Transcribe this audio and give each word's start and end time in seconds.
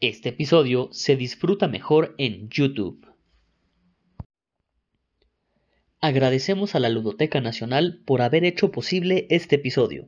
Este 0.00 0.28
episodio 0.28 0.90
se 0.92 1.16
disfruta 1.16 1.68
mejor 1.68 2.14
en 2.18 2.50
YouTube. 2.50 3.06
Agradecemos 6.02 6.74
a 6.74 6.80
la 6.80 6.90
Ludoteca 6.90 7.40
Nacional 7.40 8.02
por 8.04 8.20
haber 8.20 8.44
hecho 8.44 8.70
posible 8.70 9.26
este 9.30 9.56
episodio. 9.56 10.06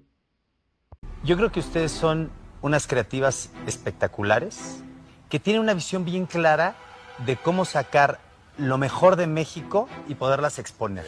Yo 1.25 1.39
creo 1.39 1.51
que 1.51 1.61
ustedes 1.61 1.91
son 1.91 2.31
unas 2.61 2.87
creativas 2.87 3.51
espectaculares 3.67 4.85
que 5.31 5.41
tienen 5.41 5.63
una 5.63 5.73
visión 5.73 6.05
bien 6.05 6.27
clara 6.27 6.77
de 7.25 7.37
cómo 7.37 7.65
sacar 7.65 8.21
lo 8.59 8.77
mejor 8.77 9.17
de 9.17 9.27
México 9.27 9.89
y 10.07 10.17
poderlas 10.17 10.59
exponer. 10.59 11.07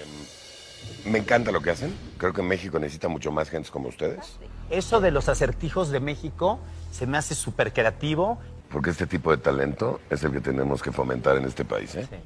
Me 1.05 1.19
encanta 1.19 1.53
lo 1.53 1.61
que 1.61 1.69
hacen. 1.69 1.95
Creo 2.17 2.33
que 2.33 2.41
México 2.41 2.79
necesita 2.79 3.09
mucho 3.09 3.31
más 3.31 3.51
gente 3.51 3.69
como 3.69 3.91
ustedes. 3.91 4.39
Eso 4.71 5.03
de 5.03 5.11
los 5.11 5.29
acertijos 5.29 5.91
de 5.91 6.01
México 6.01 6.61
se 6.91 7.07
me 7.07 7.19
hace 7.19 7.35
súper 7.35 7.75
creativo. 7.75 8.39
Porque 8.71 8.91
este 8.91 9.07
tipo 9.07 9.31
de 9.31 9.39
talento 9.39 10.01
es 10.11 10.23
el 10.23 10.33
que 10.33 10.41
tenemos 10.41 10.83
que 10.83 10.93
fomentar 10.93 11.37
en 11.37 11.45
este 11.45 11.65
país. 11.65 11.95
¿eh? 11.97 12.07
Sí. 12.09 12.17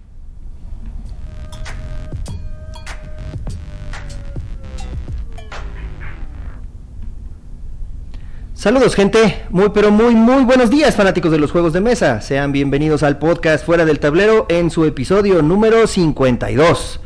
Saludos 8.64 8.94
gente, 8.94 9.42
muy 9.50 9.68
pero 9.74 9.90
muy 9.90 10.14
muy 10.14 10.42
buenos 10.44 10.70
días 10.70 10.96
fanáticos 10.96 11.30
de 11.30 11.38
los 11.38 11.52
juegos 11.52 11.74
de 11.74 11.82
mesa. 11.82 12.22
Sean 12.22 12.50
bienvenidos 12.50 13.02
al 13.02 13.18
podcast 13.18 13.62
Fuera 13.62 13.84
del 13.84 14.00
Tablero 14.00 14.46
en 14.48 14.70
su 14.70 14.86
episodio 14.86 15.42
número 15.42 15.86
52. 15.86 17.00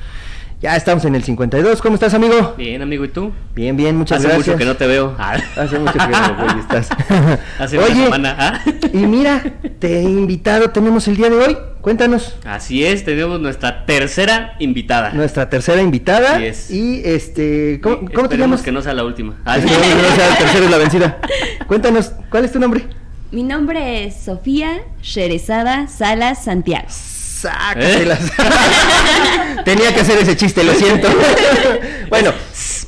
Ya 0.60 0.74
estamos 0.74 1.04
en 1.04 1.14
el 1.14 1.22
52. 1.22 1.80
¿Cómo 1.80 1.94
estás, 1.94 2.14
amigo? 2.14 2.54
Bien, 2.58 2.82
amigo, 2.82 3.04
¿y 3.04 3.08
tú? 3.08 3.32
Bien, 3.54 3.76
bien, 3.76 3.96
muchas 3.96 4.18
Hace 4.18 4.26
gracias. 4.26 4.46
mucho 4.48 4.58
que 4.58 4.64
no 4.64 4.76
te 4.76 4.88
veo. 4.88 5.14
Ah, 5.16 5.36
Hace 5.56 5.78
mucho 5.78 5.92
que 5.92 5.98
no 5.98 6.60
estás. 6.60 6.88
Hace 7.60 7.78
una 7.78 7.86
semana. 7.86 8.36
¿ah? 8.36 8.60
y 8.92 8.96
mira, 8.98 9.40
te 9.78 10.00
he 10.00 10.02
invitado, 10.02 10.70
tenemos 10.70 11.06
el 11.06 11.16
día 11.16 11.30
de 11.30 11.36
hoy. 11.36 11.56
Cuéntanos. 11.80 12.34
Así 12.44 12.84
es, 12.84 13.04
tenemos 13.04 13.38
nuestra 13.38 13.86
tercera 13.86 14.56
invitada. 14.58 15.12
Nuestra 15.12 15.48
tercera 15.48 15.80
invitada. 15.80 16.34
Así 16.34 16.46
es. 16.46 16.70
Y 16.72 17.02
este, 17.04 17.80
¿cómo, 17.80 18.00
Y 18.02 18.12
cómo 18.12 18.28
te 18.28 18.36
llamas? 18.36 18.62
que 18.62 18.72
no 18.72 18.82
sea 18.82 18.94
la 18.94 19.04
última. 19.04 19.36
Ah, 19.44 19.58
que 19.58 19.62
no 19.62 19.68
sea 19.70 20.28
la 20.30 20.36
tercera 20.38 20.64
es 20.64 20.70
la 20.72 20.78
vencida. 20.78 21.18
Cuéntanos, 21.68 22.12
¿cuál 22.30 22.44
es 22.44 22.50
tu 22.50 22.58
nombre? 22.58 22.84
Mi 23.30 23.44
nombre 23.44 24.06
es 24.06 24.16
Sofía 24.16 24.80
Sherezada 25.02 25.86
Salas 25.86 26.42
Santiago. 26.42 26.88
Sácatelas. 27.40 28.18
Tenía 29.64 29.94
que 29.94 30.00
hacer 30.00 30.18
ese 30.18 30.36
chiste, 30.36 30.64
lo 30.64 30.72
siento. 30.74 31.06
bueno, 32.08 32.32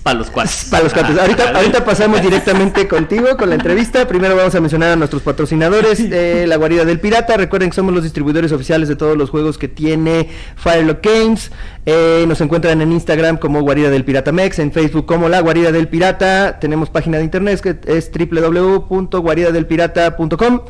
Para 0.02 0.18
los 0.18 0.28
cuates. 0.30 0.66
para 0.70 0.82
los 0.84 0.92
cuates. 0.92 1.16
Ah, 1.16 1.20
Ahorita, 1.22 1.44
ah, 1.48 1.52
ahorita 1.58 1.84
pasamos 1.84 2.20
directamente 2.22 2.88
contigo 2.88 3.36
con 3.36 3.48
la 3.50 3.54
entrevista. 3.56 4.08
Primero 4.08 4.34
vamos 4.34 4.52
a 4.54 4.60
mencionar 4.60 4.92
a 4.92 4.96
nuestros 4.96 5.22
patrocinadores 5.22 6.08
de 6.10 6.46
La 6.48 6.56
Guarida 6.56 6.84
del 6.84 6.98
Pirata. 7.00 7.36
Recuerden 7.36 7.70
que 7.70 7.76
somos 7.76 7.94
los 7.94 8.02
distribuidores 8.02 8.50
oficiales 8.52 8.88
de 8.88 8.96
todos 8.96 9.16
los 9.16 9.30
juegos 9.30 9.58
que 9.58 9.68
tiene 9.68 10.28
Firelock 10.56 11.04
Games. 11.04 11.52
Eh, 11.86 12.24
nos 12.26 12.40
encuentran 12.40 12.80
en 12.82 12.90
Instagram 12.92 13.36
como 13.36 13.60
Guarida 13.62 13.90
del 13.90 14.04
Pirata 14.04 14.32
Mex, 14.32 14.58
en 14.58 14.72
Facebook 14.72 15.06
como 15.06 15.28
La 15.28 15.38
Guarida 15.40 15.70
del 15.70 15.86
Pirata. 15.88 16.58
Tenemos 16.60 16.90
página 16.90 17.18
de 17.18 17.24
internet 17.24 17.60
que 17.60 17.76
es 17.86 18.10
www.guaridadelpirata.com. 18.10 20.62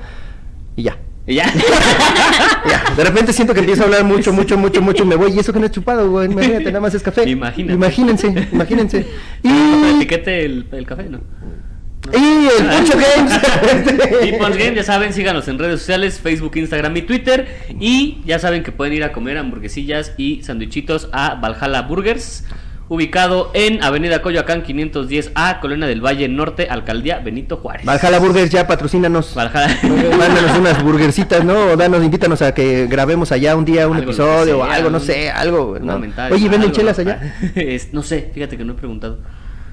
Y 0.77 0.83
ya. 0.83 0.99
Y 1.27 1.37
ya. 1.37 1.51
De 2.97 3.05
repente 3.05 3.33
siento 3.33 3.55
que 3.55 3.61
empiezo 3.61 3.83
a 3.83 3.85
hablar 3.87 4.05
mucho, 4.05 4.33
mucho, 4.33 4.57
mucho, 4.59 4.83
mucho, 4.83 5.05
me 5.07 5.17
voy 5.17 5.33
y 5.33 5.39
eso 5.39 5.53
que 5.53 5.61
no 5.61 5.67
he 5.67 5.71
chupado, 5.71 6.11
güey, 6.11 6.31
imagínate, 6.31 6.65
nada 6.65 6.81
más 6.81 6.95
es 6.95 7.03
café. 7.03 7.29
Imagínate. 7.29 7.75
Imagínense, 7.75 8.49
imagínense. 8.53 9.07
¿El 9.43 9.51
Y, 9.51 9.97
etiquete 9.97 10.45
el, 10.45 10.67
el 10.73 10.87
café, 10.87 11.05
no? 11.05 11.21
y 12.13 12.49
el 12.59 12.67
Poncho 12.67 12.95
Games. 12.99 13.33
Y 14.27 14.33
Punch 14.33 14.57
Game, 14.57 14.75
ya 14.75 14.83
saben, 14.83 15.13
síganos 15.13 15.47
en 15.49 15.59
redes 15.59 15.81
sociales, 15.81 16.19
Facebook, 16.19 16.57
Instagram 16.57 16.97
y 16.97 17.03
Twitter. 17.03 17.47
Y 17.79 18.23
ya 18.25 18.39
saben 18.39 18.63
que 18.63 18.73
pueden 18.73 18.95
ir 18.95 19.05
a 19.05 19.13
comer 19.13 19.39
hamburguesillas 19.39 20.13
y 20.17 20.43
sandwichitos 20.43 21.09
a 21.13 21.35
Valhalla 21.35 21.83
Burgers, 21.83 22.45
ubicado 22.91 23.53
en 23.55 23.85
Avenida 23.85 24.21
Coyoacán 24.21 24.65
510A, 24.65 25.61
Colonia 25.61 25.87
del 25.87 26.05
Valle 26.05 26.29
Norte, 26.29 26.67
Alcaldía 26.69 27.21
Benito 27.21 27.57
Juárez. 27.57 27.87
Valhalla 27.87 28.19
Burgers, 28.19 28.51
ya 28.51 28.67
patrocínanos. 28.67 29.33
Valhalla. 29.33 29.79
Mándanos 30.19 30.59
unas 30.59 30.83
burgercitas, 30.83 31.45
¿no? 31.45 31.67
O 31.67 31.77
danos, 31.77 32.03
invítanos 32.03 32.43
a 32.43 32.53
que 32.53 32.89
grabemos 32.89 33.31
allá 33.31 33.55
un 33.55 33.65
día 33.65 33.87
un 33.87 33.97
Algo, 33.97 34.11
episodio 34.11 34.57
que 34.57 34.63
o 34.63 34.67
sea, 34.67 34.75
algo, 34.75 34.91
no 34.91 34.99
sé, 34.99 35.31
algo, 35.31 35.79
¿no? 35.81 36.03
Oye, 36.33 36.49
¿venden 36.49 36.73
chelas 36.73 36.99
allá? 36.99 37.37
Es- 37.55 37.93
no 37.93 38.03
sé, 38.03 38.29
fíjate 38.35 38.59
que 38.59 38.65
no 38.65 38.73
he 38.73 38.77
preguntado. 38.77 39.19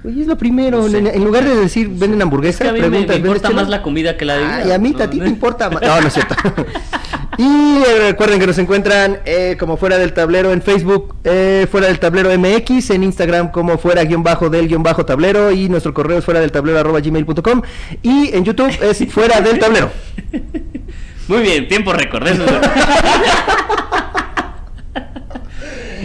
Oye, 0.04 0.22
es 0.22 0.28
lo 0.28 0.38
primero, 0.38 0.84
No 0.84 0.90
sé. 0.90 1.00
en, 1.00 1.08
en 1.08 1.24
lugar 1.24 1.44
de 1.44 1.56
decir 1.56 1.90
venden 1.90 2.20
Es 2.20 2.24
hamburguesas, 2.24 2.62
que 2.62 2.68
a 2.70 2.74
mí 2.74 2.80
me, 2.80 2.88
preguntas, 2.88 3.16
me 3.18 3.24
¿vendes 3.24 3.38
importa 3.38 3.50
más 3.56 3.70
la 3.70 3.82
comida 3.82 4.16
que 4.16 4.26
la 4.26 4.36
bebida. 4.36 4.56
Ay, 4.58 4.72
a 4.72 4.78
mí, 4.78 4.92
¿no? 4.92 5.04
a 5.04 5.10
ti 5.10 5.20
te 5.20 5.28
importa 5.28 5.70
más. 5.72 5.82
No, 5.82 6.02
no 6.02 6.08
es 6.08 6.14
cierto. 6.14 6.36
y 7.38 7.44
eh, 7.44 8.00
recuerden 8.10 8.40
que 8.40 8.48
nos 8.48 8.58
encuentran 8.58 9.20
eh, 9.26 9.58
como 9.60 9.76
fuera 9.76 9.98
del 9.98 10.14
tablero 10.14 10.52
en 10.54 10.62
Facebook, 10.62 11.16
eh, 11.24 11.68
fuera 11.70 11.88
del 11.88 12.00
tablero 12.00 12.30
MX, 12.38 12.92
en 12.92 13.04
Instagram 13.04 13.52
como 13.52 13.78
fuera 13.78 14.04
guion 14.04 14.24
bajo 14.24 14.50
del 14.50 14.68
guion 14.68 14.84
bajo 14.84 15.06
tablero 15.06 15.52
y 15.52 15.68
nuestro 15.68 15.94
correo 15.94 16.20
es 16.20 16.26
fuera 16.26 16.40
del 16.40 16.52
tablero 16.52 16.80
arroba 16.80 17.00
gmail.com 17.00 17.62
y 18.04 18.36
en 18.36 18.46
YouTube 18.46 18.72
es 18.82 19.12
fuera 19.12 19.42
del 19.42 19.60
tablero. 19.60 19.90
Muy 21.28 21.42
bien, 21.42 21.68
tiempo 21.68 21.92
récord. 21.92 22.26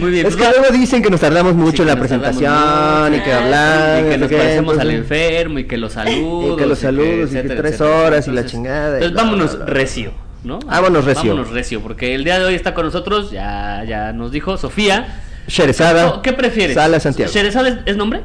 Es 0.03 0.05
lo- 0.05 0.07
Muy 0.07 0.11
bien, 0.11 0.27
Es 0.27 0.35
pues 0.35 0.47
que 0.49 0.59
luego 0.59 0.73
dicen 0.77 1.01
que 1.01 1.09
nos 1.09 1.19
tardamos 1.21 1.53
mucho 1.55 1.77
Sí, 1.77 1.81
en 1.83 1.87
la 1.87 1.95
presentación 1.95 3.15
y 3.15 3.19
que 3.21 3.33
hablar. 3.33 3.99
y 3.99 4.09
que 4.09 4.17
nos 4.17 4.19
no 4.19 4.25
sé 4.27 4.29
qué, 4.29 4.37
parecemos 4.37 4.79
al 4.79 4.89
entonces- 4.91 4.99
enfermo 5.19 5.59
y 5.59 5.63
que 5.65 5.77
los 5.77 5.93
saludos 5.93 6.53
Y 6.57 6.61
que 6.61 6.65
los 6.67 6.79
saludos, 6.79 7.29
y 7.29 7.33
que 7.33 7.39
etcétera, 7.39 7.61
tres 7.61 7.73
etcétera. 7.73 7.99
horas 7.99 8.27
y 8.27 8.31
la 8.31 8.35
Entonces- 8.41 8.51
chingada, 8.51 8.87
Entonces 8.97 9.11
bla, 9.13 9.23
vámonos 9.23 9.55
bla, 9.57 9.65
bla. 9.65 9.73
recio, 9.73 10.11
¿no? 10.43 10.59
Vámonos 10.59 11.05
recio. 11.05 11.29
Vámonos 11.31 11.51
recio, 11.53 11.81
porque 11.81 12.15
el 12.15 12.23
día 12.23 12.39
de 12.39 12.45
hoy 12.45 12.55
está 12.55 12.73
con 12.73 12.85
nosotros, 12.85 13.31
ya, 13.31 13.83
ya 13.87 14.11
nos 14.13 14.31
dijo 14.31 14.57
Sofía. 14.57 15.19
Sherezada. 15.47 16.21
¿Qué 16.21 16.31
prefieres? 16.33 16.75
Sala 16.75 16.99
Santiago. 16.99 17.31
¿Sherezada 17.31 17.67
es, 17.69 17.75
es 17.85 17.97
nombre? 17.97 18.21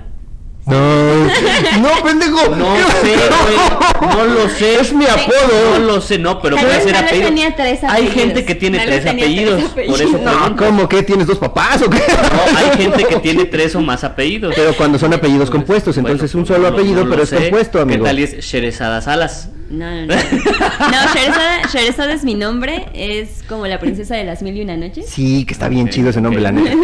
No, 0.68 1.24
no, 1.80 2.02
pendejo. 2.04 2.54
No 2.56 2.76
sé, 3.02 3.14
güey, 3.16 4.16
no 4.16 4.24
lo 4.26 4.48
sé. 4.50 4.80
Es 4.80 4.92
mi 4.92 5.04
No 5.04 5.10
apodo. 5.12 5.78
lo 5.86 6.00
sé, 6.00 6.18
no, 6.18 6.40
pero 6.42 6.56
puede 6.56 6.82
ser 6.82 6.96
apellido. 6.96 7.28
tenía 7.28 7.56
tres 7.56 7.80
Hay 7.84 8.08
gente 8.08 8.44
que 8.44 8.54
tiene 8.54 8.78
tres 8.78 9.06
apellidos, 9.06 9.62
por 9.70 9.80
eso. 10.00 10.18
No. 10.18 10.56
¿cómo 10.56 10.88
que 10.88 11.02
tienes 11.02 11.26
dos 11.26 11.38
papás 11.38 11.80
o 11.82 11.88
qué? 11.90 11.98
No, 11.98 12.58
hay 12.58 12.76
gente 12.76 13.04
que 13.04 13.16
tiene 13.16 13.44
tres 13.46 13.74
o 13.76 13.80
más 13.80 14.04
apellidos. 14.04 14.54
Pero 14.56 14.74
cuando 14.76 14.98
son 14.98 15.12
apellidos 15.14 15.50
compuestos, 15.50 15.94
Bueno, 15.96 16.10
entonces 16.10 16.34
un 16.34 16.42
pues, 16.44 16.48
solo 16.56 16.64
no 16.64 16.70
lo- 16.70 16.76
apellido, 16.76 17.00
no 17.00 17.04
lo 17.06 17.10
pero 17.10 17.22
es 17.22 17.28
sé. 17.30 17.36
compuesto, 17.36 17.80
amigo. 17.80 18.04
¿Qué 18.04 18.08
tal 18.10 18.18
es 18.18 18.36
Sherezada 18.44 19.00
Salas? 19.00 19.48
No, 19.70 19.86
no, 19.90 20.06
no. 20.06 20.14
No, 20.14 21.14
Sherezada, 21.14 21.62
Sherezada 21.72 22.12
es 22.12 22.24
mi 22.24 22.34
nombre. 22.34 22.86
Es 22.94 23.42
como 23.48 23.66
la 23.66 23.78
princesa 23.80 24.16
de 24.16 24.24
las 24.24 24.42
mil 24.42 24.56
y 24.56 24.62
una 24.62 24.76
noches. 24.76 25.06
Sí, 25.08 25.44
que 25.44 25.52
está 25.52 25.68
bien 25.68 25.88
chido 25.88 26.10
ese 26.10 26.20
nombre, 26.20 26.40
la 26.42 26.52
neta. 26.52 26.76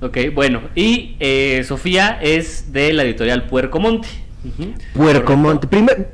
Ok, 0.00 0.16
bueno, 0.34 0.60
y 0.74 1.16
eh, 1.18 1.64
Sofía 1.66 2.18
es 2.22 2.72
de 2.72 2.92
la 2.92 3.02
editorial 3.02 3.44
Puerco 3.46 3.80
Monte. 3.80 4.08
Ujú. 4.44 4.72
Puerco 4.94 5.36
Monte. 5.36 5.66
Primer- 5.66 6.08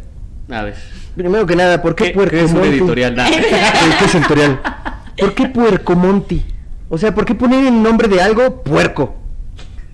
A 0.50 0.62
ver. 0.62 0.74
primero 1.16 1.46
que 1.46 1.54
nada, 1.56 1.82
¿por 1.82 1.94
qué, 1.94 2.04
¿Qué, 2.06 2.10
Puerco 2.12 2.30
qué 2.36 2.44
es 2.44 2.52
Monte? 2.52 2.68
editorial? 2.70 3.14
Nah. 3.14 3.28
¿Qué 3.28 3.36
qué 3.98 4.04
es 4.06 4.14
editorial? 4.14 4.60
¿Por 5.18 5.34
qué 5.34 5.46
Puerco 5.48 5.94
Monte? 5.96 6.40
O 6.88 6.96
sea, 6.98 7.14
¿por 7.14 7.24
qué 7.26 7.34
poner 7.34 7.66
el 7.66 7.82
nombre 7.82 8.08
de 8.08 8.20
algo 8.22 8.62
puerco? 8.62 9.14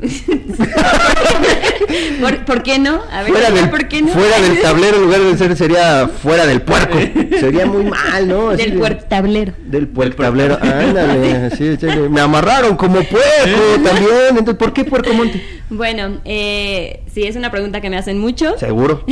¿Por, 2.20 2.44
por 2.44 2.62
qué 2.62 2.78
no? 2.78 3.00
A 3.10 3.22
ver, 3.22 3.32
Fuera 3.32 3.50
del, 3.50 3.70
¿por 3.70 3.88
qué 3.88 4.02
no? 4.02 4.12
fuera 4.12 4.40
del 4.40 4.58
tablero, 4.62 4.96
en 4.96 5.02
lugar 5.04 5.20
de 5.20 5.36
ser, 5.36 5.56
sería 5.56 6.08
fuera 6.08 6.46
del 6.46 6.62
puerco. 6.62 6.98
Sería 7.38 7.66
muy 7.66 7.84
mal, 7.84 8.28
¿no? 8.28 8.50
Así 8.50 8.62
Del 8.62 8.72
de- 8.72 8.78
puerto 8.78 9.04
tablero. 9.08 9.52
Del 9.64 9.88
puerco 9.88 10.22
tablero. 10.22 10.58
Ándale, 10.60 11.50
sí, 11.56 11.76
sí, 11.78 11.86
me 12.10 12.20
amarraron 12.20 12.76
como 12.76 12.96
puerco 13.02 13.82
también. 13.84 14.10
Entonces, 14.30 14.54
¿por 14.56 14.72
qué 14.72 14.84
Puerco 14.84 15.12
Monte? 15.12 15.42
Bueno, 15.70 16.20
eh, 16.24 17.04
sí, 17.12 17.22
es 17.24 17.36
una 17.36 17.50
pregunta 17.52 17.80
que 17.80 17.90
me 17.90 17.96
hacen 17.96 18.18
mucho. 18.18 18.58
Seguro. 18.58 19.04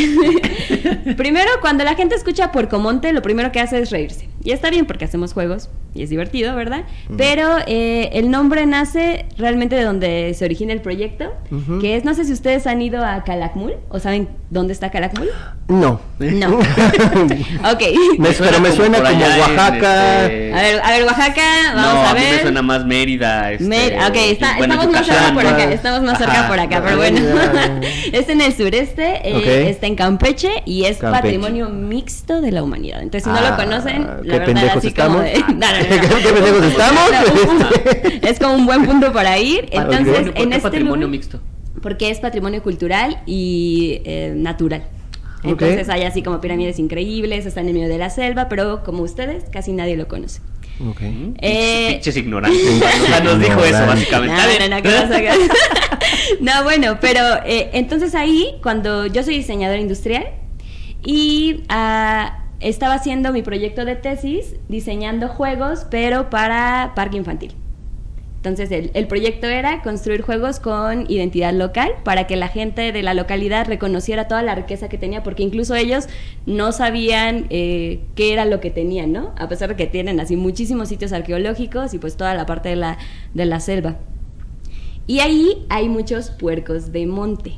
Primero, 1.16 1.50
cuando 1.60 1.84
la 1.84 1.94
gente 1.94 2.16
escucha 2.16 2.50
Puercomonte, 2.50 3.12
lo 3.12 3.22
primero 3.22 3.53
que 3.53 3.60
hace 3.60 3.81
es 3.81 3.91
reírse. 3.91 4.28
Y 4.43 4.50
está 4.50 4.69
bien 4.70 4.87
porque 4.87 5.05
hacemos 5.05 5.32
juegos 5.34 5.69
y 5.94 6.02
es 6.02 6.11
divertido, 6.11 6.56
¿verdad? 6.56 6.84
Pero 7.17 7.58
eh, 7.67 8.11
el 8.12 8.31
nombre 8.31 8.67
nace 8.67 9.26
realmente 9.37 9.76
de 9.76 9.82
donde 9.84 10.34
se 10.34 10.44
origina 10.44 10.73
el 10.73 10.77
proyecto, 10.80 11.32
Ujú. 11.50 11.78
que 11.80 11.96
es, 11.96 12.04
no 12.04 12.14
sé 12.14 12.25
si 12.25 12.32
ustedes 12.32 12.66
han 12.66 12.80
ido 12.82 13.04
a 13.04 13.25
Calakmul 13.25 13.75
o 13.88 13.98
saben 13.98 14.28
dónde 14.50 14.72
está 14.72 14.90
Calakmul. 14.90 15.28
No. 15.69 16.00
No. 16.19 16.58
ok. 16.58 17.82
Me- 18.19 18.30
pero 18.32 18.60
me 18.60 18.72
suena 18.72 18.98
como 18.98 19.10
Oaxaca. 19.25 20.25
este- 20.25 20.54
A 20.54 20.62
ver, 20.62 20.80
a 20.82 20.90
ver, 20.92 21.04
Oaxaca, 21.04 21.42
vamos 21.75 21.94
no, 21.94 22.00
a 22.00 22.10
a 22.10 22.14
mí 22.14 22.20
ver. 22.20 22.34
me 22.36 22.42
suena 22.42 22.62
más 22.62 22.84
Mérida. 22.84 23.52
Este, 23.52 23.64
Mer- 23.64 23.94
ok, 24.08 24.16
está- 24.16 24.56
bueno, 24.56 24.75
estamos 24.75 24.92
más 24.94 25.06
cerca 25.06 25.34
por 25.34 25.46
acá, 25.46 25.64
estamos 25.72 26.02
más 26.02 26.19
cerca 26.19 26.32
Ajá. 26.40 26.48
por 26.48 26.60
acá, 26.60 26.81
pero 26.82 26.94
Ah, 26.94 26.96
bueno. 26.96 27.20
es 28.12 28.28
en 28.28 28.40
el 28.40 28.52
sureste, 28.54 29.20
eh, 29.24 29.69
está 29.70 29.86
en 29.86 29.94
Campeche 29.96 30.50
y 30.64 30.84
es 30.84 30.98
Campeche. 30.98 31.22
patrimonio 31.22 31.69
mixto 31.69 32.40
de 32.40 32.52
la 32.52 32.62
humanidad. 32.62 33.02
Entonces, 33.02 33.24
si 33.24 33.31
no 33.31 33.36
Ah, 33.36 33.50
lo 33.50 33.56
conocen, 33.56 34.02
qué 34.22 34.28
la 34.28 34.38
verdad, 34.38 34.44
pendejos 34.46 34.76
así 34.78 34.92
como 34.94 35.22
estamos. 35.22 35.24
de... 35.24 35.38
No, 35.58 35.66
no, 35.66 35.78
no, 35.78 36.08
no. 36.08 36.22
¿Qué 36.22 36.28
pendejos 36.32 36.64
estamos? 36.64 37.02
No, 38.22 38.28
es 38.28 38.38
como 38.38 38.54
un 38.54 38.66
buen 38.66 38.84
punto 38.86 39.12
para 39.12 39.38
ir. 39.38 39.69
Entonces, 39.70 39.98
Patrimonio, 39.98 40.32
¿por 40.32 40.42
en 40.42 40.50
qué 40.50 40.56
este 40.56 40.68
patrimonio 40.70 41.06
lugar- 41.06 41.11
mixto? 41.11 41.41
Porque 41.82 42.11
es 42.11 42.19
patrimonio 42.20 42.62
cultural 42.62 43.23
y 43.26 44.00
eh, 44.05 44.32
natural. 44.37 44.85
Entonces 45.44 45.88
hay 45.88 46.03
así 46.03 46.23
como 46.23 46.41
pirámides 46.41 46.79
increíbles, 46.81 47.47
están 47.47 47.69
en 47.69 47.75
medio 47.75 47.88
de 47.88 47.99
la 47.99 48.11
selva, 48.11 48.49
pero 48.49 48.82
como 48.82 49.03
ustedes, 49.05 49.44
casi 49.53 49.73
nadie 49.73 49.97
lo 49.97 50.09
conoce. 50.09 50.41
Ok. 50.88 51.00
Eh, 51.41 51.88
Pinches 51.93 52.17
ignorantes. 52.17 52.61
Nos 53.25 53.41
dijo 53.41 53.65
eso, 53.65 53.87
básicamente. 53.87 54.35
No, 54.35 54.43
Está 54.49 54.81
no, 54.81 55.38
no. 55.41 55.49
No, 56.41 56.65
bueno, 56.65 56.99
pero 57.00 57.20
eh, 57.47 57.70
entonces 57.73 58.15
ahí, 58.15 58.55
cuando 58.62 59.06
yo 59.06 59.23
soy 59.23 59.37
diseñadora 59.38 59.81
industrial 59.81 60.26
y 61.05 61.62
ah, 61.69 62.44
estaba 62.61 62.94
haciendo 62.94 63.32
mi 63.32 63.43
proyecto 63.43 63.85
de 63.85 63.97
tesis 63.97 64.56
diseñando 64.69 65.29
juegos, 65.29 65.87
pero 65.91 66.31
para 66.31 66.93
parque 66.94 67.17
infantil. 67.17 67.53
Entonces 68.38 68.70
el, 68.70 68.93
el 68.94 69.08
proyecto 69.08 69.49
era 69.49 69.82
construir 69.82 70.23
juegos 70.23 70.61
con 70.61 71.11
identidad 71.11 71.52
local 71.52 71.90
para 72.05 72.29
que 72.29 72.37
la 72.37 72.46
gente 72.46 72.93
de 72.93 73.02
la 73.02 73.12
localidad 73.12 73.67
reconociera 73.67 74.29
toda 74.29 74.43
la 74.44 74.55
riqueza 74.55 74.88
que 74.88 74.96
tenía, 74.96 75.25
porque 75.25 75.43
incluso 75.43 75.75
ellos 75.75 76.06
no 76.46 76.70
sabían 76.70 77.46
eh, 77.50 78.00
qué 78.14 78.32
era 78.32 78.44
lo 78.44 78.61
que 78.61 78.70
tenían, 78.70 79.12
¿no? 79.12 79.35
A 79.38 79.49
pesar 79.49 79.70
de 79.70 79.75
que 79.76 79.87
tienen 79.88 80.20
así 80.20 80.37
muchísimos 80.37 80.88
sitios 80.88 81.12
arqueológicos 81.12 81.94
y 81.94 81.99
pues 81.99 82.17
toda 82.17 82.35
la 82.35 82.46
parte 82.46 82.69
de 82.69 82.76
la, 82.76 82.99
de 83.35 83.44
la 83.44 83.58
selva. 83.58 83.96
Y 85.08 85.19
ahí 85.19 85.67
hay 85.69 85.88
muchos 85.88 86.31
puercos 86.31 86.93
de 86.93 87.06
monte. 87.06 87.55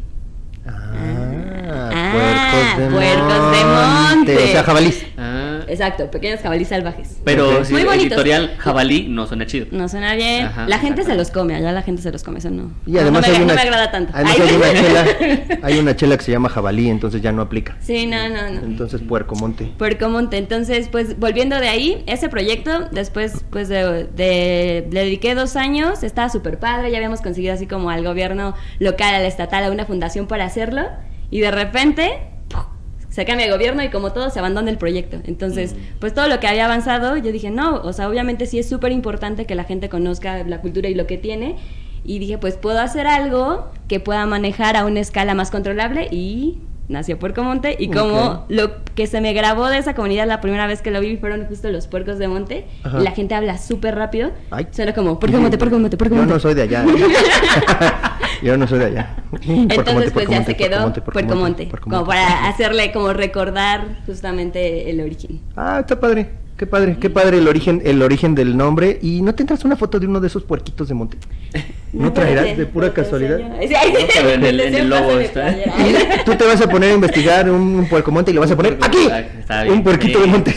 Ah, 0.67 1.91
Ah, 1.93 2.73
puercos 2.75 2.79
de 2.79 2.97
puercos 2.97 3.53
de 3.53 3.65
monte. 3.65 4.33
monte. 4.35 4.37
O 4.45 4.47
sea, 4.49 4.63
jabalís. 4.65 5.05
Ah, 5.17 5.60
Exacto, 5.69 6.11
pequeños 6.11 6.41
jabalíes 6.41 6.69
salvajes. 6.69 7.19
pero 7.25 7.65
sí, 7.65 7.73
Muy 7.73 7.85
bonitos. 7.85 8.07
editorial 8.19 8.55
jabalí 8.59 9.07
no 9.09 9.27
suena 9.27 9.47
chido. 9.47 9.67
No 9.71 9.89
suena 9.89 10.15
bien. 10.15 10.47
Ajá, 10.47 10.67
la 10.69 10.79
gente 10.79 11.05
se 11.05 11.15
los 11.15 11.31
come, 11.31 11.55
allá 11.55 11.73
la 11.73 11.83
gente 11.83 12.03
se 12.03 12.11
los 12.13 12.23
come, 12.23 12.39
eso 12.39 12.51
no. 12.51 12.71
Y 12.87 12.93
no, 12.93 13.01
además 13.01 13.23
no 13.23 13.29
me, 13.29 13.37
hay 13.37 13.43
una, 13.43 13.53
no 13.53 13.55
me 13.57 13.61
agrada 13.63 13.91
tanto. 13.91 14.13
Además 14.15 14.37
Ay. 14.41 14.49
hay 14.49 14.55
una 14.57 14.73
chela, 14.73 15.59
hay 15.63 15.79
una 15.79 15.97
chela 15.97 16.17
que 16.17 16.25
se 16.25 16.33
llama 16.33 16.49
jabalí, 16.49 16.89
entonces 16.89 17.21
ya 17.23 17.33
no 17.33 17.43
aplica. 17.43 17.77
Sí, 17.81 18.07
no, 18.07 18.29
no, 18.29 18.51
no. 18.51 18.61
Entonces 18.67 19.01
puerco 19.03 19.35
monte. 19.37 19.71
Puerco 19.79 20.09
Monte. 20.09 20.37
Entonces, 20.39 20.89
pues 20.89 21.19
volviendo 21.19 21.59
de 21.61 21.69
ahí, 21.69 22.03
ese 22.07 22.29
proyecto, 22.29 22.89
después 22.93 23.45
pues 23.51 23.69
de, 23.69 24.05
de- 24.15 24.89
le 24.91 25.01
dediqué 25.05 25.35
dos 25.35 25.57
años, 25.57 26.03
estaba 26.03 26.29
súper 26.29 26.59
padre, 26.59 26.91
ya 26.91 26.97
habíamos 26.99 27.21
conseguido 27.21 27.55
así 27.55 27.67
como 27.67 27.91
al 27.91 28.05
gobierno 28.05 28.55
local, 28.79 29.15
al 29.15 29.25
estatal, 29.25 29.65
a 29.65 29.71
una 29.71 29.85
fundación 29.87 30.27
para 30.27 30.45
hacerlo, 30.45 30.83
y 31.31 31.41
de 31.41 31.51
repente. 31.51 32.11
Se 33.11 33.25
cambia 33.25 33.47
el 33.47 33.53
gobierno 33.53 33.83
y 33.83 33.91
como 33.91 34.13
todo 34.13 34.31
se 34.31 34.39
abandona 34.39 34.71
el 34.71 34.79
proyecto. 34.79 35.19
Entonces, 35.25 35.75
pues 35.99 36.15
todo 36.15 36.29
lo 36.29 36.41
que 36.41 36.47
había 36.47 36.65
avanzado, 36.65 37.17
yo 37.17 37.33
dije, 37.33 37.51
no, 37.51 37.77
o 37.83 37.93
sea, 37.93 38.09
obviamente 38.09 38.47
sí 38.47 38.59
es 38.59 38.69
súper 38.69 38.93
importante 38.93 39.47
que 39.47 39.55
la 39.55 39.65
gente 39.65 39.89
conozca 39.89 40.45
la 40.45 40.61
cultura 40.61 40.89
y 40.89 40.95
lo 40.95 41.07
que 41.07 41.19
tiene. 41.19 41.57
Y 42.05 42.19
dije, 42.19 42.39
pues 42.39 42.57
puedo 42.57 42.81
hacer 42.81 43.07
algo 43.07 43.71
que 43.89 44.01
pueda 44.01 44.25
manejar 44.27 44.77
a 44.77 44.87
una 44.87 45.01
escala 45.01 45.35
más 45.35 45.51
controlable 45.51 46.09
y 46.11 46.59
nació 46.91 47.19
Puerco 47.19 47.43
Monte. 47.43 47.77
Y 47.79 47.89
como 47.91 48.45
lo 48.49 48.85
que 48.95 49.07
se 49.07 49.21
me 49.21 49.33
grabó 49.33 49.69
de 49.69 49.79
esa 49.79 49.95
comunidad 49.95 50.27
la 50.27 50.41
primera 50.41 50.67
vez 50.67 50.83
que 50.83 50.91
lo 50.91 51.01
vi 51.01 51.17
fueron 51.17 51.47
justo 51.47 51.71
los 51.71 51.87
puercos 51.87 52.19
de 52.19 52.29
monte. 52.29 52.67
Ajá. 52.83 53.01
Y 53.01 53.05
la 53.05 53.13
gente 53.13 53.35
habla 53.35 53.57
súper 53.59 53.95
rápido. 53.95 54.33
Ay. 54.51 54.67
Suena 54.71 54.93
como 54.93 55.19
Puerco 55.19 55.39
Monte, 55.39 55.57
Puerco 55.57 55.79
Monte, 55.79 55.97
Puerco 55.97 56.15
de 56.15 56.21
Yo 56.21 56.27
Monte. 56.27 56.35
no 56.35 56.41
soy 56.41 56.55
de 56.55 56.63
allá. 56.63 56.85
Yo 58.43 58.57
no 58.57 58.67
soy 58.67 58.79
de 58.79 58.87
allá. 58.87 59.17
Entonces 59.47 59.95
monte, 59.95 60.11
pues 60.13 60.29
ya 60.29 60.37
monte, 60.37 60.53
se 60.53 60.57
quedó 60.57 60.93
puerco 60.93 61.35
monte, 61.37 61.65
Monte, 61.67 61.69
como 61.81 61.97
monte. 61.97 62.09
para 62.09 62.49
hacerle 62.49 62.91
como 62.93 63.13
recordar 63.13 63.99
justamente 64.07 64.91
el 64.91 65.01
origen. 65.01 65.41
Ah, 65.57 65.79
está 65.81 65.99
padre. 65.99 66.31
Qué 66.61 66.67
padre, 66.67 66.99
qué 67.01 67.09
padre 67.09 67.39
el 67.39 67.49
origen, 67.49 67.81
el 67.87 68.03
origen 68.03 68.35
del 68.35 68.55
nombre. 68.55 68.99
¿Y 69.01 69.23
no 69.23 69.35
tendrás 69.35 69.65
una 69.65 69.77
foto 69.77 69.99
de 69.99 70.07
uno 70.07 70.21
de 70.21 70.27
esos 70.27 70.43
puerquitos 70.43 70.89
de 70.89 70.93
monte? 70.93 71.17
¿No 71.91 72.13
traerás 72.13 72.55
de 72.55 72.67
pura 72.67 72.93
casualidad? 72.93 73.41
en 74.35 74.45
el- 74.45 74.59
de 74.59 75.25
está. 75.25 75.57
tú 76.27 76.35
te 76.35 76.45
vas 76.45 76.61
a 76.61 76.69
poner 76.69 76.91
a 76.91 76.95
investigar 76.97 77.51
un, 77.51 77.63
un 77.63 77.89
puerco 77.89 78.13
monte 78.13 78.31
y 78.31 78.35
le 78.35 78.41
vas 78.41 78.51
a 78.51 78.57
poner 78.57 78.77
aquí. 78.83 78.99
Está 79.51 79.65
bien, 79.65 79.75
Un 79.79 79.83
puerquito 79.83 80.19
sí, 80.19 80.25
de 80.25 80.31
monte. 80.31 80.57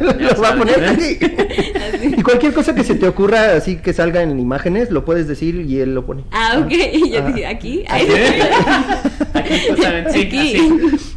lo 0.00 0.40
va 0.42 0.48
a 0.48 0.56
poner 0.56 0.84
aquí. 0.88 1.18
Y 2.16 2.22
cualquier 2.22 2.54
cosa 2.54 2.74
que 2.74 2.82
se 2.82 2.94
te 2.94 3.06
ocurra 3.06 3.56
así 3.56 3.76
que 3.76 3.92
salga 3.92 4.22
en 4.22 4.38
imágenes, 4.40 4.90
lo 4.90 5.04
puedes 5.04 5.28
decir 5.28 5.56
y 5.68 5.78
él 5.80 5.94
lo 5.94 6.06
pone. 6.06 6.24
Ah, 6.32 6.58
ok. 6.64 6.70
Y 6.70 7.10
yo 7.10 7.18
Ah. 7.22 7.26
dije, 7.30 7.46
¿aquí? 7.46 7.84
¿Aquí? 7.88 8.04
Aquí, 9.34 9.52
justamente, 9.68 10.12
sí, 10.14 10.20
Aquí. 10.22 10.50
así, 10.56 10.68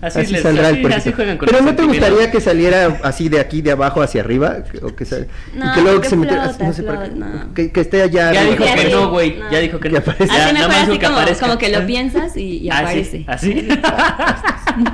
así, 0.01 0.19
Así 0.19 0.33
les- 0.33 0.41
saldrá 0.41 0.69
el 0.69 0.81
puerquito. 0.81 0.97
así 1.01 1.11
juegan 1.13 1.37
con 1.37 1.47
Pero 1.47 1.61
no 1.61 1.73
te 1.75 1.83
gustaría 1.83 2.31
que 2.31 2.41
saliera 2.41 2.99
así 3.03 3.29
de 3.29 3.39
aquí, 3.39 3.61
de 3.61 3.71
abajo 3.71 4.01
hacia 4.01 4.21
arriba, 4.21 4.57
o 4.81 4.93
que 4.93 5.05
sal- 5.05 5.27
No, 5.55 5.71
y 5.71 5.73
que 5.75 5.81
luego 5.81 6.01
que 6.01 6.09
se 6.09 6.15
metiera, 6.17 6.51
no 6.59 6.73
sé 6.73 6.83
para 6.83 7.07
no. 7.07 7.53
que, 7.53 7.71
que 7.71 7.79
esté 7.81 8.01
allá. 8.01 8.33
Ya 8.33 8.41
arriba. 8.41 8.51
dijo 8.55 8.65
Ya 8.65 8.75
que 8.75 8.89
no, 8.89 9.09
güey. 9.09 9.35
No. 9.37 9.51
Ya 9.51 9.59
dijo 9.59 9.79
que 9.79 9.89
no. 9.89 9.97
aparezca. 9.99 10.35
Ya, 10.35 10.45
Así 10.47 10.53
más 10.67 10.89
así 10.89 10.99
como, 10.99 11.17
aparezca. 11.17 11.45
como 11.47 11.57
que 11.57 11.69
lo 11.69 11.85
piensas 11.85 12.35
y, 12.35 12.57
y 12.57 12.69
aparece. 12.69 13.23
Así. 13.27 13.51
así. 13.51 13.67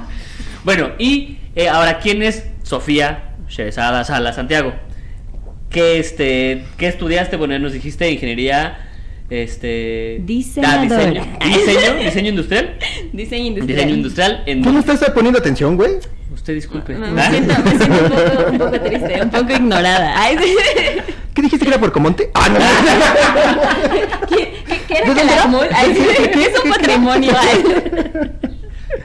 bueno, 0.64 0.90
y 1.00 1.38
eh, 1.58 1.70
ahora, 1.70 2.00
¿quién 2.00 2.22
es 2.22 2.46
Sofía 2.64 3.34
Sheresada 3.50 4.04
Sala 4.04 4.32
Santiago? 4.32 4.74
¿Qué, 5.70 6.00
este, 6.00 6.64
¿Qué 6.78 6.88
estudiaste? 6.88 7.36
Bueno, 7.36 7.58
nos 7.60 7.74
dijiste 7.74 8.10
ingeniería. 8.12 8.84
Este. 9.30 10.22
Diseñadora. 10.24 10.84
diseño. 10.84 11.26
¿Diseño? 11.44 11.96
¿Diseño 12.04 12.30
industrial? 12.30 12.78
Diseño 13.12 13.46
industrial. 13.48 13.78
Diseño 13.78 13.96
industrial. 13.96 14.44
En... 14.46 14.62
¿Tú 14.62 14.72
no 14.72 14.80
estás 14.80 15.00
poniendo 15.10 15.40
atención, 15.40 15.76
güey? 15.76 15.94
Usted 16.34 16.54
disculpe. 16.54 16.94
Me, 16.94 17.12
me 17.12 17.30
siento, 17.30 17.54
me 17.64 17.70
siento 17.72 18.04
un, 18.04 18.10
poco, 18.10 18.52
un 18.52 18.58
poco 18.60 18.80
triste, 18.82 19.20
un 19.24 19.30
poco 19.30 19.52
ignorada. 19.52 20.14
Ay, 20.16 20.38
sí. 20.42 20.56
¿Qué 21.34 21.42
dijiste 21.42 21.66
que 21.66 21.72
era 21.72 21.80
por 21.80 21.92
Comonte? 21.92 22.30
Ah, 22.34 22.50
no. 22.50 22.60
¿Qué, 24.28 24.54
qué, 24.68 24.82
qué 24.88 24.94
era 24.98 25.02
¿De 25.02 25.14
dónde 25.14 25.34
Calakmul? 25.34 25.66
era? 25.66 25.80
Ay, 25.80 25.96
sí, 25.96 26.02
¿Qué, 26.34 26.42
es 26.44 26.56
un 26.56 26.64
qué, 26.64 26.70
patrimonio. 26.70 27.34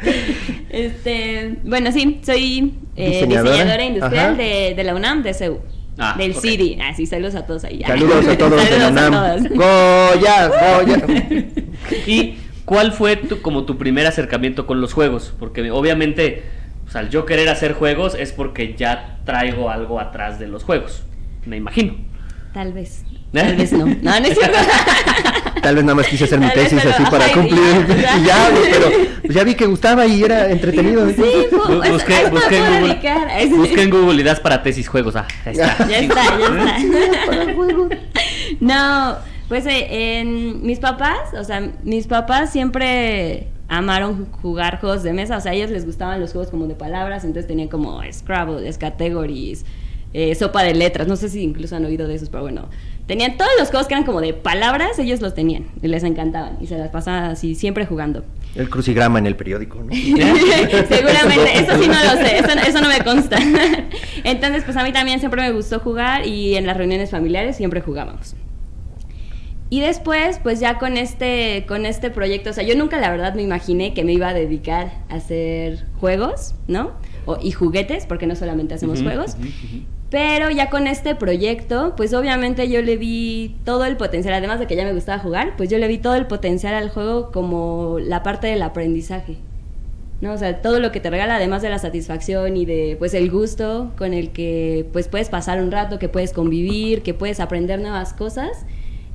Este, 0.70 1.56
bueno, 1.64 1.92
sí, 1.92 2.20
soy 2.24 2.74
eh, 2.96 3.10
Diseñadora. 3.10 3.52
diseñadora, 3.52 3.84
industrial 3.84 4.36
de, 4.38 4.72
de 4.74 4.84
la 4.84 4.94
UNAM, 4.94 5.22
de 5.22 5.34
CEU. 5.34 5.60
Ah, 5.98 6.14
del. 6.16 6.34
CIDI. 6.34 6.80
Así, 6.80 7.04
saludos 7.04 7.34
a 7.34 7.44
todos 7.44 7.64
ahí. 7.64 7.82
Saludos 7.86 8.26
a 8.26 8.38
todos 8.38 8.70
de 8.70 8.78
la 8.78 8.86
a 8.86 8.90
UNAM. 8.90 9.12
todos. 9.12 9.48
Goya, 9.50 10.48
Goya. 10.48 11.04
¿Y 12.06 12.36
cuál 12.64 12.92
fue 12.92 13.16
tu, 13.16 13.42
como 13.42 13.64
tu 13.66 13.76
primer 13.76 14.06
acercamiento 14.06 14.66
con 14.66 14.80
los 14.80 14.94
juegos? 14.94 15.34
Porque 15.38 15.70
obviamente, 15.70 16.42
o 16.86 16.90
sea, 16.90 17.02
al 17.02 17.10
yo 17.10 17.26
querer 17.26 17.50
hacer 17.50 17.74
juegos 17.74 18.14
es 18.14 18.32
porque 18.32 18.74
ya 18.74 19.18
traigo 19.26 19.68
algo 19.68 20.00
atrás 20.00 20.38
de 20.38 20.48
los 20.48 20.64
juegos. 20.64 21.02
Me 21.44 21.58
imagino. 21.58 21.96
Tal 22.54 22.72
vez. 22.72 23.04
Tal 23.32 23.56
vez 23.56 23.72
no. 23.72 23.86
No, 23.86 24.20
no 24.20 24.26
es 24.26 24.38
cierto. 24.38 24.58
Tal 25.62 25.76
vez 25.76 25.84
nada 25.84 25.94
más 25.94 26.06
quise 26.08 26.24
hacer 26.24 26.40
mi 26.40 26.50
tesis 26.50 26.84
así 26.84 27.04
para 27.04 27.26
ay, 27.26 27.32
cumplir. 27.32 27.86
ya. 28.00 28.18
Y 28.18 28.24
ya, 28.24 28.50
güey, 28.50 28.70
pero 28.70 28.90
pues 29.22 29.34
ya 29.34 29.44
vi 29.44 29.54
que 29.54 29.66
gustaba 29.66 30.06
y 30.06 30.22
era 30.22 30.50
entretenido. 30.50 31.08
Sí, 31.10 31.22
eso- 31.46 31.92
busqué, 31.92 32.20
en 32.22 32.30
Google. 32.30 33.56
Busqué 33.56 33.82
en 33.82 33.90
Google 33.90 34.20
ideas 34.20 34.40
para 34.40 34.62
tesis 34.62 34.88
juegos. 34.88 35.14
Ah, 35.16 35.26
ahí 35.44 35.52
está. 35.52 35.76
Ya 35.88 35.98
está, 35.98 36.24
ya 36.38 36.76
está. 36.76 37.98
No, 38.60 39.16
pues 39.48 39.66
eh, 39.66 40.18
en 40.20 40.62
mis 40.66 40.78
papás, 40.78 41.32
o 41.38 41.44
sea, 41.44 41.72
mis 41.84 42.06
papás 42.06 42.50
siempre 42.50 43.48
amaron 43.68 44.26
jugar 44.42 44.80
juegos 44.80 45.02
de 45.02 45.12
mesa, 45.12 45.36
o 45.38 45.40
sea, 45.40 45.52
a 45.52 45.54
ellos 45.54 45.70
les 45.70 45.86
gustaban 45.86 46.20
los 46.20 46.32
juegos 46.32 46.50
como 46.50 46.66
de 46.66 46.74
palabras, 46.74 47.24
entonces 47.24 47.46
tenían 47.46 47.68
como 47.68 48.00
Scrabble, 48.12 48.70
Categories, 48.78 49.64
eh, 50.12 50.34
sopa 50.34 50.62
de 50.62 50.74
letras, 50.74 51.08
no 51.08 51.16
sé 51.16 51.28
si 51.30 51.42
incluso 51.42 51.74
han 51.76 51.84
oído 51.86 52.06
de 52.06 52.16
esos, 52.16 52.28
pero 52.28 52.42
bueno, 52.42 52.68
tenían 53.06 53.36
todos 53.36 53.50
los 53.58 53.68
juegos 53.70 53.88
que 53.88 53.94
eran 53.94 54.04
como 54.04 54.20
de 54.20 54.32
palabras, 54.34 54.98
ellos 54.98 55.20
los 55.20 55.34
tenían 55.34 55.66
y 55.82 55.88
les 55.88 56.02
encantaban 56.04 56.56
y 56.60 56.66
se 56.66 56.78
las 56.78 56.90
pasaban 56.90 57.24
así 57.24 57.54
siempre 57.54 57.86
jugando. 57.86 58.24
El 58.54 58.68
crucigrama 58.68 59.18
en 59.18 59.26
el 59.26 59.34
periódico, 59.36 59.82
¿no? 59.82 59.92
Seguramente, 59.94 61.58
eso 61.58 61.82
sí 61.82 61.88
no 61.88 61.94
lo 62.04 62.22
sé, 62.22 62.38
eso, 62.38 62.48
eso 62.68 62.80
no 62.80 62.88
me 62.88 63.00
consta. 63.02 63.38
Entonces, 64.24 64.64
pues 64.64 64.76
a 64.76 64.84
mí 64.84 64.92
también 64.92 65.20
siempre 65.20 65.40
me 65.42 65.52
gustó 65.52 65.80
jugar 65.80 66.26
y 66.26 66.56
en 66.56 66.66
las 66.66 66.76
reuniones 66.76 67.10
familiares 67.10 67.56
siempre 67.56 67.80
jugábamos. 67.80 68.34
Y 69.70 69.80
después, 69.80 70.38
pues 70.42 70.60
ya 70.60 70.78
con 70.78 70.98
este, 70.98 71.64
con 71.66 71.86
este 71.86 72.10
proyecto, 72.10 72.50
o 72.50 72.52
sea, 72.52 72.62
yo 72.62 72.76
nunca 72.76 72.98
la 73.00 73.10
verdad 73.10 73.34
me 73.34 73.40
imaginé 73.40 73.94
que 73.94 74.04
me 74.04 74.12
iba 74.12 74.28
a 74.28 74.34
dedicar 74.34 74.92
a 75.08 75.14
hacer 75.14 75.86
juegos, 75.98 76.54
¿no? 76.68 76.92
O- 77.24 77.38
y 77.42 77.52
juguetes, 77.52 78.04
porque 78.04 78.26
no 78.26 78.36
solamente 78.36 78.74
hacemos 78.74 79.00
Ujú, 79.00 79.08
juegos. 79.08 79.36
ujú, 79.38 79.48
ujú. 79.48 79.82
Pero 80.12 80.50
ya 80.50 80.68
con 80.68 80.86
este 80.86 81.14
proyecto, 81.14 81.94
pues 81.96 82.12
obviamente 82.12 82.68
yo 82.68 82.82
le 82.82 82.98
vi 82.98 83.56
todo 83.64 83.86
el 83.86 83.96
potencial, 83.96 84.34
además 84.34 84.60
de 84.60 84.66
que 84.66 84.76
ya 84.76 84.84
me 84.84 84.92
gustaba 84.92 85.18
jugar, 85.18 85.54
pues 85.56 85.70
yo 85.70 85.78
le 85.78 85.88
vi 85.88 85.96
todo 85.96 86.16
el 86.16 86.26
potencial 86.26 86.74
al 86.74 86.90
juego 86.90 87.32
como 87.32 87.96
la 87.98 88.22
parte 88.22 88.46
del 88.46 88.60
aprendizaje. 88.60 89.38
¿no? 90.20 90.34
O 90.34 90.36
sea, 90.36 90.60
todo 90.60 90.80
lo 90.80 90.92
que 90.92 91.00
te 91.00 91.08
regala, 91.08 91.36
además 91.36 91.62
de 91.62 91.70
la 91.70 91.78
satisfacción 91.78 92.58
y 92.58 92.66
de 92.66 92.96
pues 92.98 93.14
el 93.14 93.30
gusto 93.30 93.90
con 93.96 94.12
el 94.12 94.32
que 94.32 94.86
pues 94.92 95.08
puedes 95.08 95.30
pasar 95.30 95.62
un 95.62 95.72
rato, 95.72 95.98
que 95.98 96.10
puedes 96.10 96.34
convivir, 96.34 97.02
que 97.02 97.14
puedes 97.14 97.40
aprender 97.40 97.80
nuevas 97.80 98.12
cosas. 98.12 98.66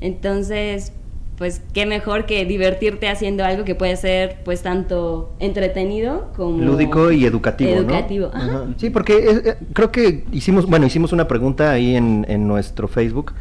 Entonces, 0.01 0.94
pues 1.38 1.62
qué 1.74 1.86
mejor 1.86 2.25
que 2.25 2.46
divertirte 2.46 3.08
haciendo 3.10 3.46
algo 3.46 3.63
que 3.63 3.75
puede 3.75 3.96
ser 3.96 4.38
pues 4.44 4.62
tanto 4.63 5.34
entretenido 5.39 6.32
como 6.36 6.63
Lúdico 6.63 7.12
y 7.12 7.25
educativo, 7.25 7.70
¿no? 7.72 7.77
Educativo. 7.82 8.32
Ajá. 8.34 8.65
Sí, 8.77 8.89
porque 8.89 9.17
es- 9.29 9.46
eh, 9.46 9.58
creo 9.74 9.91
que 9.91 10.25
hicimos, 10.32 10.65
bueno, 10.65 10.86
hicimos 10.88 11.13
una 11.13 11.27
pregunta 11.27 11.72
ahí 11.72 11.96
en, 11.96 12.25
en 12.27 12.48
nuestro 12.48 12.88
Facebook 12.88 13.34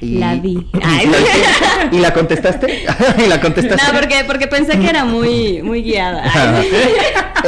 Y, 0.00 0.18
La 0.18 0.34
vi. 0.34 0.52
¿Y, 0.72 0.80
Ay. 0.82 1.06
la, 1.06 1.96
¿y 1.96 1.98
la 2.00 2.12
contestaste? 2.12 2.84
¿Y 3.24 3.26
la 3.28 3.40
contestaste? 3.40 3.92
No, 3.92 3.98
porque, 3.98 4.16
porque 4.26 4.46
pensé 4.46 4.78
que 4.78 4.88
era 4.88 5.04
muy, 5.04 5.62
muy 5.62 5.82
guiada. 5.82 6.24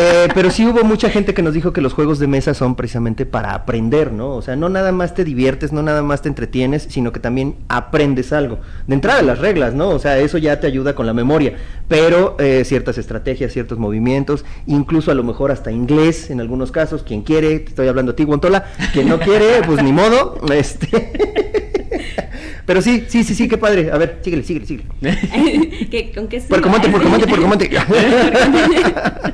Eh, 0.01 0.29
pero 0.33 0.51
sí 0.51 0.65
hubo 0.65 0.85
mucha 0.85 1.11
gente 1.11 1.35
que 1.35 1.43
nos 1.43 1.55
dijo 1.55 1.73
que 1.73 1.81
los 1.81 1.93
juegos 1.93 2.21
de 2.21 2.29
mesa 2.29 2.55
son 2.55 2.77
precisamente 2.77 3.27
para 3.27 3.53
aprender, 3.53 4.13
¿no? 4.13 4.37
O 4.37 4.43
sea, 4.43 4.55
no 4.55 4.69
nada 4.69 4.93
más 4.93 5.13
te 5.13 5.25
diviertes, 5.25 5.73
no 5.73 5.83
nada 5.83 6.03
más 6.03 6.23
te 6.23 6.29
entretienes, 6.29 6.87
sino 6.89 7.11
que 7.11 7.19
también 7.19 7.57
aprendes 7.69 8.33
algo. 8.33 8.61
De 8.87 8.95
entrada 8.95 9.23
las 9.23 9.41
reglas, 9.41 9.75
¿no? 9.75 9.89
O 9.89 9.99
sea, 9.99 10.19
eso 10.19 10.39
ya 10.39 10.61
te 10.61 10.69
ayuda 10.69 10.95
con 10.95 11.07
la 11.07 11.15
memoria, 11.15 11.55
pero 11.89 12.37
eh, 12.39 12.63
ciertas 12.65 12.97
estrategias, 12.99 13.53
ciertos 13.53 13.79
movimientos, 13.79 14.45
incluso 14.67 15.11
a 15.11 15.15
lo 15.15 15.25
mejor 15.25 15.51
hasta 15.51 15.73
inglés 15.73 16.31
en 16.31 16.41
algunos 16.41 16.71
casos, 16.71 17.03
quien 17.03 17.23
quiere, 17.23 17.59
te 17.59 17.71
estoy 17.71 17.89
hablando 17.89 18.13
a 18.13 18.17
ti, 18.17 18.23
Guantola, 18.23 18.67
quien 18.93 19.09
no 19.09 19.19
quiere, 19.19 19.63
pues 19.67 19.83
ni 19.83 19.93
modo, 19.93 20.39
este... 20.53 21.88
Pero 22.67 22.83
sí, 22.83 23.05
sí, 23.09 23.25
sí, 23.25 23.35
sí, 23.35 23.49
qué 23.49 23.57
padre. 23.59 23.91
A 23.93 23.99
ver, 23.99 24.19
síguele, 24.23 24.43
síguele, 24.45 24.67
síguele. 24.67 24.89
¿Qué- 25.91 26.13
¿Con 26.15 26.29
qué? 26.29 26.41
Por 26.43 26.61
comante, 26.61 26.89
por 26.89 27.03
comante, 27.03 27.27
por 27.27 27.41
comante. 27.41 27.71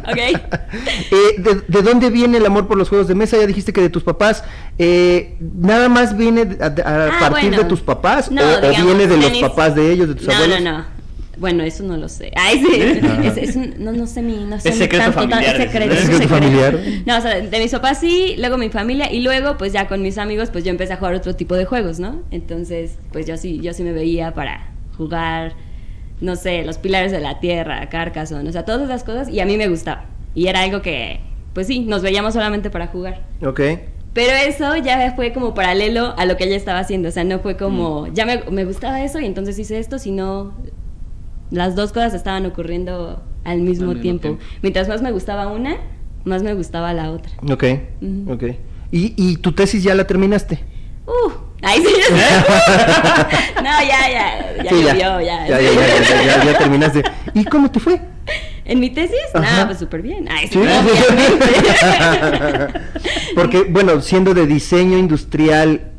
Ok. 0.06 0.18
Eh, 0.18 1.34
¿de, 1.38 1.62
de 1.66 1.82
dónde 1.82 2.10
viene 2.10 2.36
el 2.38 2.46
amor 2.46 2.68
por 2.68 2.76
los 2.76 2.88
juegos 2.88 3.08
de 3.08 3.14
mesa? 3.14 3.36
Ya 3.38 3.46
dijiste 3.46 3.72
que 3.72 3.80
de 3.80 3.88
tus 3.88 4.02
papás. 4.02 4.44
Eh, 4.78 5.36
¿Nada 5.40 5.88
más 5.88 6.16
viene 6.16 6.56
a, 6.60 6.66
a 6.66 7.06
Ah, 7.06 7.16
partir 7.20 7.48
bueno. 7.50 7.62
de 7.62 7.68
tus 7.68 7.80
papás? 7.80 8.30
No, 8.30 8.42
o, 8.42 8.84
viene 8.84 9.06
de 9.06 9.16
los 9.16 9.38
papás 9.38 9.74
de 9.74 9.90
ellos, 9.92 10.08
de 10.08 10.14
tus 10.14 10.26
no, 10.26 10.34
abuelos? 10.34 10.60
No, 10.60 10.78
no, 10.78 10.84
Bueno, 11.36 11.62
eso 11.64 11.82
no 11.82 11.96
lo 11.96 12.08
sé. 12.08 12.30
Ay, 12.36 12.58
sí. 12.64 12.80
Es, 13.24 13.36
es 13.50 13.56
un- 13.56 13.74
no, 13.78 13.92
no 13.92 14.06
sé 14.06 14.22
mi. 14.22 14.36
No 14.44 14.58
sé 14.60 14.68
Es 14.70 14.78
secreto 14.78 15.04
tanto, 15.04 15.20
tan- 15.20 15.30
familiar, 15.30 15.56
es 15.56 15.60
es 15.66 15.72
secreto, 15.72 15.94
secreto 15.96 16.12
secreto. 16.22 16.34
familiar. 16.34 16.78
No, 17.06 17.18
o 17.18 17.20
sea, 17.20 17.40
de 17.40 17.58
mis 17.58 17.72
papás 17.72 17.98
sí, 17.98 18.34
luego 18.38 18.56
mi 18.58 18.68
familia 18.70 19.12
y 19.12 19.20
luego, 19.22 19.56
pues 19.56 19.72
ya 19.72 19.88
con 19.88 20.02
mis 20.02 20.18
amigos, 20.18 20.50
pues 20.50 20.64
yo 20.64 20.70
empecé 20.70 20.92
a 20.92 20.96
jugar 20.96 21.14
otro 21.14 21.34
tipo 21.34 21.54
de 21.56 21.64
juegos, 21.64 21.98
¿no? 21.98 22.22
Entonces, 22.30 22.96
pues 23.12 23.26
yo 23.26 23.36
sí, 23.36 23.60
yo 23.60 23.72
sí 23.72 23.82
me 23.82 23.92
veía 23.92 24.32
para 24.34 24.72
jugar, 24.96 25.54
no 26.20 26.36
sé, 26.36 26.64
los 26.64 26.78
pilares 26.78 27.10
de 27.12 27.20
la 27.20 27.40
tierra, 27.40 27.88
Carcassonne, 27.88 28.48
o 28.48 28.52
sea, 28.52 28.64
todas 28.64 28.82
esas 28.82 29.02
cosas 29.04 29.28
y 29.28 29.40
a 29.40 29.46
mí 29.46 29.56
me 29.56 29.68
gustaba. 29.68 30.06
Y 30.34 30.46
era 30.46 30.60
algo 30.62 30.82
que, 30.82 31.20
pues 31.52 31.66
sí, 31.66 31.80
nos 31.80 32.02
veíamos 32.02 32.34
solamente 32.34 32.70
para 32.70 32.86
jugar. 32.88 33.22
Ok. 33.44 33.60
Pero 34.12 34.30
eso 34.32 34.76
ya 34.76 35.12
fue 35.16 35.32
como 35.32 35.54
paralelo 35.54 36.14
a 36.16 36.24
lo 36.24 36.36
que 36.36 36.44
ella 36.44 36.54
estaba 36.54 36.78
haciendo. 36.78 37.08
O 37.08 37.12
sea, 37.12 37.24
no 37.24 37.40
fue 37.40 37.56
como, 37.56 38.02
Mm. 38.06 38.14
ya 38.14 38.26
me, 38.26 38.42
me 38.50 38.64
gustaba 38.64 39.02
eso 39.02 39.18
y 39.18 39.26
entonces 39.26 39.58
hice 39.58 39.80
esto, 39.80 39.98
sino 39.98 40.54
las 41.54 41.76
dos 41.76 41.92
cosas 41.92 42.14
estaban 42.14 42.44
ocurriendo 42.46 43.22
al 43.44 43.60
mismo, 43.60 43.88
mismo 43.88 44.02
tiempo. 44.02 44.22
tiempo. 44.22 44.42
Mientras 44.62 44.88
más 44.88 45.02
me 45.02 45.12
gustaba 45.12 45.46
una, 45.46 45.76
más 46.24 46.42
me 46.42 46.54
gustaba 46.54 46.92
la 46.92 47.10
otra. 47.10 47.32
Ok. 47.50 47.64
Ujú. 48.00 48.32
Ok. 48.32 48.42
¿Y, 48.90 49.14
¿Y 49.16 49.36
tu 49.36 49.52
tesis 49.52 49.82
ya 49.82 49.94
la 49.94 50.06
terminaste? 50.06 50.60
Uh, 51.06 51.30
ahí 51.62 51.82
sí. 51.82 51.86
no, 53.56 53.62
ya, 53.62 54.10
ya, 54.10 54.62
ya 54.62 54.70
Sí, 54.70 54.82
llovió, 54.82 55.20
ya. 55.20 55.46
Ya, 55.46 55.60
ya, 55.60 55.60
ya, 55.60 55.70
ya, 55.70 56.24
ya, 56.24 56.44
ya 56.44 56.58
terminaste. 56.58 57.02
¿Y 57.34 57.44
cómo 57.44 57.70
te 57.70 57.78
fue? 57.78 58.00
¿En 58.64 58.80
mi 58.80 58.90
tesis? 58.90 59.18
Ajá. 59.34 59.44
Nada, 59.44 59.66
pues 59.66 59.78
súper 59.78 60.00
bien. 60.02 60.26
Ay, 60.30 60.48
sí. 60.48 60.58
Porque, 63.34 63.64
bueno, 63.64 64.00
siendo 64.00 64.32
de 64.34 64.46
diseño 64.46 64.96
industrial 64.96 65.92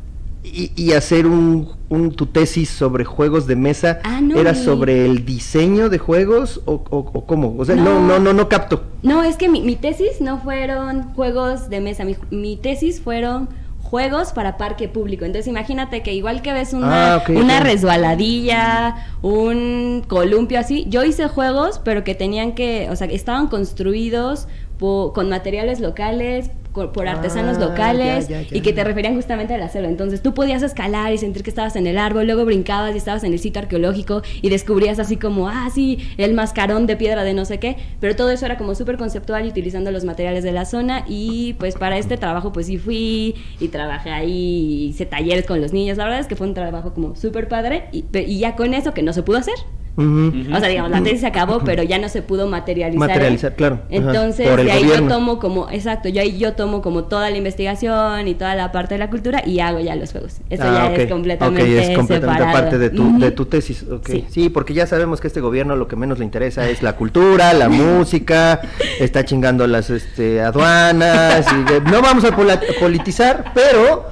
y, 0.46 0.72
y 0.76 0.92
hacer 0.92 1.26
un, 1.26 1.68
un- 1.88 2.12
tu 2.12 2.26
tesis 2.26 2.68
sobre 2.70 3.04
juegos 3.04 3.46
de 3.46 3.56
mesa, 3.56 4.00
Ah, 4.04 4.20
no, 4.20 4.38
¿era 4.38 4.52
mi- 4.52 4.58
sobre 4.58 5.04
el 5.04 5.24
diseño 5.24 5.88
de 5.88 5.98
juegos 5.98 6.60
o, 6.66 6.74
o- 6.90 7.10
o 7.12 7.26
cómo? 7.26 7.54
O 7.58 7.64
sea, 7.64 7.74
no, 7.76 8.00
No. 8.00 8.06
no, 8.06 8.18
no, 8.18 8.32
no 8.32 8.48
capto. 8.48 8.84
No, 9.02 9.22
es 9.22 9.36
que 9.36 9.48
mi, 9.48 9.60
mi 9.60 9.76
tesis 9.76 10.20
no 10.20 10.38
fueron 10.38 11.12
juegos 11.14 11.68
de 11.68 11.80
mesa, 11.80 12.04
mi, 12.04 12.16
mi 12.30 12.56
tesis 12.56 13.00
fueron 13.00 13.48
juegos 13.82 14.32
para 14.32 14.56
parque 14.56 14.88
público. 14.88 15.24
Entonces 15.24 15.46
imagínate 15.46 16.02
que 16.02 16.12
igual 16.12 16.42
que 16.42 16.52
ves 16.52 16.72
una, 16.72 17.14
Ah, 17.16 17.22
una 17.28 17.60
resbaladilla, 17.60 18.96
un 19.22 20.02
columpio 20.08 20.58
así, 20.58 20.86
yo 20.88 21.04
hice 21.04 21.28
juegos, 21.28 21.80
pero 21.84 22.02
que 22.02 22.14
tenían 22.14 22.54
que, 22.54 22.88
o 22.90 22.96
sea, 22.96 23.06
que 23.08 23.14
estaban 23.14 23.46
construidos 23.48 24.48
con 24.78 25.28
materiales 25.30 25.80
locales, 25.80 26.50
por 26.92 27.08
artesanos 27.08 27.56
Ah, 27.56 27.60
locales 27.60 28.28
ya, 28.28 28.42
ya, 28.42 28.56
y 28.56 28.60
que 28.60 28.72
te 28.72 28.84
referían 28.84 29.14
justamente 29.14 29.54
al 29.54 29.62
acero. 29.62 29.88
Entonces 29.88 30.22
tú 30.22 30.34
podías 30.34 30.62
escalar 30.62 31.12
y 31.12 31.18
sentir 31.18 31.42
que 31.42 31.50
estabas 31.50 31.76
en 31.76 31.86
el 31.86 31.98
árbol, 31.98 32.26
luego 32.26 32.44
brincabas 32.44 32.94
y 32.94 32.98
estabas 32.98 33.24
en 33.24 33.32
el 33.32 33.38
sitio 33.38 33.62
arqueológico 33.62 34.22
y 34.42 34.48
descubrías 34.50 34.98
así 34.98 35.16
como, 35.16 35.48
ah, 35.48 35.68
sí, 35.74 35.98
el 36.16 36.34
mascarón 36.34 36.86
de 36.86 36.96
piedra 36.96 37.24
de 37.24 37.34
no 37.34 37.44
sé 37.44 37.58
qué, 37.58 37.76
pero 38.00 38.14
todo 38.16 38.30
eso 38.30 38.46
era 38.46 38.56
como 38.58 38.74
súper 38.74 38.96
conceptual 38.96 39.46
y 39.46 39.48
utilizando 39.48 39.90
los 39.90 40.04
materiales 40.04 40.44
de 40.44 40.52
la 40.52 40.64
zona 40.64 41.04
y 41.08 41.54
pues 41.58 41.74
para 41.76 41.98
este 41.98 42.16
trabajo 42.16 42.52
pues 42.52 42.66
sí 42.66 42.78
fui 42.78 43.34
y 43.60 43.68
trabajé 43.68 44.10
ahí, 44.10 44.86
hice 44.90 45.06
talleres 45.06 45.46
con 45.46 45.60
los 45.60 45.72
niños, 45.72 45.96
la 45.98 46.04
verdad 46.04 46.20
es 46.20 46.26
que 46.26 46.36
fue 46.36 46.46
un 46.46 46.54
trabajo 46.54 46.92
como 46.92 47.16
súper 47.16 47.48
padre 47.48 47.84
y, 47.92 48.04
y 48.18 48.38
ya 48.38 48.56
con 48.56 48.74
eso 48.74 48.92
que 48.94 49.02
no 49.02 49.12
se 49.12 49.22
pudo 49.22 49.38
hacer. 49.38 49.54
O 49.98 50.58
sea, 50.60 50.68
digamos, 50.68 50.90
la 50.90 51.02
tesis 51.02 51.20
se 51.20 51.26
acabó, 51.26 51.60
pero 51.60 51.82
ya 51.82 51.98
no 51.98 52.08
se 52.10 52.20
pudo 52.20 52.46
materializar. 52.46 53.08
Materializar, 53.08 53.54
claro. 53.54 53.80
Entonces, 53.88 54.46
de 54.56 54.70
ahí 54.72 54.82
gobierno. 54.84 55.08
yo 55.08 55.14
tomo 55.14 55.38
como, 55.38 55.70
exacto, 55.70 56.08
yo 56.10 56.20
ahí 56.20 56.36
yo 56.36 56.52
tomo 56.52 56.82
como 56.82 57.04
toda 57.04 57.30
la 57.30 57.36
investigación 57.38 58.28
y 58.28 58.34
toda 58.34 58.54
la 58.54 58.72
parte 58.72 58.94
de 58.94 58.98
la 58.98 59.08
cultura 59.08 59.42
y 59.46 59.60
hago 59.60 59.80
ya 59.80 59.96
los 59.96 60.12
juegos. 60.12 60.34
Eso 60.50 60.64
Ah, 60.66 60.90
ya 60.94 61.02
es 61.02 61.10
completamente 61.10 61.62
Ok, 61.62 61.68
es 61.68 61.96
completamente 61.96 62.42
separado. 62.44 62.52
parte 62.62 62.78
de 62.78 62.90
tu, 62.90 63.18
de 63.18 63.30
tu 63.30 63.46
tesis. 63.46 63.84
Sí. 64.06 64.24
Sí. 64.30 64.48
porque 64.50 64.74
ya 64.74 64.86
sabemos 64.86 65.20
que 65.20 65.28
este 65.28 65.40
gobierno 65.40 65.76
lo 65.76 65.88
que 65.88 65.96
menos 65.96 66.18
le 66.18 66.24
interesa 66.26 66.68
es 66.68 66.82
la 66.82 66.94
cultura, 66.94 67.52
la 67.54 67.68
música, 67.70 68.60
está 69.00 69.24
chingando 69.24 69.66
las 69.66 69.88
este, 69.90 70.42
aduanas. 70.42 71.46
y 71.52 71.72
de- 71.72 71.80
no 71.80 72.02
vamos 72.02 72.24
a 72.24 72.36
politizar, 72.80 73.52
pero 73.54 74.04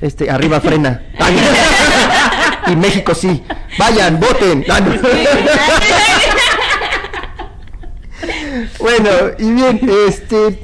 este 0.00 0.30
arriba 0.30 0.60
frena. 0.60 1.02
y 2.66 2.76
México 2.76 3.14
sí. 3.14 3.42
Vayan, 3.78 4.18
voten. 4.20 4.64
Ah, 4.68 4.80
no. 4.80 4.92
bueno, 8.78 9.10
y 9.38 9.52
bien, 9.52 9.80
este. 10.08 10.62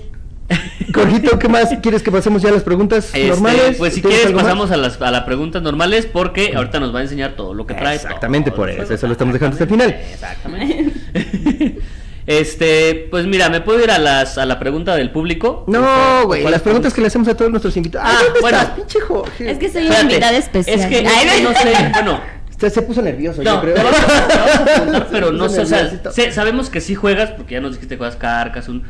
Jorgito, 0.94 1.38
¿qué 1.38 1.48
más? 1.48 1.70
¿Quieres 1.82 2.02
que 2.02 2.10
pasemos 2.12 2.42
ya 2.42 2.50
a 2.50 2.52
las 2.52 2.62
preguntas 2.62 3.06
Este, 3.06 3.28
normales? 3.28 3.76
Pues 3.78 3.94
si 3.94 4.02
¿Tienes 4.02 4.18
quieres 4.20 4.34
más? 4.34 4.44
pasamos 4.44 4.70
a 4.70 4.76
las 4.76 5.00
a 5.00 5.10
las 5.10 5.22
preguntas 5.24 5.62
normales 5.62 6.04
porque 6.06 6.52
ahorita 6.54 6.78
nos 6.80 6.94
va 6.94 6.98
a 6.98 7.02
enseñar 7.02 7.32
todo 7.36 7.54
lo 7.54 7.66
que 7.66 7.72
trae. 7.74 7.96
Exactamente 7.96 8.52
por 8.52 8.68
eso, 8.68 8.92
eso 8.92 9.06
lo 9.06 9.12
estamos 9.12 9.32
dejando 9.32 9.54
hasta 9.54 9.64
el 9.64 9.70
final. 9.70 9.90
Exactamente. 10.12 11.78
este, 12.26 13.08
pues 13.10 13.26
mira, 13.26 13.48
¿me 13.48 13.60
puedo 13.60 13.82
ir 13.82 13.90
a 13.90 13.98
las 13.98 14.38
a 14.38 14.46
la 14.46 14.58
pregunta 14.58 14.94
del 14.96 15.10
público? 15.10 15.64
No, 15.66 16.24
güey, 16.26 16.42
¿Cuál 16.42 16.52
las 16.52 16.62
preguntas 16.62 16.92
pregunta? 16.92 16.94
que 16.94 17.00
le 17.00 17.06
hacemos 17.08 17.28
a 17.28 17.36
todos 17.36 17.50
nuestros 17.50 17.76
invitados. 17.76 18.08
Ah, 18.10 18.20
¿dónde 18.24 18.40
bueno. 18.40 18.58
estás, 18.58 18.74
pinche 18.76 19.00
Jorge? 19.00 19.50
Es 19.50 19.58
que 19.58 19.70
soy 19.70 19.86
una 19.86 20.00
invitada 20.00 20.36
especial. 20.36 20.80
Es 20.80 20.86
que 20.86 21.06
Ay, 21.06 21.42
no, 21.42 21.50
no 21.50 21.56
sé, 21.58 21.72
bueno, 21.92 22.20
Usted 22.50 22.74
se 22.74 22.82
puso 22.82 23.02
nervioso, 23.02 23.42
No, 23.42 23.54
yo 23.54 23.60
creo. 23.60 23.74
preguntar, 23.74 25.08
pero 25.10 25.32
no 25.32 25.48
Se 25.48 25.66
sé, 25.66 25.88
o 26.06 26.12
sea, 26.12 26.32
sabemos 26.32 26.70
que 26.70 26.80
sí 26.80 26.94
juegas, 26.94 27.32
porque 27.32 27.54
ya 27.54 27.60
nos 27.60 27.72
dijiste 27.72 27.94
que 27.96 27.98
juegas 27.98 28.14
Carcassonne, 28.14 28.82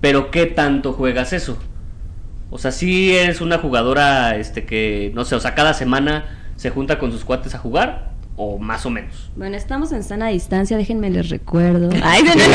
pero 0.00 0.30
¿qué 0.30 0.46
tanto 0.46 0.92
juegas 0.92 1.32
eso? 1.32 1.58
O 2.50 2.58
sea, 2.58 2.70
sí 2.70 3.16
eres 3.16 3.40
una 3.40 3.58
jugadora, 3.58 4.36
este, 4.36 4.64
que, 4.64 5.10
no 5.12 5.24
sé, 5.24 5.34
o 5.34 5.40
sea, 5.40 5.56
cada 5.56 5.74
semana 5.74 6.52
se 6.54 6.70
junta 6.70 7.00
con 7.00 7.10
sus 7.10 7.24
cuates 7.24 7.52
a 7.56 7.58
jugar, 7.58 8.12
o 8.36 8.58
más 8.58 8.84
o 8.86 8.90
menos. 8.90 9.30
Bueno, 9.34 9.56
estamos 9.56 9.92
en 9.92 10.02
sana 10.02 10.28
distancia, 10.28 10.76
déjenme 10.76 11.10
les 11.10 11.30
recuerdo. 11.30 11.88
Ay, 12.02 12.22
no, 12.22 12.32
Sí, 12.32 12.38
no, 12.38 12.46
no. 12.48 12.54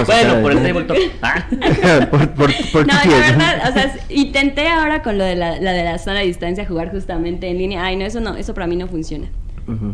exactamente. 0.00 0.12
Bueno, 0.12 0.42
por 0.42 0.52
el 0.52 0.62
tabletop. 0.62 0.96
Ah. 1.22 1.46
por, 2.10 2.30
por, 2.30 2.50
por 2.72 2.86
No, 2.86 3.00
ti, 3.02 3.08
la 3.08 3.16
verdad, 3.18 3.68
o 3.68 3.72
sea, 3.72 3.94
intenté 4.08 4.68
ahora 4.68 5.02
con 5.02 5.18
lo 5.18 5.24
de 5.24 5.36
la, 5.36 5.60
la 5.60 5.72
de 5.72 5.84
la 5.84 5.98
sana 5.98 6.20
distancia 6.20 6.66
jugar 6.66 6.90
justamente 6.90 7.48
en 7.48 7.58
línea. 7.58 7.84
Ay, 7.84 7.96
no, 7.96 8.04
eso 8.04 8.20
no, 8.20 8.34
eso 8.36 8.54
para 8.54 8.66
mí 8.66 8.76
no 8.76 8.88
funciona. 8.88 9.28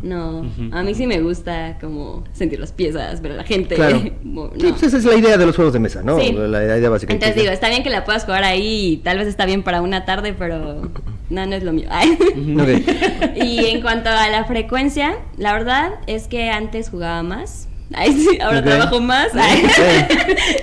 No, 0.02 0.44
a 0.72 0.82
mí 0.82 0.94
sí 0.94 1.06
me 1.06 1.20
gusta 1.22 1.78
como 1.80 2.24
sentir 2.34 2.60
las 2.60 2.72
piezas, 2.72 3.22
ver 3.22 3.32
a 3.32 3.36
la 3.36 3.44
gente. 3.44 3.74
Claro. 3.74 4.00
Sí, 4.02 4.12
no. 4.22 4.50
pues 4.50 4.82
esa 4.82 4.98
es 4.98 5.04
la 5.06 5.14
idea 5.14 5.38
de 5.38 5.46
los 5.46 5.56
juegos 5.56 5.72
de 5.72 5.78
mesa, 5.80 6.02
¿no? 6.02 6.20
Sí. 6.20 6.30
La 6.32 6.62
idea 6.62 6.90
básica. 6.90 7.12
Entonces 7.12 7.36
digo, 7.36 7.50
está 7.50 7.68
bien 7.70 7.82
que 7.82 7.88
la 7.90 8.04
puedas 8.04 8.24
jugar 8.26 8.44
ahí 8.44 8.92
y 8.92 8.96
tal 8.98 9.16
vez 9.18 9.26
está 9.26 9.46
bien 9.46 9.62
para 9.62 9.80
una 9.80 10.04
tarde, 10.04 10.34
pero 10.38 10.90
no, 11.32 11.46
no 11.46 11.54
es 11.56 11.62
lo 11.64 11.72
mío. 11.72 11.88
Y 13.34 13.64
en 13.66 13.80
cuanto 13.80 14.10
a 14.10 14.28
la 14.28 14.44
frecuencia, 14.44 15.16
la 15.36 15.52
verdad 15.52 15.92
es 16.06 16.28
que 16.28 16.50
antes 16.50 16.90
jugaba 16.90 17.22
más. 17.22 17.68
Ay, 17.94 18.12
sí, 18.14 18.38
ahora 18.40 18.62
trabajo 18.62 19.00
más. 19.00 19.28
Ay. 19.34 19.62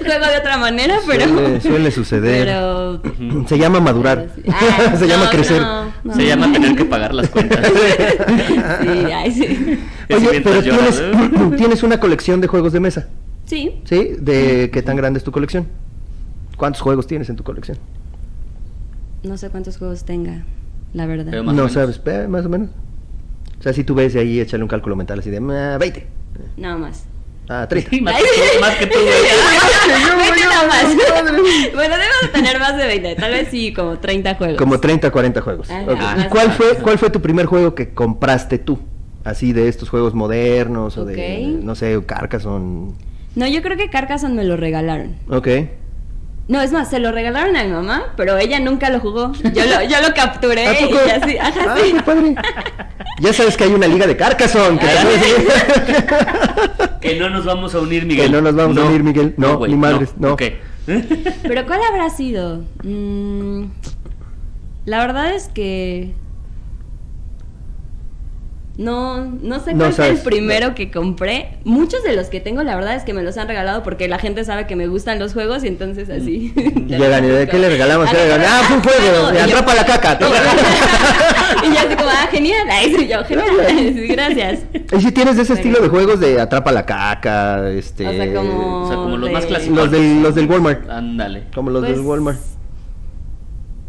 Juego 0.04 0.26
de 0.26 0.38
otra 0.40 0.58
manera, 0.58 0.98
pero. 1.06 1.28
Suele, 1.28 1.62
suele 1.62 1.92
suceder. 1.92 2.46
Pero. 2.48 3.02
Se 3.48 3.58
llama 3.60 3.80
madurar. 3.80 4.30
pero 4.36 4.58
sí. 4.58 4.66
Ay, 4.90 4.98
Se 4.98 5.08
llama 5.08 5.30
crecer. 5.30 5.62
no, 5.62 5.94
no. 6.04 6.16
Se 6.16 6.26
llama 6.26 6.52
tener 6.52 6.76
que 6.76 6.86
pagar 6.86 7.14
las 7.14 7.30
cuentas. 7.30 7.68
Sí, 7.68 8.88
ay, 9.14 9.80
Oye, 10.10 10.42
pero 10.42 10.62
tienes, 10.64 11.00
¿eh? 11.00 11.12
tienes 11.58 11.84
una 11.84 12.00
colección 12.00 12.42
de 12.42 12.48
juegos 12.48 12.74
de 12.74 12.80
mesa, 12.80 13.08
Sí. 13.46 13.82
¿sí? 13.86 14.16
¿De 14.20 14.72
qué 14.74 14.82
tan 14.82 14.96
grande 14.96 15.20
es 15.20 15.24
tu 15.24 15.32
colección? 15.32 15.68
¿Cuántos 16.58 16.82
juegos 16.82 17.06
tienes 17.06 17.30
en 17.30 17.36
tu 17.36 17.44
colección? 17.44 17.78
No 19.22 19.38
sé 19.38 19.50
cuántos 19.50 19.78
juegos 19.78 20.04
tenga, 20.04 20.46
la 20.94 21.06
verdad. 21.06 21.28
Pero 21.32 21.44
más 21.44 21.54
o 21.54 21.56
no 21.56 21.64
menos. 21.68 21.74
sabes, 21.74 22.30
más 22.30 22.46
o 22.46 22.50
menos. 22.50 22.70
O 23.60 23.64
sea, 23.64 23.74
si 23.74 23.84
tú 23.84 23.94
ves 23.96 24.16
ahí, 24.16 24.40
échale 24.40 24.64
un 24.64 24.70
cálculo 24.70 24.96
mental 24.96 25.20
así 25.20 25.30
de 25.30 25.38
"Ah, 25.38 25.78
20. 25.78 26.08
Nada 26.58 26.78
más. 26.78 27.06
Ah, 27.50 27.66
30. 27.68 27.90
Sí, 27.90 28.00
más, 28.02 28.16
que 28.16 28.22
tú, 28.24 28.62
más 28.62 28.76
que 28.76 28.86
tú, 28.86 28.94
güey. 29.00 30.30
20 30.32 30.46
nada 30.46 30.68
más. 30.68 30.86
bueno, 31.74 31.96
debo 31.98 32.14
de 32.22 32.28
tener 32.32 32.60
más 32.60 32.78
de 32.78 32.86
20, 32.86 33.16
tal 33.16 33.32
vez 33.32 33.48
sí, 33.50 33.74
como 33.74 33.98
30 33.98 34.36
juegos. 34.36 34.58
Como 34.58 34.80
30, 34.80 35.10
40 35.12 35.42
juegos. 35.42 35.70
Ajá, 35.72 35.84
Ok. 35.92 35.98
más 36.00 36.24
¿Y 36.24 36.28
o 36.28 36.30
cuál 36.30 36.52
fue, 36.52 36.76
cuál 36.82 36.98
fue 37.00 37.10
tu 37.10 37.22
primer 37.22 37.48
juego 37.48 37.74
que 37.76 37.94
compraste 37.94 38.60
tú? 38.60 38.80
Así 39.24 39.52
de 39.52 39.68
estos 39.68 39.90
juegos 39.90 40.14
modernos 40.14 40.98
o 40.98 41.06
de, 41.06 41.56
Ok. 41.58 41.64
no 41.64 41.76
sé, 41.76 42.00
Carcassonne. 42.06 42.94
No, 43.36 43.48
yo 43.48 43.62
creo 43.62 43.78
que 43.78 43.90
Carcassonne 43.90 44.36
me 44.36 44.44
lo 44.44 44.56
regalaron. 44.56 45.16
Ok. 45.30 45.48
No, 46.50 46.60
es 46.62 46.72
más, 46.72 46.90
se 46.90 47.00
lo 47.00 47.12
regalaron 47.12 47.56
a 47.56 47.64
mi 47.64 47.70
mamá, 47.72 48.08
pero 48.18 48.36
ella 48.38 48.60
nunca 48.60 48.90
lo 48.90 49.00
jugó. 49.00 49.32
Yo 49.54 49.66
lo, 49.66 49.84
yo 49.84 50.02
lo 50.02 50.14
capturé 50.16 50.66
¿A 50.68 50.82
y 50.82 50.92
así, 51.12 51.38
ajá, 51.38 51.60
Ah, 51.68 51.76
sí. 51.82 51.94
qué 51.94 52.02
padre. 52.02 52.36
Ya 53.22 53.34
sabes 53.34 53.56
que 53.56 53.66
hay 53.66 53.72
una 53.72 53.88
liga 53.88 54.08
de 54.08 54.18
Carcassonne. 54.18 54.80
Que, 54.80 54.88
puedes- 54.88 56.90
Que 57.02 57.20
no 57.20 57.30
nos 57.30 57.46
vamos 57.46 57.76
a 57.76 57.80
unir, 57.80 58.06
Miguel. 58.06 58.26
Que 58.26 58.32
no 58.32 58.42
nos 58.42 58.56
vamos 58.56 58.78
a 58.78 58.82
unir, 58.84 59.04
Miguel. 59.04 59.36
No, 59.38 59.58
güey, 59.60 59.72
ni 59.72 59.78
madres, 59.78 60.10
no. 60.18 60.36
Pero 60.36 61.66
¿cuál 61.68 61.82
habrá 61.88 62.10
sido? 62.10 62.64
Mm, 62.84 63.66
la 64.86 65.00
verdad 65.06 65.34
es 65.36 65.50
que 65.50 66.14
no, 68.80 69.26
no 69.26 69.60
sé 69.60 69.74
No 69.74 69.80
cuál 69.80 69.94
fue 69.94 70.10
el 70.12 70.18
primero 70.20 70.74
que 70.74 70.90
compré. 70.90 71.50
Muchos 71.66 72.02
de 72.02 72.16
los 72.16 72.28
que 72.28 72.40
tengo, 72.40 72.64
la 72.64 72.78
verdad 72.78 72.96
es 72.96 73.04
que 73.04 73.14
me 73.14 73.24
los 73.24 73.38
han 73.38 73.50
regalado 73.50 73.84
porque 73.84 74.08
la 74.08 74.20
gente 74.20 74.46
sabe 74.46 74.68
que 74.68 74.78
me 74.78 74.88
gustan 74.88 75.20
los 75.20 75.34
juegos 75.34 75.66
y 75.66 75.68
entonces 75.68 76.10
así. 76.10 76.54
Y 76.56 76.86
llegan 76.88 77.26
y 77.26 77.28
de 77.28 77.46
qué 77.50 77.60
le 77.60 77.68
regalamos, 77.70 78.10
¿Qué 78.10 78.16
le 78.16 78.24
regalamos? 78.24 78.56
Ah, 78.62 78.64
fue 78.68 78.78
un 78.78 78.84
juego, 78.84 79.30
Y 79.30 79.34
de 79.34 79.40
yo- 79.40 79.46
atrapa 79.58 79.76
la 79.76 79.86
caca. 79.86 80.18
y 81.64 81.68
yo 81.74 81.80
así 81.80 81.96
como, 81.98 82.10
ah, 82.10 82.28
genial. 82.32 82.68
Ahí 82.72 82.94
soy 82.96 83.08
yo, 83.10 83.24
genial. 83.26 84.08
Gracias. 84.08 84.60
Y 84.98 85.02
si 85.02 85.12
tienes 85.12 85.38
ese 85.38 85.54
estilo 85.56 85.82
de 85.82 85.90
juegos 85.90 86.22
de 86.22 86.40
atrapa 86.40 86.72
la 86.72 86.86
caca, 86.86 87.70
este... 87.72 88.08
O 88.08 88.14
sea, 88.14 88.34
como. 88.34 88.84
O 88.84 88.88
sea, 88.88 88.96
como 88.96 89.18
los 89.18 89.28
de- 89.28 89.34
más 89.34 89.46
clásicos. 89.46 89.76
Los 89.78 89.92
del, 89.92 90.24
los 90.24 90.36
del 90.36 90.46
Walmart. 90.50 90.90
Ándale. 90.90 91.44
Como 91.54 91.70
los 91.70 91.82
Pues, 91.84 91.98
del 91.98 92.06
Walmart. 92.06 92.40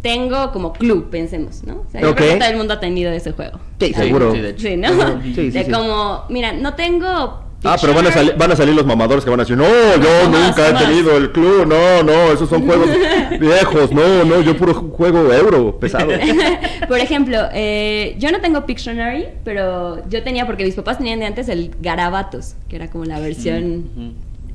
Tengo 0.03 0.51
como 0.53 0.73
club, 0.73 1.11
pensemos, 1.11 1.63
¿no? 1.65 1.85
O 1.87 1.91
sea, 1.91 2.01
yo 2.01 2.15
creo 2.15 2.31
que 2.33 2.37
todo 2.39 2.49
el 2.49 2.57
mundo 2.57 2.75
ha 2.75 2.81
tenido 2.81 3.13
ese 3.13 3.33
juego. 3.33 3.59
Sí, 3.79 3.93
seguro. 3.93 4.33
sí, 4.33 4.41
de 4.41 4.51
hecho. 4.51 4.69
Sí, 4.69 4.77
¿no? 4.77 4.89
Sí, 5.23 5.35
sí, 5.35 5.51
de 5.51 5.65
sí. 5.65 5.71
como, 5.71 6.25
mira, 6.31 6.53
no 6.53 6.75
tengo. 6.75 7.45
Ah, 7.63 7.77
pero 7.79 7.93
van 7.93 8.07
a, 8.07 8.11
salir, 8.11 8.35
van 8.39 8.51
a 8.51 8.57
salir 8.57 8.75
los 8.75 8.87
mamadores 8.87 9.23
que 9.23 9.29
van 9.29 9.39
a 9.39 9.43
decir, 9.43 9.55
no, 9.59 9.65
yo 9.67 10.29
nunca 10.31 10.71
he 10.71 10.73
tenido 10.87 11.15
el 11.19 11.31
club, 11.31 11.67
no, 11.67 12.03
no, 12.03 12.33
esos 12.33 12.49
son 12.49 12.65
juegos 12.65 12.89
viejos, 13.39 13.93
no, 13.93 14.25
no, 14.25 14.41
yo 14.41 14.57
puro 14.57 14.75
ju- 14.75 14.91
juego 14.91 15.31
euro, 15.31 15.79
pesado. 15.79 16.09
Por 16.89 16.99
ejemplo, 17.01 17.37
eh, 17.53 18.17
yo 18.19 18.33
no 18.33 18.41
tengo 18.41 18.65
Pictionary, 18.65 19.27
pero 19.45 20.03
yo 20.09 20.23
tenía, 20.23 20.47
porque 20.47 20.65
mis 20.65 20.75
papás 20.75 20.97
tenían 20.97 21.21
de 21.21 21.27
antes 21.27 21.51
el 21.51 21.73
Garabatos, 21.83 22.55
que 22.71 22.77
era 22.77 22.89
como 22.89 23.05
la 23.05 23.21
versión. 23.21 23.85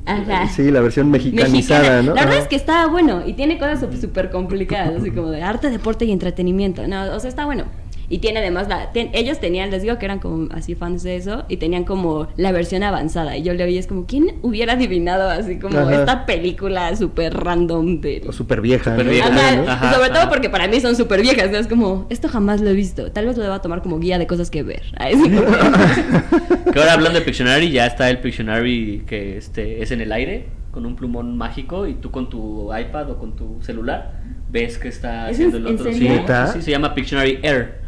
Ajá. 0.06 0.48
Sí, 0.48 0.70
la 0.70 0.80
versión 0.80 1.10
mexicanizada, 1.10 1.80
mexicana. 1.80 2.02
¿no? 2.02 2.14
La 2.14 2.24
verdad 2.24 2.38
es 2.38 2.48
que 2.48 2.56
estaba 2.56 2.86
bueno 2.86 3.26
y 3.26 3.34
tiene 3.34 3.58
cosas 3.58 3.84
súper 4.00 4.30
complicadas, 4.30 5.00
así 5.00 5.10
como 5.10 5.30
de 5.30 5.42
arte, 5.42 5.68
deporte 5.68 6.04
y 6.04 6.12
entretenimiento. 6.12 6.86
No, 6.86 7.14
o 7.14 7.20
sea, 7.20 7.28
está 7.28 7.44
bueno. 7.44 7.64
Y 8.08 8.18
tiene 8.18 8.38
además 8.40 8.68
la. 8.68 8.92
ten- 8.92 9.10
ellos 9.14 9.40
tenían, 9.40 9.70
les 9.70 9.82
digo 9.82 9.98
que 9.98 10.04
eran 10.04 10.18
como 10.20 10.48
así 10.52 10.74
fans 10.74 11.02
de 11.02 11.16
eso, 11.16 11.44
y 11.48 11.56
tenían 11.56 11.84
como 11.84 12.28
la 12.36 12.52
versión 12.52 12.82
avanzada. 12.82 13.36
Y 13.36 13.42
yo 13.42 13.52
le 13.54 13.64
oí, 13.64 13.78
es 13.78 13.86
como, 13.86 14.06
¿quién 14.06 14.36
hubiera 14.42 14.74
adivinado 14.74 15.28
así 15.28 15.58
como 15.58 15.78
Ajá. 15.78 15.94
esta 16.00 16.26
película 16.26 16.94
súper 16.96 17.34
random 17.34 18.00
de. 18.00 18.22
O 18.28 18.32
súper 18.32 18.60
vieja. 18.60 18.92
Súper 18.92 19.06
¿no? 19.06 19.10
vieja. 19.12 19.28
Ajá, 19.28 19.56
¿no? 19.56 19.64
y 19.64 19.66
Ajá, 19.68 19.94
sobre 19.94 20.10
todo 20.10 20.28
porque 20.28 20.50
para 20.50 20.68
mí 20.68 20.80
son 20.80 20.94
súper 20.96 21.22
viejas, 21.22 21.50
¿no? 21.50 21.58
Es 21.58 21.66
como, 21.66 22.06
esto 22.10 22.28
jamás 22.28 22.60
lo 22.60 22.70
he 22.70 22.74
visto. 22.74 23.10
Tal 23.12 23.26
vez 23.26 23.36
lo 23.36 23.42
deba 23.42 23.60
tomar 23.62 23.82
como 23.82 23.98
guía 23.98 24.18
de 24.18 24.26
cosas 24.26 24.50
que 24.50 24.62
ver. 24.62 24.82
Que 26.72 26.78
ahora 26.80 26.92
hablando 26.94 27.18
de 27.18 27.24
Pictionary, 27.24 27.70
ya 27.70 27.86
está 27.86 28.10
el 28.10 28.18
Pictionary 28.18 29.04
que 29.06 29.36
este 29.38 29.82
es 29.82 29.90
en 29.92 30.00
el 30.00 30.12
aire, 30.12 30.46
con 30.70 30.84
un 30.84 30.96
plumón 30.96 31.36
mágico, 31.36 31.86
y 31.86 31.94
tú 31.94 32.10
con 32.10 32.28
tu 32.28 32.70
iPad 32.76 33.10
o 33.12 33.18
con 33.18 33.34
tu 33.36 33.62
celular 33.62 34.20
ves 34.50 34.78
que 34.78 34.88
está 34.88 35.30
¿Es 35.30 35.36
haciendo 35.36 35.56
en- 35.58 35.66
el 35.66 35.74
otro. 35.74 35.92
Sí, 35.92 36.08
sí, 36.52 36.62
se 36.62 36.70
llama 36.70 36.94
Pictionary 36.94 37.38
Air. 37.42 37.85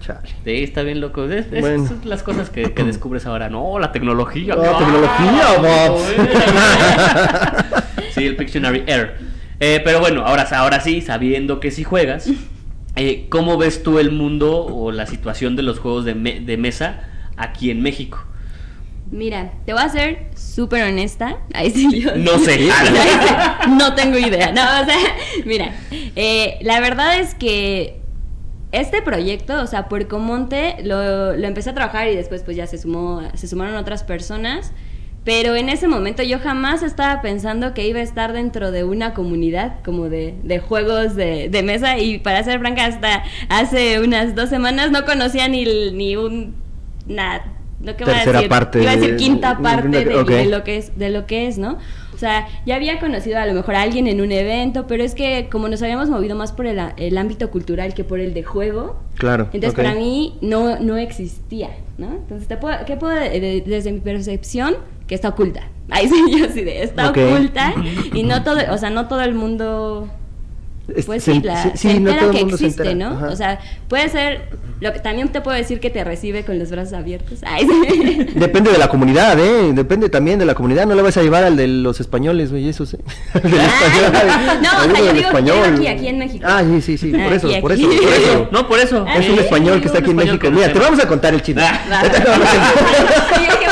Chale. 0.00 0.28
Sí, 0.44 0.62
está 0.64 0.82
bien 0.82 1.00
loco. 1.00 1.24
Es, 1.24 1.46
es- 1.52 1.60
Bueno. 1.60 1.86
son 1.86 2.00
las 2.04 2.22
cosas 2.22 2.50
que, 2.50 2.72
que 2.72 2.84
descubres 2.84 3.26
ahora. 3.26 3.48
No, 3.50 3.78
la 3.78 3.92
tecnología. 3.92 4.54
La 4.56 4.70
¡Ah! 4.70 4.78
tecnología, 4.78 5.88
Bobs. 5.88 6.02
sí, 8.14 8.26
el 8.26 8.36
Pictionary 8.36 8.84
Air. 8.86 9.18
Eh, 9.60 9.80
pero 9.84 10.00
bueno, 10.00 10.22
ahora, 10.24 10.48
ahora 10.52 10.80
sí, 10.80 11.00
sabiendo 11.02 11.60
que 11.60 11.70
sí 11.70 11.84
juegas, 11.84 12.28
eh, 12.96 13.26
¿cómo 13.28 13.58
ves 13.58 13.82
tú 13.82 13.98
el 13.98 14.10
mundo 14.10 14.64
o 14.64 14.90
la 14.90 15.06
situación 15.06 15.54
de 15.56 15.62
los 15.62 15.78
juegos 15.78 16.04
de, 16.06 16.14
me- 16.14 16.40
de 16.40 16.56
mesa 16.56 17.04
aquí 17.36 17.70
en 17.70 17.82
México? 17.82 18.24
Mira, 19.10 19.52
te 19.66 19.72
voy 19.74 19.82
a 19.82 19.88
ser 19.88 20.28
súper 20.36 20.84
honesta. 20.84 21.36
Ahí 21.52 21.70
sí 21.70 22.00
yo. 22.00 22.12
No 22.16 22.38
sé. 22.38 22.68
No 23.68 23.94
tengo 23.94 24.16
idea. 24.18 24.52
No, 24.52 24.62
o 24.62 24.84
sea, 24.86 24.96
mira, 25.44 25.72
eh, 26.16 26.58
la 26.62 26.80
verdad 26.80 27.18
es 27.18 27.34
que 27.34 27.99
este 28.72 29.02
proyecto, 29.02 29.60
o 29.62 29.66
sea, 29.66 29.88
Puercomonte, 29.88 30.76
lo, 30.84 31.36
lo 31.36 31.46
empecé 31.46 31.70
a 31.70 31.74
trabajar 31.74 32.08
y 32.08 32.16
después 32.16 32.42
pues 32.42 32.56
ya 32.56 32.66
se 32.66 32.78
sumó, 32.78 33.22
se 33.34 33.48
sumaron 33.48 33.76
otras 33.76 34.04
personas. 34.04 34.72
Pero 35.22 35.54
en 35.54 35.68
ese 35.68 35.86
momento 35.86 36.22
yo 36.22 36.38
jamás 36.38 36.82
estaba 36.82 37.20
pensando 37.20 37.74
que 37.74 37.86
iba 37.86 37.98
a 38.00 38.02
estar 38.02 38.32
dentro 38.32 38.70
de 38.70 38.84
una 38.84 39.12
comunidad 39.12 39.74
como 39.84 40.08
de, 40.08 40.34
de 40.44 40.60
juegos 40.60 41.14
de, 41.14 41.50
de 41.50 41.62
mesa 41.62 41.98
y 41.98 42.18
para 42.18 42.42
ser 42.42 42.58
franca 42.58 42.86
hasta 42.86 43.22
hace 43.50 44.00
unas 44.00 44.34
dos 44.34 44.48
semanas 44.48 44.90
no 44.90 45.04
conocía 45.04 45.46
ni, 45.46 45.64
ni 45.92 46.16
un... 46.16 46.54
Nada, 47.06 47.44
lo 47.82 47.96
que 47.96 48.04
voy 48.04 48.14
a 48.14 48.16
Tercera 48.16 48.38
decir, 48.38 48.48
parte 48.48 48.80
iba 48.82 48.92
a 48.92 48.96
decir 48.96 49.10
de- 49.12 49.16
quinta 49.18 49.58
parte 49.58 49.88
de 50.04 50.46
lo 50.46 50.64
que 50.64 50.76
es 50.78 50.98
de 50.98 51.10
lo 51.10 51.26
que 51.26 51.48
es, 51.48 51.58
¿no? 51.58 51.76
O 52.20 52.26
sea, 52.28 52.46
ya 52.66 52.76
había 52.76 53.00
conocido 53.00 53.38
a 53.38 53.46
lo 53.46 53.54
mejor 53.54 53.76
a 53.76 53.80
alguien 53.80 54.06
en 54.06 54.20
un 54.20 54.30
evento, 54.30 54.86
pero 54.86 55.02
es 55.02 55.14
que 55.14 55.48
como 55.50 55.68
nos 55.70 55.80
habíamos 55.80 56.10
movido 56.10 56.36
más 56.36 56.52
por 56.52 56.66
el, 56.66 56.78
a- 56.78 56.92
el 56.98 57.16
ámbito 57.16 57.50
cultural 57.50 57.94
que 57.94 58.04
por 58.04 58.20
el 58.20 58.34
de 58.34 58.42
juego, 58.42 59.00
Claro. 59.16 59.44
entonces 59.54 59.72
para 59.74 59.94
mí 59.94 60.36
no, 60.42 60.78
no 60.80 60.98
existía, 60.98 61.70
¿no? 61.96 62.08
Entonces, 62.12 62.46
te 62.46 62.58
puedo, 62.58 62.76
¿qué 62.86 62.98
puedo, 62.98 63.14
de- 63.18 63.40
de- 63.40 63.64
desde 63.66 63.90
mi 63.90 64.00
percepción, 64.00 64.74
que 65.06 65.14
está 65.14 65.30
oculta? 65.30 65.62
Ahí 65.88 66.08
sí, 66.08 66.22
yo 66.38 66.44
sí 66.52 66.62
de, 66.62 66.82
está 66.82 67.08
oculta 67.08 67.72
y 68.12 68.22
no 68.22 68.42
todo, 68.44 68.58
o 68.70 68.76
sea, 68.76 68.90
no 68.90 69.08
todo 69.08 69.22
el 69.22 69.32
mundo 69.34 70.06
pues 71.06 71.24
se- 71.24 71.32
sí, 71.34 71.40
la, 71.42 71.62
sí, 71.62 71.70
se 71.74 71.78
sí, 71.92 72.00
no 72.00 72.10
entera 72.10 72.26
el 72.26 72.30
que 72.32 72.40
existe, 72.40 72.66
entera, 72.90 72.94
¿no? 72.94 73.16
ajá. 73.16 73.28
O 73.28 73.36
sea, 73.36 73.58
puede 73.88 74.08
ser, 74.08 74.48
lo 74.80 74.92
que 74.92 74.98
también 75.00 75.28
te 75.28 75.40
puedo 75.40 75.56
decir 75.56 75.78
que 75.80 75.90
te 75.90 76.02
recibe 76.04 76.44
con 76.44 76.58
los 76.58 76.70
brazos 76.70 76.94
abiertos. 76.94 77.40
Ay, 77.42 77.66
sí. 77.66 78.26
Depende 78.34 78.70
de 78.72 78.78
la 78.78 78.88
comunidad, 78.88 79.38
¿eh? 79.38 79.70
Depende 79.74 80.08
también 80.08 80.38
de 80.38 80.46
la 80.46 80.54
comunidad. 80.54 80.86
No 80.86 80.94
le 80.94 81.02
vas 81.02 81.16
a 81.16 81.22
llevar 81.22 81.44
al 81.44 81.56
de 81.56 81.66
los 81.68 82.00
españoles, 82.00 82.50
güey, 82.50 82.68
eso 82.68 82.86
sí. 82.86 82.96
Del 83.34 83.44
español, 83.54 84.12
Ah, 84.14 84.58
no, 84.62 84.68
o 84.92 84.96
sea, 84.96 85.04
yo 85.04 85.12
digo- 85.12 85.40
digo 85.40 85.64
aquí- 85.74 85.86
aquí 85.86 86.08
en 86.08 86.18
México. 86.18 86.44
Ah, 86.48 86.62
sí, 86.64 86.80
sí, 86.80 86.98
sí, 86.98 87.10
por 87.12 87.20
Ah, 87.20 87.34
eso, 87.34 87.48
aquí, 87.48 87.60
por 87.60 87.72
eso, 87.72 87.86
por 87.88 87.94
eso. 88.12 88.48
No, 88.52 88.66
por 88.68 88.78
eso. 88.78 89.04
Ah, 89.06 89.16
Es 89.18 89.28
un 89.28 89.38
español 89.38 89.80
que 89.80 89.86
está 89.86 89.98
aquí 89.98 90.10
en 90.10 90.18
español 90.18 90.38
México. 90.38 90.54
Mira, 90.54 90.66
no 90.68 90.72
te 90.72 90.78
vamos 90.78 91.00
a 91.00 91.06
contar 91.08 91.34
el 91.34 91.42
chisme. 91.42 91.62
Ah. 91.62 92.02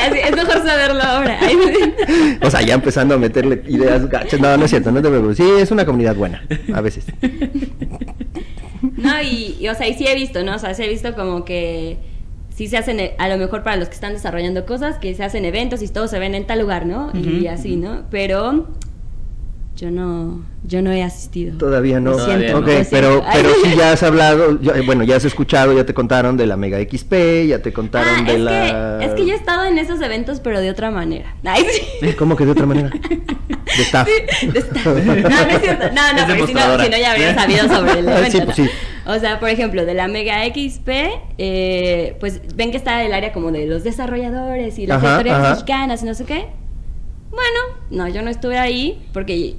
Así, 0.00 0.18
es 0.18 0.36
mejor 0.36 0.66
saberlo 0.66 1.02
ahora. 1.02 1.38
O 2.42 2.50
sea, 2.50 2.62
ya 2.62 2.74
empezando 2.74 3.14
a 3.14 3.18
meterle 3.18 3.62
ideas 3.68 4.08
gachas. 4.08 4.40
No, 4.40 4.56
no 4.56 4.64
es 4.64 4.70
cierto, 4.70 4.90
no 4.90 5.00
te 5.00 5.08
preocupes. 5.08 5.36
Sí, 5.36 5.44
es 5.58 5.70
una 5.70 5.84
comunidad 5.84 6.16
buena, 6.16 6.44
a 6.74 6.80
veces. 6.80 7.04
No, 8.96 9.22
y, 9.22 9.56
y, 9.60 9.68
o 9.68 9.74
sea, 9.74 9.88
y 9.88 9.94
sí 9.94 10.06
he 10.06 10.14
visto, 10.14 10.42
¿no? 10.42 10.56
O 10.56 10.58
sea, 10.58 10.74
sí 10.74 10.82
he 10.82 10.88
visto 10.88 11.14
como 11.14 11.44
que 11.44 11.98
sí 12.54 12.68
se 12.68 12.76
hacen, 12.76 13.00
a 13.18 13.28
lo 13.28 13.38
mejor 13.38 13.62
para 13.62 13.76
los 13.76 13.88
que 13.88 13.94
están 13.94 14.12
desarrollando 14.12 14.66
cosas, 14.66 14.98
que 14.98 15.14
se 15.14 15.24
hacen 15.24 15.44
eventos 15.44 15.82
y 15.82 15.88
todos 15.88 16.10
se 16.10 16.18
ven 16.18 16.34
en 16.34 16.46
tal 16.46 16.60
lugar, 16.60 16.86
¿no? 16.86 17.10
Y 17.14 17.46
así, 17.46 17.76
¿no? 17.76 18.02
Pero 18.10 18.68
yo 19.76 19.90
no, 19.90 20.44
yo 20.64 20.82
no 20.82 20.92
he 20.92 21.02
asistido. 21.02 21.56
Todavía 21.58 21.98
no. 21.98 22.18
Siento, 22.18 22.52
no. 22.52 22.58
Ok, 22.60 22.66
siento. 22.68 22.88
pero, 22.90 23.24
pero 23.32 23.48
sí 23.64 23.74
ya 23.76 23.92
has 23.92 24.02
hablado, 24.02 24.60
ya- 24.60 24.72
eh, 24.76 24.82
bueno, 24.84 25.02
ya 25.04 25.16
has 25.16 25.24
escuchado, 25.24 25.72
ya 25.72 25.84
te 25.86 25.94
contaron 25.94 26.36
de 26.36 26.46
la 26.46 26.56
Mega 26.56 26.78
XP, 26.78 27.46
ya 27.48 27.60
te 27.60 27.72
contaron 27.72 28.20
Ah, 28.20 28.22
de 28.24 28.34
es, 28.34 28.40
la... 28.40 28.98
que, 29.00 29.06
es 29.06 29.12
que 29.14 29.26
yo 29.26 29.32
he 29.32 29.36
estado 29.36 29.64
en 29.64 29.78
esos 29.78 30.00
eventos, 30.00 30.40
pero 30.40 30.60
de 30.60 30.70
otra 30.70 30.90
manera. 30.90 31.34
Ay, 31.44 31.64
sí. 32.00 32.12
¿Cómo 32.18 32.36
que 32.36 32.44
de 32.44 32.52
otra 32.52 32.66
manera? 32.66 32.90
De 33.76 33.82
staff. 33.84 34.06
De 34.06 34.58
staff. 34.58 34.84
No, 34.84 34.94
no 35.04 35.12
es 35.14 35.60
cierto. 35.62 35.86
No, 35.94 36.12
no, 36.12 36.26
porque 36.26 36.46
si 36.46 36.52
no, 36.52 36.78
si 36.82 36.90
no 36.90 36.96
ya 36.98 37.12
habría 37.12 37.34
sabido 37.34 37.68
sobre 37.68 38.00
el 38.00 38.08
Ah, 38.08 38.18
evento. 38.18 38.30
sí, 38.32 38.38
¿no? 38.38 38.44
pues 38.44 38.56
sí. 38.56 38.68
O 39.06 39.18
sea, 39.18 39.40
por 39.40 39.48
ejemplo, 39.48 39.86
de 39.86 39.94
la 39.94 40.08
Mega 40.08 40.44
XP, 40.44 40.88
eh, 41.38 42.16
pues 42.20 42.42
ven 42.54 42.70
que 42.70 42.76
está 42.76 43.02
el 43.02 43.14
área 43.14 43.32
como 43.32 43.50
de 43.50 43.66
los 43.66 43.82
desarrolladores 43.82 44.78
y 44.78 44.86
las 44.86 45.02
historias 45.02 45.40
mexicanas 45.40 46.02
y 46.02 46.04
no 46.06 46.12
sé 46.14 46.24
qué. 46.24 46.46
Bueno, 47.32 47.58
no, 47.90 48.08
yo 48.08 48.22
no 48.22 48.30
estuve 48.30 48.58
ahí 48.58 49.02
porque 49.12 49.56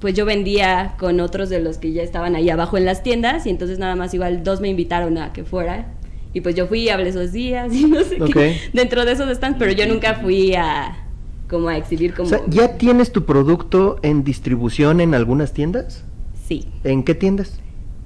pues 0.00 0.14
yo 0.14 0.24
vendía 0.24 0.94
con 0.98 1.20
otros 1.20 1.50
de 1.50 1.60
los 1.60 1.76
que 1.78 1.92
ya 1.92 2.02
estaban 2.02 2.34
ahí 2.34 2.48
abajo 2.48 2.78
en 2.78 2.86
las 2.86 3.02
tiendas 3.02 3.46
y 3.46 3.50
entonces 3.50 3.78
nada 3.78 3.96
más 3.96 4.14
igual 4.14 4.42
dos 4.42 4.60
me 4.60 4.68
invitaron 4.68 5.18
a 5.18 5.32
que 5.32 5.44
fuera. 5.44 5.92
Y 6.32 6.40
pues 6.40 6.54
yo 6.54 6.66
fui, 6.66 6.88
hablé 6.88 7.10
esos 7.10 7.32
días 7.32 7.72
y 7.74 7.84
no 7.86 8.02
sé 8.02 8.18
qué 8.32 8.56
dentro 8.72 9.04
de 9.04 9.12
esos 9.12 9.28
stands, 9.36 9.58
pero 9.58 9.72
yo 9.72 9.86
nunca 9.86 10.14
fui 10.14 10.54
a 10.54 11.06
como 11.48 11.68
a 11.68 11.76
exhibir 11.76 12.14
como 12.14 12.28
O 12.28 12.30
sea, 12.30 12.40
¿ya 12.46 12.78
tienes 12.78 13.10
tu 13.12 13.24
producto 13.26 13.98
en 14.02 14.24
distribución 14.24 15.00
en 15.00 15.14
algunas 15.14 15.52
tiendas? 15.52 16.04
sí. 16.46 16.66
¿En 16.84 17.02
qué 17.04 17.14
tiendas? 17.14 17.60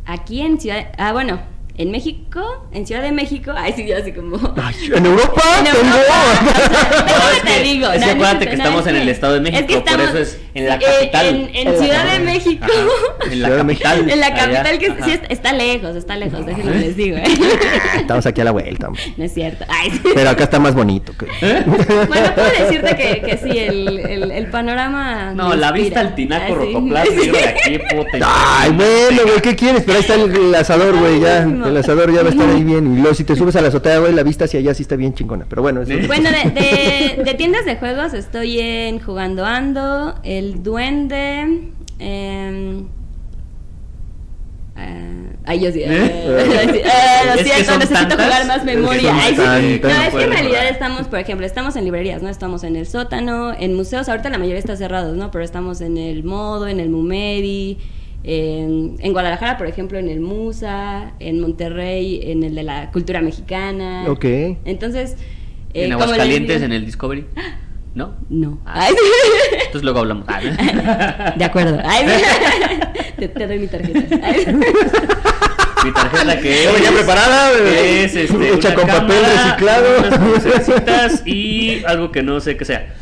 Aquí 0.07 0.41
en 0.41 0.61
Ciudad, 0.61 0.93
ah 0.99 1.13
bueno, 1.13 1.41
en 1.77 1.91
México, 1.91 2.69
en 2.73 2.87
Ciudad 2.87 3.03
de 3.03 3.11
México, 3.11 3.53
ay 3.57 3.73
sí, 3.75 3.85
yo 3.87 3.97
así 3.97 4.13
como... 4.13 4.37
Ay, 4.63 4.75
en 4.95 5.05
Europa 5.07 5.43
En 5.59 5.65
tengo. 5.65 5.79
Europa, 5.79 6.15
o 7.05 7.09
sea, 7.09 7.19
No, 7.19 7.31
es 7.37 7.43
te 7.43 7.49
que- 7.53 7.63
digo, 7.65 7.91
es 7.91 8.05
que 8.05 8.11
acuérdate 8.11 8.45
no, 8.45 8.51
que 8.51 8.57
estamos 8.57 8.81
es 8.83 8.87
en 8.87 8.95
que- 8.95 9.03
el 9.03 9.09
Estado 9.09 9.35
de 9.35 9.41
México, 9.41 9.61
es 9.61 9.67
que 9.67 9.75
por 9.81 9.89
estamos 9.89 10.09
eso 10.11 10.19
es 10.19 10.39
en 10.55 10.69
la 10.69 10.75
eh, 10.77 10.79
capital. 10.79 11.27
En, 11.27 11.51
en 11.69 11.79
Ciudad 11.79 12.13
de 12.13 12.19
México. 12.21 12.65
Ajá, 12.65 13.33
en 13.33 13.43
la 13.43 13.49
Ciudad 13.49 13.61
capital. 13.63 14.11
En 14.11 14.21
la 14.21 14.27
allá. 14.27 14.37
capital 14.37 14.79
que 14.79 14.87
Ajá. 14.87 15.05
sí 15.05 15.11
está, 15.11 15.27
está 15.27 15.53
lejos, 15.53 15.97
está 15.97 16.17
lejos, 16.17 16.47
déjenme 16.47 16.75
les 16.77 16.97
digo, 16.97 17.17
¿eh? 17.17 17.25
Estamos 17.97 18.25
aquí 18.27 18.41
a 18.41 18.45
la 18.45 18.51
vuelta. 18.53 18.87
hombre. 18.87 19.03
No 19.17 19.25
es 19.25 19.35
cierto. 19.35 19.65
Ay, 19.69 19.91
sí. 19.91 20.01
Pero 20.15 20.31
acá 20.31 20.45
está 20.45 20.61
más 20.61 20.75
bonito. 20.75 21.13
que- 21.19 21.27
Bueno, 21.67 22.35
puedo 22.37 22.51
decirte 22.67 22.97
que, 22.97 23.21
que 23.21 23.37
sí, 23.39 23.59
el, 23.59 23.99
el, 23.99 24.31
el 24.31 24.47
panorama. 24.51 25.33
No, 25.35 25.49
la 25.57 25.67
inspira. 25.69 25.73
vista 25.73 26.01
al 26.01 26.15
tinaco 26.15 26.45
Ah, 26.45 26.49
sí. 26.49 26.55
rotoplas 26.55 27.05
de 27.17 27.49
aquí, 27.49 27.79
puta. 27.97 28.19
Ay, 28.23 28.71
bueno, 28.71 29.23
güey, 29.25 29.41
¿qué 29.43 29.57
quieres? 29.57 29.83
Pero 29.85 29.95
ahí 29.99 30.01
está 30.03 30.15
el, 30.15 30.35
el 30.37 30.55
asador, 30.55 30.97
güey, 30.97 31.19
ya. 31.21 31.45
El 31.69 31.77
asador 31.77 32.13
ya 32.13 32.23
va 32.23 32.29
a 32.29 32.33
estar 32.33 32.49
ahí 32.49 32.65
bien. 32.65 32.95
Y 32.97 33.01
luego 33.01 33.15
si 33.15 33.25
te 33.25 33.35
subes 33.37 33.57
a 33.57 33.61
la 33.63 33.69
azotea, 33.69 33.99
güey, 33.99 34.13
la 34.15 34.23
vista 34.23 34.45
hacia 34.45 34.61
allá 34.61 34.75
sí 34.75 34.83
está 34.83 34.97
bien 34.97 35.15
chingona. 35.15 35.47
Pero 35.49 35.63
bueno, 35.63 35.83
eso... 35.83 35.93
¿Eh? 35.93 36.07
Bueno, 36.07 36.31
de, 36.31 36.51
de, 36.51 37.23
de 37.25 37.35
tiendas 37.35 37.65
de 37.65 37.77
juegos 37.77 38.15
estoy 38.15 38.59
en 38.61 39.01
Jugando 39.01 39.45
Ando, 39.45 40.15
El 40.23 40.63
Duende. 40.63 41.71
em, 41.99 42.87
ah, 44.77 45.31
ay, 45.47 45.61
yo 45.61 45.73
sí. 45.73 45.81
¿Eh? 45.83 45.87
eh, 45.89 46.83
eh, 46.85 47.37
lo 47.37 47.43
siento, 47.43 47.79
necesito 47.79 47.95
tantas, 48.09 48.25
jugar 48.27 48.47
más 48.47 48.57
es 48.59 48.63
que 48.65 48.77
memoria. 48.77 49.11
son 49.11 49.19
Ay, 49.21 49.35
sí. 49.35 49.81
tantas. 49.81 49.97
No, 49.99 50.03
es 50.05 50.15
que 50.15 50.25
en 50.25 50.31
realidad 50.33 50.59
jugar. 50.61 50.73
estamos, 50.73 51.09
por 51.09 51.19
ejemplo, 51.19 51.47
estamos 51.47 51.77
en 51.77 51.85
librerías, 51.85 52.23
¿no? 52.23 52.29
Estamos 52.29 52.65
en 52.65 52.77
el 52.77 52.87
sótano, 52.87 53.53
en 53.59 53.75
museos. 53.75 54.09
Ahorita 54.09 54.31
la 54.31 54.39
mayoría 54.39 54.59
está 54.59 54.77
cerrados, 54.77 55.17
¿no? 55.17 55.31
Pero 55.31 55.45
estamos 55.45 55.81
en 55.81 55.97
el 55.97 56.25
Modo, 56.25 56.67
en 56.69 56.81
el 56.81 56.89
Mumedi. 56.91 57.79
En, 58.27 58.97
en 59.01 59.13
Guadalajara, 59.13 59.59
por 59.59 59.67
ejemplo, 59.67 59.99
en 59.99 60.09
el 60.09 60.21
Musa, 60.21 61.13
en 61.21 61.41
Monterrey, 61.41 62.21
en 62.25 62.43
el 62.43 62.55
de 62.55 62.63
la 62.63 62.91
cultura 62.91 63.21
mexicana. 63.21 64.07
Ok. 64.09 64.25
Entonces, 64.65 65.17
eh, 65.75 65.85
En 65.85 65.93
Aguascalientes, 65.93 66.63
en 66.63 66.73
el 66.73 66.87
Discovery. 66.87 67.27
¿No? 67.95 68.15
No. 68.29 68.59
Ah. 68.67 68.87
Ay, 68.89 68.95
Entonces 69.67 69.83
luego 69.83 70.01
hablamos. 70.01 70.25
Ah, 70.27 71.35
De 71.37 71.45
acuerdo. 71.45 71.79
Ay, 71.85 72.07
te, 73.19 73.29
te 73.29 73.47
doy 73.47 73.59
mi 73.59 73.67
tarjeta. 73.69 74.01
Ay. 74.23 74.47
Mi 75.85 75.93
tarjeta 75.93 76.41
que 76.41 76.65
Ya 76.65 76.89
es, 76.89 76.93
preparada, 76.93 77.51
que 77.53 78.05
es 78.05 78.17
este, 78.17 78.55
hecha 78.55 78.69
una 78.69 78.75
con 78.75 78.87
papel 78.87 79.17
cámara, 79.23 79.45
reciclado. 79.45 80.83
unas 80.83 81.27
y 81.27 81.85
algo 81.87 82.11
que 82.11 82.23
no 82.23 82.41
sé 82.41 82.57
qué 82.57 82.65
sea. 82.65 82.95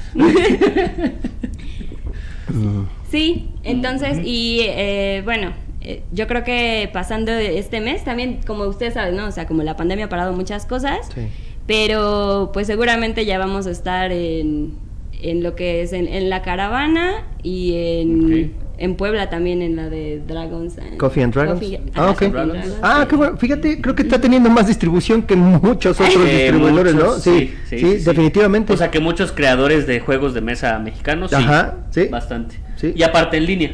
Sí, 3.13 3.51
entonces, 3.63 4.19
y 4.25 4.61
eh, 4.63 5.21
bueno, 5.25 5.53
eh, 5.83 6.03
yo 6.13 6.27
creo 6.27 6.45
que 6.45 6.89
pasando 6.93 7.31
este 7.31 7.81
mes, 7.81 8.03
también, 8.05 8.41
como 8.47 8.65
ustedes 8.65 8.95
saben, 8.95 9.17
¿no? 9.17 9.27
O 9.27 9.31
sea, 9.31 9.47
como 9.47 9.63
la 9.63 9.77
pandemia 9.77 10.07
ha 10.07 10.09
parado 10.09 10.33
muchas 10.33 10.65
cosas, 10.67 11.09
Sí. 11.15 11.21
pero 11.67 12.51
pues 12.53 12.67
seguramente 12.67 13.25
ya 13.27 13.39
vamos 13.39 13.67
a 13.67 13.71
estar 13.71 14.13
en, 14.13 14.73
en 15.21 15.43
lo 15.43 15.55
que 15.55 15.83
es 15.83 15.93
en, 15.93 16.09
en 16.09 16.31
la 16.31 16.41
caravana 16.43 17.25
y 17.43 17.75
en, 17.77 18.55
en 18.79 18.95
Puebla 18.97 19.29
también, 19.31 19.61
en 19.63 19.77
la 19.77 19.89
de 19.91 20.21
Dragons. 20.27 20.79
and- 20.79 20.97
Coffee 20.97 21.23
and 21.23 21.35
Dragons. 21.35 21.61
Coffee- 21.61 21.81
ah. 21.95 22.07
Coffee 22.07 22.27
and 22.29 22.35
Dragons. 22.35 22.75
Ah, 22.83 22.99
sí. 23.03 23.09
qué 23.11 23.17
bueno. 23.17 23.37
Fíjate, 23.37 23.81
creo 23.83 23.95
que 23.95 24.03
está 24.05 24.21
teniendo 24.21 24.49
más 24.51 24.67
distribución 24.69 25.23
que 25.23 25.37
muchos 25.37 26.01
otros 26.01 26.17
Eh, 26.27 26.45
distribuidores, 26.45 26.95
¿no? 26.95 27.01
muchos, 27.05 27.23
Sí, 27.23 27.55
sí, 27.69 27.77
definitivamente. 27.99 28.73
O 28.73 28.77
sea 28.79 28.91
que 28.91 29.01
muchos 29.01 29.33
creadores 29.33 29.87
de 29.87 30.01
juegos 30.01 30.35
de 30.35 30.41
mesa 30.41 30.79
mexicanos, 30.79 31.31
sí. 31.31 31.37
Ajá, 31.37 31.75
sí. 31.91 32.07
Bastante. 32.11 32.57
Sí. 32.83 32.93
Y 32.95 33.03
aparte 33.03 33.39
en 33.39 33.47
línea. 33.47 33.71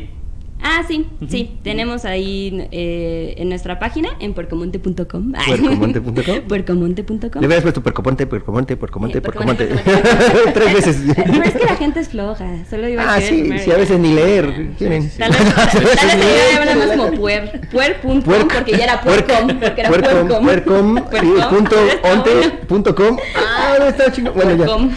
Ah, 0.60 0.82
sí, 0.88 1.06
sí. 1.28 1.56
Tenemos 1.62 2.04
ahí 2.04 2.66
eh, 2.72 3.34
en 3.38 3.48
nuestra 3.48 3.78
página, 3.78 4.08
en 4.18 4.34
puercomonte.com. 4.34 5.32
¿Puercomonte.com? 5.46 6.40
Puercomonte.com. 6.48 7.40
Le 7.40 7.46
hubieras 7.46 7.62
puesto 7.62 7.80
puercomonte, 7.80 8.26
puercomonte, 8.26 8.76
puercomonte, 8.76 9.18
Eh, 9.18 9.20
puercomonte. 9.20 9.66
puercomonte, 9.66 10.02
puercomonte. 10.02 10.52
Tres 10.52 10.74
veces. 10.74 10.96
Pero 11.14 11.42
es 11.44 11.52
que 11.54 11.64
la 11.64 11.76
gente 11.76 12.00
es 12.00 12.08
floja. 12.08 12.44
Solo 12.68 12.88
iba 12.88 13.04
a 13.04 13.14
Ah, 13.14 13.20
sí, 13.20 13.38
primero 13.42 13.62
sí, 13.62 13.70
a 13.70 13.76
veces 13.76 14.00
ni 14.00 14.14
leer. 14.14 14.70
Quieren. 14.76 15.08
Tal 15.16 15.30
vez, 15.30 15.54
tal 15.54 15.80
vez 15.84 16.00
se 16.00 16.54
llama 16.66 16.86
más 16.86 16.96
como 16.96 17.12
puer. 17.12 17.60
Puer.com 17.70 18.22
Puerc- 18.24 18.52
porque 18.52 18.72
ya 18.72 18.84
era 18.84 19.00
puerc- 19.00 19.26
puercom. 19.26 19.60
Porque 19.60 19.80
era 19.80 19.90
puercom, 19.90 20.42
puercom. 20.44 21.48
punto 21.50 21.76
onte, 22.02 22.30
punto 22.66 22.94
com. 22.96 23.16
Ah, 23.36 23.76
no, 23.78 23.86
está 23.86 24.10
chingón. 24.10 24.34
Bueno, 24.34 24.50
ya. 24.50 24.56
Puercom. 24.56 24.90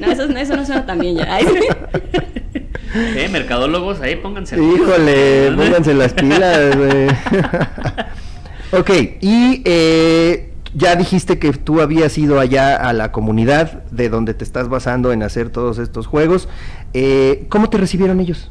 No, 0.00 0.10
eso, 0.10 0.22
eso 0.30 0.56
no 0.56 0.64
suena 0.64 0.86
tan 0.86 0.98
bien 0.98 1.16
ya. 1.18 1.38
Eh, 2.94 3.28
mercadólogos, 3.30 4.00
ahí 4.00 4.16
pónganse. 4.16 4.56
Híjole, 4.56 5.52
pónganse 5.52 5.94
las 5.94 6.12
pilas, 6.12 6.76
güey. 6.76 7.08
ok, 8.80 8.90
y 9.20 9.62
eh, 9.64 10.52
ya 10.74 10.96
dijiste 10.96 11.38
que 11.38 11.52
tú 11.52 11.80
habías 11.80 12.16
ido 12.18 12.40
allá 12.40 12.76
a 12.76 12.92
la 12.92 13.12
comunidad 13.12 13.84
de 13.90 14.08
donde 14.08 14.34
te 14.34 14.44
estás 14.44 14.68
basando 14.68 15.12
en 15.12 15.22
hacer 15.22 15.50
todos 15.50 15.78
estos 15.78 16.06
juegos. 16.06 16.48
Eh, 16.92 17.46
¿Cómo 17.48 17.70
te 17.70 17.78
recibieron 17.78 18.20
ellos? 18.20 18.50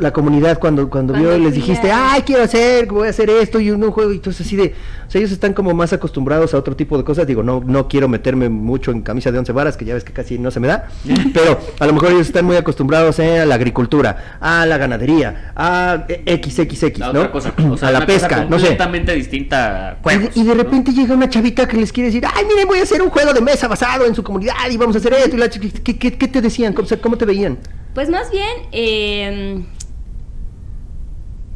La 0.00 0.10
comunidad 0.12 0.58
cuando, 0.58 0.88
cuando, 0.88 1.12
Cuando 1.12 1.30
vio, 1.30 1.38
les 1.38 1.52
fui 1.52 1.60
dijiste, 1.62 1.90
ay, 1.92 2.22
quiero 2.22 2.42
hacer, 2.44 2.86
voy 2.86 3.06
a 3.08 3.10
hacer 3.10 3.28
esto 3.28 3.60
y 3.60 3.70
un, 3.70 3.84
un 3.84 3.90
juego, 3.90 4.10
y 4.12 4.16
entonces 4.16 4.46
así 4.46 4.56
de, 4.56 4.74
o 5.06 5.10
sea, 5.10 5.18
ellos 5.18 5.30
están 5.32 5.52
como 5.52 5.74
más 5.74 5.92
acostumbrados 5.92 6.54
a 6.54 6.58
otro 6.58 6.74
tipo 6.74 6.96
de 6.96 7.04
cosas, 7.04 7.26
digo, 7.26 7.42
no, 7.42 7.60
no 7.66 7.88
quiero 7.88 8.08
meterme 8.08 8.48
mucho 8.48 8.90
en 8.90 9.02
camisa 9.02 9.30
de 9.30 9.38
once 9.38 9.52
varas, 9.52 9.76
que 9.76 9.84
ya 9.84 9.92
ves 9.92 10.02
que 10.04 10.12
casi 10.14 10.38
no 10.38 10.50
se 10.50 10.60
me 10.60 10.68
da, 10.68 10.88
pero 11.34 11.58
a 11.78 11.86
lo 11.86 11.92
mejor 11.92 12.12
ellos 12.12 12.26
están 12.28 12.46
muy 12.46 12.56
acostumbrados 12.56 13.18
eh, 13.18 13.40
a 13.40 13.44
la 13.44 13.54
agricultura, 13.56 14.38
a 14.40 14.64
la 14.64 14.78
ganadería, 14.78 15.52
a 15.54 16.06
eh, 16.08 16.40
XXX, 16.42 16.98
La 16.98 17.12
¿no? 17.12 17.20
otra 17.20 17.30
cosa, 17.32 17.54
o 17.70 17.76
sea, 17.76 17.88
a 17.88 17.92
la 17.92 18.06
pesca, 18.06 18.44
no 18.46 18.58
sé. 18.58 18.68
completamente 18.68 19.12
distinta 19.14 19.98
a 20.02 20.14
Y 20.14 20.18
de, 20.18 20.30
y 20.36 20.42
de 20.44 20.54
¿no? 20.54 20.62
repente 20.62 20.92
llega 20.92 21.14
una 21.14 21.28
chavita 21.28 21.68
que 21.68 21.76
les 21.76 21.92
quiere 21.92 22.06
decir, 22.08 22.24
ay, 22.34 22.46
miren, 22.46 22.66
voy 22.66 22.78
a 22.78 22.84
hacer 22.84 23.02
un 23.02 23.10
juego 23.10 23.34
de 23.34 23.42
mesa 23.42 23.68
basado 23.68 24.06
en 24.06 24.14
su 24.14 24.22
comunidad 24.22 24.54
y 24.70 24.76
vamos 24.78 24.96
a 24.96 25.00
hacer 25.00 25.12
esto. 25.14 25.36
Y 25.36 25.38
la 25.38 25.46
ch- 25.50 25.82
¿qué, 25.82 25.98
qué, 25.98 26.16
qué 26.16 26.28
te 26.28 26.40
decían? 26.40 26.72
¿Cómo, 26.72 26.86
o 26.86 26.88
sea, 26.88 26.98
¿Cómo 26.98 27.18
te 27.18 27.26
veían? 27.26 27.58
Pues 27.94 28.08
más 28.08 28.30
bien, 28.30 28.48
eh, 28.72 29.62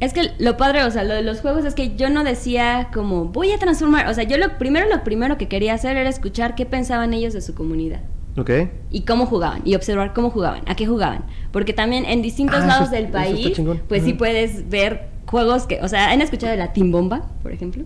es 0.01 0.13
que 0.13 0.31
lo 0.39 0.57
padre, 0.57 0.85
o 0.85 0.91
sea, 0.91 1.05
lo 1.05 1.15
de 1.15 1.23
los 1.23 1.41
juegos 1.41 1.65
es 1.65 1.75
que 1.75 1.97
yo 1.97 2.11
no 2.11 2.23
decía 2.25 2.89
como 2.93 3.27
voy 3.27 3.53
a 3.53 3.59
transformar, 3.59 4.09
o 4.09 4.15
sea, 4.15 4.25
yo 4.25 4.37
lo 4.39 4.59
primero 4.59 4.87
lo 4.89 5.03
primero 5.05 5.39
que 5.39 5.49
quería 5.49 5.75
hacer 5.75 5.97
era 5.97 6.09
escuchar 6.11 6.55
qué 6.55 6.67
pensaban 6.67 7.15
ellos 7.15 7.33
de 7.33 7.41
su 7.41 7.55
comunidad 7.55 8.01
Ok. 8.37 8.51
y 8.91 9.03
cómo 9.03 9.25
jugaban 9.27 9.63
y 9.65 9.75
observar 9.75 10.13
cómo 10.13 10.29
jugaban, 10.31 10.61
a 10.67 10.75
qué 10.75 10.87
jugaban, 10.87 11.25
porque 11.53 11.73
también 11.73 12.05
en 12.05 12.21
distintos 12.21 12.61
Ah, 12.63 12.67
lados 12.67 12.89
eso- 12.89 12.97
del 12.97 13.09
país, 13.09 13.59
pues 13.89 14.03
sí 14.03 14.11
Ajá. 14.11 14.19
puedes 14.19 14.69
ver 14.69 15.09
juegos 15.27 15.67
que, 15.67 15.81
o 15.81 15.89
sea, 15.89 16.11
¿han 16.11 16.21
escuchado 16.21 16.51
de 16.53 16.59
la 16.59 16.73
Timbomba, 16.75 17.23
por 17.43 17.53
ejemplo? 17.53 17.85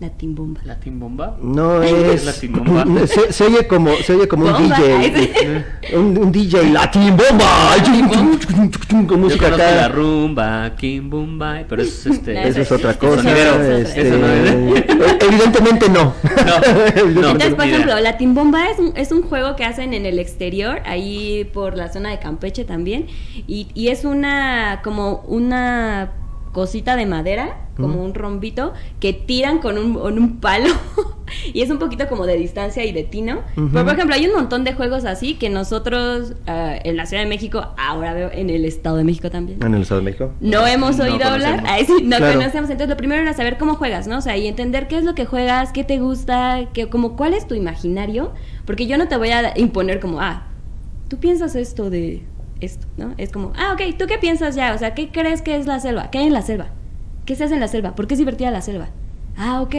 La 0.00 0.10
Timbomba. 0.10 0.60
¿La 0.64 0.78
Team 0.78 1.00
Bomba? 1.00 1.36
No 1.42 1.80
¿Qué 1.80 2.14
es. 2.14 2.20
es 2.20 2.24
la 2.26 2.32
timbomba? 2.32 2.84
Se, 3.08 3.32
se 3.32 3.44
oye 3.44 3.66
como, 3.66 3.92
se 3.96 4.14
oye 4.14 4.28
como 4.28 4.44
un 4.46 4.52
Bomba, 4.52 4.76
DJ. 4.78 5.64
Un, 5.96 6.18
un 6.18 6.30
DJ 6.32 6.70
Latin 6.70 7.16
Bomba. 7.16 7.74
Con 8.90 9.08
Yo 9.08 9.16
música 9.18 9.48
la 9.56 9.88
rumba, 9.88 10.74
Kim 10.76 11.10
Bumba, 11.10 11.62
pero 11.68 11.82
eso 11.82 12.10
es 12.10 12.16
este. 12.18 12.34
No, 12.34 12.40
Eso 12.40 12.60
es 12.60 12.70
otra 12.72 12.94
cosa. 12.94 13.22
este, 13.78 14.00
otra. 14.00 14.02
Eso 14.02 14.18
no 14.18 14.28
es. 14.28 15.22
Evidentemente 15.28 15.88
no. 15.88 16.14
no. 16.14 17.30
Entonces, 17.30 17.54
por 17.54 17.64
ejemplo, 17.64 17.92
idea. 17.92 18.00
la 18.00 18.16
Timbomba 18.18 18.70
es 18.70 18.78
un, 18.78 18.92
es 18.96 19.10
un 19.10 19.22
juego 19.22 19.56
que 19.56 19.64
hacen 19.64 19.94
en 19.94 20.06
el 20.06 20.20
exterior, 20.20 20.80
ahí 20.84 21.50
por 21.52 21.76
la 21.76 21.92
zona 21.92 22.10
de 22.10 22.18
Campeche 22.20 22.64
también, 22.64 23.06
y, 23.48 23.66
y 23.74 23.88
es 23.88 24.04
una, 24.04 24.80
como 24.84 25.24
una 25.26 26.12
cosita 26.52 26.96
de 26.96 27.06
madera, 27.06 27.56
como 27.76 28.02
un 28.02 28.12
rombito, 28.14 28.72
que 28.98 29.12
tiran 29.12 29.58
con 29.58 29.78
un, 29.78 29.94
con 29.94 30.18
un 30.18 30.40
palo, 30.40 30.74
y 31.54 31.60
es 31.62 31.70
un 31.70 31.78
poquito 31.78 32.08
como 32.08 32.26
de 32.26 32.36
distancia 32.36 32.84
y 32.84 32.92
de 32.92 33.04
tino. 33.04 33.40
Ujú. 33.56 33.68
Pero, 33.72 33.84
por 33.84 33.94
ejemplo, 33.94 34.16
hay 34.16 34.26
un 34.26 34.34
montón 34.34 34.64
de 34.64 34.72
juegos 34.72 35.04
así 35.04 35.34
que 35.34 35.48
nosotros 35.48 36.32
ah, 36.46 36.74
en 36.82 36.96
la 36.96 37.06
Ciudad 37.06 37.22
de 37.22 37.28
México, 37.28 37.68
ahora 37.76 38.14
veo 38.14 38.30
en 38.32 38.50
el 38.50 38.64
Estado 38.64 38.96
de 38.96 39.04
México 39.04 39.30
también. 39.30 39.62
En 39.62 39.74
el 39.74 39.82
Estado 39.82 40.00
de 40.00 40.04
México. 40.06 40.32
No 40.40 40.66
hemos 40.66 40.96
No 40.98 41.04
oído 41.04 41.24
hablar, 41.24 41.60
conocemos. 41.60 41.70
Ay, 41.70 41.84
sí, 41.86 42.04
no 42.04 42.16
Claro. 42.16 42.38
conocemos. 42.38 42.70
Entonces, 42.70 42.88
lo 42.88 42.96
primero 42.96 43.22
era 43.22 43.32
saber 43.34 43.58
cómo 43.58 43.74
juegas, 43.76 44.08
¿no? 44.08 44.18
O 44.18 44.22
sea, 44.22 44.36
y 44.36 44.46
entender 44.48 44.88
qué 44.88 44.98
es 44.98 45.04
lo 45.04 45.14
que 45.14 45.24
juegas, 45.26 45.70
qué 45.72 45.84
te 45.84 45.98
gusta, 45.98 46.68
qué, 46.72 46.88
como 46.88 47.16
cuál 47.16 47.34
es 47.34 47.46
tu 47.46 47.54
imaginario. 47.54 48.32
Porque 48.64 48.86
yo 48.86 48.98
no 48.98 49.06
te 49.06 49.16
voy 49.16 49.30
a 49.30 49.52
imponer 49.56 50.00
como, 50.00 50.20
ah, 50.20 50.48
tú 51.08 51.18
piensas 51.18 51.54
esto 51.54 51.90
de 51.90 52.22
esto, 52.60 52.86
¿no? 52.96 53.14
Es 53.18 53.32
como, 53.32 53.52
ah, 53.56 53.72
ok, 53.74 53.96
¿tú 53.98 54.06
qué 54.06 54.18
piensas 54.18 54.54
ya? 54.54 54.74
O 54.74 54.78
sea, 54.78 54.94
¿qué 54.94 55.10
crees 55.10 55.42
que 55.42 55.56
es 55.56 55.66
la 55.66 55.80
selva? 55.80 56.10
¿Qué 56.10 56.18
hay 56.18 56.26
en 56.26 56.32
la 56.32 56.42
selva? 56.42 56.68
¿Qué 57.24 57.34
se 57.34 57.44
hace 57.44 57.54
en 57.54 57.60
la 57.60 57.68
selva? 57.68 57.94
¿Por 57.94 58.06
qué 58.06 58.14
es 58.14 58.18
divertida 58.18 58.50
la 58.50 58.62
selva? 58.62 58.88
Ah, 59.36 59.60
ok. 59.62 59.74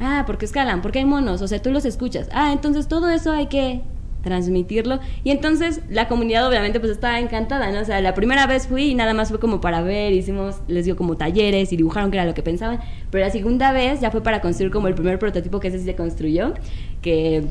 Ah, 0.00 0.24
porque 0.26 0.44
escalan, 0.44 0.82
porque 0.82 0.98
hay 0.98 1.04
monos, 1.04 1.42
o 1.42 1.48
sea, 1.48 1.60
tú 1.62 1.70
los 1.70 1.84
escuchas. 1.84 2.28
Ah, 2.32 2.52
entonces 2.52 2.88
todo 2.88 3.08
eso 3.08 3.32
hay 3.32 3.46
que 3.46 3.82
transmitirlo. 4.22 5.00
Y 5.24 5.30
entonces 5.30 5.80
la 5.90 6.08
comunidad 6.08 6.48
obviamente 6.48 6.80
pues 6.80 6.92
estaba 6.92 7.18
encantada, 7.20 7.70
¿no? 7.70 7.80
O 7.80 7.84
sea, 7.84 8.00
la 8.00 8.14
primera 8.14 8.46
vez 8.46 8.66
fui 8.66 8.90
y 8.90 8.94
nada 8.94 9.14
más 9.14 9.28
fue 9.28 9.38
como 9.38 9.60
para 9.60 9.82
ver, 9.82 10.12
hicimos, 10.12 10.56
les 10.68 10.84
dio 10.84 10.96
como 10.96 11.16
talleres 11.16 11.72
y 11.72 11.76
dibujaron 11.76 12.10
que 12.10 12.16
era 12.16 12.24
lo 12.24 12.34
que 12.34 12.42
pensaban. 12.42 12.80
Pero 13.10 13.24
la 13.24 13.30
segunda 13.30 13.72
vez 13.72 14.00
ya 14.00 14.10
fue 14.10 14.22
para 14.22 14.40
construir 14.40 14.72
como 14.72 14.88
el 14.88 14.94
primer 14.94 15.18
prototipo 15.18 15.60
que 15.60 15.68
ese 15.68 15.78
sí 15.78 15.84
se 15.84 15.96
construyó, 15.96 16.54
que 17.00 17.44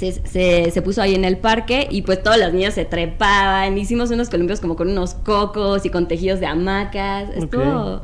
se, 0.00 0.12
se, 0.26 0.70
se 0.70 0.82
puso 0.82 1.02
ahí 1.02 1.14
en 1.14 1.24
el 1.26 1.36
parque 1.36 1.86
y 1.90 2.02
pues 2.02 2.22
todos 2.22 2.38
los 2.38 2.52
niños 2.54 2.72
se 2.74 2.84
trepaban. 2.86 3.76
Hicimos 3.76 4.10
unos 4.10 4.30
columpios 4.30 4.58
como 4.60 4.74
con 4.76 4.88
unos 4.88 5.12
cocos 5.14 5.84
y 5.84 5.90
con 5.90 6.08
tejidos 6.08 6.40
de 6.40 6.46
hamacas. 6.46 7.28
Estuvo, 7.36 8.00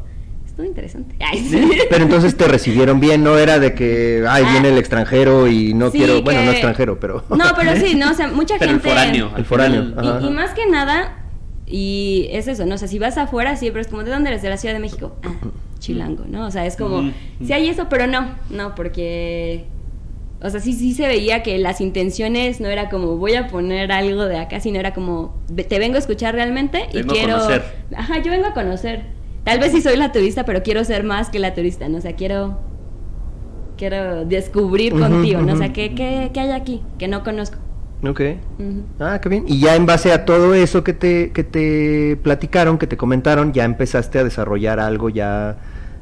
estuvo 0.46 0.66
interesante. 0.66 1.16
Ay, 1.24 1.38
sí. 1.38 1.70
Pero 1.90 2.04
entonces 2.04 2.37
te 2.37 2.46
recibieron 2.48 3.00
bien, 3.00 3.24
no 3.24 3.38
era 3.38 3.59
de 3.59 3.74
que, 3.74 4.24
ay, 4.28 4.44
Ah. 4.46 4.50
viene 4.52 4.68
el 4.68 4.78
extranjero 4.78 5.46
y 5.48 5.72
no 5.72 5.90
Sí, 5.90 5.98
quiero, 5.98 6.20
bueno, 6.22 6.40
que- 6.40 6.44
no 6.46 6.52
extranjero, 6.52 7.00
pero... 7.00 7.24
No, 7.30 7.44
pero 7.56 7.74
sí, 7.76 7.94
no, 7.94 8.11
o 8.11 8.14
sea, 8.14 8.28
mucha 8.28 8.56
Pero 8.59 8.72
el 8.72 8.76
gente... 8.80 8.88
foráneo. 8.90 9.28
El 9.30 9.35
al 9.37 9.44
foráneo, 9.46 9.82
final. 9.87 10.09
ajá. 10.09 10.20
Y, 10.22 10.26
y 10.26 10.30
más 10.30 10.50
que 10.54 10.66
nada, 10.66 11.24
y 11.66 12.28
es 12.30 12.46
eso, 12.46 12.66
¿no? 12.66 12.74
O 12.74 12.78
sea, 12.78 12.88
si 12.88 12.98
vas 12.98 13.16
afuera 13.18 13.56
siempre 13.56 13.80
es 13.80 13.88
como, 13.88 14.04
¿de 14.04 14.11
dónde 14.11 14.28
eres? 14.30 14.42
De 14.42 14.50
la 14.50 14.56
Ciudad 14.59 14.74
de 14.74 14.80
México. 14.80 15.16
Ah, 15.24 15.30
chilango, 15.78 16.24
¿no? 16.28 16.46
O 16.46 16.50
sea, 16.50 16.66
es 16.66 16.76
como, 16.76 16.98
Ujú. 16.98 17.11
sí 17.44 17.52
hay 17.52 17.68
eso, 17.68 17.87
pero 17.88 18.06
no, 18.06 18.28
no, 18.50 18.74
porque... 18.74 19.64
O 20.42 20.51
sea, 20.51 20.61
sí, 20.61 20.75
sí 20.75 20.92
se 20.92 21.07
veía 21.09 21.42
que 21.42 21.57
las 21.59 21.81
intenciones 21.81 22.61
no 22.61 22.68
era 22.68 22.90
como 22.90 23.16
voy 23.16 23.35
a 23.35 23.49
poner 23.49 23.90
algo 23.90 24.27
de 24.27 24.38
acá, 24.38 24.61
sino 24.61 24.79
era 24.79 24.92
como 24.92 25.35
"Ve- 25.51 25.64
te 25.64 25.79
vengo 25.79 25.96
a 25.96 25.99
escuchar 25.99 26.35
realmente 26.35 26.87
y 26.92 26.99
Vengo 26.99 27.12
a 27.12 27.14
quiero... 27.14 27.33
conocer. 27.35 27.62
Ajá, 27.96 28.22
yo 28.22 28.31
vengo 28.31 28.46
a 28.46 28.53
conocer. 28.55 29.05
Tal 29.44 29.59
vez 29.61 29.72
sí 29.72 29.81
soy 29.81 29.96
la 29.96 30.12
turista, 30.12 30.44
pero 30.44 30.62
quiero 30.62 30.85
ser 30.85 31.05
más 31.05 31.31
que 31.31 31.38
la 31.38 31.55
turista, 31.55 31.88
¿no? 31.88 31.99
O 31.99 32.01
sea, 32.01 32.14
quiero... 32.14 32.59
Quiero 33.79 34.25
descubrir 34.25 34.92
contigo, 34.94 35.42
¿no? 35.42 35.53
O 35.53 35.57
sea. 35.57 35.72
¿qué, 35.72 35.94
qué, 35.94 36.31
qué 36.33 36.40
hay 36.40 36.51
aquí 36.53 36.83
que 36.99 37.09
no 37.09 37.22
conozco? 37.22 37.59
Ok. 38.07 38.20
Ah, 39.01 39.20
qué 39.20 39.29
bien. 39.29 39.44
Y 39.46 39.61
ya 39.61 39.77
en 39.77 39.85
base 39.85 40.12
a 40.12 40.25
todo 40.25 40.55
eso 40.55 40.83
que 40.83 40.94
te, 40.94 41.31
que 41.33 41.44
te 41.44 42.16
platicaron, 42.22 42.79
que 42.79 42.87
te 42.87 42.96
comentaron, 42.96 43.53
ya 43.53 43.64
empezaste 43.64 44.18
a 44.18 44.25
desarrollar 44.25 44.81
algo 44.81 45.11
ya 45.11 45.59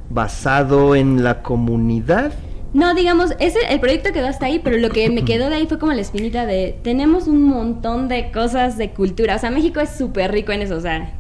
basado 0.09 0.95
en 0.95 1.25
la 1.25 1.43
comunidad. 1.43 2.33
No, 2.75 2.93
digamos, 2.93 3.31
ese, 3.39 3.61
el 3.71 3.79
proyecto 3.79 4.13
quedó 4.13 4.27
hasta 4.27 4.47
ahí, 4.47 4.61
pero 4.63 4.77
lo 4.79 4.91
que 4.91 5.09
me 5.09 5.25
quedó 5.25 5.49
de 5.49 5.55
ahí 5.57 5.67
fue 5.69 5.79
como 5.79 5.93
la 5.93 6.01
espinita 6.01 6.45
de, 6.45 6.77
tenemos 6.83 7.29
un 7.29 7.45
montón 7.45 8.09
de 8.09 8.33
cosas 8.33 8.77
de 8.77 8.91
cultura, 8.91 9.37
o 9.37 9.39
sea, 9.39 9.51
México 9.53 9.79
es 9.79 9.91
súper 9.91 10.33
rico 10.33 10.51
en 10.51 10.63
eso, 10.63 10.77
o 10.77 10.81
sea, 10.81 11.13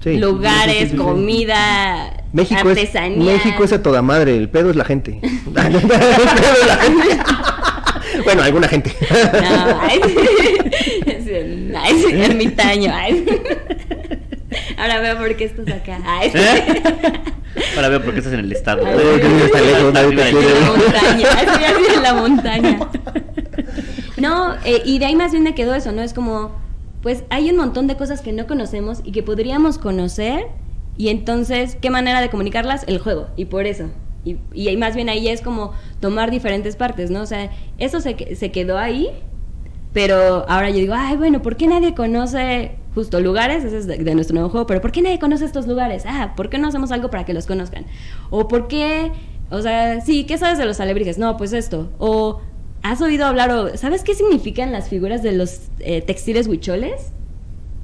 Sí. 0.00 0.18
lugares, 0.18 0.78
Sí, 0.78 0.88
sí, 0.90 0.96
comida, 0.96 2.24
México 2.32 2.70
es, 2.70 2.78
artesanía. 2.78 3.32
México 3.32 3.64
es 3.64 3.72
a 3.72 3.82
toda 3.82 4.02
madre, 4.02 4.36
el 4.36 4.48
pedo 4.48 4.70
es 4.70 4.76
la 4.76 4.84
gente. 4.84 5.20
el 5.22 5.52
pedo 5.52 5.72
es 5.72 6.66
la 6.66 6.76
gente. 6.76 7.18
bueno, 8.24 8.42
alguna 8.42 8.68
gente. 8.68 8.92
No, 9.10 9.80
ay, 9.80 10.00
sí, 11.24 11.72
ay, 11.76 12.02
sí, 12.02 12.20
ermitaño, 12.20 12.92
ay. 12.94 13.24
Ahora 14.82 14.98
veo 14.98 15.16
por 15.16 15.36
qué 15.36 15.44
estás 15.44 15.68
acá. 15.68 16.00
Ay, 16.06 16.30
sí. 16.30 16.38
¿Eh? 16.38 16.82
Ahora 17.76 17.88
veo 17.88 18.02
por 18.02 18.12
qué 18.12 18.18
estás 18.18 18.32
en 18.32 18.40
el 18.40 18.50
estado. 18.50 18.84
Ay, 18.84 18.96
lejos, 18.96 19.92
nadie 19.92 20.16
te 20.16 20.30
quiere. 20.32 20.48
en 20.48 20.62
la 20.62 20.70
montaña, 20.70 21.90
en 21.94 22.02
la 22.02 22.14
montaña. 22.14 22.78
No, 24.18 24.54
eh, 24.64 24.82
y 24.84 25.00
de 25.00 25.06
ahí 25.06 25.16
más 25.16 25.32
bien 25.32 25.42
me 25.42 25.54
quedó 25.54 25.74
eso, 25.74 25.90
¿no? 25.90 26.00
Es 26.02 26.12
como, 26.12 26.52
pues 27.02 27.24
hay 27.30 27.50
un 27.50 27.56
montón 27.56 27.88
de 27.88 27.96
cosas 27.96 28.20
que 28.20 28.32
no 28.32 28.46
conocemos 28.46 29.00
y 29.02 29.10
que 29.10 29.24
podríamos 29.24 29.78
conocer, 29.78 30.46
y 30.96 31.08
entonces, 31.08 31.76
¿qué 31.80 31.90
manera 31.90 32.20
de 32.20 32.30
comunicarlas? 32.30 32.84
El 32.86 32.98
juego, 33.00 33.28
y 33.36 33.46
por 33.46 33.66
eso. 33.66 33.88
Y, 34.24 34.36
y 34.52 34.68
ahí 34.68 34.76
más 34.76 34.94
bien 34.94 35.08
ahí 35.08 35.26
es 35.26 35.40
como 35.40 35.72
tomar 35.98 36.30
diferentes 36.30 36.76
partes, 36.76 37.10
¿no? 37.10 37.22
O 37.22 37.26
sea, 37.26 37.50
eso 37.78 38.00
se, 38.00 38.36
se 38.36 38.52
quedó 38.52 38.78
ahí, 38.78 39.08
pero 39.92 40.48
ahora 40.48 40.70
yo 40.70 40.76
digo, 40.76 40.94
ay, 40.96 41.16
bueno, 41.16 41.42
¿por 41.42 41.56
qué 41.56 41.66
nadie 41.66 41.94
conoce 41.94 42.76
justo 42.94 43.20
lugares? 43.20 43.64
Ese 43.64 43.78
es 43.78 43.86
de, 43.86 43.98
de 43.98 44.14
nuestro 44.14 44.34
nuevo 44.34 44.50
juego, 44.50 44.66
pero 44.66 44.80
¿por 44.80 44.92
qué 44.92 45.02
nadie 45.02 45.18
conoce 45.18 45.44
estos 45.44 45.66
lugares? 45.66 46.04
Ah, 46.06 46.34
¿por 46.36 46.50
qué 46.50 46.58
no 46.58 46.68
hacemos 46.68 46.92
algo 46.92 47.10
para 47.10 47.24
que 47.24 47.34
los 47.34 47.46
conozcan? 47.46 47.86
O 48.30 48.48
¿por 48.48 48.68
qué? 48.68 49.12
O 49.50 49.60
sea, 49.60 50.00
sí, 50.00 50.24
¿qué 50.24 50.38
sabes 50.38 50.58
de 50.58 50.64
los 50.64 50.80
alebrijes? 50.80 51.18
No, 51.18 51.36
pues 51.36 51.52
esto. 51.52 51.90
O 51.98 52.40
¿has 52.82 53.00
oído 53.00 53.26
hablar 53.26 53.50
o 53.50 53.76
sabes 53.76 54.02
qué 54.02 54.14
significan 54.14 54.72
las 54.72 54.88
figuras 54.88 55.22
de 55.22 55.32
los 55.32 55.68
eh, 55.80 56.02
textiles 56.02 56.46
huicholes? 56.46 57.12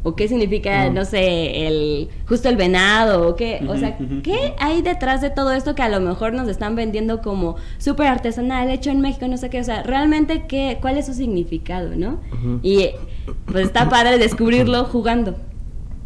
¿O 0.05 0.15
qué 0.15 0.29
significa, 0.29 0.91
no 0.91 1.05
sé, 1.05 1.67
el 1.67 2.09
justo 2.27 2.49
el 2.49 2.57
venado? 2.57 3.29
¿O 3.29 3.35
qué? 3.35 3.61
O 3.69 3.77
sea, 3.77 3.99
¿qué 4.23 4.55
hay 4.59 4.81
detrás 4.81 5.21
de 5.21 5.29
todo 5.29 5.53
esto 5.53 5.75
que 5.75 5.83
a 5.83 5.89
lo 5.89 6.01
mejor 6.01 6.33
nos 6.33 6.49
están 6.49 6.77
vendiendo 6.77 7.21
como 7.21 7.57
súper 7.79 8.07
artesanal, 8.07 8.71
hecho 8.71 8.91
en 8.91 9.01
México, 9.01 9.27
no 9.27 9.37
sé 9.37 9.51
qué? 9.51 9.61
O 9.61 9.65
sea, 9.65 9.83
realmente, 9.83 10.45
qué, 10.47 10.79
¿cuál 10.81 10.99
es 10.99 11.07
su 11.07 11.15
significado, 11.15 11.97
no? 11.97 12.21
Y 12.63 12.91
pues 13.47 13.67
está 13.67 13.89
padre 13.89 14.19
descubrirlo 14.19 14.85
jugando, 14.85 15.37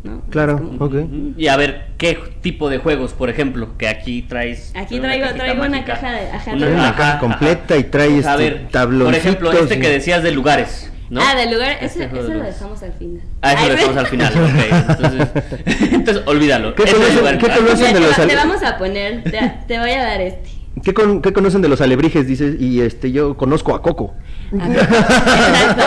¿no? 0.04 0.20
Claro, 0.30 0.58
como- 0.58 0.84
ok. 0.84 0.94
Y 1.36 1.46
a 1.48 1.56
ver, 1.56 1.86
¿qué 1.98 2.18
tipo 2.40 2.68
de 2.68 2.78
juegos, 2.78 3.12
por 3.12 3.30
ejemplo, 3.30 3.76
que 3.78 3.88
aquí 3.88 4.22
traes? 4.22 4.72
Aquí 4.76 4.98
una 4.98 5.08
traigo- 5.08 5.26
cajita 5.26 5.44
traigo 5.44 5.62
una 5.64 5.84
caja 5.84 6.12
de- 6.12 6.30
ajá, 6.30 6.52
Una 6.54 6.66
una 6.66 6.76
caja, 6.76 6.96
caja 6.96 7.10
ajá. 7.10 7.18
completa 7.20 7.76
y 7.76 7.84
trae 7.84 8.08
A 8.14 8.18
este 8.18 8.36
ver, 8.36 8.68
tabloncitos 8.70 9.06
por 9.06 9.14
ejemplo, 9.14 9.52
este 9.52 9.74
y- 9.76 9.80
que 9.80 9.88
decías 9.88 10.22
de 10.22 10.32
lugares, 10.32 10.92
¿no? 11.10 11.20
Ah, 11.22 11.34
del 11.36 11.52
lugar, 11.52 11.72
Este 11.80 11.86
ese, 11.86 12.08
juego 12.08 12.24
ese 12.24 12.32
de 12.34 12.38
lo 12.40 12.44
dejamos 12.44 12.82
al 12.82 12.92
final. 12.94 13.22
Ah, 13.42 13.52
eso 13.52 13.62
Ay, 13.62 13.68
lo 13.68 13.74
dejamos 13.76 13.96
al 13.98 14.06
final, 14.06 14.32
ok. 14.32 14.88
Entonces, 14.88 15.28
entonces 15.92 16.22
olvídalo. 16.26 16.74
¿Qué 16.74 16.82
Ese 16.84 16.96
conocen- 16.96 17.38
qué 17.38 17.48
conocen 17.48 17.86
de 17.86 17.92
te, 17.92 18.00
los 18.00 18.18
ale- 18.18 18.28
te 18.28 18.36
vamos 18.36 18.62
a 18.62 18.78
poner, 18.78 19.22
te, 19.24 19.52
te 19.68 19.78
voy 19.78 19.90
a 19.90 20.02
dar 20.02 20.20
este. 20.20 20.50
¿Qué, 20.82 20.94
con- 20.94 21.20
qué 21.20 21.32
conocen 21.32 21.60
de 21.62 21.68
los 21.68 21.80
alebrijes? 21.80 22.26
Dices, 22.26 22.60
y 22.60 22.80
este, 22.80 23.12
yo 23.12 23.36
conozco 23.36 23.74
a 23.74 23.82
Coco. 23.82 24.14
Exacto. 24.52 25.82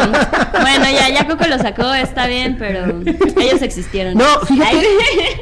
Bueno, 0.62 0.86
ya, 0.92 1.10
ya 1.10 1.28
Coco 1.28 1.48
lo 1.48 1.58
sacó, 1.58 1.94
está 1.94 2.28
bien, 2.28 2.56
pero 2.58 2.86
ellos 3.42 3.62
existieron. 3.62 4.16
No, 4.18 4.26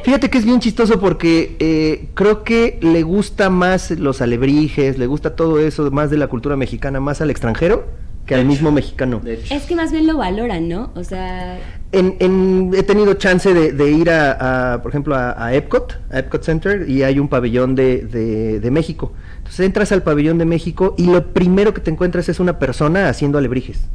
fíjate, 0.04 0.30
que 0.30 0.38
es 0.38 0.46
bien 0.46 0.60
chistoso 0.60 1.00
porque 1.00 1.56
eh, 1.60 2.10
creo 2.14 2.44
que 2.44 2.80
le 2.82 3.04
gusta 3.04 3.50
más 3.50 3.92
los 3.92 4.22
alebrijes, 4.22 4.98
le 4.98 5.08
gusta 5.08 5.36
todo 5.36 5.60
eso, 5.60 5.90
más 5.92 6.10
de 6.10 6.18
la 6.18 6.28
cultura 6.28 6.56
mexicana, 6.56 7.00
más 7.00 7.22
al 7.22 7.30
extranjero 7.32 7.86
que 8.26 8.36
al 8.36 8.46
mismo 8.46 8.72
mexicano. 8.72 9.22
Es 9.26 9.64
que 9.64 9.76
más 9.76 9.92
bien 9.92 10.08
lo 10.08 10.16
valoran, 10.18 10.70
¿no? 10.70 10.92
O 10.96 11.04
sea, 11.04 11.60
En, 11.92 12.16
en- 12.20 12.72
he 12.74 12.82
tenido 12.84 13.14
chance 13.16 13.54
de, 13.54 13.74
de 13.74 13.92
ir 13.92 14.10
a, 14.10 14.74
a, 14.76 14.82
por 14.82 14.92
ejemplo, 14.92 15.14
a, 15.16 15.36
a 15.46 15.54
Epcot, 15.54 16.00
a 16.10 16.20
Epcot 16.20 16.42
Center, 16.42 16.90
y 16.90 17.04
hay 17.04 17.20
un 17.20 17.28
pabellón 17.28 17.76
de, 17.76 17.98
de- 18.06 18.60
de 18.62 18.72
México. 18.72 19.12
Entras 19.60 19.92
al 19.92 20.04
pabellón 20.04 20.38
de 20.38 20.46
México 20.46 20.96
y 20.98 21.06
lo 21.06 21.34
primero 21.34 21.74
que 21.74 21.82
te 21.82 21.92
encuentras 21.92 22.30
es 22.30 22.40
una 22.40 22.60
persona 22.60 23.10
haciendo 23.10 23.38
alebrijes. 23.38 23.88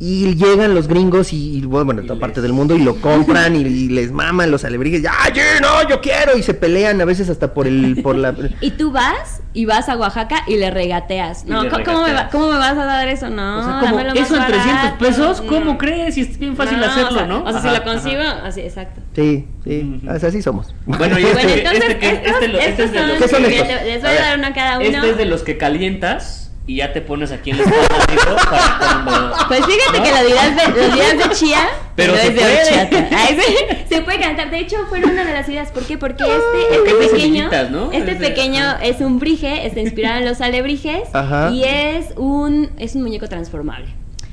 Y 0.00 0.34
llegan 0.34 0.74
los 0.74 0.88
gringos 0.88 1.32
y, 1.32 1.58
y, 1.58 1.60
bueno, 1.62 2.02
Y 2.02 2.06
toda 2.06 2.18
parte 2.18 2.40
del 2.40 2.52
mundo 2.52 2.74
y 2.74 2.80
lo 2.80 2.96
compran 3.00 3.54
y, 3.54 3.60
y 3.60 3.88
les 3.88 4.10
maman 4.10 4.50
los 4.50 4.64
alebrijes. 4.64 5.02
¡Ya, 5.02 5.12
ya, 5.32 5.60
no, 5.60 5.88
yo 5.88 6.00
quiero! 6.00 6.36
Y 6.36 6.42
se 6.42 6.52
pelean 6.52 7.00
a 7.00 7.04
veces 7.04 7.30
hasta 7.30 7.54
por 7.54 7.68
el 7.68 8.00
por 8.02 8.16
la 8.16 8.34
y 8.60 8.72
tú 8.72 8.90
vas 8.90 9.40
y 9.52 9.66
vas 9.66 9.88
a 9.88 9.96
Oaxaca 9.96 10.42
y 10.48 10.56
le 10.56 10.70
regateas. 10.72 11.44
No, 11.44 11.62
le 11.62 11.70
¿cómo, 11.70 11.84
cómo 11.84 12.02
me 12.02 12.12
va- 12.12 12.28
cómo 12.28 12.48
me 12.50 12.58
vas 12.58 12.76
a 12.76 12.84
dar 12.84 13.06
eso? 13.06 13.30
No, 13.30 13.60
O 13.60 13.62
sea, 13.62 13.74
como, 13.80 13.96
dámelo 13.96 14.14
más 14.16 14.18
¿eso 14.26 14.36
en 14.36 14.46
300 14.46 14.74
barato. 14.74 14.98
pesos? 14.98 15.40
¿Cómo 15.42 15.64
No. 15.72 15.78
crees? 15.78 16.18
Y 16.18 16.22
es 16.22 16.38
bien 16.40 16.56
fácil 16.56 16.78
No, 16.80 16.86
hacerlo, 16.86 17.08
o 17.10 17.14
sea, 17.14 17.26
¿no? 17.26 17.44
O 17.44 17.52
sea, 17.52 17.62
si 17.62 17.68
lo 17.68 17.84
consigo, 17.84 18.20
ajá. 18.20 18.46
así, 18.46 18.60
exacto. 18.62 19.00
Sí, 19.14 19.46
sí, 19.62 20.00
así 20.08 20.42
somos. 20.42 20.74
Bueno, 20.86 21.18
y 21.20 21.22
este, 21.24 21.34
Bueno, 21.34 21.50
entonces, 21.50 21.82
este 21.82 21.98
que- 22.00 22.08
estos, 22.10 22.42
este 22.42 22.68
este 22.68 22.82
es 22.84 22.92
de 22.92 22.98
son, 22.98 23.08
los 23.08 23.18
¿Qué 23.18 23.28
son 23.28 23.42
que- 23.44 23.56
estos? 23.60 23.68
les 23.86 24.00
voy 24.02 24.10
a, 24.10 24.12
ver, 24.12 24.20
dar 24.22 24.38
uno 24.38 24.46
a 24.48 24.52
cada 24.52 24.78
uno. 24.78 24.86
Este 24.88 25.10
es 25.10 25.16
de 25.16 25.24
los 25.26 25.42
que 25.44 25.56
calientas 25.56 26.43
y 26.66 26.76
ya 26.76 26.92
te 26.92 27.02
pones 27.02 27.30
aquí 27.30 27.50
en 27.50 27.58
la 27.58 27.64
espalda, 27.64 28.36
para 28.50 28.78
cuando... 29.04 29.36
Pues 29.48 29.60
fíjate 29.66 29.98
¿No? 29.98 30.04
que 30.04 30.10
lo 30.10 30.26
dirás 30.26 30.56
de, 30.56 30.80
lo 30.88 30.94
dirás 30.94 31.18
de 31.18 31.34
chía, 31.34 31.68
Pero 31.94 32.16
se 32.16 32.30
puede. 32.30 32.62
horchata. 32.62 33.08
Ay, 33.12 33.38
sí, 33.38 33.76
se 33.94 34.00
puede 34.00 34.18
cantar. 34.18 34.50
De 34.50 34.60
hecho, 34.60 34.76
fue 34.88 35.00
una 35.00 35.24
de 35.24 35.32
las 35.34 35.48
ideas. 35.48 35.70
¿Por 35.72 35.84
qué? 35.84 35.98
Porque 35.98 36.24
este, 36.24 36.76
Porque 36.78 36.90
este 36.90 37.08
pequeño, 37.16 37.50
este 37.92 38.12
Es 38.12 38.18
pequeño 38.18 38.76
es 38.82 39.00
un 39.00 39.18
brige, 39.18 39.66
está 39.66 39.80
inspirado 39.80 40.18
en 40.20 40.24
los 40.24 40.40
alebrijes 40.40 41.02
Ajá. 41.12 41.50
y 41.50 41.64
es 41.64 42.06
un, 42.16 42.70
es 42.78 42.94
un 42.94 43.02
muñeco 43.02 43.28
transformable. 43.28 43.92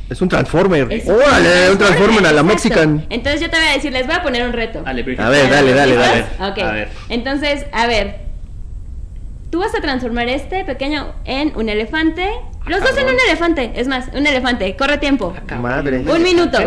Es 0.10 0.22
un 0.22 0.28
Transformer. 0.28 0.92
Es 0.92 1.08
¡Órale! 1.08 1.72
Un 1.72 1.78
Transformer 1.78 2.26
a 2.26 2.34
la. 2.34 2.44
Mexican. 2.44 3.06
Entonces 3.10 3.40
yo 3.40 3.50
te 3.50 3.56
voy 3.58 3.66
a 3.66 3.74
decir, 3.74 3.94
les 3.94 4.06
voy 4.06 4.16
a 4.16 4.22
poner 4.22 4.46
un 4.46 4.52
reto. 4.52 4.84
Alebrije. 4.86 5.22
A 5.22 5.30
ver, 5.30 5.50
dale, 5.50 5.74
dale, 5.74 5.96
dale. 5.96 6.18
¿Listos? 6.18 6.50
Ok. 6.50 6.58
A 6.60 6.72
ver. 6.74 6.90
Entonces, 7.08 7.66
a 7.72 7.88
ver. 7.88 8.31
Tú 9.52 9.60
vas 9.60 9.76
a 9.76 9.82
transformar 9.82 10.30
este 10.30 10.64
pequeño 10.66 11.14
en 11.26 11.52
un 11.56 11.68
elefante. 11.70 12.32
Los 12.66 12.80
dos 12.80 12.98
en 12.98 13.06
un 13.06 13.20
elefante. 13.28 13.74
Es 13.76 13.88
más, 13.88 14.08
un 14.14 14.26
elefante. 14.26 14.76
Corre 14.78 14.98
tiempo. 14.98 15.34
Madre. 15.60 16.00
Un 16.00 16.24
minuto. 16.24 16.58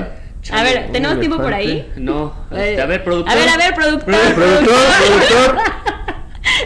Chale, 0.43 0.61
A 0.61 0.63
ver, 0.63 0.93
¿tenemos 0.93 1.19
tiempo 1.19 1.39
por 1.39 1.55
ahí? 1.55 1.91
No, 1.97 2.35
este, 2.51 2.83
a 2.83 2.85
ver, 2.85 3.03
productor. 3.03 3.33
A 3.33 3.37
ver, 3.37 3.49
a 3.49 3.57
ver, 3.57 3.75
productor. 3.75 4.15
Productor, 4.35 4.65
productor. 4.67 5.59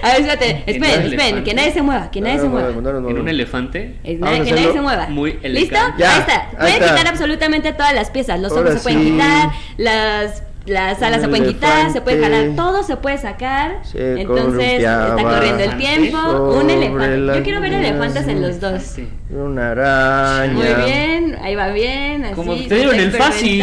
A 0.03 0.09
ver, 0.09 0.21
espérate. 0.21 0.65
Esperen, 0.67 1.07
esperen. 1.13 1.45
Que 1.45 1.55
nadie 1.55 1.73
se 1.73 1.83
mueva. 1.83 2.11
Que 2.11 2.21
nadie 2.21 2.41
se 2.41 2.49
mueva. 2.49 2.71
En 2.71 3.19
un 3.19 3.29
elefante. 3.29 3.99
Es 4.05 4.19
Vamos 4.19 4.39
nada- 4.39 4.43
a 4.43 4.45
que 4.45 4.61
nadie 4.61 4.73
se 4.73 4.81
mueva. 4.81 5.07
muy 5.09 5.33
¿Listo? 5.43 5.47
elegante. 5.47 5.99
Ya, 6.03 6.15
ahí 6.15 6.21
está. 6.21 6.51
Pueden 6.59 6.75
quitar 6.83 7.07
absolutamente 7.07 7.73
todas 7.73 7.95
las 7.95 8.11
piezas. 8.11 8.41
Los 8.41 8.53
ojos 8.53 8.65
Ahora 8.67 8.77
se 8.77 8.83
pueden 8.83 9.03
sí. 9.05 9.11
quitar, 9.13 9.51
las, 9.77 10.43
las 10.69 11.01
alas 11.03 11.21
se 11.23 11.29
pueden 11.29 11.47
quitar, 11.47 11.91
se 11.93 12.01
puede 12.01 12.21
jalar, 12.23 12.51
todo 12.57 12.83
se 12.83 12.97
puede 12.97 13.19
sacar. 13.19 13.79
Se 13.85 14.21
Entonces 14.21 14.81
está 14.81 15.17
corriendo 15.23 15.63
el 15.65 15.77
tiempo. 15.77 16.19
Un 16.61 16.71
elefante. 16.71 17.39
Yo 17.39 17.43
quiero 17.43 17.61
ver 17.61 17.73
elefantes 17.75 18.29
en 18.29 18.43
los 18.43 18.61
dos. 18.61 18.83
Sí. 18.83 19.09
Una 19.31 19.73
araña. 19.73 20.53
Muy 20.55 20.85
bien, 20.85 21.39
ahí 21.43 21.55
va 21.55 21.69
bien. 21.69 22.25
Así, 22.25 22.35
Como 22.35 22.55
te 22.57 22.75
digo, 22.75 22.93
en 22.93 23.01
el 23.01 23.13
fácil. 23.13 23.63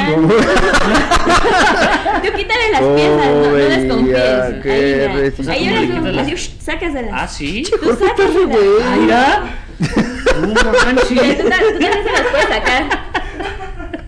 Tú 2.23 2.29
quítale 2.35 2.71
las 2.71 2.81
piezas, 2.95 3.27
no, 3.27 3.41
no 3.41 3.51
veía 3.53 3.77
desconfíes. 3.77 4.63
que 4.63 5.09
Ahí, 5.09 5.33
O 5.39 5.43
sea, 5.43 5.53
Ahí 5.53 5.87
¿cómo 5.87 6.07
ahora 6.07 6.23
tú, 6.23 6.33
así, 6.33 6.55
sácaselas. 6.59 7.11
Ah, 7.13 7.27
sí. 7.27 7.63
Tú 7.81 7.89
sácaselas. 7.89 8.47
güey. 8.47 8.67
Ah, 8.83 8.95
mira. 8.99 9.43
No 10.35 10.53
manches. 10.53 11.37
Tú, 11.37 11.43
tú 11.43 11.49
también 11.49 11.93
se 12.03 12.11
las 12.11 12.21
puedes 12.29 12.47
sacar. 12.49 12.83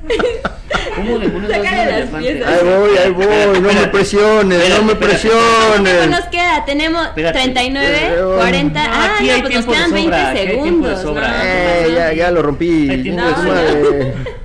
¿Cómo 0.95 1.19
demonios 1.19 1.49
vas 1.51 1.59
a 1.59 2.17
piezas. 2.19 2.47
Ahí 2.47 2.59
voy, 2.63 2.97
ahí 2.97 3.11
voy, 3.11 3.25
no 3.25 3.61
me 3.61 3.67
Espérate, 3.69 3.87
presiones, 3.89 4.69
no 4.69 4.83
me 4.83 4.93
espérate, 4.93 5.27
¿Cuánto 5.29 5.83
presiones. 5.83 6.09
nos 6.09 6.25
queda? 6.25 6.65
Tenemos 6.65 7.05
Espérate. 7.07 7.39
39, 7.39 7.87
Eh, 8.01 8.21
40. 8.35 8.83
no, 8.87 8.93
ah, 8.93 9.11
aquí 9.15 9.27
no, 9.27 9.33
hay 9.33 9.41
pues 9.41 9.53
nos 9.53 9.65
quedan 9.65 9.91
20 9.93 10.11
sobra, 10.17 10.29
aquí 10.29 10.37
hay 10.39 10.45
tiempo 10.47 10.63
de 10.87 10.95
segundos. 10.95 11.01
sobra. 11.01 11.27
no, 11.27 11.33
Eh, 11.43 11.93
ya, 11.95 12.13
ya 12.13 12.31
lo 12.31 12.41
rompí. 12.41 12.87
No. 13.11 13.23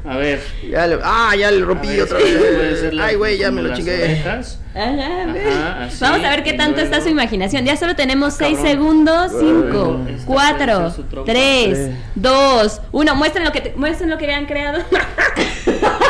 A 0.05 0.17
ver. 0.17 0.41
Ya 0.69 0.87
le- 0.87 0.99
ah, 1.03 1.35
ya 1.39 1.51
le 1.51 1.65
rompí 1.65 1.89
ver, 1.89 2.03
otra 2.03 2.19
vez. 2.19 2.85
Ay, 3.01 3.15
güey, 3.17 3.39
ya 3.39 3.51
me 3.51 3.63
lo 3.63 3.75
chingué. 3.75 4.21
Ajá, 4.25 4.41
a 4.81 5.33
ver. 5.33 5.49
Ajá, 5.49 5.85
así, 5.85 5.97
Vamos 6.01 6.25
a 6.25 6.31
ver 6.31 6.43
qué 6.45 6.53
tanto 6.55 6.81
está 6.81 6.97
luego- 6.97 7.05
su 7.05 7.11
imaginación. 7.11 7.65
Ya 7.65 7.77
solo 7.77 7.95
tenemos 7.97 8.35
6 8.35 8.57
cabrón. 8.59 8.73
segundos. 8.73 9.33
5, 9.39 9.85
Bueno, 9.99 10.09
esta 10.09 10.27
4, 10.27 10.65
puede 10.77 10.87
ser 10.89 10.97
su 10.97 11.03
trompa. 11.05 11.33
3, 11.33 11.79
Sí. 11.79 11.93
2, 12.15 12.81
1. 12.93 13.15
Muestren 13.15 13.45
lo 13.45 13.53
que, 13.53 13.61
te- 13.61 13.73
muestren 13.77 14.11
lo 14.11 14.19
que 14.19 14.25
habían 14.25 14.47
creado. 14.47 14.83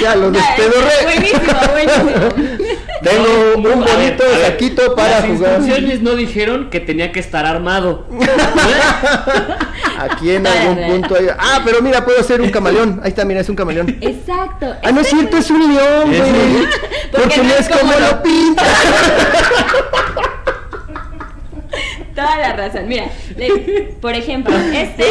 Ya 0.00 0.16
lo 0.16 0.30
despedorré. 0.30 0.92
Buenísimo, 1.02 1.60
buenísimo. 1.72 2.10
Tengo 3.02 3.54
un 3.56 3.62
bonito 3.62 4.24
ver, 4.24 4.46
saquito 4.46 4.94
para 4.94 5.20
Las 5.20 5.24
jugar. 5.26 5.52
instrucciones 5.60 6.02
no 6.02 6.14
dijeron 6.16 6.68
que 6.70 6.80
tenía 6.80 7.12
que 7.12 7.20
estar 7.20 7.46
armado. 7.46 8.06
Aquí 9.98 10.32
en 10.32 10.46
algún 10.46 10.76
punto 10.86 11.14
hay... 11.16 11.28
Ah, 11.38 11.62
pero 11.64 11.80
mira, 11.82 12.04
puedo 12.04 12.20
hacer 12.20 12.40
un 12.40 12.50
camaleón. 12.50 13.00
Ahí 13.02 13.08
está, 13.10 13.24
mira, 13.24 13.40
es 13.40 13.48
un 13.48 13.56
camaleón. 13.56 13.96
Exacto. 14.00 14.74
Ah, 14.82 14.92
no 14.92 15.00
es 15.00 15.08
cierto, 15.08 15.36
es 15.38 15.50
un 15.50 15.74
león, 15.74 16.08
güey. 16.08 16.20
Porque 17.10 17.22
Porque 17.22 17.42
no 17.42 17.54
es 17.54 17.68
como 17.68 17.92
lo 17.92 18.22
pinta. 18.22 18.64
Toda 22.14 22.36
la 22.38 22.52
razón. 22.56 22.88
Mira, 22.88 23.06
le- 23.36 23.94
por 24.00 24.14
ejemplo, 24.14 24.54
este. 24.74 25.04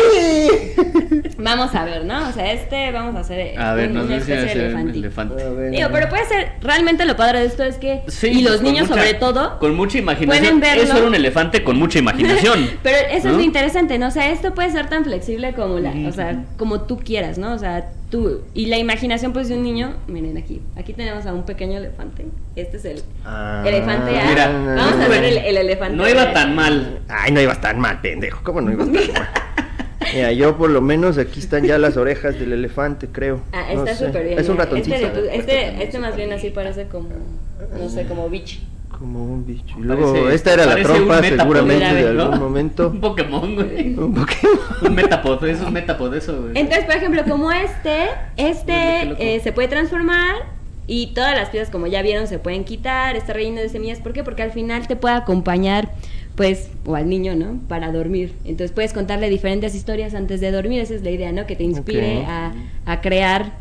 Vamos 1.38 1.74
a 1.74 1.86
ver, 1.86 2.06
¿no? 2.06 2.28
O 2.28 2.32
sea, 2.34 2.52
este 2.52 2.92
vamos 2.92 3.16
a 3.16 3.20
hacer. 3.20 3.58
A 3.60 3.74
ver, 3.74 3.92
un- 3.92 4.12
hacer 4.12 4.50
elefantito. 4.58 5.00
elefante. 5.00 5.44
A 5.44 5.50
ver, 5.50 5.72
Digo, 5.72 5.86
a 5.86 5.88
ver. 5.88 5.92
pero 6.02 6.10
puede 6.10 6.26
ser, 6.26 6.52
realmente 6.62 7.06
lo 7.06 7.16
padre 7.16 7.40
de 7.40 7.46
esto 7.46 7.64
es 7.64 7.78
que, 7.78 8.02
Sí, 8.08 8.28
y 8.28 8.42
los 8.42 8.62
niños 8.62 8.90
mucha- 8.90 9.00
sobre 9.02 9.14
todo, 9.16 9.58
Con 9.60 9.76
mucha 9.76 9.98
imaginación. 9.98 10.44
pueden 10.44 10.60
verlo. 10.60 10.84
Eso 10.84 10.98
era 10.98 11.08
un 11.08 11.16
elefante 11.16 11.64
con 11.64 11.78
mucha 11.78 12.00
imaginación. 12.00 12.70
pero 12.84 12.98
eso 13.12 13.28
¿no? 13.28 13.32
es 13.34 13.38
lo 13.38 13.44
interesante, 13.44 13.98
¿no? 13.98 14.08
O 14.08 14.12
sea, 14.12 14.30
esto 14.32 14.54
puede 14.54 14.72
ser 14.72 14.88
tan 14.90 15.04
flexible 15.06 15.54
como 15.54 15.80
la, 15.80 15.94
o 16.08 16.12
sea, 16.12 16.44
como 16.58 16.82
tú 16.82 16.98
quieras, 17.00 17.38
¿no? 17.38 17.54
O 17.54 17.58
sea, 17.58 17.90
tú, 18.10 18.41
y 18.54 18.65
la 18.67 18.78
imaginación 18.78 19.34
pues 19.34 19.50
de 19.50 19.56
un 19.56 19.63
niño, 19.63 19.95
miren 20.08 20.38
aquí, 20.38 20.62
aquí 20.76 20.93
tenemos 20.93 21.26
a 21.26 21.34
un 21.34 21.43
pequeño 21.45 21.78
elefante, 21.78 22.26
este 22.56 22.78
es 22.78 22.86
el 22.86 23.04
Ah, 23.26 23.63
elefante 23.65 24.17
A, 24.19 24.26
Mira, 24.30 24.48
vamos 24.76 24.93
a 24.93 25.04
no 25.04 25.10
ver 25.10 25.24
el, 25.24 25.58
elefante 25.58 25.95
No 25.95 26.08
iba 26.10 26.34
tan 26.34 26.56
mal. 26.56 27.00
Ay, 27.08 27.32
no 27.32 27.41
ibas 27.41 27.62
tan 27.62 27.80
mal, 27.80 28.02
pendejo. 28.02 28.41
¿Cómo 28.43 28.62
no 28.62 28.72
ibas 28.72 28.88
tan 28.91 29.13
mal? 29.13 29.28
Mira, 30.13 30.32
yo 30.32 30.58
por 30.58 30.69
lo 30.72 30.82
menos 30.82 31.17
aquí 31.19 31.39
están 31.39 31.63
ya 31.65 31.78
las 31.78 31.95
orejas 31.98 32.39
del 32.39 32.54
elefante, 32.54 33.08
creo. 33.12 33.41
Ah, 33.54 33.65
No 33.74 33.84
está 33.84 33.95
sé. 33.95 34.06
súper 34.08 34.24
bien. 34.26 34.39
Es 34.39 34.48
un 34.50 34.54
mira. 34.56 34.65
ratoncito. 34.65 34.95
Este, 34.95 35.36
este, 35.38 35.84
este 35.84 36.00
más 36.00 36.15
bien 36.15 36.32
así 36.34 36.50
parece 36.50 36.88
como, 36.88 37.10
no 37.78 37.89
sé, 37.89 38.06
como 38.06 38.28
bicho. 38.30 38.60
Como 39.00 39.24
un 39.24 39.46
bicho. 39.46 39.76
Y 39.80 39.84
luego, 39.84 40.12
Parece- 40.14 40.36
esta 40.36 40.54
era 40.54 40.66
la 40.66 40.76
trompa 40.84 41.22
seguramente 41.24 41.86
¿verdad, 41.86 42.10
de 42.10 42.14
no? 42.14 42.24
algún 42.24 42.40
momento. 42.40 42.90
Un 42.94 43.00
Pokémon, 43.00 43.56
güey. 43.56 43.94
Un 43.96 44.14
Pokémon. 44.14 44.58
Un 44.82 44.94
Metapod, 44.96 45.46
es 45.46 45.62
un 45.62 45.72
Metapod 45.72 46.14
eso, 46.14 46.42
güey. 46.42 46.52
Entonces, 46.56 46.84
por 46.86 46.96
ejemplo, 46.96 47.24
como 47.24 47.50
este, 47.52 48.08
este 48.36 49.36
eh, 49.36 49.40
se 49.40 49.54
puede 49.54 49.70
transformar 49.70 50.36
y 50.86 51.14
todas 51.14 51.34
las 51.34 51.50
piezas, 51.50 51.70
como 51.70 51.88
ya 51.88 52.02
vieron, 52.02 52.28
se 52.28 52.40
pueden 52.40 52.66
quitar, 52.66 53.16
está 53.16 53.32
relleno 53.32 53.62
de 53.62 53.70
semillas. 53.70 54.00
¿Por 54.00 54.12
qué? 54.12 54.24
Porque 54.26 54.44
al 54.44 54.52
final 54.52 54.86
te 54.88 54.98
puede 54.98 55.16
acompañar, 55.16 55.92
pues, 56.36 56.70
o 56.86 56.96
al 56.96 57.08
niño, 57.08 57.36
¿no? 57.36 57.58
Para 57.70 57.94
dormir. 57.94 58.34
Entonces 58.44 58.72
puedes 58.74 58.92
contarle 58.92 59.30
diferentes 59.30 59.76
historias 59.76 60.14
antes 60.14 60.42
de 60.42 60.52
dormir. 60.52 60.82
Esa 60.82 60.96
es 60.96 61.04
la 61.04 61.12
idea, 61.12 61.32
¿no? 61.32 61.46
Que 61.46 61.56
te 61.56 61.64
inspire 61.64 62.26
a 62.26 63.02
crear 63.02 63.54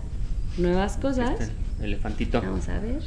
nuevas 0.57 0.97
cosas. 0.97 1.39
Este, 1.41 1.53
elefantito. 1.85 2.41
Vamos 2.41 2.69
a 2.69 2.81
ver. 2.81 3.03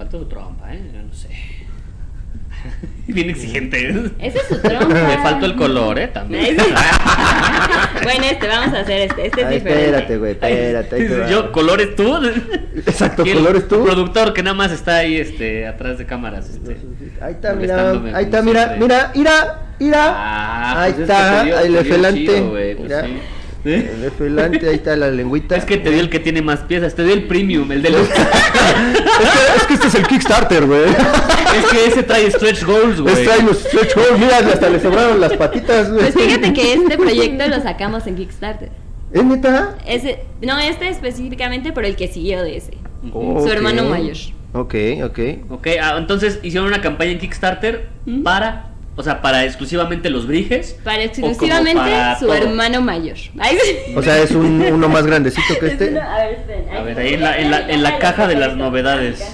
Falta 0.00 0.16
su 0.18 0.24
trompa, 0.24 0.74
¿eh? 0.74 0.80
Yo 0.94 1.02
no 1.02 1.12
sé. 1.12 1.28
Bien 3.06 3.28
exigente. 3.28 3.90
¿eh? 3.90 4.10
Ese 4.18 4.38
es 4.38 4.46
su 4.48 4.58
trompa. 4.62 4.86
Me 4.86 5.18
faltó 5.18 5.44
el 5.44 5.56
color, 5.56 5.98
¿eh? 5.98 6.08
También. 6.08 6.56
bueno, 8.02 8.24
este, 8.24 8.48
vamos 8.48 8.74
a 8.74 8.80
hacer 8.80 9.10
este. 9.10 9.26
Este 9.26 9.40
es 9.42 9.46
Ay, 9.46 9.54
diferente. 9.56 9.84
espérate, 9.84 10.16
güey, 10.16 10.32
espérate. 10.32 10.96
ahí 10.96 11.06
te 11.06 11.18
va. 11.18 11.28
Yo, 11.28 11.52
colores 11.52 11.94
tú. 11.96 12.16
Exacto, 12.76 13.24
colores 13.26 13.68
tú. 13.68 13.84
productor 13.84 14.32
que 14.32 14.42
nada 14.42 14.54
más 14.54 14.72
está 14.72 14.96
ahí 14.96 15.16
este, 15.16 15.66
atrás 15.66 15.98
de 15.98 16.06
cámaras. 16.06 16.48
Este, 16.48 16.78
Ahí 17.20 17.32
está, 17.34 17.52
mira, 17.52 17.90
ahí 18.14 18.24
está, 18.24 18.40
mira, 18.40 18.76
mira, 18.80 19.12
mira, 19.14 19.58
mira. 19.78 20.04
Ah, 20.16 20.82
ahí 20.84 20.92
pues 20.94 21.04
es 21.10 21.10
está, 21.10 21.28
que 21.30 21.40
te 21.40 21.44
dio- 21.44 21.58
el 21.58 21.74
te 21.74 21.82
dio 21.82 21.94
elefante. 21.94 22.20
chido, 22.24 22.48
güey, 22.48 22.74
pues 22.74 22.88
mira, 22.88 23.04
sí. 23.04 23.18
El 23.64 23.88
elefante, 24.20 24.68
ahí 24.68 24.76
está 24.76 24.96
la 24.96 25.10
lengüita. 25.10 25.56
Es 25.56 25.64
que 25.64 25.76
te 25.76 25.90
dio 25.90 26.00
el 26.00 26.10
que 26.10 26.20
tiene 26.20 26.42
más 26.42 26.60
piezas, 26.60 26.94
te 26.94 27.04
dio 27.04 27.12
el 27.12 27.24
premium, 27.24 27.70
el 27.72 27.82
de 27.82 27.90
los... 27.90 28.02
es, 28.02 28.08
que, 28.08 29.56
es 29.56 29.62
que 29.64 29.74
este 29.74 29.86
es 29.88 29.94
el 29.94 30.06
Kickstarter, 30.06 30.66
güey. 30.66 30.84
es 30.88 31.66
que 31.70 31.86
ese 31.86 32.02
trae 32.02 32.30
stretch 32.30 32.64
goals, 32.64 33.00
güey. 33.00 33.14
Este 33.14 33.26
trae 33.26 33.42
los 33.42 33.58
stretch 33.58 33.94
goals, 33.94 34.18
mira, 34.18 34.38
hasta 34.38 34.68
le 34.68 34.80
sobraron 34.80 35.20
las 35.20 35.34
patitas, 35.34 35.90
güey. 35.90 36.10
Pues 36.10 36.14
fíjate 36.14 36.52
que 36.52 36.72
este 36.74 36.96
proyecto 36.96 37.48
lo 37.48 37.60
sacamos 37.60 38.06
en 38.06 38.16
Kickstarter. 38.16 38.70
¿Es 39.12 39.24
neta? 39.24 39.76
Ese, 39.86 40.20
no, 40.40 40.58
este 40.58 40.88
específicamente, 40.88 41.72
pero 41.72 41.86
el 41.86 41.96
que 41.96 42.08
siguió 42.08 42.42
de 42.42 42.56
ese. 42.56 42.78
Su 43.12 43.48
hermano 43.50 43.84
mayor. 43.84 44.16
Ok, 44.52 44.74
ok. 45.04 45.18
Ok, 45.50 45.68
ah, 45.80 45.96
entonces 45.98 46.40
hicieron 46.42 46.68
una 46.68 46.80
campaña 46.80 47.12
en 47.12 47.18
Kickstarter 47.18 47.88
Ujú. 48.06 48.22
para, 48.22 48.69
o 48.96 49.02
sea, 49.02 49.22
para 49.22 49.44
exclusivamente 49.44 50.10
los 50.10 50.26
briges. 50.26 50.76
Para 50.84 51.04
o 51.04 51.10
como 51.12 51.26
exclusivamente 51.28 51.80
para 51.80 52.18
su 52.18 52.26
todo. 52.26 52.34
hermano 52.36 52.80
mayor. 52.82 53.16
Ay, 53.38 53.56
sí. 53.62 53.94
O 53.96 54.02
sea, 54.02 54.18
es 54.18 54.30
un, 54.32 54.60
uno 54.60 54.88
más 54.88 55.06
grandecito 55.06 55.54
que 55.58 55.66
Es 55.68 55.72
este. 55.72 55.88
uno- 55.90 56.00
a 56.02 56.16
ver. 56.24 56.68
A 56.76 56.82
ver, 56.82 56.98
ahí 56.98 57.14
en 57.14 57.20
la- 57.22 57.38
en 57.38 57.50
la- 57.50 57.68
en 57.70 57.82
la 57.82 57.98
caja 57.98 58.26
de 58.26 58.34
las 58.36 58.56
novedades. 58.56 59.24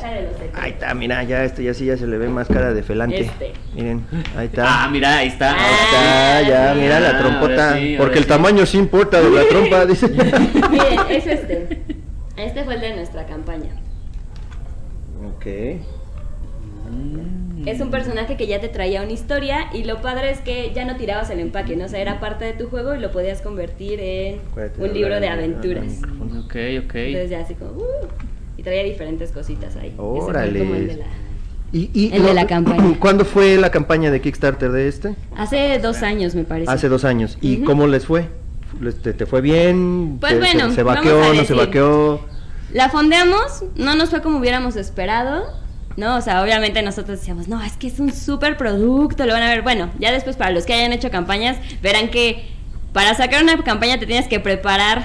Ahí 0.54 0.70
está, 0.70 0.94
mira, 0.94 1.22
ya 1.24 1.44
este 1.44 1.64
ya 1.64 1.74
sí 1.74 1.84
ya 1.86 1.96
se 1.98 2.06
le 2.06 2.16
ve 2.16 2.28
más 2.28 2.48
cara 2.48 2.72
de 2.72 2.82
felante. 2.82 3.20
Este. 3.22 3.52
Miren, 3.74 4.06
ahí 4.36 4.46
está. 4.46 4.84
Ah, 4.84 4.88
mira, 4.88 5.18
ahí 5.18 5.28
está. 5.28 5.52
Ahí 5.52 5.74
está, 5.84 6.42
ya, 6.48 6.74
mira 6.74 7.00
la 7.00 7.10
Ah, 7.10 7.18
trompota. 7.18 7.76
sí, 7.76 7.94
porque 7.98 8.18
el 8.18 8.24
sí. 8.24 8.28
tamaño 8.30 8.64
sí 8.66 8.78
importa 8.78 9.20
de 9.20 9.30
la 9.30 9.42
trompa, 9.48 9.84
dice. 9.84 10.08
Miren, 10.08 11.00
es 11.10 11.26
este. 11.26 11.82
Este 12.36 12.64
fue 12.64 12.74
el 12.74 12.80
de 12.80 12.94
nuestra 12.96 13.26
campaña. 13.26 13.70
ok. 15.28 15.46
Es 17.66 17.80
un 17.80 17.90
personaje 17.90 18.36
que 18.36 18.46
ya 18.46 18.60
te 18.60 18.68
traía 18.68 19.02
una 19.02 19.10
historia 19.12 19.66
y 19.74 19.84
lo 19.84 20.00
padre 20.00 20.30
es 20.30 20.40
que 20.40 20.72
ya 20.74 20.84
no 20.84 20.96
tirabas 20.96 21.30
el 21.30 21.40
empaque, 21.40 21.74
¿no? 21.76 21.86
O 21.86 21.88
sea, 21.88 22.00
era 22.00 22.20
parte 22.20 22.44
de 22.44 22.52
tu 22.52 22.68
juego 22.68 22.94
y 22.94 23.00
lo 23.00 23.10
podías 23.10 23.42
convertir 23.42 23.98
en 24.00 24.40
un 24.78 24.92
libro 24.94 25.18
de 25.18 25.28
aventuras. 25.28 26.00
Ok, 26.44 26.54
ok. 26.84 26.94
Entonces 26.94 27.30
ya 27.30 27.40
así 27.40 27.54
como... 27.54 27.72
uh, 27.72 27.82
y 28.56 28.62
traía 28.62 28.84
diferentes 28.84 29.32
cositas 29.32 29.74
ahí. 29.76 29.92
Órale. 29.98 30.60
como 30.60 30.74
el 30.76 30.86
de 30.86 30.96
la- 30.98 31.06
Y, 31.72 31.90
y 31.92 32.14
El 32.14 32.22
de 32.22 32.34
la 32.34 32.46
campaña. 32.46 32.96
¿Cuándo 33.00 33.24
fue 33.24 33.56
la 33.58 33.70
campaña 33.70 34.10
de 34.12 34.20
Kickstarter 34.20 34.70
de 34.70 34.86
este? 34.88 35.16
Hace 35.36 35.78
dos 35.80 36.02
años, 36.02 36.34
me 36.36 36.44
parece. 36.44 36.70
Hace 36.70 36.88
dos 36.88 37.04
años. 37.04 37.36
¿Y 37.40 37.58
cómo 37.64 37.86
les 37.88 38.06
fue? 38.06 38.28
Les- 38.80 39.02
¿Te, 39.02 39.12
te 39.12 39.26
fue 39.26 39.40
bien? 39.40 40.18
Pues 40.20 40.34
¿Te- 40.34 40.38
bueno, 40.38 40.68
¿Se, 40.70 40.76
se 40.76 40.82
vamos 40.84 41.04
vaqueó? 41.04 41.34
¿No 41.34 41.44
se 41.44 41.54
vaqueó? 41.54 42.20
La 42.72 42.88
fondeamos, 42.90 43.64
no 43.74 43.96
nos 43.96 44.10
fue 44.10 44.22
como 44.22 44.38
hubiéramos 44.38 44.76
esperado, 44.76 45.44
¿no? 45.96 46.16
O 46.16 46.20
sea, 46.20 46.42
obviamente 46.42 46.82
nosotros 46.82 47.18
decíamos, 47.20 47.48
no, 47.48 47.62
es 47.62 47.72
que 47.76 47.86
es 47.88 47.98
un 48.00 48.12
súper 48.12 48.56
producto, 48.56 49.24
lo 49.26 49.32
van 49.32 49.42
a 49.42 49.48
ver. 49.48 49.62
Bueno, 49.62 49.90
ya 49.98 50.12
después 50.12 50.36
para 50.36 50.50
los 50.50 50.64
que 50.66 50.74
hayan 50.74 50.92
hecho 50.92 51.10
campañas, 51.10 51.56
verán 51.82 52.08
que 52.10 52.48
para 52.92 53.14
sacar 53.14 53.42
una 53.42 53.56
campaña 53.62 53.98
te 53.98 54.06
tienes 54.06 54.26
que 54.28 54.40
preparar 54.40 55.04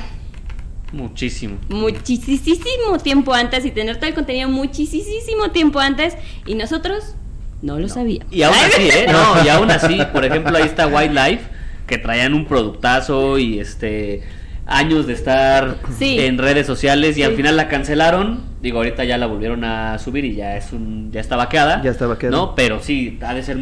Muchísimo. 0.93 1.57
muchísimo 1.69 2.97
tiempo 3.01 3.33
antes 3.33 3.63
y 3.65 3.71
tener 3.71 3.95
todo 3.97 4.07
el 4.07 4.13
contenido 4.13 4.49
muchísimo 4.49 5.51
tiempo 5.51 5.79
antes 5.79 6.15
y 6.45 6.55
nosotros 6.55 7.15
no 7.61 7.79
lo 7.79 7.87
sabíamos. 7.87 8.31
Y 8.33 8.43
aún 8.43 8.55
así, 8.55 8.81
¿eh? 8.89 9.05
No, 9.09 9.45
y 9.45 9.47
aún 9.49 9.71
así, 9.71 9.97
por 10.11 10.25
ejemplo, 10.25 10.57
ahí 10.57 10.63
está 10.65 10.87
Wildlife, 10.87 11.43
que 11.87 11.97
traían 11.97 12.33
un 12.33 12.45
productazo 12.45 13.37
y 13.37 13.59
este 13.59 14.23
años 14.65 15.05
de 15.07 15.13
estar 15.13 15.77
Sí. 15.97 16.19
en 16.19 16.37
redes 16.37 16.65
sociales 16.67 17.17
y 17.17 17.23
al 17.23 17.35
final 17.35 17.55
la 17.57 17.67
cancelaron. 17.67 18.50
Digo, 18.61 18.77
ahorita 18.77 19.03
ya 19.03 19.17
la 19.17 19.25
volvieron 19.25 19.63
a 19.63 19.97
subir 19.97 20.23
y 20.25 20.35
ya 20.35 20.55
es 20.55 20.71
un 20.71 21.11
ya 21.11 21.19
está 21.19 21.35
vaqueada. 21.35 21.81
Ya 21.81 21.91
está 21.91 22.07
vaqueada. 22.07 22.35
No, 22.35 22.55
pero 22.55 22.79
sí, 22.79 23.17
ha 23.21 23.33
de 23.33 23.41
ser 23.43 23.57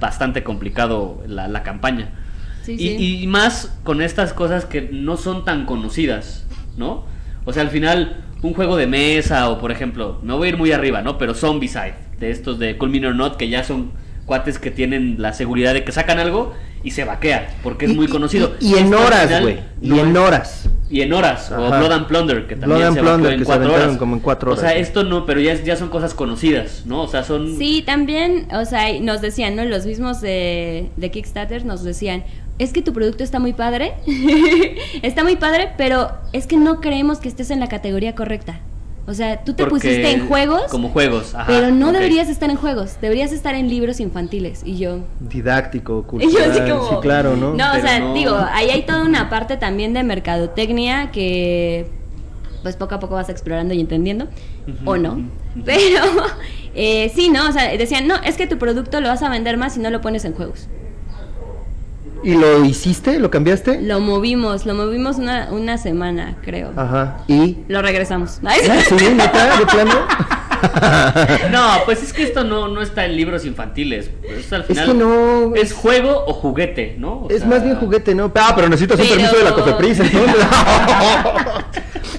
bastante 0.00 0.42
complicado 0.42 1.22
la, 1.26 1.48
la 1.48 1.62
campaña. 1.62 2.10
Sí, 2.62 2.72
y, 2.72 2.76
sí. 2.76 3.22
y 3.22 3.26
más 3.26 3.78
con 3.82 4.02
estas 4.02 4.32
cosas 4.32 4.64
que 4.64 4.88
no 4.92 5.16
son 5.16 5.44
tan 5.44 5.66
conocidas, 5.66 6.46
¿no? 6.76 7.04
O 7.44 7.52
sea, 7.52 7.62
al 7.62 7.70
final, 7.70 8.24
un 8.42 8.54
juego 8.54 8.76
de 8.76 8.86
mesa 8.86 9.48
o, 9.50 9.58
por 9.58 9.70
ejemplo, 9.70 10.18
me 10.22 10.34
voy 10.34 10.46
a 10.46 10.48
ir 10.50 10.56
muy 10.58 10.72
arriba, 10.72 11.02
¿no? 11.02 11.18
Pero 11.18 11.34
Zombicide, 11.34 11.94
de 12.18 12.30
estos 12.30 12.58
de 12.58 12.76
Cool 12.78 12.90
Mini 12.90 13.06
or 13.06 13.14
Not, 13.14 13.36
que 13.36 13.48
ya 13.48 13.64
son 13.64 13.92
cuates 14.26 14.58
que 14.58 14.70
tienen 14.70 15.16
la 15.18 15.32
seguridad 15.32 15.74
de 15.74 15.84
que 15.84 15.92
sacan 15.92 16.18
algo 16.18 16.54
y 16.84 16.90
se 16.92 17.02
vaquea, 17.04 17.56
porque 17.62 17.86
es 17.86 17.92
Y- 17.92 17.94
muy 17.94 18.06
conocido. 18.06 18.52
Y, 18.60 18.74
y 18.74 18.78
en 18.78 18.94
horas, 18.94 19.40
güey. 19.40 19.58
Y 19.82 19.88
no 19.88 19.98
en 20.00 20.10
es- 20.10 20.16
horas. 20.16 20.68
y 20.90 21.00
en 21.00 21.12
horas. 21.12 21.50
O 21.50 21.64
Ajá. 21.66 21.78
Blood 21.80 21.92
and 21.92 22.06
Plunder, 22.06 22.46
que 22.46 22.54
también 22.56 22.80
Blood 22.82 22.94
se 22.94 23.00
Plunder, 23.00 23.32
en 23.32 23.38
que 23.40 23.44
cuatro 23.44 23.62
aventaron 23.64 23.86
horas. 23.88 23.98
como 23.98 24.14
en 24.16 24.20
cuatro 24.20 24.52
O 24.52 24.56
sea, 24.56 24.68
horas, 24.70 24.80
esto 24.82 25.02
no, 25.02 25.24
pero 25.26 25.40
ya, 25.40 25.54
ya 25.54 25.76
son 25.76 25.88
cosas 25.88 26.14
conocidas, 26.14 26.82
¿no? 26.84 27.02
O 27.02 27.08
sea, 27.08 27.24
son... 27.24 27.56
Sí, 27.58 27.82
también, 27.84 28.46
o 28.52 28.64
sea, 28.66 28.90
y 28.90 29.00
nos 29.00 29.20
decían, 29.22 29.56
¿no? 29.56 29.64
Los 29.64 29.86
mismos 29.86 30.20
de, 30.20 30.90
de 30.96 31.10
Kickstarter 31.10 31.64
nos 31.64 31.82
decían, 31.82 32.22
es 32.58 32.72
que 32.72 32.82
tu 32.82 32.92
producto 32.92 33.24
está 33.24 33.38
muy 33.40 33.52
padre, 33.54 33.94
está 35.02 35.24
muy 35.24 35.36
padre, 35.36 35.70
pero 35.76 36.12
es 36.32 36.46
que 36.46 36.56
no 36.56 36.80
creemos 36.80 37.18
que 37.18 37.28
estés 37.28 37.50
en 37.50 37.60
la 37.60 37.68
categoría 37.68 38.14
correcta. 38.14 38.60
O 39.06 39.12
sea, 39.12 39.44
tú 39.44 39.52
te 39.52 39.64
porque- 39.64 39.74
pusiste 39.88 40.10
en 40.12 40.26
juegos, 40.28 40.62
Como 40.70 40.88
juegos, 40.88 41.34
ajá. 41.34 41.44
pero 41.46 41.70
no 41.70 41.92
deberías 41.92 42.28
estar 42.30 42.48
en 42.48 42.56
juegos, 42.56 42.96
deberías 43.02 43.32
estar 43.32 43.54
en 43.54 43.68
libros 43.68 44.00
infantiles. 44.00 44.62
Y 44.64 44.78
yo, 44.78 45.00
Didáctico, 45.20 45.98
y 46.18 46.22
yo 46.24 46.30
cultural, 46.30 46.50
así 46.50 46.60
como... 46.70 46.88
sí, 46.88 46.94
claro, 47.02 47.36
¿no? 47.36 47.52
No, 47.54 47.72
o 47.72 47.80
sea, 47.80 48.00
no. 48.00 48.14
digo, 48.14 48.34
ahí 48.52 48.70
hay 48.70 48.82
toda 48.86 49.02
una 49.02 49.28
parte 49.28 49.56
también 49.58 49.92
de 49.92 50.02
mercadotecnia 50.04 51.10
que 51.10 51.86
pues 52.62 52.76
poco 52.76 52.94
a 52.94 52.98
poco 52.98 53.14
vas 53.14 53.28
explorando 53.28 53.74
y 53.74 53.80
entendiendo, 53.80 54.26
o 54.86 54.96
no. 54.96 55.28
Pero 55.66 56.02
eh, 56.74 57.12
sí, 57.14 57.28
¿no? 57.28 57.46
O 57.46 57.52
sea, 57.52 57.76
decían, 57.76 58.06
no, 58.08 58.14
es 58.24 58.38
que 58.38 58.46
tu 58.46 58.56
producto 58.56 59.02
lo 59.02 59.08
vas 59.08 59.22
a 59.22 59.28
vender 59.28 59.58
más 59.58 59.74
si 59.74 59.80
no 59.80 59.90
lo 59.90 60.00
pones 60.00 60.24
en 60.24 60.32
juegos. 60.32 60.68
¿Y 62.24 62.34
lo 62.34 62.64
hiciste? 62.64 63.18
¿Lo 63.18 63.30
cambiaste? 63.30 63.80
Lo 63.82 64.00
movimos, 64.00 64.64
lo 64.66 64.74
movimos 64.74 65.16
una, 65.18 65.48
una 65.52 65.76
semana, 65.78 66.36
creo. 66.42 66.72
Ajá. 66.74 67.18
¿Y? 67.28 67.58
Lo 67.68 67.82
regresamos. 67.82 68.40
Ah, 68.46 68.54
¿Sí? 68.88 68.94
¿Neta? 69.14 69.58
¿De 69.58 69.66
plano? 69.66 69.92
No, 71.52 71.60
pues 71.84 72.02
es 72.02 72.14
que 72.14 72.22
esto 72.22 72.42
no, 72.42 72.68
no 72.68 72.80
está 72.80 73.04
en 73.04 73.16
libros 73.16 73.44
infantiles. 73.44 74.10
Pues 74.26 74.50
al 74.50 74.62
Es 74.62 74.66
final 74.68 74.86
que 74.86 74.94
no, 74.94 75.54
es 75.54 75.62
es- 75.64 75.72
juego 75.74 76.24
o 76.26 76.32
juguete, 76.32 76.96
¿no? 76.98 77.24
O 77.24 77.28
Es 77.30 77.40
sea, 77.40 77.48
más 77.48 77.62
bien 77.62 77.76
juguete, 77.76 78.14
¿no? 78.14 78.32
Ah, 78.34 78.52
pero 78.56 78.68
necesitas 78.70 78.98
un 78.98 79.04
Pero- 79.04 79.14
permiso 79.16 79.36
de 79.36 79.44
la 79.44 79.54
Cofepris, 79.54 80.00
entonces. 80.00 80.36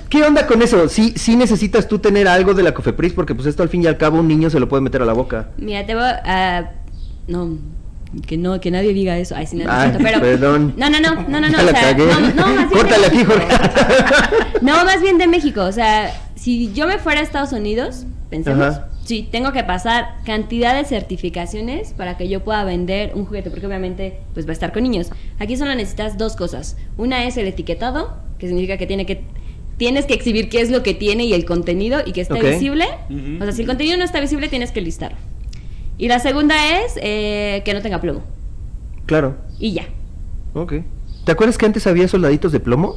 ¿Qué 0.09 0.23
onda 0.23 0.45
con 0.45 0.61
eso? 0.61 0.87
Sí, 0.89 1.13
sí 1.17 1.35
necesitas 1.35 1.87
tú 1.87 1.97
tener 1.99 2.27
algo 2.27 2.53
de 2.53 2.61
la 2.63 2.73
Cofepris 2.73 3.13
porque 3.13 3.33
pues 3.33 3.47
esto 3.47 3.63
al 3.63 3.69
fin 3.69 3.83
y 3.83 3.87
al 3.87 3.97
cabo 3.97 4.19
un 4.19 4.27
niño 4.27 4.49
se 4.51 4.59
lo 4.59 4.69
puede 4.69 4.81
meter 4.81 5.01
a 5.01 5.05
la 5.05 5.13
boca. 5.13 5.49
Mira, 5.57 5.85
te 5.85 5.95
voy 5.95 6.03
a... 6.03 6.71
no, 7.27 7.57
que 8.27 8.37
no, 8.37 8.59
que 8.61 8.71
nadie 8.71 8.93
diga 8.93 9.17
eso. 9.17 9.35
Ay, 9.35 9.47
sí, 9.47 9.55
no, 9.57 9.65
lo 9.65 9.71
Ay, 9.71 9.89
siento, 9.89 9.99
pero... 10.03 10.21
perdón. 10.21 10.73
No, 10.77 10.89
no, 10.89 10.99
no, 10.99 11.15
no, 11.27 11.39
no, 11.39 11.49
no. 11.49 11.57
O 11.57 11.61
sea, 11.61 11.73
cagué. 11.73 12.05
no, 12.05 12.19
no, 12.33 12.47
más 12.55 12.69
bien 12.69 12.69
de 12.69 12.75
Córtale 12.75 13.07
aquí, 13.07 13.17
México. 13.17 13.33
Jorge. 13.33 14.59
No, 14.61 14.85
más 14.85 15.01
bien 15.01 15.17
de 15.17 15.27
México. 15.27 15.61
O 15.63 15.71
sea, 15.71 16.13
si 16.35 16.71
yo 16.73 16.87
me 16.87 16.97
fuera 16.97 17.19
a 17.19 17.23
Estados 17.23 17.51
Unidos, 17.51 18.05
pensemos, 18.29 18.65
Ajá. 18.65 18.87
sí, 19.03 19.27
tengo 19.31 19.51
que 19.51 19.63
pasar 19.63 20.15
cantidad 20.25 20.75
de 20.75 20.85
certificaciones 20.85 21.93
para 21.93 22.17
que 22.17 22.27
yo 22.29 22.43
pueda 22.43 22.63
vender 22.63 23.11
un 23.15 23.25
juguete, 23.25 23.49
porque 23.49 23.67
obviamente 23.67 24.19
pues 24.33 24.45
va 24.45 24.51
a 24.51 24.53
estar 24.53 24.71
con 24.71 24.83
niños. 24.83 25.09
Aquí 25.39 25.57
solo 25.57 25.73
necesitas 25.75 26.17
dos 26.17 26.35
cosas. 26.35 26.77
Una 26.97 27.25
es 27.25 27.37
el 27.37 27.47
etiquetado, 27.47 28.17
que 28.39 28.47
significa 28.47 28.77
que 28.77 28.87
tiene 28.87 29.05
que 29.05 29.23
tienes 29.77 30.05
que 30.05 30.13
exhibir 30.13 30.47
qué 30.47 30.61
es 30.61 30.69
lo 30.69 30.83
que 30.83 30.93
tiene 30.93 31.25
y 31.25 31.33
el 31.33 31.43
contenido 31.45 31.99
y 32.05 32.13
que 32.13 32.21
esté 32.21 32.39
visible. 32.41 32.85
O 33.39 33.43
sea, 33.43 33.51
si 33.51 33.61
el 33.61 33.67
contenido 33.67 33.97
no 33.97 34.05
está 34.05 34.19
visible, 34.21 34.47
tienes 34.47 34.71
que 34.71 34.79
listarlo. 34.81 35.17
Y 35.97 36.07
la 36.07 36.19
segunda 36.19 36.55
es 36.79 36.93
eh, 37.01 37.61
que 37.65 37.73
no 37.73 37.81
tenga 37.81 38.01
plomo. 38.01 38.23
Claro. 39.05 39.35
Y 39.59 39.73
ya. 39.73 39.85
Ok. 40.53 40.73
¿Te 41.25 41.31
acuerdas 41.31 41.57
que 41.57 41.65
antes 41.65 41.87
había 41.87 42.07
soldaditos 42.07 42.51
de 42.51 42.59
plomo? 42.59 42.95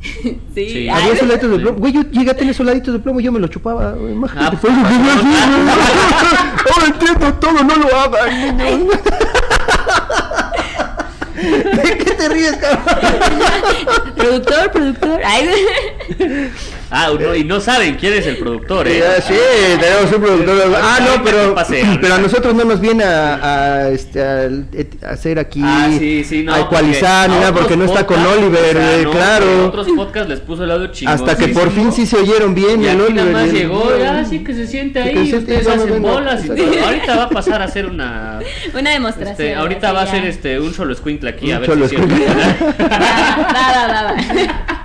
Sí. 0.54 0.88
Había 0.88 1.16
soldaditos 1.16 1.50
de 1.50 1.58
plomo. 1.58 1.78
Güey, 1.78 1.92
yo 1.92 2.02
llegué 2.10 2.30
a 2.30 2.34
tener 2.36 2.54
soldaditos 2.54 2.94
de 2.94 3.00
plomo 3.00 3.18
y 3.20 3.24
yo 3.24 3.32
me 3.32 3.40
los 3.40 3.50
chupaba. 3.50 3.92
güey, 3.92 4.12
Imagínate. 4.12 4.56
Ah, 4.56 4.58
fue 4.60 4.70
lo 4.70 4.76
que 4.76 4.82
yo 4.82 5.12
hacía, 5.12 5.46
güey. 5.46 5.68
Ahora 6.72 6.86
entiendo 6.86 7.34
todo, 7.34 7.64
no 7.64 7.76
lo 7.76 7.96
hagan, 7.96 8.56
niños. 8.56 9.00
¿De 11.36 11.98
qué 11.98 12.10
te 12.12 12.28
ríes, 12.28 12.56
cabrón? 12.56 12.84
productor, 14.16 14.70
productor. 14.72 15.20
Ay, 15.24 15.48
Ah, 16.90 17.10
no, 17.18 17.34
y 17.34 17.42
no 17.42 17.60
saben 17.60 17.96
quién 17.96 18.12
es 18.12 18.26
el 18.26 18.36
productor, 18.36 18.86
¿eh? 18.86 19.00
Ya, 19.00 19.20
sí, 19.20 19.34
tenemos 19.80 20.12
un 20.12 20.22
productor. 20.22 20.76
Ah, 20.80 20.98
no, 21.00 21.24
pero, 21.24 21.54
pero 22.00 22.14
a 22.14 22.18
nosotros 22.18 22.54
no 22.54 22.64
nos 22.64 22.80
viene 22.80 23.02
a, 23.02 23.34
a, 23.84 23.88
este, 23.88 24.22
a, 24.22 24.48
a 25.08 25.10
hacer 25.10 25.38
aquí, 25.40 25.60
Ah, 25.64 25.88
sí, 25.98 26.22
sí, 26.22 26.44
no. 26.44 26.54
a 26.54 26.60
ecualizar, 26.60 27.28
ni 27.28 27.36
a 27.36 27.40
nada, 27.40 27.52
porque 27.54 27.76
no 27.76 27.84
está 27.86 28.06
con 28.06 28.24
Oliver, 28.24 28.76
o 28.76 28.80
sea, 28.80 29.02
no, 29.02 29.10
claro. 29.10 29.66
otros 29.66 29.88
podcasts 29.96 30.28
les 30.28 30.40
puso 30.40 30.62
el 30.64 30.70
audio 30.70 30.86
chingón. 30.92 31.14
Hasta 31.14 31.36
que 31.36 31.48
por 31.48 31.72
fin 31.72 31.90
sí 31.92 32.06
se 32.06 32.18
oyeron 32.18 32.54
bien. 32.54 32.80
Y 32.82 32.86
el 32.86 33.00
aquí 33.00 33.12
nada 33.12 33.22
Oliver 33.28 33.32
más 33.32 33.52
llegó, 33.52 33.98
ya 33.98 34.24
sí 34.24 34.44
que 34.44 34.54
se 34.54 34.66
siente 34.66 35.02
ahí, 35.02 35.14
que 35.14 35.26
se 35.30 35.36
ustedes 35.38 35.66
hacen 35.66 35.88
bueno, 35.88 36.08
bolas 36.08 36.44
y 36.44 36.48
todo. 36.48 36.84
Ahorita 36.84 37.16
va 37.16 37.24
a 37.24 37.28
pasar 37.30 37.62
a 37.62 37.64
hacer 37.64 37.86
una... 37.86 38.38
Una 38.72 38.90
demostración. 38.90 39.30
Este, 39.32 39.54
ahorita 39.56 39.92
va 39.92 40.02
a 40.02 40.06
ser 40.06 40.24
este 40.24 40.60
un 40.60 40.72
solo 40.72 40.92
escuincle 40.92 41.30
aquí, 41.30 41.50
a 41.50 41.56
Un 41.56 41.60
ver 41.62 41.70
solo 41.70 41.88
si 41.88 41.96
es 41.96 42.00
cierto. 42.02 42.14
escuincle. 42.24 42.86
Va, 42.88 43.72
va, 43.74 43.86
va, 43.88 44.02
va. 44.02 44.75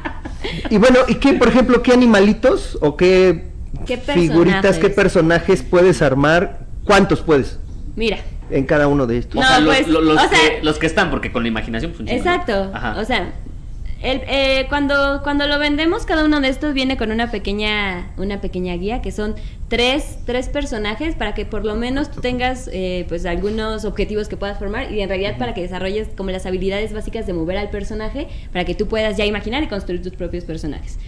Y 0.70 0.78
bueno, 0.78 1.00
¿y 1.08 1.16
qué, 1.16 1.34
por 1.34 1.48
ejemplo, 1.48 1.82
qué 1.84 1.94
animalitos 1.94 2.78
o 2.82 2.96
qué, 2.98 3.46
¿Qué 3.86 3.98
figuritas, 3.98 4.78
qué 4.78 4.90
personajes? 4.90 5.64
puedes 5.64 6.02
armar? 6.02 6.60
¿Cuántos 6.86 7.22
puedes 7.22 7.60
Mira, 7.96 8.18
en 8.50 8.66
cada 8.66 8.88
uno 8.88 9.06
de 9.08 9.18
estos? 9.20 9.44
O 9.44 9.48
sea, 9.48 9.60
los, 9.60 9.76
pues, 9.76 9.88
lo- 9.88 10.02
los 10.02 10.18
o 10.18 10.20
sea- 10.20 10.30
que, 10.30 10.64
los 10.64 10.78
que 10.80 10.88
están, 10.88 11.10
porque 11.12 11.32
con 11.32 11.44
la 11.44 11.50
imaginación 11.50 11.94
¿no? 12.00 12.12
exacto. 12.12 12.72
Ajá. 12.74 13.00
O 13.00 13.06
sea, 13.06 13.32
el, 14.02 14.22
eh, 14.28 14.66
cuando, 14.70 15.22
cuando 15.24 15.46
lo 15.48 15.60
vendemos, 15.60 16.06
cada 16.06 16.26
uno 16.26 16.42
de 16.42 16.50
estos 16.50 16.74
viene 16.74 16.98
con 16.98 17.12
una 17.12 17.30
pequeña, 17.30 18.12
una 18.18 18.42
pequeña 18.42 18.76
guía, 18.76 19.02
que 19.02 19.12
son 19.12 19.36
tres, 19.72 20.18
tres 20.26 20.50
personajes 20.50 21.16
para 21.16 21.34
que 21.34 21.46
por 21.46 21.64
lo 21.64 21.76
menos 21.76 22.12
tú 22.12 22.20
tengas 22.20 22.70
eh, 22.74 23.06
pues 23.08 23.26
algunos 23.26 23.86
objetivos 23.86 24.28
que 24.28 24.36
puedas 24.36 24.60
formar 24.60 24.92
y 24.92 25.00
en 25.00 25.08
realidad 25.08 25.38
para 25.38 25.54
que 25.54 25.62
desarrolles 25.62 26.10
como 26.18 26.30
las 26.30 26.46
habilidades 26.46 26.92
básicas 26.92 27.26
de 27.26 27.32
mover 27.32 27.58
al 27.58 27.70
personaje 27.70 28.28
para 28.52 28.66
que 28.66 28.76
tú 28.76 28.90
puedas 28.90 29.16
ya 29.16 29.26
imaginar 29.26 29.64
y 29.64 29.68
construir 29.68 30.02
tus 30.02 30.12
propios 30.12 30.44
personajes. 30.44 31.00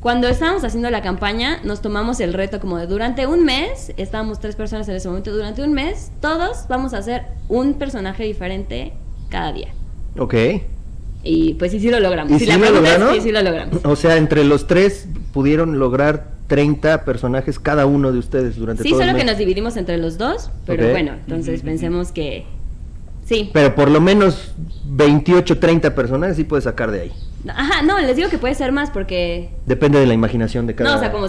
Cuando 0.00 0.28
estábamos 0.28 0.64
haciendo 0.64 0.88
la 0.88 1.02
campaña, 1.02 1.60
nos 1.62 1.82
tomamos 1.82 2.18
el 2.20 2.32
reto 2.32 2.58
como 2.58 2.78
de 2.78 2.86
durante 2.86 3.26
un 3.26 3.44
mes, 3.44 3.92
estábamos 3.98 4.40
tres 4.40 4.56
personas 4.56 4.88
en 4.88 4.96
ese 4.96 5.08
momento, 5.08 5.30
durante 5.30 5.62
un 5.62 5.74
mes, 5.74 6.10
todos 6.22 6.66
vamos 6.68 6.94
a 6.94 6.98
hacer 6.98 7.24
un 7.50 7.74
personaje 7.74 8.24
diferente 8.24 8.94
cada 9.28 9.52
día. 9.52 9.68
Ok. 10.18 10.34
Y 11.26 11.54
pues 11.54 11.72
sí, 11.72 11.80
sí 11.80 11.90
lo 11.90 12.00
logramos. 12.00 12.32
¿Y 12.32 12.38
si 12.38 12.44
sí 12.46 12.58
la 12.58 12.70
lo 12.70 12.84
es, 12.84 13.14
sí, 13.16 13.20
sí 13.20 13.32
lo 13.32 13.42
logramos. 13.42 13.84
O 13.84 13.96
sea, 13.96 14.16
entre 14.16 14.44
los 14.44 14.66
tres 14.66 15.08
pudieron 15.32 15.78
lograr 15.78 16.36
30 16.46 17.04
personajes 17.04 17.58
cada 17.58 17.86
uno 17.86 18.12
de 18.12 18.18
ustedes 18.18 18.56
durante 18.56 18.82
Sí, 18.82 18.90
todo 18.90 19.00
el 19.00 19.06
solo 19.08 19.18
que 19.18 19.24
mes. 19.24 19.32
nos 19.32 19.38
dividimos 19.38 19.76
entre 19.76 19.98
los 19.98 20.18
dos, 20.18 20.50
pero 20.64 20.90
bueno, 20.90 21.12
entonces 21.14 21.62
pensemos 21.62 22.12
que 22.12 22.44
sí. 23.24 23.50
Pero 23.52 23.74
por 23.74 23.90
lo 23.90 24.00
menos 24.00 24.52
28, 24.84 25.58
30 25.58 25.94
personajes 25.94 26.36
sí 26.36 26.44
puedes 26.44 26.64
sacar 26.64 26.90
de 26.90 27.00
ahí. 27.02 27.12
Ajá, 27.48 27.82
no, 27.82 27.98
les 28.00 28.16
digo 28.16 28.28
que 28.28 28.38
puede 28.38 28.54
ser 28.54 28.72
más 28.72 28.90
porque 28.90 29.50
Depende 29.66 30.00
de 30.00 30.06
la 30.06 30.14
imaginación 30.14 30.66
de 30.66 30.74
cada 30.74 30.90
no, 30.90 30.96
o 30.96 30.98
sea, 31.00 31.12
como 31.12 31.28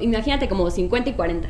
imagínate 0.00 0.48
como 0.48 0.70
50 0.70 1.10
y 1.10 1.12
40. 1.14 1.48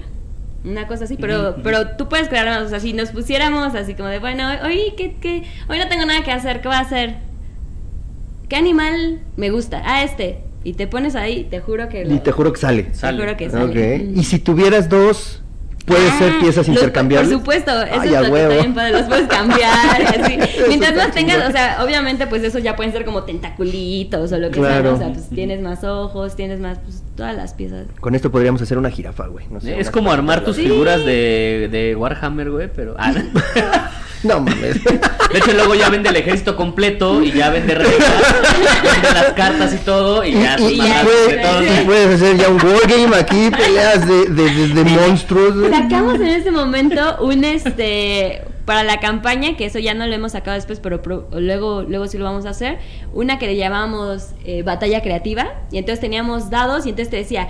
Una 0.65 0.89
cosa 0.89 1.05
así, 1.05 1.17
pero 1.17 1.57
pero 1.63 1.97
tú 1.97 2.09
puedes 2.09 2.29
crear 2.29 2.47
más, 2.47 2.63
o 2.63 2.69
sea, 2.69 2.81
si 2.81 2.93
nos 2.93 3.11
pusiéramos 3.11 3.75
así 3.77 3.95
como 3.95 4.09
de, 4.09 4.19
bueno, 4.19 4.45
hoy 4.65 4.93
¿qué, 4.97 5.15
qué? 5.21 5.45
hoy 5.69 5.79
no 5.79 5.89
tengo 5.89 6.05
nada 6.05 6.25
que 6.25 6.33
hacer, 6.33 6.61
¿qué 6.61 6.69
voy 6.69 6.77
a 6.77 6.81
hacer? 6.81 7.28
¿Qué 8.49 8.57
animal 8.57 9.21
me 9.37 9.51
gusta? 9.51 9.83
Ah, 9.85 10.03
este. 10.05 10.41
Y 10.65 10.73
te 10.75 10.87
pones 10.87 11.15
ahí, 11.15 11.47
te 11.51 11.61
juro 11.61 11.89
que 11.89 12.03
Y 12.03 12.05
lo- 12.07 12.21
te 12.21 12.33
juro 12.33 12.53
que 12.53 12.61
sale. 12.61 12.83
te 12.85 12.95
Sale. 12.95 13.19
juro 13.23 13.37
que 13.37 13.49
sale. 13.51 13.97
Ok. 13.97 14.17
Y 14.17 14.25
si 14.25 14.39
tuvieras 14.39 14.89
dos, 14.89 15.43
puede 15.87 16.09
Ah, 16.11 16.19
ser 16.19 16.39
piezas 16.41 16.67
los- 16.67 16.77
intercambiables. 16.77 17.31
Por 17.31 17.39
supuesto, 17.39 17.71
eso 17.83 18.01
Ay, 18.01 18.09
es 18.11 18.17
a 18.17 18.21
lo 18.21 18.27
que 18.27 18.33
huevo. 18.33 18.51
está 18.51 18.63
bien 18.63 18.75
padre, 18.75 18.93
los 18.93 19.03
puedes 19.05 19.27
cambiar, 19.29 20.03
así. 20.21 20.39
Mientras 20.69 20.95
más 20.97 21.13
tengas, 21.13 21.49
o 21.49 21.53
sea, 21.53 21.83
obviamente 21.85 22.27
pues 22.27 22.43
eso 22.43 22.59
ya 22.59 22.75
pueden 22.77 22.93
ser 22.93 23.05
como 23.05 23.23
tentaculitos 23.23 24.33
o 24.33 24.39
lo 24.39 24.49
que 24.51 24.55
sea, 24.61 24.69
Claro. 24.69 24.91
¿no? 24.91 24.97
O 24.97 24.99
sea, 24.99 25.13
pues 25.13 25.29
tienes 25.31 25.61
más 25.63 25.85
ojos, 25.85 26.37
tienes 26.37 26.59
más, 26.61 26.79
pues 26.81 27.03
todas 27.17 27.35
las 27.37 27.55
piezas. 27.55 27.87
Con 28.01 28.15
esto 28.15 28.31
podríamos 28.31 28.61
hacer 28.61 28.77
una 28.77 28.91
jirafa, 28.91 29.27
güey. 29.29 29.47
No 29.51 29.61
sé, 29.61 29.79
Es 29.81 29.91
como 29.91 30.11
armar 30.11 30.45
tus 30.45 30.57
Sí. 30.57 30.65
figuras 30.65 31.05
de, 31.07 31.69
de 31.71 31.95
Warhammer, 31.97 32.51
güey, 32.51 32.69
pero... 32.75 32.95
ah, 32.99 33.13
no. 33.13 33.23
No 34.23 34.41
mames. 34.41 34.83
De 35.33 35.39
hecho, 35.39 35.53
luego 35.53 35.75
ya 35.75 35.91
vende 35.91 36.09
el 36.09 36.17
ejército 36.17 36.57
completo 36.57 37.23
y 37.23 37.33
ya 37.33 37.51
vende 37.51 37.75
vende 37.75 39.13
las 39.15 39.33
cartas 39.35 39.75
y 39.75 39.79
todo, 39.79 40.25
y 40.25 40.33
ya 40.33 40.57
y, 40.59 40.65
y- 40.65 40.75
y 40.75 40.79
mamadas 40.79 41.05
puedes, 41.85 42.11
y 42.11 42.15
hacer 42.25 42.37
ya 42.39 42.49
un 42.49 42.57
wargame 42.65 43.17
aquí, 43.17 43.51
peleas 43.51 44.09
de, 44.09 44.27
de, 44.27 44.51
de- 44.51 44.69
de 44.69 44.85
monstruos. 44.85 45.55
Sacamos 45.71 46.15
en 46.17 46.29
este 46.29 46.51
momento 46.51 47.19
un 47.21 47.45
este 47.45 48.43
para 48.65 48.83
la 48.85 49.01
campaña, 49.01 49.57
que 49.57 49.65
eso 49.67 49.79
ya 49.79 49.95
no 49.95 50.07
lo 50.07 50.15
hemos 50.15 50.33
sacado 50.33 50.55
después, 50.55 50.79
pero 50.81 51.01
pro- 51.01 51.29
luego, 51.33 51.83
luego 51.83 52.07
sí 52.07 52.19
lo 52.19 52.25
vamos 52.25 52.45
a 52.47 52.51
hacer, 52.51 52.79
una 53.15 53.39
que 53.39 53.47
le 53.47 53.57
llamamos 53.57 54.31
eh, 54.45 54.63
batalla 54.63 55.01
creativa, 55.03 55.47
y 55.73 55.79
entonces 55.79 56.01
teníamos 56.01 56.51
dados, 56.51 56.85
y 56.85 56.91
entonces 56.91 57.11
te 57.11 57.17
decía, 57.17 57.49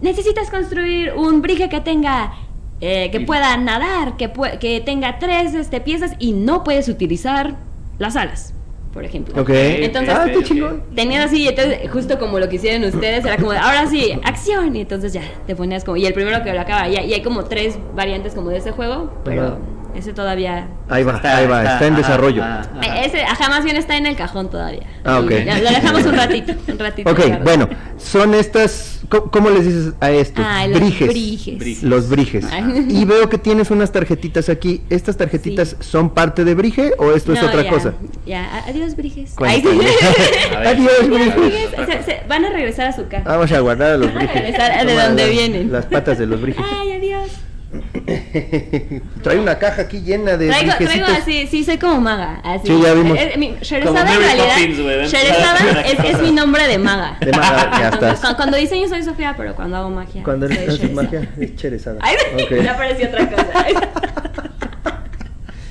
necesitas 0.00 0.50
construir 0.50 1.12
un 1.16 1.40
brige 1.40 1.68
que 1.68 1.80
tenga, 1.80 2.32
eh, 2.80 3.10
que 3.10 3.18
Y- 3.18 3.24
pueda 3.24 3.56
nadar, 3.56 4.16
que, 4.16 4.32
pue- 4.32 4.58
que 4.58 4.80
tenga 4.80 5.18
tres 5.18 5.54
este, 5.54 5.80
piezas, 5.80 6.12
y 6.18 6.32
no 6.32 6.62
puedes 6.64 6.88
utilizar 6.88 7.54
las 7.98 8.16
alas, 8.16 8.52
por 8.92 9.04
ejemplo. 9.04 9.40
Ok. 9.40 9.50
Entonces, 9.50 10.14
ah, 10.14 10.26
qué 10.26 10.42
chingón. 10.42 10.82
Tenías 10.94 11.24
así, 11.26 11.48
entonces, 11.48 11.90
justo 11.90 12.18
como 12.18 12.38
lo 12.38 12.48
que 12.48 12.56
hicieron 12.56 12.84
ustedes, 12.88 13.24
era 13.24 13.36
como, 13.36 13.52
de, 13.52 13.58
ahora 13.58 13.86
sí, 13.86 14.12
acción, 14.24 14.76
y 14.76 14.82
entonces 14.82 15.12
ya, 15.12 15.22
te 15.46 15.56
ponías 15.56 15.84
como, 15.84 15.96
y 15.96 16.04
el 16.06 16.12
primero 16.14 16.42
que 16.44 16.52
lo 16.52 16.60
acaba, 16.60 16.88
y, 16.88 16.94
y 16.96 17.14
hay 17.14 17.22
como 17.22 17.44
tres 17.44 17.78
variantes 17.94 18.34
como 18.34 18.50
de 18.50 18.58
ese 18.58 18.72
juego, 18.72 19.12
pero 19.24 19.42
Ajá. 19.46 19.58
Ese 19.96 20.12
todavía. 20.12 20.68
Ahí 20.88 21.02
va, 21.04 21.20
ahí 21.24 21.46
va, 21.46 21.62
está 21.64 21.86
en 21.86 21.94
ajá, 21.94 22.02
desarrollo. 22.02 22.42
ajá, 22.44 22.60
ajá. 22.78 22.96
Eh, 23.02 23.06
Ese, 23.06 23.22
ajá, 23.22 23.48
más 23.48 23.64
bien 23.64 23.76
está 23.76 23.96
en 23.96 24.06
el 24.06 24.14
cajón 24.16 24.50
todavía. 24.50 24.82
Ah, 25.04 25.20
ok. 25.20 25.30
Ya, 25.44 25.58
lo 25.58 25.70
dejamos 25.70 26.04
un 26.04 26.14
ratito, 26.16 26.52
un 26.68 26.78
ratito. 26.78 27.10
Ok, 27.10 27.20
bueno, 27.42 27.68
son 27.96 28.34
estas, 28.34 29.00
¿cómo, 29.08 29.30
cómo 29.30 29.50
les 29.50 29.64
dices 29.64 29.94
a 30.00 30.10
estos? 30.10 30.44
Ah, 30.46 30.66
los 30.66 30.80
briges. 30.80 31.08
briges. 31.08 31.58
Briges. 31.58 31.82
Los 31.82 32.08
briges. 32.08 32.44
Ay. 32.52 32.86
Y 32.90 33.04
veo 33.04 33.28
que 33.28 33.38
tienes 33.38 33.70
unas 33.70 33.90
tarjetitas 33.90 34.48
aquí. 34.48 34.82
¿Estas 34.90 35.16
tarjetitas 35.16 35.70
Sí. 35.70 35.76
son 35.80 36.10
parte 36.10 36.44
de 36.44 36.54
brige 36.54 36.92
o 36.98 37.12
esto 37.12 37.32
es 37.32 37.42
otra 37.42 37.62
ya, 37.62 37.70
cosa? 37.70 37.94
Ya, 38.26 38.64
adiós, 38.66 38.94
Briges. 38.96 39.34
Ay, 39.38 39.62
A 40.54 40.58
ver. 40.58 40.68
Adiós, 40.68 41.08
briges. 41.08 41.36
Briges. 41.36 41.70
Se- 41.86 42.02
se- 42.02 42.20
van 42.28 42.44
a 42.44 42.50
regresar 42.50 42.86
a 42.88 42.92
su 42.92 43.06
casa. 43.08 43.24
Vamos 43.24 43.50
a 43.50 43.60
guardar 43.60 43.92
a 43.92 43.96
los 43.96 44.08
Van 44.08 44.16
a 44.16 44.20
briges. 44.20 44.34
regresar 44.42 44.86
de 44.86 44.94
las- 44.94 45.30
vienen. 45.30 45.72
Las 45.72 45.86
patas 45.86 46.18
de 46.18 46.26
los 46.26 46.40
briges. 46.40 46.64
Ay, 46.80 46.92
adiós. 46.92 47.30
Trae 49.22 49.38
una 49.38 49.58
caja 49.58 49.82
aquí 49.82 50.00
llena 50.00 50.36
de 50.36 50.48
Traigo, 50.48 50.72
traigo 50.78 51.06
así, 51.06 51.46
sí, 51.46 51.64
soy 51.64 51.78
como 51.78 52.00
maga. 52.00 52.40
Así. 52.44 52.68
Sí, 52.68 52.80
ya 52.82 52.94
vimos. 52.94 53.18
Eh, 53.18 53.32
eh, 53.34 53.38
mi- 53.38 53.56
Sherezada 53.60 54.12
en 54.12 54.18
realidad. 54.20 54.46
Poppins. 54.54 55.12
Sherezada 55.12 55.80
es, 55.86 55.98
es 56.14 56.20
mi 56.22 56.30
nombre 56.32 56.66
de 56.68 56.78
maga. 56.78 57.16
De 57.20 57.32
maga, 57.32 57.70
ya 57.72 57.78
Cuando- 57.90 57.96
estás. 58.06 58.20
Cuando, 58.20 58.36
cuando 58.36 58.56
diseño 58.56 58.88
soy 58.88 59.02
Sofía, 59.02 59.34
pero 59.36 59.54
cuando 59.54 59.76
hago 59.76 59.90
magia. 59.90 60.22
Cuando 60.22 60.46
haces 60.46 60.58
Sherezada. 60.78 60.92
magia, 60.92 61.28
es 61.40 61.56
cherezada. 61.56 61.98
Ay, 62.02 62.16
Ok. 62.44 62.62
ya 62.62 62.72
apareció 62.72 63.08
otra 63.08 63.28
cosa. 63.30 63.46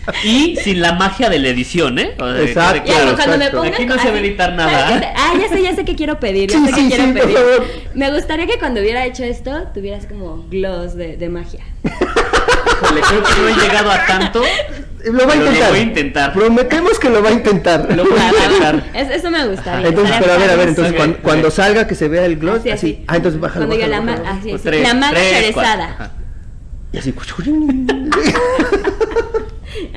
Y 0.24 0.56
sin 0.58 0.82
la 0.82 0.94
magia 0.94 1.30
de 1.30 1.40
la 1.40 1.50
edición, 1.50 1.98
¿eh? 2.00 2.14
O 2.20 2.26
sea, 2.26 2.36
que 2.36 2.44
Exacto. 2.44 2.84
claro. 2.86 3.16
cuando 3.16 3.38
me 3.38 3.50
pongan 3.50 3.74
Aquí 3.74 3.86
no 3.86 3.98
se 4.00 4.10
va 4.12 4.16
a 4.16 4.20
editar 4.20 4.54
nada. 4.54 4.88
¿sabes 4.90 5.02
qué? 5.02 5.08
Ah, 5.16 5.34
ya 5.40 5.50
sé, 5.50 5.62
ya 5.64 5.76
sé 5.76 5.86
qué 5.86 5.96
quiero 5.96 6.20
pedir. 6.20 6.50
Ya 6.52 6.60
Sí, 6.60 6.66
sé 6.68 6.74
sí, 6.74 6.82
qué 6.82 6.88
quiero 6.96 7.04
sí, 7.06 7.12
por 7.12 7.22
pedir. 7.22 7.38
favor. 7.38 7.66
Me 7.96 8.12
gustaría 8.12 8.48
que 8.48 8.60
cuando 8.60 8.82
hubiera 8.82 9.06
hecho 9.06 9.24
esto, 9.24 9.68
tuvieras 9.74 10.06
como 10.06 10.46
gloss 10.50 10.96
de, 10.96 11.18
de 11.18 11.30
magia. 11.30 11.62
Híjole, 11.84 13.02
creo 13.02 13.24
que 13.24 13.42
no 13.42 13.48
he 13.50 13.54
llegado 13.68 13.92
a 13.92 14.06
tanto. 14.06 14.44
Lo 15.06 15.18
va 15.20 15.24
a 15.24 15.28
Pero 15.28 15.40
lo 15.42 15.46
intentar. 15.48 15.70
voy 15.70 15.80
a 15.80 15.84
intentar. 15.84 16.34
Prometemos 16.34 17.00
que 17.00 17.10
lo 17.10 17.24
va 17.24 17.30
a 17.30 17.34
intentar. 17.34 17.96
Lo 17.96 18.04
voy 18.06 18.20
a 18.20 18.28
intentar. 18.30 18.84
Es- 18.94 19.10
eso 19.12 19.30
me 19.32 19.48
gustaría. 19.48 19.88
Entonces, 19.90 20.16
Estaría 20.16 20.20
pero 20.20 20.34
a 20.34 20.38
ver, 20.38 20.50
a 20.52 20.56
ver, 20.56 20.68
entonces 20.70 20.94
cuando, 21.22 21.52
salga 21.52 21.88
que 21.88 21.96
se 21.96 22.08
vea 22.08 22.26
el 22.26 22.38
gloss, 22.38 22.60
Así, 22.62 22.70
así. 22.72 22.94
así. 22.98 23.06
Ah, 23.08 23.16
entonces 23.18 23.40
bájalo. 23.40 23.68
Cuando 23.68 23.76
diga 23.76 23.88
la 23.88 24.00
bájalo, 24.00 24.18
ma- 24.18 24.24
bájalo. 24.24 24.40
así, 24.42 24.50
Pues 24.50 24.62
así. 24.62 24.70
tres, 24.70 24.82
La 24.88 24.94
maga 24.94 25.14
tres. 25.14 25.56
Y 26.92 26.98
así. 26.98 27.14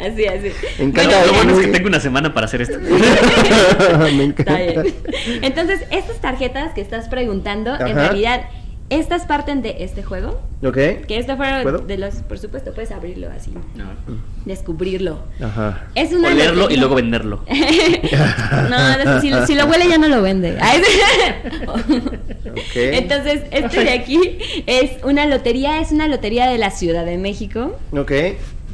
Así, 0.07 0.26
así. 0.26 0.53
Me 0.78 0.84
encanta. 0.86 1.26
Lo 1.26 1.32
bueno 1.34 1.59
es 1.59 1.66
que 1.66 1.72
tengo 1.72 1.88
una 1.88 2.01
semana 2.01 2.32
para 2.34 2.46
hacer 2.46 2.62
esto. 2.62 2.78
Me 4.16 4.24
encanta. 4.24 4.61
Está 4.61 4.82
bien. 4.82 4.94
Entonces, 5.42 5.80
estas 5.90 6.20
tarjetas 6.20 6.72
que 6.74 6.80
estás 6.80 7.09
preguntando, 7.09 7.72
Ajá. 7.72 7.88
en 7.88 7.96
realidad, 7.96 8.42
estas 8.90 9.26
parten 9.26 9.61
de 9.61 9.76
este 9.80 10.03
juego. 10.03 10.40
Ok. 10.64 10.74
Que 11.07 11.18
este 11.18 11.36
fue 11.36 11.62
¿Puedo? 11.62 11.78
de 11.80 11.99
los, 11.99 12.14
por 12.16 12.38
supuesto, 12.38 12.72
puedes 12.72 12.90
abrirlo 12.90 13.28
así, 13.30 13.53
No. 13.74 13.84
descubrirlo. 14.46 15.18
Ajá. 15.42 15.88
Es 15.94 16.12
una 16.12 16.28
Olerlo 16.30 16.70
y 16.70 16.76
luego 16.78 16.94
venderlo. 16.94 17.44
no, 18.70 19.20
si, 19.20 19.30
si 19.46 19.55
lo 19.55 19.66
huele 19.66 19.88
ya 19.88 19.99
no 19.99 20.09
lo 20.09 20.22
vende. 20.22 20.57
Ay, 20.61 20.80
Ok. 22.51 22.76
Entonces, 22.76 23.42
este 23.51 23.84
de 23.84 23.90
aquí 23.90 24.38
es 24.66 24.92
una 25.05 25.26
lotería, 25.26 25.80
es 25.80 25.92
una 25.92 26.09
lotería 26.09 26.46
de 26.46 26.57
la 26.59 26.70
Ciudad 26.70 27.05
de 27.05 27.18
México. 27.18 27.78
Ok. 27.92 28.12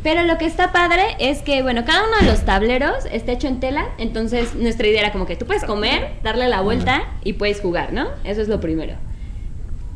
Pero 0.05 0.23
lo 0.23 0.37
que 0.37 0.45
está 0.45 0.71
padre 0.71 1.03
es 1.19 1.41
que, 1.41 1.63
bueno, 1.63 1.87
cada 1.87 2.07
uno 2.07 2.19
de 2.21 2.27
los 2.27 2.45
tableros 2.45 3.07
está 3.11 3.33
hecho 3.33 3.49
en 3.49 3.59
tela, 3.59 3.87
entonces 3.97 4.55
nuestra 4.55 4.87
idea 4.87 5.01
era 5.01 5.13
como 5.13 5.25
que 5.25 5.35
tú 5.35 5.47
puedes 5.47 5.65
comer, 5.65 6.13
darle 6.23 6.47
la 6.49 6.61
vuelta 6.61 7.05
y 7.25 7.33
puedes 7.33 7.63
jugar, 7.63 7.95
¿no? 7.95 8.09
Eso 8.23 8.43
es 8.43 8.49
lo 8.49 8.61
primero. 8.61 8.97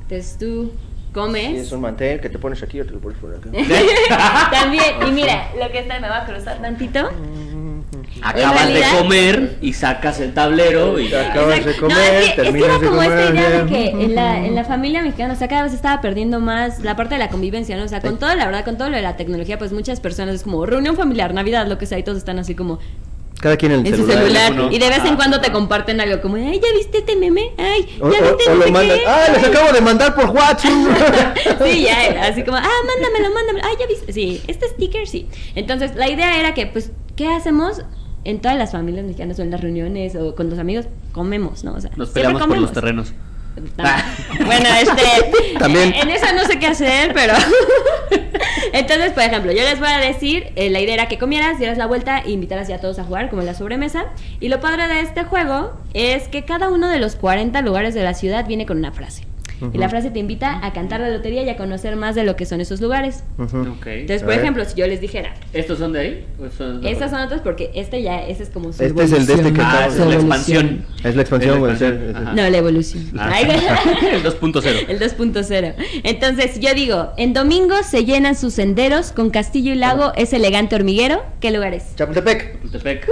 Entonces 0.05 0.39
tú 0.41 0.73
comes. 1.13 1.51
Sí, 1.51 1.57
es 1.57 1.73
un 1.73 1.83
mantel 1.83 2.21
que 2.21 2.31
te 2.31 2.39
pones 2.39 2.63
aquí 2.63 2.81
o 2.81 2.87
te 2.87 2.93
lo 2.93 3.01
pones 3.01 3.19
por 3.19 3.35
acá. 3.35 3.51
También, 4.51 5.07
y 5.07 5.11
mira, 5.11 5.51
lo 5.61 5.71
que 5.71 5.81
está, 5.81 6.01
me 6.01 6.09
va 6.09 6.23
a 6.23 6.27
cruzar 6.27 6.59
tantito. 6.63 7.11
Acabas 8.23 8.67
de 8.67 8.73
realidad- 8.75 8.99
comer 8.99 9.57
y 9.63 9.73
sacas 9.73 10.21
el 10.21 10.35
tablero 10.35 10.99
y 11.01 11.13
acabas 11.15 11.65
de 11.65 11.77
comer, 11.77 11.97
no, 11.97 12.03
es 12.03 12.11
que, 12.11 12.25
es 12.25 12.31
que 12.35 12.43
terminas 12.43 12.69
era 12.69 12.79
de 12.79 12.87
como 12.89 13.03
esta 13.03 13.15
comer, 13.17 13.35
idea 13.35 13.51
ya. 13.51 13.65
de 13.65 13.71
que 13.71 13.91
en 14.05 14.15
la, 14.15 14.47
en 14.47 14.55
la 14.55 14.65
familia 14.65 15.03
mexicana, 15.03 15.33
o 15.33 15.37
sea, 15.37 15.49
cada 15.49 15.63
vez 15.63 15.73
estaba 15.73 16.01
perdiendo 16.01 16.39
más 16.41 16.81
la 16.81 16.97
parte 16.97 17.15
de 17.15 17.19
la 17.21 17.29
convivencia, 17.29 17.77
¿no? 17.77 17.85
O 17.85 17.89
sea, 17.89 18.01
con 18.01 18.19
todo, 18.19 18.35
la 18.35 18.45
verdad, 18.47 18.65
con 18.65 18.77
todo 18.77 18.91
lo 18.91 18.97
de 18.97 19.03
la 19.03 19.17
tecnología, 19.17 19.59
pues 19.59 19.73
muchas 19.73 20.01
personas 20.01 20.35
es 20.35 20.43
como 20.43 20.67
reunión 20.67 20.97
familiar, 20.97 21.33
Navidad, 21.33 21.67
lo 21.67 21.79
que 21.79 21.87
sea, 21.87 21.99
y 21.99 22.03
todos 22.03 22.19
están 22.19 22.39
así 22.39 22.55
como 22.55 22.79
Cada 23.41 23.57
quien 23.57 23.71
en 23.73 23.81
el 23.81 23.87
en 23.87 23.97
su 24.01 24.07
celular. 24.07 24.49
celular. 24.53 24.73
Y 24.73 24.79
de 24.79 24.89
vez 24.89 25.05
en 25.05 25.15
cuando 25.17 25.41
te 25.41 25.53
comparten 25.53 26.01
algo 26.01 26.21
como, 26.21 26.37
ay, 26.37 26.61
¿ya 26.61 26.69
viste 26.77 26.99
este 26.99 27.15
meme? 27.17 27.53
Ay, 27.57 27.87
O, 28.01 28.11
¿ya 28.11 28.19
o- 28.19 28.37
viste 28.37 28.51
o 28.51 28.55
lo 28.57 28.69
mandan. 28.71 28.99
qué? 28.99 29.05
¡Ah, 29.07 29.27
les 29.33 29.45
Ay". 29.45 29.51
acabo 29.51 29.73
de 29.73 29.81
mandar 29.81 30.15
por 30.15 30.27
WhatsApp! 30.31 30.71
Sí, 31.65 31.83
ya, 31.83 32.23
así 32.25 32.43
como, 32.43 32.57
ah, 32.57 32.63
mándamelo, 32.87 33.35
mándamelo. 33.35 33.65
Ay, 33.69 33.77
ya 33.79 33.87
viste. 33.87 34.13
Sí, 34.13 34.41
este 34.49 34.69
sticker 34.69 35.07
sí. 35.07 35.29
Entonces, 35.55 35.95
la 35.97 36.09
idea 36.11 36.39
era 36.41 36.55
que, 36.55 36.67
pues, 36.67 36.91
¿qué 37.17 37.29
hacemos? 37.29 37.83
En 38.25 38.41
todas 38.41 38.59
las 38.59 38.73
familias 38.73 39.05
mexicanas 39.07 39.39
o 39.39 39.43
en 39.43 39.51
las 39.53 39.61
reuniones 39.61 40.15
o 40.17 40.35
con 40.35 40.51
los 40.51 40.59
amigos, 40.59 40.87
comemos, 41.13 41.63
¿no? 41.65 41.75
O 41.75 41.81
sea, 41.81 41.91
nos 41.97 42.11
peleamos 42.11 42.43
por 42.43 42.59
los 42.59 42.73
terrenos. 42.73 43.13
Ah, 43.79 44.05
Bueno, 44.45 44.69
este. 44.81 45.59
También. 45.59 45.95
En, 45.95 46.09
en 46.09 46.11
esa 46.11 46.33
no 46.33 46.45
sé 46.45 46.59
qué 46.59 46.67
hacer, 46.67 47.13
pero. 47.15 47.35
Entonces, 48.73 49.13
por 49.13 49.23
ejemplo, 49.23 49.53
yo 49.53 49.63
les 49.63 49.79
voy 49.79 49.89
a 49.89 49.99
decir: 49.99 50.53
eh, 50.57 50.71
la 50.71 50.81
idea 50.81 50.95
era 50.95 51.09
que 51.09 51.19
comieras, 51.19 51.59
dieras 51.59 51.79
la 51.79 51.87
vuelta 51.87 52.19
e 52.19 52.31
invitaras 52.31 52.69
ya 52.69 52.77
a 52.77 52.81
todos 52.81 52.99
a 52.99 53.05
jugar, 53.05 53.31
como 53.31 53.43
en 53.43 53.47
la 53.47 53.55
sobremesa. 53.55 54.07
Y 54.41 54.49
lo 54.49 54.61
padre 54.61 54.89
de 54.89 55.01
este 55.01 55.25
juego 55.25 55.73
es 55.95 56.29
que 56.29 56.45
cada 56.45 56.69
uno 56.69 56.89
de 56.89 56.99
los 56.99 57.17
40 57.17 57.61
lugares 57.63 57.95
de 57.95 58.03
la 58.03 58.15
ciudad 58.15 58.47
viene 58.47 58.67
con 58.67 58.79
una 58.79 58.93
frase. 58.93 59.28
Y 59.73 59.79
la 59.79 59.89
frase 59.89 60.11
te 60.11 60.19
invita 60.19 60.65
a 60.65 60.73
cantar 60.73 61.01
la 61.01 61.11
lotería 61.11 61.43
y 61.43 61.49
a 61.49 61.57
conocer 61.57 61.97
más 61.97 62.15
de 62.15 62.25
lo 62.25 62.37
que 62.37 62.47
son 62.47 62.61
esos 62.61 62.81
lugares. 62.81 63.25
Ujú. 63.39 63.61
Ok. 63.61 63.87
Entonces, 63.87 64.23
A 64.23 64.27
por 64.27 64.35
ejemplo, 64.35 64.65
si 64.65 64.77
yo 64.77 64.87
les 64.87 65.01
dijera, 65.01 65.35
¿Estos 65.53 65.79
son 65.79 65.93
de 65.93 66.01
ahí? 66.01 66.27
¿O 66.39 66.51
son 66.51 66.81
de 66.81 66.91
estas 66.91 67.11
son 67.11 67.21
otras 67.21 67.41
porque 67.41 67.71
este 67.75 68.03
ya, 68.03 68.23
ese 68.27 68.45
es 68.45 68.51
como 68.51 68.73
su 68.73 68.83
Este 68.83 69.03
es 69.03 69.13
el 69.13 69.27
de 69.27 69.35
este 69.35 69.53
que 69.53 69.61
Ah, 69.61 69.87
es 69.89 69.97
la 69.99 70.15
expansión. 70.15 70.87
Es 71.05 71.15
la 71.17 71.23
expansión, 71.23 71.59
güey. 71.61 71.75
No, 72.35 72.49
la 72.51 72.57
evolución. 72.59 73.11
Ah. 73.19 73.39
El 73.41 74.23
2.0. 74.23 74.65
El 74.89 74.99
2.0. 75.01 75.75
Entonces, 76.05 76.61
yo 76.61 76.75
digo, 76.75 77.13
en 77.17 77.33
domingo 77.33 77.75
se 77.83 78.05
llenan 78.05 78.37
sus 78.37 78.55
senderos 78.55 79.13
con 79.13 79.31
castillo 79.31 79.73
y 79.73 79.77
lago, 79.77 80.13
es 80.17 80.33
elegante 80.33 80.77
hormiguero. 80.77 81.23
¿Qué 81.41 81.51
lugar 81.51 81.75
es? 81.75 81.95
Chapultepec. 81.97 82.55
Chapultepec. 82.55 83.09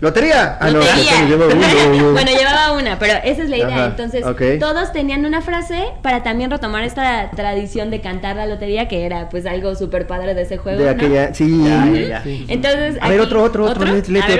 ¿Lotería? 0.00 0.56
Ah, 0.60 0.70
no, 0.70 0.78
Lotería. 0.78 1.26
lleva 1.28 1.46
uno. 1.46 2.12
bueno, 2.12 2.30
llevaba 2.30 2.72
una, 2.72 2.98
pero 2.98 3.12
esa 3.22 3.42
es 3.42 3.50
la 3.50 3.56
idea. 3.58 3.68
Ajá, 3.76 3.84
Entonces, 3.86 4.24
ok. 4.24 4.42
todos 4.58 4.92
tenían 4.92 5.26
una 5.26 5.42
frase 5.42 5.88
para 6.02 6.22
también 6.22 6.50
retomar 6.50 6.84
esta 6.84 7.30
tradición 7.36 7.90
de 7.90 8.00
cantar 8.00 8.36
la 8.36 8.46
lotería, 8.46 8.88
que 8.88 9.04
era 9.04 9.28
pues 9.28 9.44
algo 9.44 9.74
súper 9.74 10.06
padre 10.06 10.32
de 10.34 10.42
ese 10.42 10.56
juego. 10.56 10.78
De 10.78 10.84
¿no? 10.86 10.90
aquella. 10.92 11.34
Sí. 11.34 11.64
Ya, 12.08 12.22
sí. 12.22 12.46
Entonces, 12.48 12.96
A 13.00 13.08
ver, 13.08 13.18
aquí- 13.20 13.26
otro, 13.26 13.42
otro, 13.42 13.64
otro, 13.66 13.84
ver, 13.84 14.00
otro, 14.00 14.12
ver, 14.14 14.22
otro. 14.22 14.32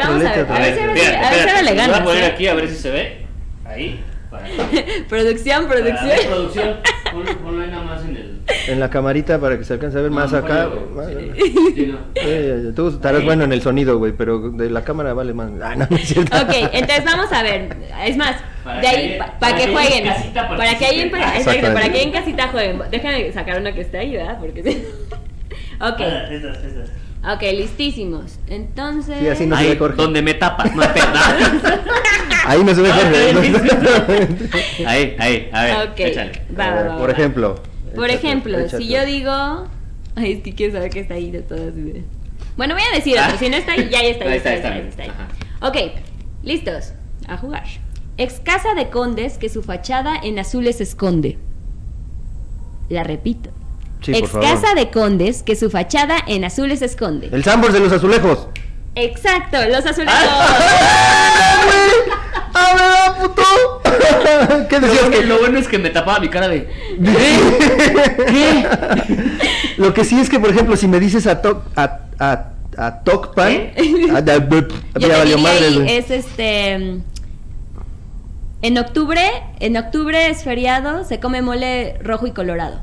a 0.55 0.59
ver 0.59 0.75
si 0.75 0.81
ahora 0.81 0.95
sí- 0.95 1.01
espérate, 1.01 1.27
a 1.27 1.31
ver 1.31 1.43
si 1.43 1.49
ahora 1.49 1.63
le 1.63 1.73
Voy 1.75 1.81
a 1.95 2.05
poner 2.05 2.25
aquí 2.25 2.47
a 2.47 2.55
ver 2.55 2.69
si 2.69 2.75
se 2.77 2.91
ve. 2.91 3.27
Ahí. 3.67 4.05
Para- 4.31 4.45
Producción, 5.09 5.67
para- 5.67 5.81
producción. 5.85 6.19
producción. 6.27 6.77
Ponlo, 7.13 7.39
ponlo 7.39 7.63
ahí 7.65 7.71
nada 7.71 7.83
más 7.83 8.03
en 8.05 8.17
el. 8.17 8.30
En 8.67 8.81
la 8.81 8.91
camarita 8.91 9.39
para 9.39 9.57
que 9.59 9.65
se 9.65 9.75
alcance 9.75 9.99
a 9.99 10.03
ver 10.03 10.11
más 10.11 10.33
No, 10.33 10.39
acá. 10.39 10.69
Más- 10.95 11.07
sí. 11.09 11.73
Sí, 11.75 11.87
no. 11.87 11.99
Eh, 12.17 12.73
tú 12.75 12.89
estarás 12.89 13.25
bueno 13.25 13.45
en 13.45 13.53
el 13.53 13.63
sonido, 13.63 13.99
güey, 13.99 14.13
pero 14.13 14.51
de 14.51 14.69
la 14.71 14.83
cámara 14.83 15.13
vale 15.15 15.33
más. 15.35 15.51
Ah, 15.63 15.77
no, 15.77 15.87
no 15.89 15.97
es. 15.97 16.11
Ok, 16.17 16.71
entonces 16.73 17.05
vamos 17.05 17.33
a 17.33 17.43
ver. 17.43 17.77
Es 18.07 18.17
más, 18.17 18.37
Para 18.65 18.81
de 18.81 18.87
ahí, 18.89 19.09
que- 19.13 19.17
pa- 19.19 19.27
para, 19.27 19.39
para 19.39 19.57
que, 19.57 19.65
que 19.67 19.73
jueguen. 19.73 20.05
casita 20.05 20.49
Para 20.49 20.79
que 20.79 20.85
ahí 20.87 21.01
en, 21.01 21.07
exacto, 21.15 21.73
para 21.73 21.89
que 21.93 21.99
ahí 21.99 22.05
en 22.05 22.13
casita 22.13 22.49
jueguen. 22.49 22.81
Déjame 22.91 23.33
sacar 23.33 23.61
una 23.61 23.73
que 23.73 23.81
está 23.83 23.99
ahí, 23.99 24.13
¿verdad? 24.17 24.39
Porque. 24.41 24.61
Ok, 25.81 26.01
Ah, 26.01 26.25
Estas, 26.31 26.59
estas. 26.65 26.91
ok, 27.35 27.43
listísimos. 27.55 28.39
Entonces. 28.49 29.17
Sí, 29.21 29.29
así 29.29 29.47
no 29.47 29.57
se 29.57 29.63
Ahí, 29.63 29.69
ve 29.71 29.77
Jorge. 29.77 29.97
donde 29.97 30.23
me 30.23 30.35
tapas, 30.35 30.75
no 30.75 30.83
te 30.83 31.01
Ahí 32.47 32.65
no 32.65 32.75
se 32.75 32.83
ve 32.83 32.91
Jorge. 32.91 33.33
Ah, 34.87 34.91
Ahí, 34.91 35.17
ahí, 35.19 35.49
a 35.53 35.63
ver, 35.65 35.89
Ok, 35.91 36.01
échale. 36.01 36.33
va, 36.59 36.65
A 36.65 36.71
va, 36.71 36.83
ver, 36.83 36.91
va, 36.93 36.99
Por 36.99 37.09
va. 37.09 37.13
ejemplo. 37.13 37.63
Por 37.95 38.11
échate, 38.11 38.27
ejemplo, 38.27 38.59
échate. 38.59 38.79
si 38.79 38.89
yo 38.89 39.05
digo. 39.05 39.67
Ay, 40.17 40.33
es 40.33 40.43
que 40.43 40.55
quiero 40.55 40.73
saber 40.75 40.91
qué 40.91 41.01
está 41.01 41.15
ahí 41.15 41.31
de 41.31 41.43
todas. 41.43 41.73
Bueno, 42.57 42.75
voy 42.75 42.83
a 42.83 42.97
decir 42.97 43.19
otro. 43.19 43.33
Ah. 43.35 43.39
Si 43.39 43.49
no 43.49 43.57
está 43.57 43.73
ahí, 43.73 43.89
ya 43.91 44.03
está. 44.03 44.25
Ahí 44.29 44.37
está, 44.37 44.55
está, 44.55 44.79
está 44.79 45.05
está. 45.05 45.29
Ok, 45.67 45.77
listos. 46.43 46.93
A 47.29 47.37
jugar. 47.37 47.65
Ex 48.17 48.41
casa 48.41 48.75
de 48.75 48.91
condes 48.91 49.39
que 49.39 49.49
su 49.49 49.63
fachada 49.63 50.15
en 50.23 50.39
azules 50.39 50.81
esconde. 50.81 51.39
La 52.89 53.05
repito. 53.05 53.51
Sí, 54.03 54.13
por 54.13 54.21
Ex 54.23 54.31
favor. 54.31 54.49
casa 54.49 54.75
de 54.75 54.91
condes 54.91 55.43
que 55.43 55.57
su 55.57 55.71
fachada 55.71 56.17
en 56.27 56.45
azules 56.45 56.83
esconde. 56.83 57.29
El 57.33 57.45
Sambors 57.45 57.73
de 57.73 57.81
los 57.81 57.93
azulejos. 57.93 58.49
Exacto, 58.95 59.59
los 59.69 59.87
azulejos. 59.87 60.19
¡A 62.55 62.75
ver, 62.75 63.29
puto! 63.29 63.43
¿Qué 64.69 64.81
Lo 64.81 64.87
decías 64.87 65.05
bueno, 65.09 65.21
que 65.21 65.27
lo 65.27 65.39
bueno 65.39 65.59
es 65.59 65.69
que 65.69 65.79
me 65.79 65.91
tapaba 65.91 66.21
mi 66.21 66.29
cara 66.29 66.49
de. 66.49 66.69
Lo 69.77 69.95
que 69.95 70.05
sí 70.05 70.19
es 70.21 70.29
que, 70.29 70.39
por 70.39 70.51
ejemplo, 70.51 70.77
si 70.77 70.89
me 70.89 71.01
dices 71.01 71.27
a 71.27 71.41
Toc 71.43 71.63
a, 71.77 72.01
a, 72.19 72.45
a 72.77 73.01
Tocpan, 73.03 73.51
¿Eh? 73.53 73.75
a- 74.15 74.21
ya 74.21 75.19
valió 75.19 75.39
madre, 75.39 75.97
es 75.99 76.11
este 76.11 77.01
en 78.63 78.79
octubre, 78.79 79.23
en 79.61 79.77
octubre 79.77 80.29
es 80.29 80.45
feriado, 80.45 81.05
se 81.05 81.19
come 81.19 81.41
mole 81.43 81.99
rojo 82.03 82.27
y 82.27 82.33
colorado. 82.33 82.81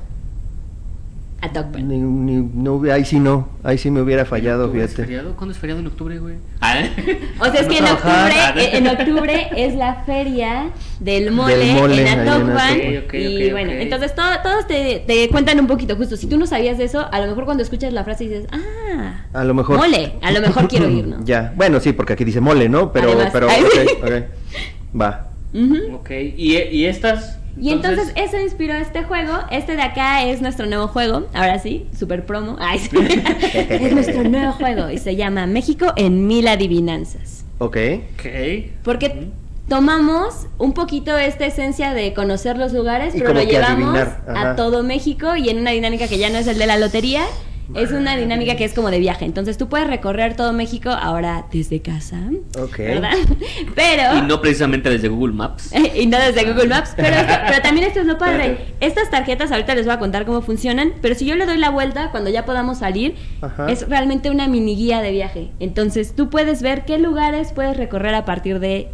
A 1.39 1.53
Tocpan. 1.53 1.87
Ni- 1.87 1.97
ni- 1.99 2.49
no, 2.55 2.81
ahí 2.91 3.05
sí 3.05 3.19
no, 3.19 3.47
ahí 3.63 3.77
sí 3.77 3.91
me 3.91 4.01
hubiera 4.01 4.25
fallado, 4.25 4.65
¿Octubre 4.65 4.83
es 4.85 4.91
fíjate. 4.91 5.05
feriado? 5.05 5.35
¿Cuándo 5.35 5.53
es 5.53 5.59
feriado 5.59 5.79
en 5.81 5.87
octubre, 5.87 6.17
güey? 6.17 6.35
Ah, 6.61 6.79
O 7.39 7.45
sea, 7.45 7.61
es 7.61 7.67
¿no 7.67 7.73
que 7.73 7.77
en 7.77 7.85
octubre, 7.85 8.33
eh, 8.57 8.69
en 8.73 8.87
octubre 8.87 9.47
es 9.55 9.75
la 9.75 10.03
feria 10.03 10.69
del 10.99 11.29
mole, 11.31 11.55
Del 11.57 11.75
mole, 11.75 12.01
en 12.01 12.19
Atocpan. 12.19 12.57
Atocpan. 12.57 12.77
Ok, 12.79 13.05
ok, 13.07 13.13
y 13.13 13.51
bueno, 13.51 13.71
entonces 13.71 14.15
todo- 14.15 14.25
todos 14.41 14.65
te, 14.67 15.03
te 15.05 15.29
cuentan 15.29 15.59
un 15.59 15.67
poquito, 15.67 15.95
justo. 15.95 16.17
Si 16.17 16.25
tú 16.27 16.37
no 16.39 16.47
sabías 16.47 16.79
de 16.79 16.85
eso, 16.85 17.05
a 17.11 17.19
lo 17.19 17.27
mejor 17.27 17.45
cuando 17.45 17.61
escuchas 17.61 17.93
la 17.93 18.03
frase 18.03 18.23
dices, 18.23 18.47
ah, 18.51 19.25
A 19.33 19.43
lo 19.43 19.53
mejor. 19.53 19.77
mole, 19.77 20.13
a 20.23 20.31
lo 20.31 20.41
mejor 20.41 20.67
quiero 20.67 20.89
ir, 20.89 21.05
¿no? 21.07 21.17
Ya, 21.25 21.53
bueno, 21.55 21.79
sí, 21.79 21.93
porque 21.93 22.13
aquí 22.13 22.23
dice 22.25 22.41
mole, 22.41 22.67
¿no? 22.67 22.91
Pero, 22.91 23.09
Además. 23.11 23.29
pero, 23.31 23.47
Ay, 23.49 23.63
ok. 24.01 24.99
Va. 24.99 25.27
Ujú. 25.53 25.95
Ok, 25.97 26.09
¿y, 26.35 26.57
y 26.57 26.85
estas? 26.85 27.37
Y 27.59 27.71
entonces 27.71 28.11
eso 28.15 28.39
inspiró 28.39 28.75
este 28.75 29.03
juego. 29.03 29.33
Este 29.51 29.75
de 29.75 29.81
acá 29.81 30.23
es 30.23 30.41
nuestro 30.41 30.65
nuevo 30.65 30.87
juego. 30.87 31.27
Ahora 31.33 31.59
sí, 31.59 31.87
super 31.97 32.25
promo. 32.25 32.57
Ay, 32.59 32.79
sí. 32.79 32.89
es 33.53 33.93
nuestro 33.93 34.23
nuevo 34.23 34.53
juego 34.53 34.89
y 34.89 34.97
se 34.97 35.15
llama 35.15 35.47
México 35.47 35.93
en 35.95 36.27
mil 36.27 36.47
adivinanzas. 36.47 37.45
Ok. 37.59 37.77
Ok. 38.13 38.25
Porque 38.83 39.29
tomamos 39.67 40.47
un 40.57 40.73
poquito 40.73 41.17
esta 41.17 41.45
esencia 41.45 41.93
de 41.93 42.13
conocer 42.13 42.57
los 42.57 42.73
lugares, 42.73 43.15
Y 43.15 43.19
pero 43.19 43.33
lo 43.33 43.43
llevamos 43.43 43.99
a 44.27 44.55
todo 44.55 44.83
México 44.83 45.35
y 45.35 45.49
en 45.49 45.59
una 45.59 45.71
dinámica 45.71 46.07
que 46.07 46.17
ya 46.17 46.29
no 46.29 46.37
es 46.37 46.47
el 46.47 46.57
de 46.57 46.67
la 46.67 46.77
lotería. 46.77 47.23
Es 47.75 47.91
una 47.91 48.15
dinámica 48.15 48.55
que 48.55 48.63
es 48.65 48.73
como 48.73 48.89
de 48.91 48.99
viaje. 48.99 49.25
Entonces 49.25 49.57
tú 49.57 49.67
puedes 49.69 49.87
recorrer 49.87 50.35
todo 50.35 50.53
México 50.53 50.89
ahora 50.89 51.45
desde 51.51 51.81
casa. 51.81 52.17
Ok. 52.59 52.77
¿Verdad? 52.77 53.11
Pero. 53.75 54.17
Y 54.17 54.21
no 54.27 54.41
precisamente 54.41 54.89
desde 54.89 55.07
Google 55.09 55.33
Maps. 55.33 55.71
y 55.95 56.05
no 56.07 56.17
desde 56.17 56.45
Google 56.45 56.67
Maps, 56.67 56.93
pero, 56.95 57.15
esto- 57.15 57.33
pero 57.47 57.61
también 57.61 57.87
esto 57.87 57.99
es 58.01 58.05
lo 58.05 58.17
padre. 58.17 58.57
Estas 58.79 59.09
tarjetas 59.09 59.51
ahorita 59.51 59.75
les 59.75 59.85
voy 59.85 59.95
a 59.95 59.99
contar 59.99 60.25
cómo 60.25 60.41
funcionan, 60.41 60.93
pero 61.01 61.15
si 61.15 61.25
yo 61.25 61.35
le 61.35 61.45
doy 61.45 61.57
la 61.57 61.69
vuelta 61.69 62.11
cuando 62.11 62.29
ya 62.29 62.45
podamos 62.45 62.79
salir, 62.79 63.15
Ajá. 63.41 63.69
es 63.69 63.87
realmente 63.89 64.29
una 64.29 64.47
mini 64.47 64.75
guía 64.75 65.01
de 65.01 65.11
viaje. 65.11 65.49
Entonces 65.59 66.13
tú 66.15 66.29
puedes 66.29 66.61
ver 66.61 66.85
qué 66.85 66.97
lugares 66.97 67.51
puedes 67.53 67.75
recorrer 67.77 68.15
a 68.15 68.25
partir 68.25 68.59
de 68.59 68.89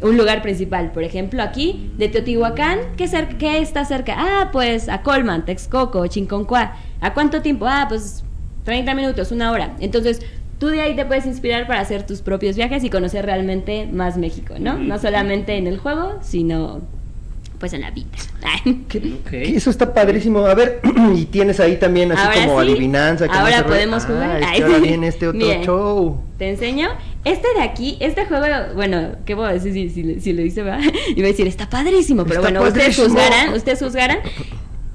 un 0.00 0.16
lugar 0.16 0.42
principal. 0.42 0.92
Por 0.92 1.04
ejemplo, 1.04 1.42
aquí 1.42 1.90
de 1.96 2.08
Teotihuacán, 2.08 2.78
¿qué, 2.96 3.04
cer- 3.06 3.36
qué 3.38 3.58
está 3.58 3.84
cerca? 3.84 4.14
Ah, 4.18 4.50
pues 4.52 4.88
a 4.88 5.02
Colman, 5.02 5.44
Texcoco, 5.44 6.06
Chinconcua. 6.06 6.76
¿A 7.00 7.14
cuánto 7.14 7.42
tiempo? 7.42 7.66
Ah, 7.66 7.86
pues 7.88 8.22
30 8.64 8.94
minutos, 8.94 9.32
una 9.32 9.50
hora. 9.52 9.74
Entonces, 9.80 10.20
tú 10.58 10.68
de 10.68 10.80
ahí 10.80 10.96
te 10.96 11.04
puedes 11.04 11.26
inspirar 11.26 11.66
para 11.66 11.80
hacer 11.80 12.04
tus 12.06 12.20
propios 12.20 12.56
viajes 12.56 12.82
y 12.84 12.90
conocer 12.90 13.24
realmente 13.24 13.86
más 13.90 14.16
México, 14.18 14.54
¿no? 14.58 14.76
No 14.78 14.98
solamente 14.98 15.56
en 15.56 15.66
el 15.66 15.78
juego, 15.78 16.18
sino 16.22 16.80
pues 17.58 17.72
en 17.72 17.80
la 17.80 17.90
vida. 17.90 18.06
¿Qué- 18.88 18.98
Ok. 18.98 19.30
qué- 19.30 19.56
Eso 19.56 19.70
está 19.70 19.94
padrísimo. 19.94 20.40
A 20.40 20.54
ver, 20.54 20.80
y 21.16 21.24
tienes 21.24 21.58
ahí 21.58 21.76
también 21.76 22.12
así 22.12 22.20
Ahora 22.22 22.46
como 22.46 22.60
sí, 22.62 22.68
adivinanza. 22.72 23.26
como 23.28 23.38
ahora 23.40 23.64
podemos 23.64 24.04
Ah, 24.04 24.06
jugar. 24.08 24.40
es 24.42 24.46
Ay, 24.46 24.58
que 24.58 24.64
ahora 24.64 24.78
viene 24.78 25.08
este 25.08 25.26
otro 25.28 25.40
Miren. 25.40 25.62
show. 25.64 26.20
Te 26.36 26.50
enseño. 26.50 26.88
Este 27.26 27.48
de 27.56 27.62
aquí, 27.62 27.96
este 27.98 28.24
juego, 28.24 28.46
bueno, 28.76 29.16
¿qué 29.24 29.34
puedo 29.34 29.48
decir 29.48 29.72
si, 29.72 29.90
si, 29.90 30.20
si 30.20 30.32
lo 30.32 30.42
dice, 30.42 30.62
va? 30.62 30.78
Iba 31.16 31.26
a 31.26 31.30
decir, 31.32 31.48
está 31.48 31.68
padrísimo, 31.68 32.22
pero 32.22 32.38
Está 32.40 32.52
bueno, 32.52 32.62
ustedes 32.62 32.96
juzgarán, 32.96 33.52
ustedes 33.52 33.80
juzgarán. 33.80 34.18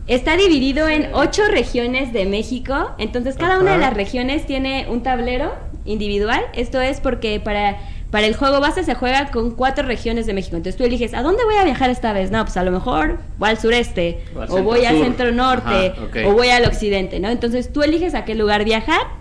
Está 0.07 0.37
dividido 0.37 0.87
en 0.87 1.09
ocho 1.11 1.43
regiones 1.49 2.13
de 2.13 2.25
México, 2.25 2.91
entonces 2.99 3.35
cada 3.35 3.59
una 3.59 3.73
de 3.73 3.79
las 3.79 3.93
regiones 3.93 4.45
tiene 4.45 4.87
un 4.89 5.03
tablero 5.03 5.51
individual. 5.83 6.41
Esto 6.53 6.79
es 6.79 7.01
porque 7.01 7.41
para, 7.41 7.77
para 8.11 8.27
el 8.27 8.35
juego 8.37 8.61
base 8.61 8.85
se 8.85 8.95
juega 8.95 9.29
con 9.31 9.51
cuatro 9.51 9.85
regiones 9.85 10.25
de 10.25 10.33
México. 10.33 10.55
Entonces 10.55 10.77
tú 10.77 10.85
eliges, 10.85 11.13
¿a 11.13 11.23
dónde 11.23 11.43
voy 11.43 11.55
a 11.55 11.65
viajar 11.65 11.89
esta 11.89 12.13
vez? 12.13 12.31
No, 12.31 12.45
pues 12.45 12.55
a 12.55 12.63
lo 12.63 12.71
mejor 12.71 13.19
voy 13.39 13.49
al 13.49 13.59
sureste, 13.59 14.23
O 14.33 14.41
al 14.41 14.51
o 14.51 14.63
voy 14.63 14.85
al 14.85 14.97
centro 15.01 15.33
norte, 15.33 15.93
Ajá, 15.97 16.27
o 16.27 16.31
voy 16.31 16.47
al 16.47 16.63
occidente, 16.63 17.19
¿no? 17.19 17.27
Entonces 17.27 17.73
tú 17.73 17.83
eliges 17.83 18.15
a 18.15 18.23
qué 18.23 18.35
lugar 18.35 18.63
viajar 18.63 19.20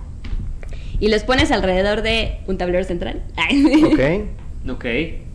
y 1.01 1.09
los 1.09 1.25
pones 1.25 1.51
alrededor 1.51 2.03
de 2.03 2.39
un 2.47 2.59
tablero 2.59 2.85
central. 2.85 3.23
Ok. 3.85 4.01
Ok. 4.69 4.85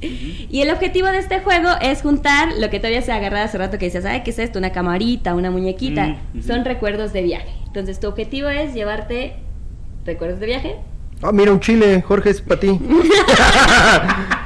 Y 0.01 0.61
el 0.61 0.69
objetivo 0.69 1.07
de 1.07 1.17
este 1.17 1.39
juego 1.39 1.69
es 1.81 2.03
juntar 2.03 2.49
lo 2.59 2.69
que 2.69 2.77
todavía 2.77 3.01
se 3.01 3.11
agarraba 3.11 3.45
hace 3.45 3.57
rato 3.57 3.79
que 3.79 3.85
decías, 3.85 4.05
ay, 4.05 4.21
¿qué 4.23 4.29
es 4.29 4.37
esto? 4.37 4.59
Una 4.59 4.71
camarita, 4.71 5.33
una 5.33 5.49
muñequita. 5.49 6.17
Mm. 6.33 6.43
Son 6.43 6.63
recuerdos 6.63 7.11
de 7.11 7.23
viaje. 7.23 7.49
Entonces 7.65 7.99
tu 7.99 8.07
objetivo 8.07 8.49
es 8.49 8.75
llevarte 8.75 9.33
recuerdos 10.05 10.39
de 10.39 10.45
viaje. 10.45 10.75
Ah, 11.23 11.31
mira, 11.31 11.51
un 11.51 11.59
chile, 11.59 12.03
Jorge, 12.03 12.29
es 12.29 12.41
para 12.41 12.59
ti. 12.59 12.67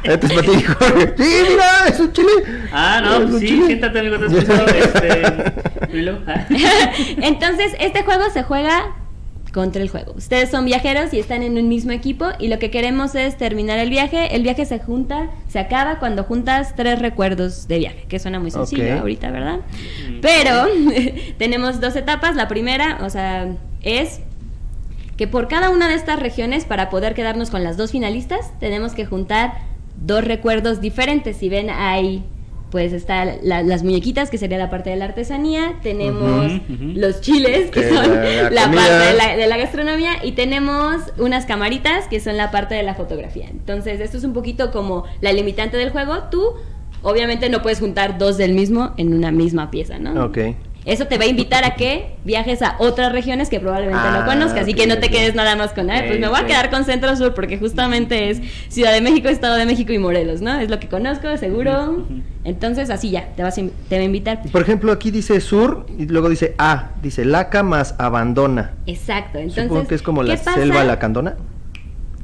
Este 0.03 0.27
es 0.27 0.33
para 0.33 0.47
ti, 0.47 0.63
Jorge. 0.63 1.13
Sí, 1.17 1.43
mira, 1.49 1.87
es 1.89 1.99
un 1.99 2.13
chile. 2.13 2.31
Ah, 2.71 3.01
no, 3.03 3.25
un 3.25 3.39
sí, 3.39 3.47
chile. 3.47 3.65
siéntate, 3.65 3.99
amigo, 3.99 4.17
te 4.17 4.25
has 4.25 4.33
este... 4.33 5.23
Ah. 6.25 6.47
Entonces 7.21 7.73
este 7.79 8.03
juego 8.03 8.29
se 8.33 8.43
juega 8.43 8.95
contra 9.51 9.81
el 9.81 9.89
juego. 9.89 10.13
Ustedes 10.15 10.49
son 10.49 10.65
viajeros 10.65 11.13
y 11.13 11.19
están 11.19 11.43
en 11.43 11.57
un 11.57 11.67
mismo 11.67 11.91
equipo 11.91 12.27
y 12.39 12.47
lo 12.47 12.59
que 12.59 12.69
queremos 12.71 13.15
es 13.15 13.37
terminar 13.37 13.79
el 13.79 13.89
viaje. 13.89 14.35
El 14.35 14.43
viaje 14.43 14.65
se 14.65 14.79
junta, 14.79 15.29
se 15.47 15.59
acaba 15.59 15.99
cuando 15.99 16.23
juntas 16.23 16.75
tres 16.75 16.99
recuerdos 16.99 17.67
de 17.67 17.79
viaje, 17.79 18.05
que 18.07 18.19
suena 18.19 18.39
muy 18.39 18.51
sencillo 18.51 18.99
ahorita, 18.99 19.31
¿verdad? 19.31 19.59
Pero 20.21 20.67
tenemos 21.37 21.79
dos 21.79 21.95
etapas. 21.95 22.35
La 22.35 22.47
primera, 22.47 22.99
o 23.01 23.09
sea, 23.09 23.47
es 23.81 24.21
que 25.17 25.27
por 25.27 25.47
cada 25.47 25.69
una 25.69 25.89
de 25.89 25.95
estas 25.95 26.19
regiones, 26.19 26.65
para 26.65 26.89
poder 26.89 27.13
quedarnos 27.13 27.49
con 27.49 27.63
las 27.63 27.75
dos 27.75 27.91
finalistas, 27.91 28.57
tenemos 28.59 28.93
que 28.93 29.05
juntar 29.05 29.53
dos 29.97 30.23
recuerdos 30.23 30.79
diferentes. 30.79 31.37
Si 31.37 31.49
ven 31.49 31.69
ahí, 31.69 32.23
pues 32.71 32.93
está 32.93 33.25
la- 33.41 33.63
las 33.63 33.83
muñequitas, 33.83 34.29
que 34.29 34.37
sería 34.37 34.57
la 34.57 34.69
parte 34.69 34.89
de 34.91 34.95
la 34.95 35.05
artesanía, 35.05 35.75
tenemos 35.81 36.51
los 36.95 37.21
chiles, 37.21 37.71
que 37.71 37.81
Que 37.81 37.89
son 37.89 38.07
la- 38.15 38.23
la 38.43 38.49
la, 38.51 38.63
comida. 38.65 38.81
parte 38.81 39.05
de 39.07 39.13
la, 39.13 39.35
de 39.37 39.47
la 39.47 39.57
gastronomía, 39.57 40.23
y 40.23 40.33
tenemos 40.33 40.97
unas 41.17 41.45
camaritas, 41.45 42.07
que 42.07 42.19
son 42.19 42.37
la 42.37 42.51
parte 42.51 42.75
de 42.75 42.83
la 42.83 42.93
fotografía. 42.95 43.47
Entonces, 43.49 43.99
esto 43.99 44.17
es 44.17 44.23
un 44.23 44.33
poquito 44.33 44.71
como 44.71 45.05
la 45.21 45.33
limitante 45.33 45.77
del 45.77 45.89
juego. 45.89 46.15
Tú, 46.29 46.43
obviamente, 47.01 47.49
no 47.49 47.61
puedes 47.61 47.79
juntar 47.79 48.17
dos 48.17 48.37
del 48.37 48.53
mismo 48.53 48.93
en 48.97 49.13
una 49.13 49.31
misma 49.31 49.71
pieza, 49.71 49.97
¿no? 49.97 50.25
Ok. 50.25 50.37
Eso 50.85 51.05
te 51.05 51.17
va 51.17 51.25
a 51.25 51.27
invitar 51.27 51.65
a 51.65 51.75
que 51.75 52.15
viajes 52.23 52.61
a 52.61 52.75
otras 52.79 53.11
regiones 53.11 53.49
que 53.49 53.59
probablemente 53.59 54.01
Ah, 54.03 54.19
no 54.19 54.25
conozcas 54.25 54.67
y 54.67 54.71
ok, 54.71 54.77
que 54.77 54.87
no 54.87 54.97
te 54.97 55.09
quedes 55.09 55.35
nada 55.35 55.55
más 55.55 55.73
con, 55.73 55.89
ay, 55.89 56.05
pues 56.07 56.19
me 56.19 56.27
voy 56.27 56.39
a 56.39 56.45
quedar 56.45 56.69
con 56.69 56.85
Centro 56.85 57.15
Sur 57.15 57.33
porque 57.33 57.57
justamente 57.57 58.29
es 58.29 58.41
Ciudad 58.69 58.93
de 58.93 59.01
México, 59.01 59.27
Estado 59.29 59.55
de 59.55 59.65
México 59.65 59.91
y 59.93 59.99
Morelos, 59.99 60.41
¿no? 60.41 60.57
Es 60.59 60.69
lo 60.69 60.79
que 60.79 60.87
conozco, 60.87 61.35
seguro. 61.37 62.05
Entonces, 62.43 62.89
así 62.89 63.11
ya, 63.11 63.27
te, 63.35 63.43
vas 63.43 63.57
a, 63.57 63.61
te 63.89 63.95
va 63.97 64.01
a 64.01 64.05
invitar. 64.05 64.41
Por 64.51 64.61
ejemplo, 64.61 64.91
aquí 64.91 65.11
dice 65.11 65.41
sur 65.41 65.85
y 65.97 66.05
luego 66.07 66.29
dice 66.29 66.55
A. 66.57 66.91
Dice 67.03 67.25
laca 67.25 67.61
más 67.63 67.95
abandona. 67.97 68.71
Exacto, 68.85 69.37
entonces. 69.37 69.63
Supongo 69.65 69.87
que 69.87 69.95
es 69.95 70.01
como 70.01 70.21
¿qué 70.21 70.29
la 70.29 70.37
pasa? 70.37 70.53
selva 70.55 70.83
lacandona. 70.83 71.35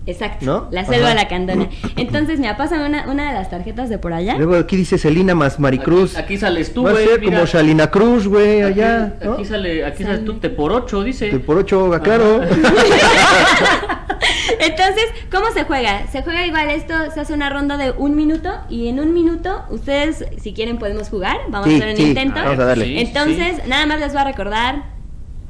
Exacto, 0.08 0.45
¿No? 0.45 0.68
la 0.72 0.86
selva 0.86 1.08
Ajá. 1.08 1.16
lacandona. 1.16 1.68
Entonces, 1.95 2.39
mira, 2.39 2.56
pásame 2.58 2.86
una, 2.86 3.10
una 3.10 3.28
de 3.30 3.34
las 3.34 3.49
tarjetas 3.49 3.89
de 3.89 3.97
por 3.97 4.14
allá. 4.14 4.36
Luego 4.38 4.56
aquí 4.56 4.76
dice 4.76 4.97
Celina 4.97 5.34
más 5.36 5.60
Maricruz. 5.60 6.16
Aquí, 6.16 6.24
aquí 6.26 6.38
sales 6.38 6.74
tú, 6.74 6.84
Va 6.84 6.91
a 6.91 6.93
güey. 6.93 7.22
como 7.24 7.45
Shalina 7.45 7.89
Cruz, 7.89 8.28
güey, 8.28 8.62
allá. 8.62 9.06
Aquí, 9.06 9.26
¿no? 9.26 9.34
aquí 9.34 9.45
sale, 9.45 9.84
aquí 9.86 10.03
Sale. 10.03 10.16
sales 10.18 10.26
tú, 10.26 10.34
te 10.36 10.49
por 10.49 10.72
ocho, 10.72 11.03
dice. 11.03 11.30
Que 11.30 11.39
por 11.39 11.58
ocho, 11.58 11.89
claro. 12.03 12.41
Entonces, 14.60 15.06
¿cómo 15.32 15.47
se 15.53 15.64
juega? 15.64 16.08
Se 16.12 16.22
juega 16.24 16.45
igual, 16.45 16.70
esto 16.70 16.93
se 17.14 17.20
hace 17.22 17.34
una 17.34 17.49
ronda 17.49 17.78
de 17.78 17.91
un 17.91 18.16
minuto 18.16 18.51
y 18.70 18.88
en 18.88 18.99
un 18.99 19.14
minuto, 19.14 19.64
ustedes, 19.70 20.26
si 20.41 20.53
quieren, 20.53 20.78
podemos 20.78 21.10
jugar. 21.10 21.38
Vamos 21.49 21.68
Sí, 21.68 21.74
a 21.76 21.78
hacer 21.78 21.89
un 21.89 21.97
sí, 21.97 22.03
intento. 22.10 22.36
vamos 22.43 22.60
a 22.60 22.66
darle. 22.66 22.86
Sí, 22.86 22.97
Entonces, 22.99 23.68
nada 23.68 23.86
más 23.86 23.99
les 23.99 24.14
voy 24.14 24.22
a 24.22 24.26
recordar. 24.26 24.94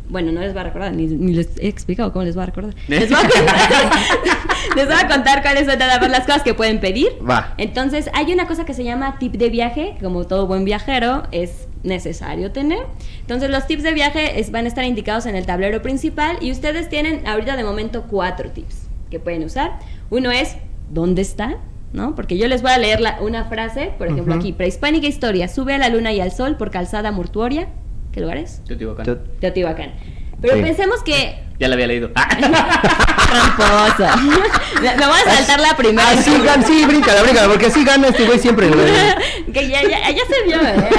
Bueno, 0.09 0.31
no 0.31 0.41
les 0.41 0.53
voy 0.53 0.61
a 0.61 0.63
recordar, 0.65 0.93
ni, 0.93 1.07
ni 1.07 1.33
les 1.33 1.49
he 1.59 1.67
explicado 1.67 2.13
cómo 2.13 2.23
les 2.25 2.35
voy 2.35 2.43
a 2.43 2.45
recordar. 2.47 2.73
Les 2.87 3.09
voy 3.09 3.17
a 3.19 3.27
contar, 3.27 3.89
les 4.75 4.85
voy 4.87 4.95
a 4.95 5.07
contar 5.07 5.41
cuáles 5.41 5.65
son 5.67 5.79
nada 5.79 5.99
más 5.99 6.09
las 6.09 6.25
cosas 6.25 6.43
que 6.43 6.53
pueden 6.53 6.79
pedir. 6.79 7.09
Va. 7.27 7.53
Entonces, 7.57 8.09
hay 8.13 8.31
una 8.33 8.47
cosa 8.47 8.65
que 8.65 8.73
se 8.73 8.83
llama 8.83 9.17
tip 9.19 9.33
de 9.33 9.49
viaje, 9.49 9.95
que 9.97 10.03
como 10.03 10.25
todo 10.25 10.45
buen 10.47 10.63
viajero 10.65 11.23
es 11.31 11.67
necesario 11.83 12.51
tener. 12.51 12.79
Entonces, 13.21 13.49
los 13.49 13.65
tips 13.67 13.83
de 13.83 13.93
viaje 13.93 14.39
es- 14.39 14.51
van 14.51 14.65
a 14.65 14.67
estar 14.67 14.83
indicados 14.85 15.25
en 15.25 15.35
el 15.35 15.45
tablero 15.45 15.81
principal 15.81 16.37
y 16.41 16.51
ustedes 16.51 16.89
tienen 16.89 17.25
ahorita 17.27 17.55
de 17.55 17.63
momento 17.63 18.03
cuatro 18.09 18.49
tips 18.51 18.87
que 19.09 19.19
pueden 19.19 19.43
usar. 19.43 19.79
Uno 20.09 20.31
es, 20.31 20.55
¿dónde 20.91 21.21
está? 21.21 21.57
¿No? 21.93 22.13
Porque 22.15 22.37
yo 22.37 22.47
les 22.47 22.61
voy 22.61 22.71
a 22.71 22.77
leer 22.77 22.99
la- 23.01 23.17
una 23.21 23.45
frase, 23.45 23.91
por 23.97 24.07
ejemplo, 24.07 24.33
Ujú. 24.33 24.39
aquí, 24.41 24.53
prehispánica 24.53 25.07
historia, 25.07 25.47
sube 25.47 25.73
a 25.73 25.77
la 25.77 25.89
luna 25.89 26.11
y 26.11 26.19
al 26.21 26.31
sol 26.31 26.57
por 26.57 26.69
calzada 26.69 27.11
mortuoria. 27.11 27.69
¿Qué 28.15 28.21
lugar 28.21 28.37
es? 28.37 28.63
Teotihuacán. 28.65 29.05
Te- 29.05 29.15
Teotihuacán. 29.41 29.91
Pero 30.41 30.55
Sí. 30.55 30.61
pensemos 30.63 31.03
que 31.03 31.43
Ya 31.59 31.67
la 31.69 31.75
había 31.75 31.87
leído. 31.87 32.09
Tramposo. 33.29 34.05
me, 34.81 34.95
me 34.95 35.05
voy 35.05 35.15
a 35.25 35.31
saltar 35.35 35.59
la 35.59 35.75
primera. 35.77 36.09
Así 36.09 36.31
gan- 36.31 36.63
sí, 36.65 36.85
bríncala, 36.85 37.21
bríncala, 37.23 37.47
porque 37.49 37.67
así 37.67 37.83
gana 37.85 38.07
este 38.07 38.25
güey 38.25 38.39
siempre. 38.39 38.69
que 39.53 39.67
ya, 39.69 39.81
ya, 39.83 40.09
ya 40.11 40.21
se 40.29 40.43
vio, 40.45 40.55
¿eh? 40.61 40.89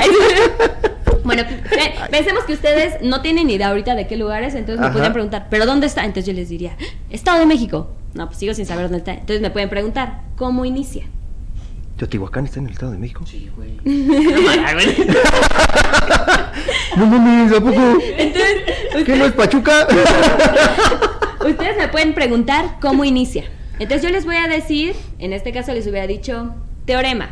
Bueno, 1.25 1.43
pe- 1.69 1.93
pensemos 2.11 2.45
que 2.45 2.53
ustedes 2.53 3.03
no 3.03 3.21
tienen 3.21 3.51
idea 3.51 3.69
ahorita 3.69 3.95
de 3.97 4.07
qué 4.07 4.17
lugar 4.17 4.43
es, 4.45 4.55
entonces 4.55 4.81
me 4.85 4.91
podrían 4.93 5.13
preguntar, 5.13 5.49
¿pero 5.51 5.67
dónde 5.67 5.87
está? 5.87 6.03
Entonces 6.05 6.27
yo 6.27 6.33
les 6.33 6.49
diría, 6.49 6.77
Estado 7.11 7.41
de 7.41 7.47
México. 7.47 7.91
No, 8.15 8.27
pues 8.27 8.39
sigo 8.39 8.55
sin 8.55 8.65
saber 8.67 8.85
dónde 8.85 8.99
está. 8.99 9.13
Entonces 9.13 9.41
me 9.41 9.51
pueden 9.51 9.69
preguntar, 9.69 10.21
¿cómo 10.37 10.65
inicia? 10.65 11.05
¿Teotihuacán 11.97 12.45
está 12.45 12.61
en 12.61 12.67
el 12.67 12.73
Estado 12.73 12.93
de 12.93 12.99
México? 12.99 13.25
Sí, 13.27 13.51
güey. 13.57 13.77
No 13.85 14.43
mames, 14.43 14.97
güey. 14.97 15.09
No 16.97 17.07
mames, 17.07 17.53
¿a 17.53 17.61
poco? 17.61 17.99
Entonces, 18.19 19.05
¿Qué 19.05 19.17
no 19.17 19.25
es 19.27 19.33
Pachuca? 19.33 19.87
Ustedes 21.47 21.77
me 21.77 21.89
pueden 21.89 22.15
preguntar 22.15 22.77
cómo 22.81 23.05
inicia. 23.05 23.45
Entonces 23.79 24.03
yo 24.03 24.11
les 24.11 24.25
voy 24.25 24.37
a 24.37 24.49
decir, 24.49 24.95
en 25.19 25.33
este 25.33 25.53
caso 25.53 25.73
les 25.73 25.87
hubiera 25.87 26.07
dicho 26.07 26.55
teorema. 26.87 27.31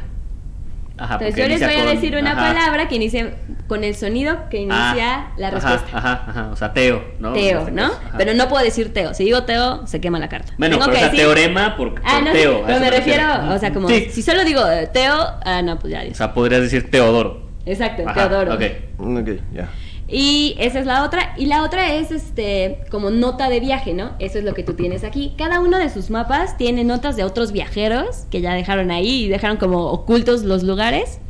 Ajá, 0.96 1.14
Entonces 1.14 1.36
yo 1.36 1.48
les 1.48 1.60
voy 1.60 1.74
a 1.74 1.86
decir 1.86 2.16
una 2.16 2.32
ajá. 2.32 2.52
palabra 2.54 2.88
que 2.88 2.96
inicie 2.96 3.34
con 3.68 3.82
el 3.82 3.94
sonido 3.94 4.48
que 4.50 4.58
inicia 4.58 5.14
Ah, 5.14 5.32
la 5.38 5.48
ajá, 5.48 5.54
respuesta. 5.72 5.96
Ajá, 5.98 6.24
ajá, 6.28 6.48
o 6.52 6.56
sea, 6.56 6.72
Teo, 6.74 7.02
¿no? 7.18 7.32
Teo, 7.32 7.60
este 7.60 7.72
¿no? 7.72 7.84
ajá. 7.86 8.14
Pero 8.18 8.34
no 8.34 8.48
puedo 8.48 8.62
decir 8.62 8.92
Teo. 8.92 9.14
Si 9.14 9.24
digo 9.24 9.44
Teo, 9.44 9.86
se 9.86 10.00
quema 10.00 10.18
la 10.18 10.28
carta. 10.28 10.52
Bueno, 10.58 10.76
Tengo 10.78 10.84
pero 10.90 10.92
o 10.92 10.94
que 10.94 11.00
sea, 11.00 11.10
decir- 11.12 11.20
teorema 11.34 11.76
por, 11.76 11.94
Ah, 12.04 12.20
no, 12.24 12.32
Teo. 12.32 12.62
pero 12.66 12.80
me 12.80 12.90
refiero, 12.90 13.22
refiero. 13.26 13.54
o 13.54 13.58
sea, 13.58 13.72
como 13.72 13.88
Sí. 13.88 14.08
si 14.10 14.22
solo 14.22 14.44
digo 14.44 14.62
Teo, 14.92 15.14
ah, 15.44 15.62
no, 15.62 15.78
pues 15.78 15.92
ya. 15.92 16.02
O 16.10 16.14
sea, 16.14 16.34
podrías 16.34 16.60
decir 16.62 16.90
Teodoro. 16.90 17.42
Exacto, 17.66 18.02
Ajá, 18.06 18.28
Teodoro. 18.28 18.54
Ok. 18.54 18.62
ok, 18.98 19.28
ya. 19.54 19.68
Y 20.08 20.54
esa 20.58 20.80
es 20.80 20.86
la 20.86 21.04
otra. 21.04 21.34
Y 21.36 21.46
la 21.46 21.62
otra 21.62 21.94
es 21.94 22.10
este 22.10 22.80
como 22.90 23.10
nota 23.10 23.48
de 23.48 23.60
viaje, 23.60 23.94
¿no? 23.94 24.12
Eso 24.18 24.38
es 24.38 24.44
lo 24.44 24.54
que 24.54 24.62
tú 24.62 24.74
tienes 24.74 25.04
aquí. 25.04 25.32
Cada 25.38 25.60
uno 25.60 25.78
de 25.78 25.88
sus 25.90 26.10
mapas 26.10 26.56
tiene 26.56 26.84
notas 26.84 27.16
de 27.16 27.24
otros 27.24 27.52
viajeros 27.52 28.26
que 28.30 28.40
ya 28.40 28.54
dejaron 28.54 28.90
ahí 28.90 29.24
y 29.24 29.28
dejaron 29.28 29.56
como 29.56 29.86
ocultos 29.86 30.42
los 30.44 30.62
lugares. 30.62 31.20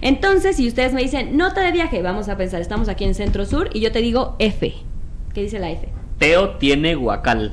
Entonces, 0.00 0.56
si 0.56 0.66
ustedes 0.66 0.92
me 0.92 1.02
dicen 1.02 1.36
nota 1.36 1.60
de 1.60 1.70
viaje, 1.70 2.02
vamos 2.02 2.28
a 2.28 2.36
pensar, 2.36 2.60
estamos 2.60 2.88
aquí 2.88 3.04
en 3.04 3.14
Centro 3.14 3.46
Sur 3.46 3.70
y 3.72 3.80
yo 3.80 3.92
te 3.92 4.00
digo 4.00 4.34
F. 4.38 4.74
¿Qué 5.32 5.42
dice 5.42 5.58
la 5.58 5.70
F? 5.70 5.88
Teo 6.18 6.56
tiene 6.56 6.94
guacal. 6.94 7.52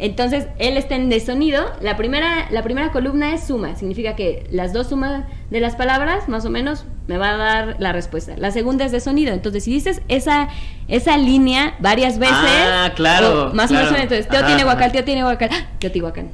Entonces, 0.00 0.46
él 0.58 0.78
está 0.78 0.96
en 0.96 1.10
de 1.10 1.20
sonido. 1.20 1.62
La 1.82 1.98
primera, 1.98 2.48
la 2.50 2.62
primera 2.62 2.90
columna 2.90 3.34
es 3.34 3.46
suma. 3.46 3.76
Significa 3.76 4.16
que 4.16 4.46
las 4.50 4.72
dos 4.72 4.88
sumas 4.88 5.24
de 5.50 5.60
las 5.60 5.76
palabras, 5.76 6.26
más 6.26 6.46
o 6.46 6.50
menos, 6.50 6.86
me 7.06 7.18
va 7.18 7.34
a 7.34 7.36
dar 7.36 7.76
la 7.78 7.92
respuesta. 7.92 8.34
La 8.38 8.50
segunda 8.50 8.86
es 8.86 8.92
de 8.92 9.00
sonido. 9.00 9.34
Entonces, 9.34 9.62
si 9.62 9.72
dices 9.72 10.00
esa, 10.08 10.48
esa 10.88 11.18
línea 11.18 11.74
varias 11.80 12.18
veces. 12.18 12.34
Ah, 12.40 12.92
claro, 12.96 13.50
o 13.50 13.54
más 13.54 13.68
claro. 13.68 13.88
o 13.88 13.92
menos, 13.92 14.02
entonces, 14.02 14.26
Teo 14.28 14.38
Ajá, 14.38 14.46
tiene 14.46 14.64
guacal, 14.64 14.90
Teo 14.90 15.04
tiene 15.04 15.22
guacal. 15.22 15.50
¡Ah! 15.52 15.68
Teotihuacán. 15.78 16.30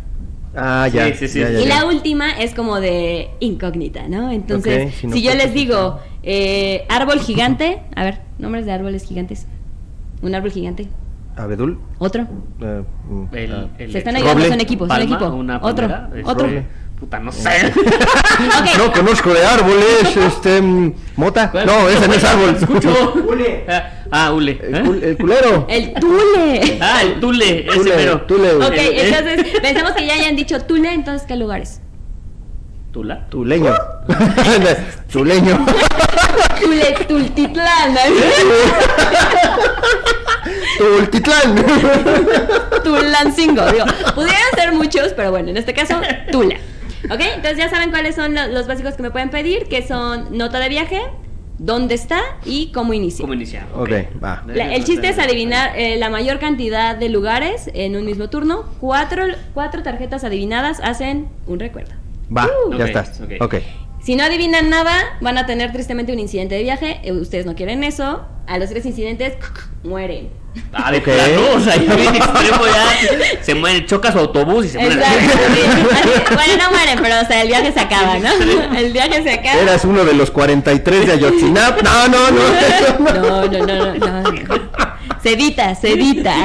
Ah, 0.54 0.88
ya. 0.88 1.06
Sí, 1.08 1.14
sí, 1.14 1.28
sí. 1.28 1.40
ya, 1.40 1.50
ya, 1.50 1.60
Y 1.60 1.66
ya. 1.66 1.80
la 1.80 1.86
última 1.86 2.30
es 2.30 2.54
como 2.54 2.80
de 2.80 3.30
incógnita, 3.40 4.06
¿no? 4.08 4.30
Entonces, 4.30 4.94
si 4.94 5.08
no 5.08 5.12
si 5.12 5.22
yo 5.22 5.34
les 5.34 5.52
digo 5.52 5.98
eh, 6.22 6.86
árbol 6.88 7.18
gigante, 7.20 7.82
a 7.96 8.04
ver, 8.04 8.20
nombres 8.38 8.64
de 8.64 8.72
árboles 8.72 9.04
gigantes. 9.04 9.46
Un 10.22 10.34
árbol 10.34 10.52
gigante. 10.52 10.88
¿Abedul? 11.36 11.78
Otro. 11.98 12.26
Eh, 12.60 12.82
mm, 13.08 13.24
El, 13.32 13.52
ah. 13.52 13.66
el 13.78 13.92
Se 13.92 13.98
están 13.98 14.16
ayudando, 14.16 14.46
son 14.46 14.60
equipos, 14.60 14.88
son 14.88 14.96
palma, 14.96 15.16
equipo. 15.16 15.30
una 15.34 15.58
Otro, 15.62 15.86
otro. 16.24 16.46
roble. 16.46 16.66
Puta, 16.98 17.18
no 17.18 17.30
sé. 17.32 17.72
No 18.78 18.90
conozco 18.90 19.34
de 19.34 19.44
árboles, 19.44 20.16
este... 20.16 20.62
mm, 20.62 20.94
¿Mota? 21.16 21.50
¿Cuál? 21.50 21.66
No, 21.66 21.88
ese 21.90 22.08
no 22.08 22.14
es 22.14 22.24
árbol. 22.24 22.56
Escucho. 22.58 23.12
Hule. 23.28 23.64
Ah, 23.68 23.90
Ah, 24.10 24.32
hule. 24.32 24.58
El, 24.62 24.74
¿eh? 24.76 24.82
cul- 24.82 25.02
el 25.02 25.16
culero. 25.18 25.66
El 25.68 25.92
Tule. 25.94 26.78
Ah, 26.80 27.02
el 27.02 27.18
tule, 27.20 27.66
ese 27.68 27.76
Tule, 27.78 27.96
mero. 27.96 28.20
Tule. 28.22 28.54
Ok, 28.54 28.72
El- 28.72 28.78
el- 28.78 29.14
entonces 29.14 29.60
pensamos 29.60 29.92
que 29.92 30.06
ya 30.06 30.14
hayan 30.14 30.36
dicho 30.36 30.60
Tule, 30.62 30.94
entonces 30.94 31.26
¿qué 31.26 31.34
lugares? 31.36 31.80
¿Tula? 32.92 33.26
Tuleño. 33.28 33.74
Tuleño. 35.12 35.66
Tule, 36.62 36.96
Tultitlán. 37.08 37.94
Tultitlán. 40.78 41.54
Tulancingo, 42.84 43.64
digo. 43.72 43.84
Pudieran 44.14 44.42
ser 44.54 44.72
muchos, 44.72 45.12
pero 45.14 45.30
bueno, 45.30 45.50
en 45.50 45.56
este 45.56 45.74
caso, 45.74 46.00
Tula. 46.30 46.56
Ok, 47.10 47.20
entonces 47.20 47.56
ya 47.58 47.68
saben 47.68 47.90
cuáles 47.90 48.14
son 48.14 48.34
lo- 48.34 48.48
los 48.48 48.66
básicos 48.66 48.94
que 48.94 49.02
me 49.02 49.10
pueden 49.10 49.30
pedir, 49.30 49.66
que 49.68 49.86
son 49.86 50.36
nota 50.36 50.58
de 50.58 50.68
viaje, 50.68 51.02
dónde 51.58 51.94
está 51.94 52.20
y 52.44 52.72
cómo 52.72 52.92
inicia. 52.94 53.22
¿Cómo 53.22 53.34
iniciar? 53.34 53.66
Ok, 53.74 53.90
va. 54.22 54.42
La- 54.46 54.74
el 54.74 54.84
chiste 54.84 55.08
es 55.08 55.18
adivinar 55.18 55.72
eh, 55.76 55.96
la 55.98 56.10
mayor 56.10 56.38
cantidad 56.38 56.96
de 56.96 57.08
lugares 57.08 57.70
en 57.74 57.96
un 57.96 58.04
mismo 58.04 58.28
turno. 58.28 58.64
Cuatro, 58.80 59.24
cuatro 59.54 59.82
tarjetas 59.82 60.24
adivinadas 60.24 60.80
hacen 60.82 61.28
un 61.46 61.60
recuerdo. 61.60 61.92
Va, 62.36 62.48
Uh. 62.66 62.76
ya 62.76 62.86
estás. 62.86 63.20
ok. 63.20 63.32
Ok. 63.40 63.54
Si 64.06 64.14
no 64.14 64.22
adivinan 64.22 64.70
nada, 64.70 64.94
van 65.20 65.36
a 65.36 65.46
tener 65.46 65.72
tristemente 65.72 66.12
un 66.12 66.20
incidente 66.20 66.54
de 66.54 66.62
viaje. 66.62 67.00
Eh, 67.02 67.10
Ustedes 67.10 67.44
no 67.44 67.56
quieren 67.56 67.82
eso. 67.82 68.24
A 68.46 68.56
los 68.58 68.68
tres 68.70 68.86
incidentes 68.86 69.34
mueren. 69.82 70.28
Ah, 70.72 70.92
de 70.92 71.00
plano, 71.00 71.22
o 71.56 71.60
sea, 71.60 71.74
ya 71.76 71.96
bien 71.96 72.14
extremo 72.14 72.64
ya. 72.66 73.42
Se 73.42 73.54
muere, 73.56 73.84
choca 73.84 74.12
su 74.12 74.18
autobús 74.20 74.66
y 74.66 74.68
se 74.68 74.78
muere. 74.78 74.94
Exacto, 74.94 75.38
sí. 75.54 75.60
Así- 75.92 76.34
Bueno, 76.34 76.62
no 76.62 76.70
mueren, 76.70 76.98
pero 77.02 77.20
o 77.20 77.26
sea, 77.26 77.42
el 77.42 77.48
viaje 77.48 77.72
se 77.72 77.80
acaba, 77.80 78.16
¿no? 78.20 78.30
El 78.78 78.92
viaje 78.92 79.22
se 79.24 79.32
acaba. 79.32 79.60
Eras 79.60 79.84
uno 79.84 80.04
de 80.04 80.14
los 80.14 80.30
43 80.30 81.06
de 81.06 81.12
Ayotzinap. 81.12 81.82
No, 81.82 82.06
no, 82.08 82.30
no. 82.30 82.40
no. 82.40 83.12
No, 83.12 83.44
no, 83.48 83.66
no, 83.66 83.94
no, 83.96 84.22
no. 84.22 84.36
Sedita, 85.22 85.74
sedita. 85.74 86.36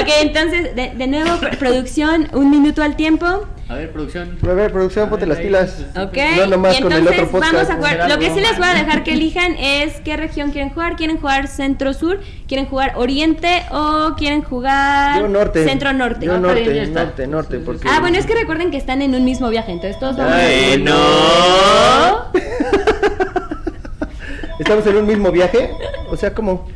Ok, 0.00 0.08
entonces, 0.22 0.76
de, 0.76 0.92
de 0.94 1.06
nuevo, 1.08 1.30
pr- 1.40 1.56
producción, 1.58 2.28
un 2.32 2.50
minuto 2.50 2.82
al 2.84 2.94
tiempo. 2.94 3.46
A 3.70 3.74
ver, 3.74 3.92
producción. 3.92 4.38
A 4.42 4.52
ver, 4.54 4.72
producción, 4.72 5.10
ponte 5.10 5.26
las 5.26 5.38
pilas. 5.38 5.84
Ok, 5.94 6.16
No 6.38 6.46
nomás 6.46 6.78
y 6.78 6.82
con 6.82 6.90
el 6.92 6.98
entonces 7.00 7.22
otro 7.24 7.32
podcast. 7.32 7.52
vamos 7.52 7.70
a 7.70 7.76
jugar. 7.76 8.08
Lo 8.10 8.18
que 8.18 8.30
sí 8.30 8.40
les 8.40 8.56
voy 8.56 8.66
a 8.66 8.72
dejar 8.74 9.04
que 9.04 9.12
elijan 9.12 9.56
es 9.58 10.00
qué 10.00 10.16
región 10.16 10.52
quieren 10.52 10.70
jugar. 10.70 10.96
¿Quieren 10.96 11.18
jugar 11.18 11.48
centro-sur? 11.48 12.20
¿Quieren 12.46 12.64
jugar 12.66 12.94
oriente? 12.96 13.64
¿O 13.70 14.14
quieren 14.16 14.42
jugar 14.42 15.20
Yo 15.20 15.28
norte. 15.28 15.64
centro-norte? 15.66 16.24
Yo 16.24 16.34
Ah, 16.34 16.38
norte, 16.38 16.86
norte, 16.86 17.26
norte. 17.26 17.58
Porque... 17.58 17.86
Ah, 17.90 18.00
bueno, 18.00 18.16
es 18.16 18.24
que 18.24 18.34
recuerden 18.34 18.70
que 18.70 18.78
están 18.78 19.02
en 19.02 19.14
un 19.14 19.24
mismo 19.24 19.50
viaje, 19.50 19.72
entonces 19.72 19.98
todos 20.00 20.16
vamos 20.16 20.32
a 20.32 20.36
Ay, 20.38 20.82
no. 20.82 22.32
¿Estamos 24.68 24.86
en 24.86 24.96
un 24.96 25.06
mismo 25.06 25.32
viaje? 25.32 25.70
O 26.10 26.16
sea, 26.16 26.34
¿cómo? 26.34 26.66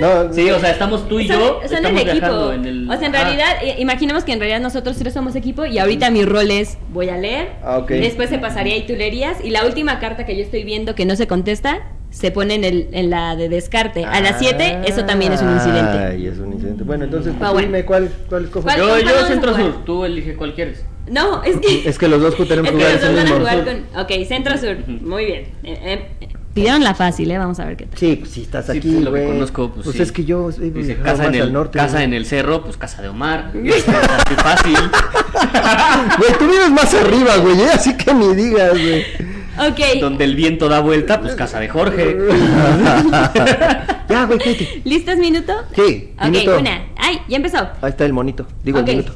No, 0.00 0.32
Sí, 0.32 0.48
o 0.50 0.58
sea, 0.58 0.70
estamos 0.70 1.06
tú 1.08 1.20
y 1.20 1.26
yo. 1.28 1.60
Son, 1.68 1.84
el 1.84 1.96
equipo. 1.98 2.12
viajando 2.14 2.52
en 2.54 2.64
el- 2.64 2.90
O 2.90 2.96
sea, 2.96 3.06
en 3.08 3.14
Ah. 3.14 3.22
realidad, 3.22 3.56
eh, 3.62 3.76
imaginemos 3.78 4.24
que 4.24 4.32
en 4.32 4.38
realidad 4.40 4.60
nosotros 4.60 4.96
tres 4.96 5.12
somos 5.12 5.36
equipo 5.36 5.66
y 5.66 5.78
ahorita 5.78 6.10
mi 6.10 6.24
rol 6.24 6.50
es 6.50 6.78
voy 6.90 7.10
a 7.10 7.18
leer, 7.18 7.50
Ah, 7.62 7.78
ok. 7.78 7.88
después 7.90 8.30
se 8.30 8.38
pasaría 8.38 8.76
y 8.78 8.86
tú 8.86 8.94
leerías 8.94 9.44
y 9.44 9.50
la 9.50 9.66
última 9.66 9.98
carta 10.00 10.24
que 10.24 10.36
yo 10.36 10.42
estoy 10.42 10.64
viendo 10.64 10.94
que 10.94 11.04
no 11.04 11.16
se 11.16 11.26
contesta 11.26 11.80
se 12.10 12.30
pone 12.30 12.54
en, 12.54 12.64
el, 12.64 12.88
en 12.92 13.10
la 13.10 13.36
de 13.36 13.50
descarte. 13.50 14.06
A 14.06 14.22
las 14.22 14.38
7 14.38 14.78
eso 14.86 15.04
también 15.04 15.32
es 15.34 15.42
un 15.42 15.52
incidente. 15.52 15.98
Ay, 15.98 16.26
es 16.26 16.38
un 16.38 16.54
incidente. 16.54 16.82
Bueno, 16.82 17.04
entonces, 17.04 17.34
Ah, 17.42 17.50
bueno. 17.52 17.66
dime 17.68 17.84
cuál, 17.84 18.10
cuál. 18.30 18.48
¿Cuál? 18.50 18.78
Yo, 18.78 18.88
¿Cuál 18.88 19.02
yo 19.04 19.26
centro 19.26 19.54
sur, 19.54 19.84
tú 19.84 20.04
elige 20.06 20.34
cuál 20.34 20.54
quieres. 20.54 20.82
No, 21.10 21.42
es 21.42 21.56
que... 21.58 21.88
Es 21.88 21.98
que 21.98 22.06
los 22.08 22.20
dos 22.20 22.34
tenemos 22.48 22.70
es 22.70 22.76
que 22.76 22.82
jugar 22.82 22.92
los 22.92 23.00
dos 23.02 23.10
van 23.10 23.18
a 23.18 23.22
mismo. 23.22 23.38
jugar 23.38 23.64
con... 23.64 24.00
Ok, 24.02 24.26
centro-sur, 24.26 24.76
muy 25.02 25.24
bien. 25.24 25.42
Eh, 25.64 26.06
eh, 26.20 26.28
pidieron 26.58 26.82
la 26.82 26.94
fácil, 26.94 27.30
¿eh? 27.30 27.38
Vamos 27.38 27.60
a 27.60 27.64
ver 27.64 27.76
qué 27.76 27.86
tal. 27.86 27.98
Sí, 27.98 28.16
pues 28.16 28.30
si 28.32 28.42
estás 28.42 28.66
Sí, 28.66 28.78
aquí, 28.78 28.90
pues, 28.90 29.04
lo 29.04 29.12
que 29.12 29.24
conozco, 29.26 29.70
pues, 29.70 29.88
sí. 29.90 30.02
es 30.02 30.12
que 30.12 30.24
yo 30.24 30.50
Dice, 30.50 30.96
casa, 30.96 31.26
en 31.26 31.34
el, 31.34 31.42
al 31.42 31.52
norte. 31.52 31.78
casa 31.78 32.02
en 32.02 32.12
el 32.14 32.26
cerro, 32.26 32.62
pues 32.62 32.76
casa 32.76 33.02
de 33.02 33.08
Omar. 33.08 33.52
Así 33.54 34.34
fácil. 34.34 34.76
Güey, 36.18 36.32
tú 36.38 36.46
vives 36.50 36.70
más 36.70 36.92
arriba, 36.94 37.36
güey, 37.36 37.60
¿eh? 37.60 37.68
así 37.72 37.96
que 37.96 38.12
ni 38.12 38.34
digas, 38.34 38.72
güey. 38.72 39.04
Ok, 39.70 40.00
Donde 40.00 40.24
el 40.24 40.36
viento 40.36 40.68
da 40.68 40.80
vuelta, 40.80 41.20
pues 41.20 41.34
casa 41.34 41.58
de 41.60 41.68
Jorge. 41.68 42.16
ya, 44.08 44.24
güey, 44.24 44.38
cállate. 44.38 44.82
¿listos 44.84 45.16
minuto? 45.16 45.52
Sí, 45.74 46.12
Ok, 46.18 46.28
minuto. 46.28 46.58
una. 46.58 46.82
Ay, 46.96 47.20
ya 47.28 47.36
empezó. 47.36 47.58
Ahí 47.82 47.90
está 47.90 48.04
el 48.04 48.12
monito, 48.12 48.46
digo 48.64 48.78
el 48.78 48.84
minuto. 48.84 49.14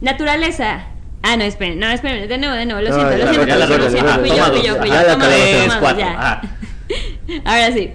Naturaleza. 0.00 0.86
Ah, 1.22 1.36
no, 1.36 1.44
esperen, 1.44 1.78
no, 1.78 1.86
esperen, 1.90 2.28
de 2.28 2.38
nuevo, 2.38 2.54
de 2.54 2.64
nuevo, 2.64 2.80
lo 2.80 2.88
No, 2.88 2.94
siento, 2.94 3.16
lo 3.26 3.32
siento, 3.34 3.46
ya 3.46 3.56
la 3.56 3.66
fui 3.66 4.28
yo, 4.30 4.44
fui 4.46 4.62
yo, 4.62 4.76
fui 4.76 4.88
yo, 4.88 5.96
ya. 5.98 6.40
Ah. 7.44 7.54
Ahora 7.54 7.72
sí. 7.72 7.90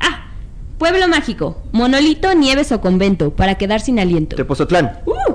Ah, 0.00 0.30
pueblo 0.78 1.08
mágico, 1.08 1.62
monolito, 1.72 2.34
nieves 2.34 2.72
o 2.72 2.80
convento, 2.80 3.34
para 3.34 3.56
quedar 3.56 3.80
sin 3.80 3.98
aliento. 3.98 4.36
Tepozotlán. 4.36 5.00
Uh, 5.06 5.34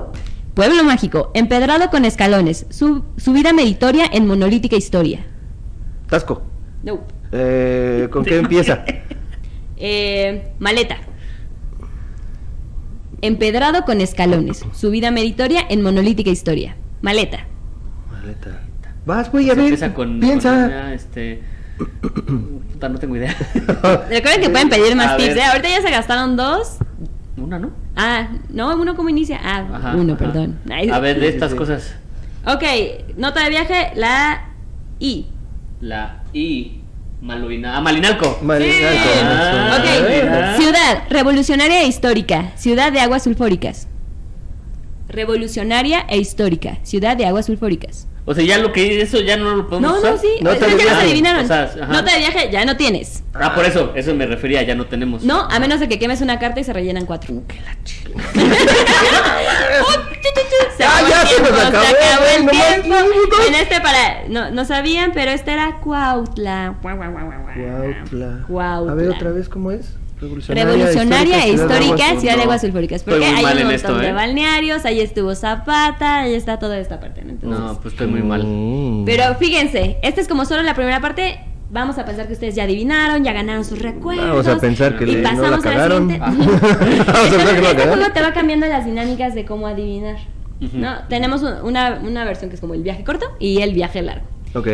pueblo 0.54 0.84
mágico, 0.84 1.30
empedrado 1.34 1.90
con 1.90 2.04
escalones, 2.04 2.66
su, 2.70 3.04
subida 3.16 3.52
meritoria 3.52 4.06
en 4.12 4.26
monolítica 4.26 4.76
historia. 4.76 5.26
Tasco. 6.08 6.42
No. 6.82 7.00
Eh, 7.32 8.08
¿Con 8.10 8.24
qué 8.24 8.38
empieza? 8.38 8.84
Eh, 9.76 10.52
maleta. 10.58 10.98
Empedrado 13.22 13.84
con 13.84 14.00
escalones, 14.00 14.64
subida 14.72 15.10
meritoria 15.10 15.62
en 15.68 15.82
monolítica 15.82 16.30
historia. 16.30 16.76
Maleta. 17.00 17.46
Maleta. 18.10 18.60
Vas, 19.06 19.30
güey, 19.30 19.50
a 19.50 19.54
ver. 19.54 19.64
empieza 19.64 19.94
con, 19.94 20.20
piensa. 20.20 20.50
con 20.50 20.64
una, 20.64 20.94
este. 20.94 21.42
Puta, 21.76 22.88
no 22.88 22.98
tengo 22.98 23.16
idea. 23.16 23.34
Recuerden 24.08 24.40
que 24.40 24.50
pueden 24.50 24.68
pedir 24.68 24.94
más 24.96 25.12
A 25.12 25.16
tips. 25.16 25.36
¿eh? 25.36 25.42
Ahorita 25.42 25.68
ya 25.68 25.82
se 25.82 25.90
gastaron 25.90 26.36
dos. 26.36 26.78
Una, 27.36 27.58
¿no? 27.58 27.70
Ah, 27.96 28.28
no, 28.50 28.76
uno 28.76 28.94
cómo 28.94 29.08
inicia. 29.08 29.40
Ah, 29.42 29.64
Ajá, 29.74 29.94
uno, 29.96 30.12
ajá. 30.14 30.24
perdón. 30.24 30.58
Ay. 30.70 30.88
A 30.90 30.98
ver, 31.00 31.18
de 31.20 31.28
estas 31.28 31.50
Sí, 31.50 31.54
sí. 31.54 31.58
cosas. 31.58 31.94
Ok, 32.46 32.62
nota 33.16 33.42
de 33.44 33.50
viaje, 33.50 33.92
la 33.96 34.50
I. 35.00 35.26
La 35.80 36.22
I. 36.32 36.80
Malvina. 37.20 37.76
Ah, 37.76 37.80
Malinalco. 37.80 38.38
Malinalco. 38.42 38.78
Sí. 38.78 39.20
Ah, 39.24 39.78
ok, 39.80 40.08
mira. 40.08 40.56
ciudad, 40.56 41.02
revolucionaria 41.10 41.82
e 41.82 41.86
histórica. 41.88 42.52
Ciudad 42.56 42.92
de 42.92 43.00
aguas 43.00 43.22
sulfúricas. 43.24 43.88
Revolucionaria 45.08 46.00
e 46.08 46.18
histórica. 46.18 46.78
Ciudad 46.82 47.16
de 47.16 47.26
aguas 47.26 47.46
sulfúricas. 47.46 48.06
O 48.26 48.32
sea, 48.34 48.42
ya 48.42 48.56
lo 48.58 48.72
que 48.72 49.02
eso 49.02 49.20
ya 49.20 49.36
no 49.36 49.54
lo 49.54 49.68
podemos 49.68 49.92
No, 49.92 49.98
usar. 49.98 50.12
no, 50.12 50.18
sí. 50.18 50.28
No 50.40 50.50
te 50.54 50.60
ya 50.60 50.66
nos 50.68 50.76
viaje. 50.82 51.00
adivinaron. 51.02 51.44
O 51.44 51.46
sea, 51.46 51.62
ajá. 51.64 51.92
Nota 51.92 52.12
de 52.12 52.18
viaje 52.18 52.48
ya 52.50 52.64
no 52.64 52.76
tienes. 52.76 53.22
Ah, 53.34 53.54
por 53.54 53.64
eso, 53.66 53.92
eso 53.94 54.14
me 54.14 54.24
refería, 54.26 54.62
ya 54.62 54.74
no 54.74 54.86
tenemos. 54.86 55.22
No, 55.24 55.42
a 55.50 55.58
menos 55.58 55.78
de 55.80 55.88
que 55.88 55.98
quemes 55.98 56.20
una 56.22 56.38
carta 56.38 56.58
y 56.60 56.64
se 56.64 56.72
rellenan 56.72 57.04
cuatro. 57.04 57.34
Uh, 57.34 57.46
que 57.46 57.60
la 57.60 57.76
chila. 57.84 58.22
Se 60.76 60.82
Ah, 60.84 60.98
acabó 60.98 61.08
ya 61.08 61.22
el 61.22 61.28
se 61.28 61.40
nos 61.40 61.50
tiempo, 61.50 61.60
acabó, 61.68 61.84
se 61.84 62.04
acabó 62.08 62.24
el 62.36 62.44
no 62.46 62.50
tiempo. 62.50 63.36
En 63.46 63.54
este 63.54 63.80
para, 63.80 64.22
no, 64.28 64.50
no 64.50 64.64
sabían, 64.64 65.12
pero 65.12 65.30
este 65.30 65.52
era. 65.52 65.78
Cuautla. 65.80 66.74
Cuautla. 68.46 68.92
A 68.92 68.94
ver 68.94 69.10
otra 69.10 69.30
vez 69.30 69.48
cómo 69.48 69.70
es. 69.70 69.94
Revolucionaria 70.28 71.44
e 71.46 71.52
histórica, 71.52 71.96
Ciudad 71.96 72.18
Ciudad 72.20 72.32
de 72.32 72.36
No, 72.38 72.42
Aguas 72.44 72.60
Sulfúricas. 72.60 72.96
estoy 72.96 73.12
Porque 73.14 73.26
hay 73.26 73.44
un 73.44 73.50
montón 73.50 73.70
esto, 73.72 73.98
de 73.98 74.08
¿eh? 74.08 74.12
balnearios, 74.12 74.84
ahí 74.84 75.00
estuvo 75.00 75.34
Zapata, 75.34 76.20
ahí 76.20 76.34
está 76.34 76.58
toda 76.58 76.78
esta 76.78 77.00
parte. 77.00 77.22
¿no? 77.24 77.30
Entonces, 77.30 77.60
No, 77.60 77.80
pues 77.80 77.94
estoy 77.94 78.06
muy 78.06 78.22
mal. 78.22 78.44
Mm. 78.44 79.04
Pero 79.04 79.34
fíjense, 79.36 79.98
esta 80.02 80.20
es 80.20 80.28
como 80.28 80.44
solo 80.44 80.62
la 80.62 80.74
primera 80.74 81.00
parte. 81.00 81.40
Vamos 81.70 81.98
a 81.98 82.04
pensar 82.04 82.26
que 82.28 82.34
ustedes 82.34 82.54
ya 82.54 82.64
adivinaron, 82.64 83.24
ya 83.24 83.32
ganaron 83.32 83.64
sus 83.64 83.80
recuerdos. 83.80 84.28
Vamos 84.28 84.46
a 84.46 84.58
pensar 84.58 84.96
que 84.96 85.04
y 85.04 85.06
le- 85.08 85.22
no 85.22 85.22
la 85.22 85.30
pasamos 85.30 85.52
a 85.52 85.68
la 85.68 85.74
cagaron. 85.74 86.10
siguiente. 86.10 86.18
Vamos 86.26 86.46
a 86.62 87.36
pensar 87.36 87.54
que 87.56 87.60
no 87.62 87.68
este 87.68 87.82
juego 87.88 88.12
te 88.12 88.22
va 88.22 88.32
cambiando 88.32 88.66
las 88.66 88.84
dinámicas 88.84 89.34
de 89.34 89.44
cómo 89.44 89.66
adivinar. 89.66 90.16
Ujú. 90.60 90.76
¿no? 90.78 90.98
Tenemos 91.08 91.42
un- 91.42 91.54
una, 91.64 91.98
una 92.04 92.24
versión 92.24 92.48
que 92.48 92.54
es 92.54 92.60
como 92.60 92.74
el 92.74 92.82
viaje 92.82 93.02
corto 93.02 93.26
y 93.40 93.60
el 93.60 93.74
viaje 93.74 94.02
largo. 94.02 94.24
Ok. 94.54 94.68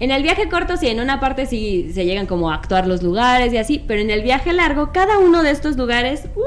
En 0.00 0.10
el 0.10 0.22
viaje 0.22 0.48
corto, 0.48 0.78
sí, 0.78 0.88
en 0.88 0.98
una 0.98 1.20
parte 1.20 1.44
sí 1.44 1.90
se 1.92 2.06
llegan 2.06 2.24
como 2.24 2.50
a 2.50 2.54
actuar 2.54 2.86
los 2.86 3.02
lugares 3.02 3.52
y 3.52 3.58
así, 3.58 3.84
pero 3.86 4.00
en 4.00 4.10
el 4.10 4.22
viaje 4.22 4.54
largo, 4.54 4.92
cada 4.92 5.18
uno 5.18 5.42
de 5.42 5.50
estos 5.50 5.76
lugares 5.76 6.24
¡uh! 6.36 6.40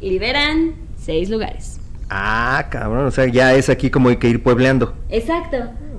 liberan 0.00 0.74
seis 0.96 1.28
lugares. 1.28 1.78
Ah, 2.08 2.68
cabrón. 2.70 3.04
O 3.04 3.10
sea, 3.10 3.26
ya 3.26 3.52
es 3.52 3.68
aquí 3.68 3.90
como 3.90 4.08
hay 4.08 4.16
que 4.16 4.28
ir 4.30 4.42
puebleando. 4.42 4.94
Exacto. 5.10 5.58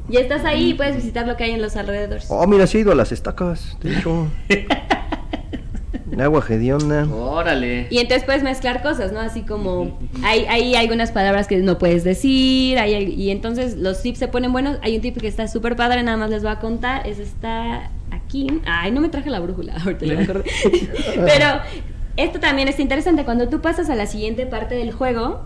Ya 0.09 0.21
estás 0.21 0.43
ahí 0.43 0.71
y 0.71 0.73
puedes 0.73 0.95
visitar 0.95 1.27
lo 1.27 1.37
que 1.37 1.43
hay 1.43 1.51
en 1.51 1.61
los 1.61 1.75
alrededores. 1.75 2.25
Oh, 2.29 2.47
mira, 2.47 2.65
sí 2.65 2.79
he 2.79 2.81
ido 2.81 2.91
a 2.91 2.95
las 2.95 3.11
estacas. 3.11 3.77
De 3.79 3.95
hecho. 3.95 4.27
Agua 6.19 6.43
hedionda. 6.47 7.05
Órale. 7.05 7.87
Y 7.89 7.99
entonces 7.99 8.23
puedes 8.23 8.43
mezclar 8.43 8.81
cosas, 8.81 9.11
¿no? 9.11 9.19
Así 9.19 9.41
como 9.41 9.99
hay, 10.23 10.45
hay 10.45 10.75
algunas 10.75 11.11
palabras 11.11 11.47
que 11.47 11.57
no 11.57 11.77
puedes 11.77 12.03
decir, 12.03 12.79
hay, 12.79 12.95
y 12.95 13.29
entonces 13.31 13.75
los 13.75 14.01
tips 14.01 14.19
se 14.19 14.27
ponen 14.27 14.51
buenos. 14.51 14.77
Hay 14.81 14.95
un 14.95 15.01
tip 15.01 15.17
que 15.19 15.27
está 15.27 15.47
súper 15.47 15.75
padre, 15.75 16.03
nada 16.03 16.17
más 16.17 16.29
les 16.29 16.43
voy 16.43 16.51
a 16.51 16.59
contar, 16.59 17.05
es 17.07 17.19
está 17.19 17.91
aquí. 18.11 18.47
Ay, 18.65 18.91
no 18.91 19.01
me 19.01 19.09
traje 19.09 19.29
la 19.29 19.39
brújula, 19.39 19.75
ahorita 19.83 20.05
ya 20.05 20.15
me 20.15 20.23
acordé. 20.23 20.43
Pero 21.15 21.45
esto 22.15 22.39
también 22.39 22.67
está 22.67 22.81
interesante, 22.81 23.25
cuando 23.25 23.49
tú 23.49 23.61
pasas 23.61 23.89
a 23.89 23.95
la 23.95 24.05
siguiente 24.05 24.45
parte 24.45 24.75
del 24.75 24.91
juego, 24.91 25.45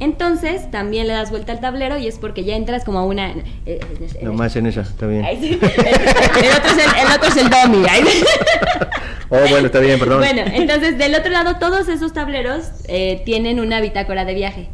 entonces 0.00 0.70
también 0.70 1.06
le 1.06 1.12
das 1.12 1.30
vuelta 1.30 1.52
al 1.52 1.60
tablero 1.60 1.96
y 1.98 2.06
es 2.08 2.18
porque 2.18 2.44
ya 2.44 2.56
entras 2.56 2.84
como 2.84 2.98
a 2.98 3.04
una... 3.04 3.30
eh, 3.30 3.44
eh, 3.66 3.80
eh, 4.00 4.24
Nomás 4.24 4.56
en 4.56 4.66
esa, 4.66 4.80
está 4.82 5.06
bien. 5.06 5.24
Sí. 5.40 5.58
el, 5.62 6.50
otro 6.52 6.70
es 6.70 6.78
el, 6.78 7.00
el 7.00 7.16
otro 7.16 7.28
es 7.28 7.36
el 7.36 7.48
dummy. 7.50 7.86
Oh, 9.30 9.38
bueno, 9.50 9.66
está 9.66 9.80
bien, 9.80 9.98
perdón. 9.98 10.18
Bueno, 10.18 10.42
entonces 10.52 10.98
del 10.98 11.14
otro 11.14 11.30
lado 11.30 11.56
todos 11.58 11.88
esos 11.88 12.12
tableros 12.12 12.70
eh, 12.88 13.22
tienen 13.24 13.58
una 13.60 13.80
bitácora 13.80 14.24
de 14.24 14.34
viaje. 14.34 14.68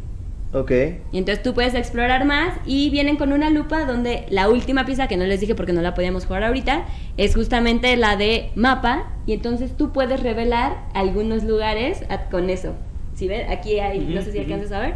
Ok. 0.53 0.71
Y 1.13 1.17
entonces 1.17 1.41
tú 1.41 1.53
puedes 1.53 1.73
explorar 1.75 2.25
más 2.25 2.55
y 2.65 2.89
vienen 2.89 3.15
con 3.15 3.31
una 3.31 3.49
lupa 3.49 3.85
donde 3.85 4.25
la 4.29 4.49
última 4.49 4.85
pieza, 4.85 5.07
que 5.07 5.15
no 5.15 5.23
les 5.23 5.39
dije 5.39 5.55
porque 5.55 5.71
no 5.71 5.81
la 5.81 5.93
podíamos 5.93 6.25
jugar 6.25 6.43
ahorita, 6.43 6.85
es 7.15 7.35
justamente 7.35 7.95
la 7.95 8.17
de 8.17 8.51
mapa. 8.55 9.07
Y 9.25 9.31
entonces 9.33 9.77
tú 9.77 9.93
puedes 9.93 10.21
revelar 10.21 10.77
algunos 10.93 11.43
lugares 11.43 12.03
a- 12.09 12.25
con 12.29 12.49
eso. 12.49 12.73
Si 13.21 13.27
ven, 13.27 13.51
aquí 13.51 13.79
hay, 13.79 13.99
no 13.99 14.19
sé 14.23 14.31
si 14.31 14.39
alcanzas 14.39 14.71
a 14.71 14.79
ver, 14.79 14.95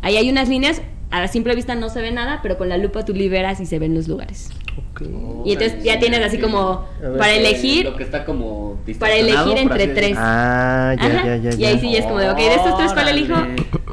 ahí 0.00 0.16
hay 0.16 0.30
unas 0.30 0.48
líneas, 0.48 0.80
a 1.10 1.20
la 1.20 1.28
simple 1.28 1.54
vista 1.54 1.74
no 1.74 1.90
se 1.90 2.00
ve 2.00 2.10
nada, 2.10 2.40
pero 2.42 2.56
con 2.56 2.70
la 2.70 2.78
lupa 2.78 3.04
tú 3.04 3.12
liberas 3.12 3.60
y 3.60 3.66
se 3.66 3.78
ven 3.78 3.94
los 3.94 4.08
lugares. 4.08 4.48
Ok. 4.92 5.02
Y 5.44 5.52
entonces 5.52 5.84
ya 5.84 5.98
tienes 5.98 6.24
así 6.24 6.38
como 6.38 6.86
ver. 7.02 7.18
para 7.18 7.34
elegir 7.34 7.84
Lo 7.84 7.96
que 7.96 8.04
está 8.04 8.24
como 8.24 8.80
para 8.98 9.14
elegir 9.14 9.58
entre 9.58 9.88
tres. 9.88 10.16
Ah, 10.18 10.94
ya, 10.98 11.04
Ajá, 11.04 11.26
ya, 11.26 11.36
ya, 11.36 11.50
ya. 11.50 11.58
Y 11.58 11.64
ahí 11.66 11.78
sí 11.78 11.92
ya 11.92 11.98
es 11.98 12.06
como 12.06 12.18
de, 12.18 12.30
ok, 12.30 12.38
de 12.38 12.54
estos 12.54 12.78
tres, 12.78 12.92
¿cuál 12.94 13.08
elijo? 13.08 13.34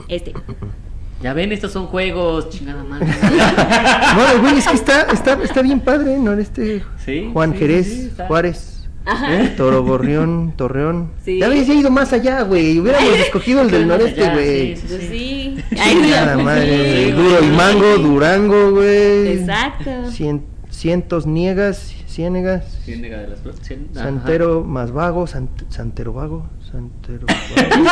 Este. 0.07 0.31
Ya 1.21 1.33
ven, 1.33 1.51
estos 1.51 1.73
son 1.73 1.87
juegos, 1.87 2.51
chingada 2.51 2.85
madre. 2.85 3.05
No, 4.15 4.41
güey, 4.43 4.59
es 4.59 4.67
que 4.67 4.75
está, 4.75 5.01
está, 5.11 5.43
está 5.43 5.61
bien 5.61 5.81
padre, 5.81 6.19
¿no? 6.19 6.31
Este 6.31 6.83
Sí, 7.03 7.29
Juan 7.33 7.51
sí, 7.51 7.59
Jerez, 7.59 7.87
sí. 7.87 8.11
Juárez, 8.27 8.72
Ajá. 9.05 9.55
Toro 9.57 9.83
Gorrión, 9.83 10.53
Torreón. 10.57 11.11
Sí. 11.25 11.39
Ya 11.39 11.47
habéis 11.47 11.67
ido 11.69 11.89
más 11.91 12.13
allá, 12.13 12.41
güey. 12.43 12.79
Hubiéramos 12.79 13.13
escogido 13.19 13.61
el 13.61 13.71
del 13.71 13.87
noreste, 13.87 14.29
güey. 14.31 14.75
sí, 14.77 14.85
Pues 14.87 15.01
sí. 15.09 15.55
Ay, 15.79 16.13
madre. 16.43 17.11
Duro 17.11 17.43
y 17.43 17.47
mango, 17.47 17.97
Durango, 17.97 18.71
güey. 18.71 19.27
Exacto. 19.39 19.89
Cien- 20.11 20.43
cientos 20.69 21.25
niegas, 21.27 21.93
ciénegas. 22.07 22.79
Ciénega 22.83 23.19
de 23.19 23.27
las 23.27 23.39
flores, 23.41 23.61
cien- 23.61 23.87
ajá. 23.95 24.05
Santero 24.05 24.63
más 24.63 24.91
vago, 24.91 25.27
sant- 25.27 25.69
Santero 25.69 26.13
vago, 26.13 26.47
Santero 26.71 27.25
vago. 27.75 27.89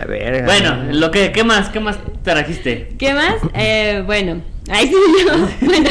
A 0.00 0.04
ver. 0.06 0.44
Bueno, 0.44 0.76
lo 0.92 1.10
que, 1.10 1.30
¿qué 1.32 1.44
más? 1.44 1.68
¿Qué 1.68 1.78
más 1.80 1.98
trajiste? 2.22 2.94
¿Qué 2.98 3.12
más? 3.12 3.34
Eh, 3.54 4.02
bueno. 4.06 4.40
Ahí 4.70 4.86
sí 4.86 4.94
yo. 5.26 5.48
Bueno, 5.66 5.90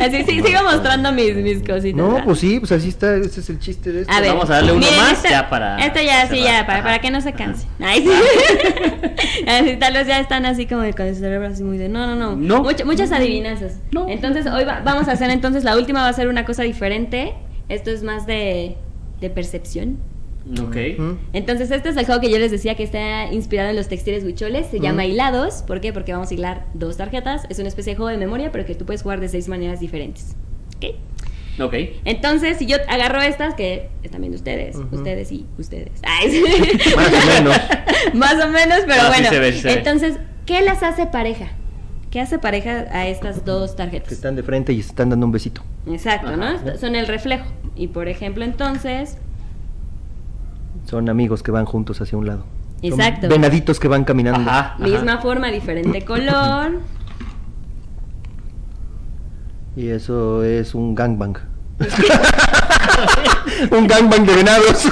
así 0.00 0.24
sí, 0.24 0.40
sigo 0.42 0.62
mostrando 0.64 1.12
mis, 1.12 1.34
mis 1.36 1.58
cositas. 1.58 1.94
No, 1.96 2.08
¿verdad? 2.12 2.24
pues 2.24 2.38
sí, 2.38 2.58
pues 2.58 2.72
así 2.72 2.88
está, 2.88 3.14
ese 3.16 3.40
es 3.40 3.50
el 3.50 3.58
chiste 3.58 3.92
de 3.92 4.00
esto. 4.02 4.12
A 4.12 4.20
ver. 4.20 4.30
Vamos 4.30 4.48
a 4.48 4.54
darle 4.54 4.72
uno 4.72 4.80
miren, 4.80 4.98
más 5.00 5.12
esta- 5.12 5.28
ya 5.30 5.50
para 5.50 5.76
Esto 5.84 6.00
ya, 6.02 6.26
sí, 6.28 6.42
ya, 6.42 6.66
para, 6.66 6.82
para 6.82 6.98
que 7.00 7.10
no 7.10 7.20
se 7.20 7.34
canse. 7.34 7.66
Ay, 7.78 8.02
sí. 8.02 8.10
Así, 9.46 9.76
tal 9.76 9.92
vez 9.92 10.06
ya 10.06 10.18
están 10.18 10.46
así 10.46 10.66
como 10.66 10.82
con 10.96 11.06
el 11.06 11.14
cerebro 11.14 11.46
así 11.48 11.62
muy 11.62 11.76
de. 11.78 11.88
No, 11.88 12.06
no, 12.06 12.14
no. 12.16 12.36
No. 12.36 12.64
Much- 12.64 12.84
muchas 12.84 13.12
adivinanzas. 13.12 13.80
No. 13.92 14.08
Entonces, 14.08 14.46
hoy 14.46 14.64
va- 14.64 14.80
vamos 14.84 15.08
a 15.08 15.12
hacer, 15.12 15.30
entonces, 15.30 15.62
la 15.62 15.76
última 15.76 16.00
va 16.02 16.08
a 16.08 16.12
ser 16.12 16.28
una 16.28 16.44
cosa 16.46 16.62
diferente. 16.62 17.34
Esto 17.68 17.90
es 17.90 18.02
más 18.02 18.26
de, 18.26 18.76
de 19.20 19.30
percepción. 19.30 19.98
Ok. 20.62 20.76
Entonces, 21.32 21.70
este 21.70 21.88
es 21.88 21.96
el 21.96 22.06
juego 22.06 22.20
que 22.20 22.30
yo 22.30 22.38
les 22.38 22.50
decía 22.52 22.76
que 22.76 22.84
está 22.84 23.32
inspirado 23.32 23.70
en 23.70 23.76
los 23.76 23.88
textiles 23.88 24.22
huicholes. 24.24 24.66
Se 24.68 24.78
llama. 24.80 25.04
Hilados. 25.04 25.62
¿Por 25.66 25.80
qué? 25.80 25.92
Porque 25.92 26.12
vamos 26.12 26.30
a 26.30 26.34
hilar 26.34 26.66
dos 26.74 26.96
tarjetas. 26.96 27.42
Es 27.48 27.58
una 27.58 27.68
especie 27.68 27.92
de 27.92 27.96
juego 27.96 28.10
de 28.10 28.16
memoria, 28.16 28.52
pero 28.52 28.64
que 28.64 28.74
tú 28.74 28.84
puedes 28.86 29.02
jugar 29.02 29.18
de 29.20 29.28
seis 29.28 29.48
maneras 29.48 29.80
diferentes. 29.80 30.36
¿Ok? 30.76 30.94
Ok. 31.60 31.74
Entonces, 32.04 32.58
si 32.58 32.66
yo 32.66 32.76
agarro 32.88 33.20
estas, 33.22 33.54
que 33.54 33.88
es 34.02 34.10
también 34.10 34.30
de 34.32 34.36
ustedes, 34.36 34.76
ustedes 34.92 35.32
y 35.32 35.46
ustedes. 35.58 35.90
Ay, 36.02 36.30
sí. 36.30 36.44
Más 36.94 37.08
o 37.08 37.26
menos. 37.42 37.56
Más 38.14 38.44
o 38.44 38.48
menos, 38.48 38.78
pero 38.86 39.02
Ah, 39.02 39.12
sí 39.14 39.22
bueno. 39.22 39.28
se 39.30 39.38
ve, 39.40 39.52
sí 39.52 39.60
se 39.60 39.68
ve. 39.68 39.74
Entonces, 39.74 40.16
¿qué 40.44 40.60
las 40.60 40.82
hace 40.82 41.06
pareja? 41.06 41.48
¿Qué 42.10 42.20
hace 42.20 42.38
pareja 42.38 42.86
a 42.92 43.08
estas 43.08 43.44
dos 43.44 43.74
tarjetas? 43.74 44.08
Que 44.08 44.14
están 44.14 44.36
de 44.36 44.42
frente 44.42 44.72
y 44.72 44.80
se 44.82 44.90
están 44.90 45.10
dando 45.10 45.26
un 45.26 45.32
besito. 45.32 45.62
Exacto, 45.90 46.36
¿no? 46.36 46.78
Son 46.78 46.94
el 46.94 47.06
reflejo. 47.08 47.46
Y 47.74 47.88
por 47.88 48.08
ejemplo, 48.08 48.44
entonces, 48.44 49.18
Son 50.86 51.08
amigos 51.08 51.42
que 51.42 51.50
van 51.50 51.64
juntos 51.66 52.00
hacia 52.00 52.16
un 52.16 52.26
lado. 52.26 52.44
Son 52.80 52.92
Exacto. 52.92 53.28
venaditos 53.28 53.80
que 53.80 53.88
van 53.88 54.04
caminando. 54.04 54.48
Ajá. 54.50 54.74
ajá. 54.74 54.78
misma 54.78 55.18
forma, 55.18 55.48
diferente 55.48 56.04
color. 56.04 56.80
Y 59.76 59.88
eso 59.88 60.42
es 60.44 60.74
un 60.74 60.94
gangbang. 60.94 61.36
un 63.70 63.86
gangbang 63.86 64.24
de 64.24 64.34
venados. 64.36 64.84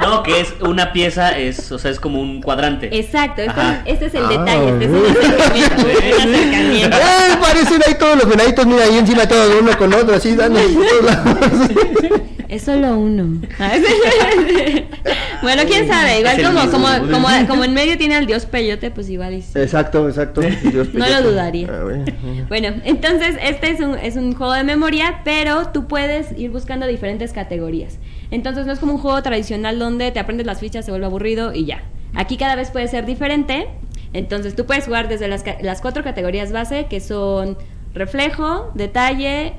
No, 0.00 0.22
que 0.22 0.40
es 0.40 0.54
una 0.60 0.92
pieza, 0.92 1.36
es, 1.38 1.72
o 1.72 1.78
sea, 1.78 1.90
es 1.90 1.98
como 1.98 2.20
un 2.20 2.42
cuadrante. 2.42 2.96
Exacto, 2.96 3.40
este, 3.42 3.60
este 3.86 4.06
es 4.06 4.14
el 4.14 4.24
Ah, 4.24 4.28
detalle, 4.28 4.68
este 4.68 4.84
es 4.84 4.90
el 6.20 6.34
acercamiento. 6.34 6.96
¡Eh! 6.98 7.36
Parecen 7.40 7.82
ahí 7.86 7.94
todos 7.98 8.16
los 8.18 8.28
venaditos, 8.28 8.66
mira 8.66 8.84
ahí 8.84 8.98
encima 8.98 9.26
todos 9.26 9.50
uno 9.62 9.76
con 9.78 9.94
otro, 9.94 10.14
así 10.14 10.36
dando. 10.36 10.60
Es 12.54 12.62
solo 12.62 12.96
uno. 12.96 13.40
bueno, 15.42 15.62
quién 15.66 15.88
sabe, 15.88 16.20
igual 16.20 16.36
como, 16.42 16.60
mismo. 16.62 16.70
como, 16.70 17.10
como, 17.12 17.28
como 17.48 17.64
en 17.64 17.74
medio 17.74 17.98
tiene 17.98 18.14
al 18.14 18.26
dios 18.26 18.46
peyote, 18.46 18.90
pues 18.90 19.08
igual 19.10 19.34
y 19.34 19.42
sí. 19.42 19.58
Exacto, 19.58 20.08
exacto. 20.08 20.40
Dios 20.40 20.88
No 20.94 21.06
lo 21.08 21.22
dudaría. 21.22 21.66
A 21.68 21.82
ver. 21.84 22.14
Bueno, 22.48 22.68
entonces 22.84 23.36
este 23.42 23.70
es 23.70 23.80
un, 23.80 23.96
es 23.98 24.16
un 24.16 24.34
juego 24.34 24.52
de 24.52 24.64
memoria, 24.64 25.20
pero 25.24 25.68
tú 25.72 25.86
puedes 25.88 26.36
ir 26.38 26.50
buscando 26.50 26.86
diferentes 26.86 27.32
categorías. 27.32 27.98
Entonces 28.30 28.66
no 28.66 28.72
es 28.72 28.78
como 28.78 28.92
un 28.94 28.98
juego 28.98 29.22
tradicional 29.22 29.78
donde 29.78 30.10
te 30.12 30.20
aprendes 30.20 30.46
las 30.46 30.60
fichas, 30.60 30.84
se 30.84 30.90
vuelve 30.90 31.06
aburrido 31.06 31.52
y 31.54 31.64
ya. 31.66 31.82
Aquí 32.14 32.36
cada 32.36 32.54
vez 32.56 32.70
puede 32.70 32.88
ser 32.88 33.04
diferente. 33.06 33.66
Entonces 34.12 34.54
tú 34.54 34.64
puedes 34.64 34.84
jugar 34.84 35.08
desde 35.08 35.26
las, 35.28 35.42
ca- 35.42 35.56
las 35.60 35.80
cuatro 35.80 36.04
categorías 36.04 36.52
base, 36.52 36.86
que 36.88 37.00
son 37.00 37.58
reflejo, 37.94 38.70
detalle, 38.74 39.54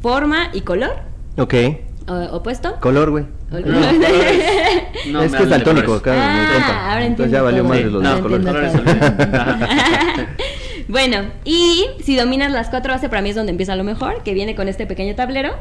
forma 0.00 0.50
y 0.52 0.60
color. 0.60 0.92
Ok. 1.36 1.54
¿Opuesto? 2.32 2.76
Color, 2.80 3.10
güey. 3.10 3.24
No. 3.50 3.58
No, 5.10 5.22
es 5.22 5.32
que 5.32 5.42
es 5.42 5.48
daltónico, 5.48 5.94
mi 5.94 6.10
Ah, 6.10 6.92
ahora 6.92 7.06
Entonces 7.06 7.32
ya 7.32 7.42
valió 7.42 7.64
más 7.64 7.78
Sí, 7.78 7.84
de 7.84 7.90
los 7.90 8.02
no, 8.02 8.10
dos 8.10 8.20
colores. 8.20 8.72
bueno, 10.88 11.18
y 11.44 11.86
si 12.02 12.16
dominas 12.16 12.52
las 12.52 12.68
cuatro 12.68 12.92
bases, 12.92 13.08
para 13.08 13.22
mí 13.22 13.30
es 13.30 13.36
donde 13.36 13.50
empieza 13.50 13.76
lo 13.76 13.84
mejor, 13.84 14.22
que 14.22 14.34
viene 14.34 14.54
con 14.54 14.68
este 14.68 14.86
pequeño 14.86 15.14
tablero, 15.14 15.54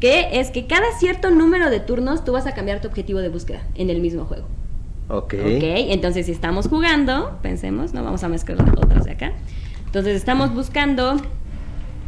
que 0.00 0.40
es 0.40 0.50
que 0.50 0.66
cada 0.66 0.86
cierto 0.98 1.30
número 1.30 1.70
de 1.70 1.80
turnos 1.80 2.24
tú 2.24 2.32
vas 2.32 2.46
a 2.46 2.52
cambiar 2.52 2.80
tu 2.80 2.88
objetivo 2.88 3.20
de 3.20 3.28
búsqueda 3.28 3.62
en 3.74 3.90
el 3.90 4.00
mismo 4.00 4.24
juego. 4.24 4.46
Ok. 5.08 5.34
Ok, 5.34 5.62
entonces 5.62 6.26
si 6.26 6.32
estamos 6.32 6.68
jugando, 6.68 7.38
pensemos, 7.42 7.94
no 7.94 8.02
vamos 8.02 8.24
a 8.24 8.28
mezclar 8.28 8.58
las 8.58 8.76
otras 8.76 9.04
de 9.04 9.12
acá. 9.12 9.32
Entonces 9.86 10.16
estamos 10.16 10.52
buscando, 10.52 11.16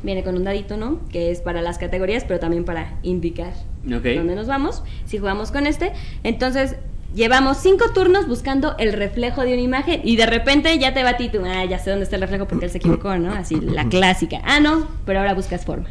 viene 0.03 0.23
con 0.23 0.37
un 0.37 0.45
dadito, 0.45 0.77
¿no? 0.77 1.01
Que 1.11 1.31
es 1.31 1.41
para 1.41 1.63
las 1.63 1.79
categorías, 1.79 2.25
pero 2.25 2.41
también 2.41 2.65
para 2.65 2.99
indicar 3.03 3.53
dónde 3.83 4.35
nos 4.35 4.47
vamos. 4.47 4.83
Si 5.07 5.19
jugamos 5.19 5.51
con 5.51 5.67
este, 5.67 5.93
entonces 6.25 6.77
llevamos 7.15 7.59
cinco 7.59 7.87
turnos 7.95 8.29
buscando 8.29 8.77
el 8.79 8.93
reflejo 8.93 9.43
de 9.43 9.55
una 9.55 9.63
imagen 9.63 10.01
y 10.05 10.17
de 10.17 10.27
repente 10.27 10.79
ya 10.79 10.93
te 10.95 11.03
va 11.03 11.11
a 11.11 11.17
ti 11.17 11.29
tú, 11.29 11.41
ah, 11.45 11.65
ya 11.65 11.79
sé 11.79 11.91
dónde 11.91 12.05
está 12.05 12.17
el 12.17 12.23
reflejo 12.23 12.47
porque 12.47 12.67
él 12.67 12.71
se 12.71 12.79
equivocó, 12.79 13.17
¿no? 13.17 13.33
Así, 13.33 13.57
la 13.61 13.89
clásica. 13.89 14.41
Ah, 14.45 14.61
no, 14.61 14.89
pero 15.05 15.21
ahora 15.21 15.35
buscas 15.35 15.65
forma. 15.65 15.89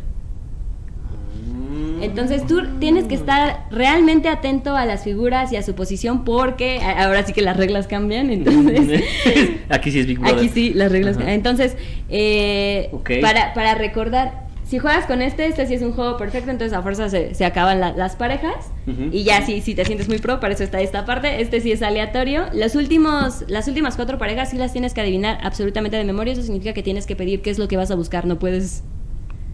Entonces 2.01 2.45
tú 2.47 2.61
tienes 2.79 3.05
que 3.05 3.15
estar 3.15 3.65
realmente 3.71 4.29
atento 4.29 4.75
a 4.75 4.85
las 4.85 5.03
figuras 5.03 5.51
y 5.51 5.55
a 5.55 5.63
su 5.63 5.75
posición 5.75 6.23
porque 6.23 6.79
ahora 6.81 7.23
sí 7.25 7.33
que 7.33 7.41
las 7.41 7.57
reglas 7.57 7.87
cambian, 7.87 8.29
entonces... 8.29 9.03
Aquí 9.69 9.91
sí 9.91 9.99
es 9.99 10.07
Big 10.07 10.19
Brother. 10.19 10.37
Aquí 10.37 10.49
sí, 10.49 10.73
las 10.73 10.91
reglas. 10.91 11.17
Ajá. 11.17 11.33
Entonces, 11.33 11.75
eh, 12.09 12.89
para, 13.21 13.53
para 13.53 13.75
recordar, 13.75 14.47
si 14.63 14.79
juegas 14.79 15.05
con 15.05 15.21
este, 15.21 15.45
este 15.47 15.65
sí 15.65 15.75
es 15.75 15.81
un 15.81 15.93
juego 15.93 16.17
perfecto, 16.17 16.51
entonces 16.51 16.77
a 16.77 16.81
fuerza 16.81 17.07
se, 17.09 17.33
se 17.33 17.45
acaban 17.45 17.79
la- 17.79 17.93
las 17.93 18.15
parejas. 18.17 18.71
Y 19.11 19.23
ya 19.23 19.45
sí, 19.45 19.61
si 19.61 19.75
te 19.75 19.83
sientes 19.85 20.07
muy 20.09 20.17
pro, 20.19 20.39
para 20.39 20.53
eso 20.53 20.63
está 20.63 20.79
esta 20.81 21.05
parte. 21.05 21.41
Este 21.41 21.59
sí 21.61 21.71
es 21.71 21.81
aleatorio. 21.81 22.45
Los 22.53 22.75
últimos, 22.75 23.43
las 23.47 23.67
últimas 23.67 23.95
cuatro 23.95 24.17
parejas 24.17 24.49
sí 24.49 24.57
las 24.57 24.71
tienes 24.73 24.93
que 24.93 25.01
adivinar 25.01 25.39
absolutamente 25.43 25.95
de 25.97 26.03
memoria. 26.03 26.33
Eso 26.33 26.41
significa 26.41 26.73
que 26.73 26.83
tienes 26.83 27.05
que 27.05 27.15
pedir 27.15 27.41
qué 27.41 27.49
es 27.49 27.59
lo 27.59 27.67
que 27.69 27.75
vas 27.77 27.91
a 27.91 27.95
buscar. 27.95 28.25
No 28.25 28.39
puedes. 28.39 28.83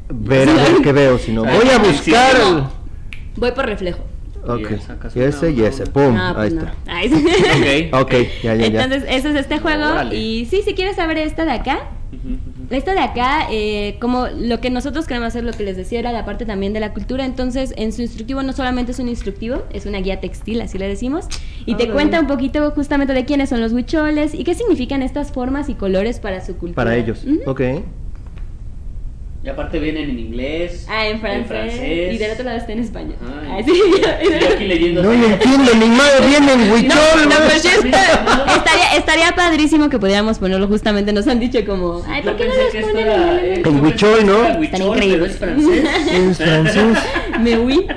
Ver 0.10 0.50
a 0.50 0.54
ver 0.54 0.82
qué 0.84 0.92
veo, 0.92 1.18
si 1.18 1.32
no. 1.32 1.44
Voy 1.44 1.70
a 1.70 1.80
buscar. 1.80 2.38
No, 2.40 2.72
voy 3.38 3.52
por 3.52 3.66
reflejo. 3.66 4.04
Ok. 4.46 4.72
Y 5.16 5.22
ese 5.22 5.52
y 5.52 5.62
ese. 5.64 5.86
Pum. 5.88 6.16
Ah, 6.18 6.30
Ahí 6.38 6.50
pues 6.50 6.54
no. 6.54 6.62
está. 6.64 6.76
Ay, 6.88 7.10
sí. 7.10 7.90
Ok. 7.94 8.02
Ok, 8.02 8.14
ya, 8.44 8.56
ya, 8.56 8.68
ya. 8.68 8.84
Entonces, 8.84 9.10
ese 9.10 9.30
es 9.30 9.36
este 9.36 9.60
juego. 9.60 9.86
Órale. 9.86 10.16
Y 10.16 10.46
sí, 10.46 10.62
si 10.66 10.74
quieres 10.74 10.98
saber 10.98 11.18
esta 11.18 11.46
de 11.46 11.52
acá. 11.52 11.90
Esta 12.70 12.94
de 12.94 13.00
acá, 13.00 13.48
eh, 13.52 13.98
como 14.00 14.28
lo 14.28 14.60
que 14.62 14.70
nosotros 14.70 15.08
queremos 15.08 15.28
hacer, 15.30 15.44
lo 15.44 15.52
que 15.52 15.64
les 15.64 15.76
decía, 15.78 16.00
era 16.00 16.12
la 16.12 16.26
parte 16.26 16.46
también 16.46 16.72
de 16.72 16.80
la 16.80 16.94
cultura. 16.94 17.26
Entonces, 17.26 17.74
en 17.76 17.92
su 17.92 18.02
instructivo 18.02 18.44
no 18.44 18.54
solamente 18.54 18.92
es 18.92 19.00
un 19.00 19.10
instructivo, 19.10 19.64
es 19.72 19.86
una 19.86 20.00
guía 20.00 20.20
textil, 20.20 20.62
así 20.62 20.78
le 20.78 20.88
decimos. 20.88 21.26
Y 21.66 21.76
te 21.76 21.90
cuenta 21.90 22.20
un 22.20 22.28
poquito 22.28 22.70
justamente 22.72 23.14
de 23.14 23.26
quiénes 23.26 23.50
son 23.50 23.62
los 23.62 23.74
huicholes 23.74 24.36
y 24.36 24.44
qué 24.44 24.54
significan 24.54 25.02
estas 25.02 25.32
formas 25.32 25.70
y 25.70 25.74
colores 25.76 26.20
para 26.20 26.46
su 26.46 26.56
cultura. 26.58 26.76
Para 26.76 26.96
ellos. 26.96 27.24
Ujú. 27.26 27.40
Ok. 27.50 27.62
Y 29.46 29.50
aparte 29.50 29.78
vienen 29.78 30.10
en 30.10 30.20
inglés. 30.20 30.86
Ah, 30.90 31.06
en 31.06 31.20
francés, 31.20 32.14
Y 32.14 32.18
del 32.18 32.32
otro 32.32 32.46
lado 32.46 32.58
está 32.60 32.72
en 32.72 32.80
español. 32.80 33.16
Ay. 33.22 33.50
Ah, 33.52 33.62
sí. 33.66 33.74
Estoy 34.22 34.54
aquí 34.54 34.64
leyendo. 34.68 35.04
No 35.04 35.12
lo 35.12 35.26
entiendo, 35.28 35.72
ni 35.76 35.86
madre 35.88 36.28
viene 36.28 36.54
en 36.54 36.68
No, 36.70 36.74
huichol. 36.76 37.28
no, 37.30 37.50
sí 37.60 37.68
está- 37.68 38.46
estaría, 38.56 38.96
estaría 38.98 39.36
padrísimo 39.36 39.90
que 39.90 40.00
pudiéramos 40.00 40.40
ponerlo 40.40 40.68
justamente. 40.70 41.12
Nos 41.12 41.28
han 41.28 41.42
dicho 41.42 41.60
como, 41.66 42.02
ay, 42.08 42.22
¿por 42.24 42.38
qué 42.38 42.46
no 42.46 42.52
pensé 42.52 42.64
los 42.64 42.72
que 42.72 42.80
esto 42.80 42.92
ponen 42.94 43.08
era. 43.08 43.60
en 43.70 43.82
huichol, 43.84 44.26
¿no? 44.26 44.48
Están 44.64 44.82
increíbles. 44.82 45.32
es 45.34 45.38
francés. 45.38 45.84
Es 46.14 46.38
francés. 46.38 46.98
Me 47.42 47.58
huí. 47.58 47.86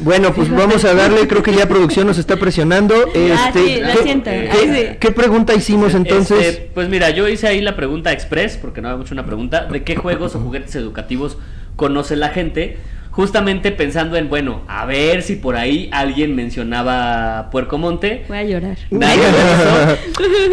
Bueno, 0.00 0.32
pues 0.32 0.48
vamos 0.50 0.84
a 0.84 0.94
darle, 0.94 1.26
creo 1.26 1.42
que 1.42 1.52
ya 1.52 1.66
producción 1.68 2.06
nos 2.06 2.18
está 2.18 2.36
presionando. 2.36 2.94
Ah, 3.30 3.48
Este, 3.48 3.64
sí, 3.64 3.80
lo 3.80 3.92
¿qué, 3.92 4.02
siento. 4.02 4.30
¿qué, 4.30 4.48
Ahí 4.50 4.86
sí. 4.92 4.96
qué 5.00 5.10
pregunta 5.12 5.54
hicimos 5.54 5.94
entonces? 5.94 6.38
Este, 6.40 6.70
pues 6.74 6.88
mira, 6.88 7.10
yo 7.10 7.26
hice 7.28 7.46
ahí 7.48 7.60
la 7.60 7.74
pregunta 7.76 8.12
express, 8.12 8.56
porque 8.56 8.80
no 8.80 8.88
había 8.88 8.98
mucho 8.98 9.14
una 9.14 9.26
pregunta, 9.26 9.64
de 9.66 9.82
qué 9.82 9.96
juegos 9.96 10.34
o 10.36 10.40
juguetes 10.40 10.74
educativos 10.76 11.36
conoce 11.76 12.16
la 12.16 12.28
gente, 12.30 12.76
justamente 13.10 13.72
pensando 13.72 14.16
en, 14.16 14.28
bueno, 14.28 14.62
a 14.68 14.84
ver 14.86 15.22
si 15.22 15.36
por 15.36 15.56
ahí 15.56 15.88
alguien 15.92 16.34
mencionaba 16.36 17.48
Puerco 17.50 17.78
Monte. 17.78 18.24
Voy 18.28 18.38
a 18.38 18.44
llorar. 18.44 18.78
Nadie. 18.90 19.22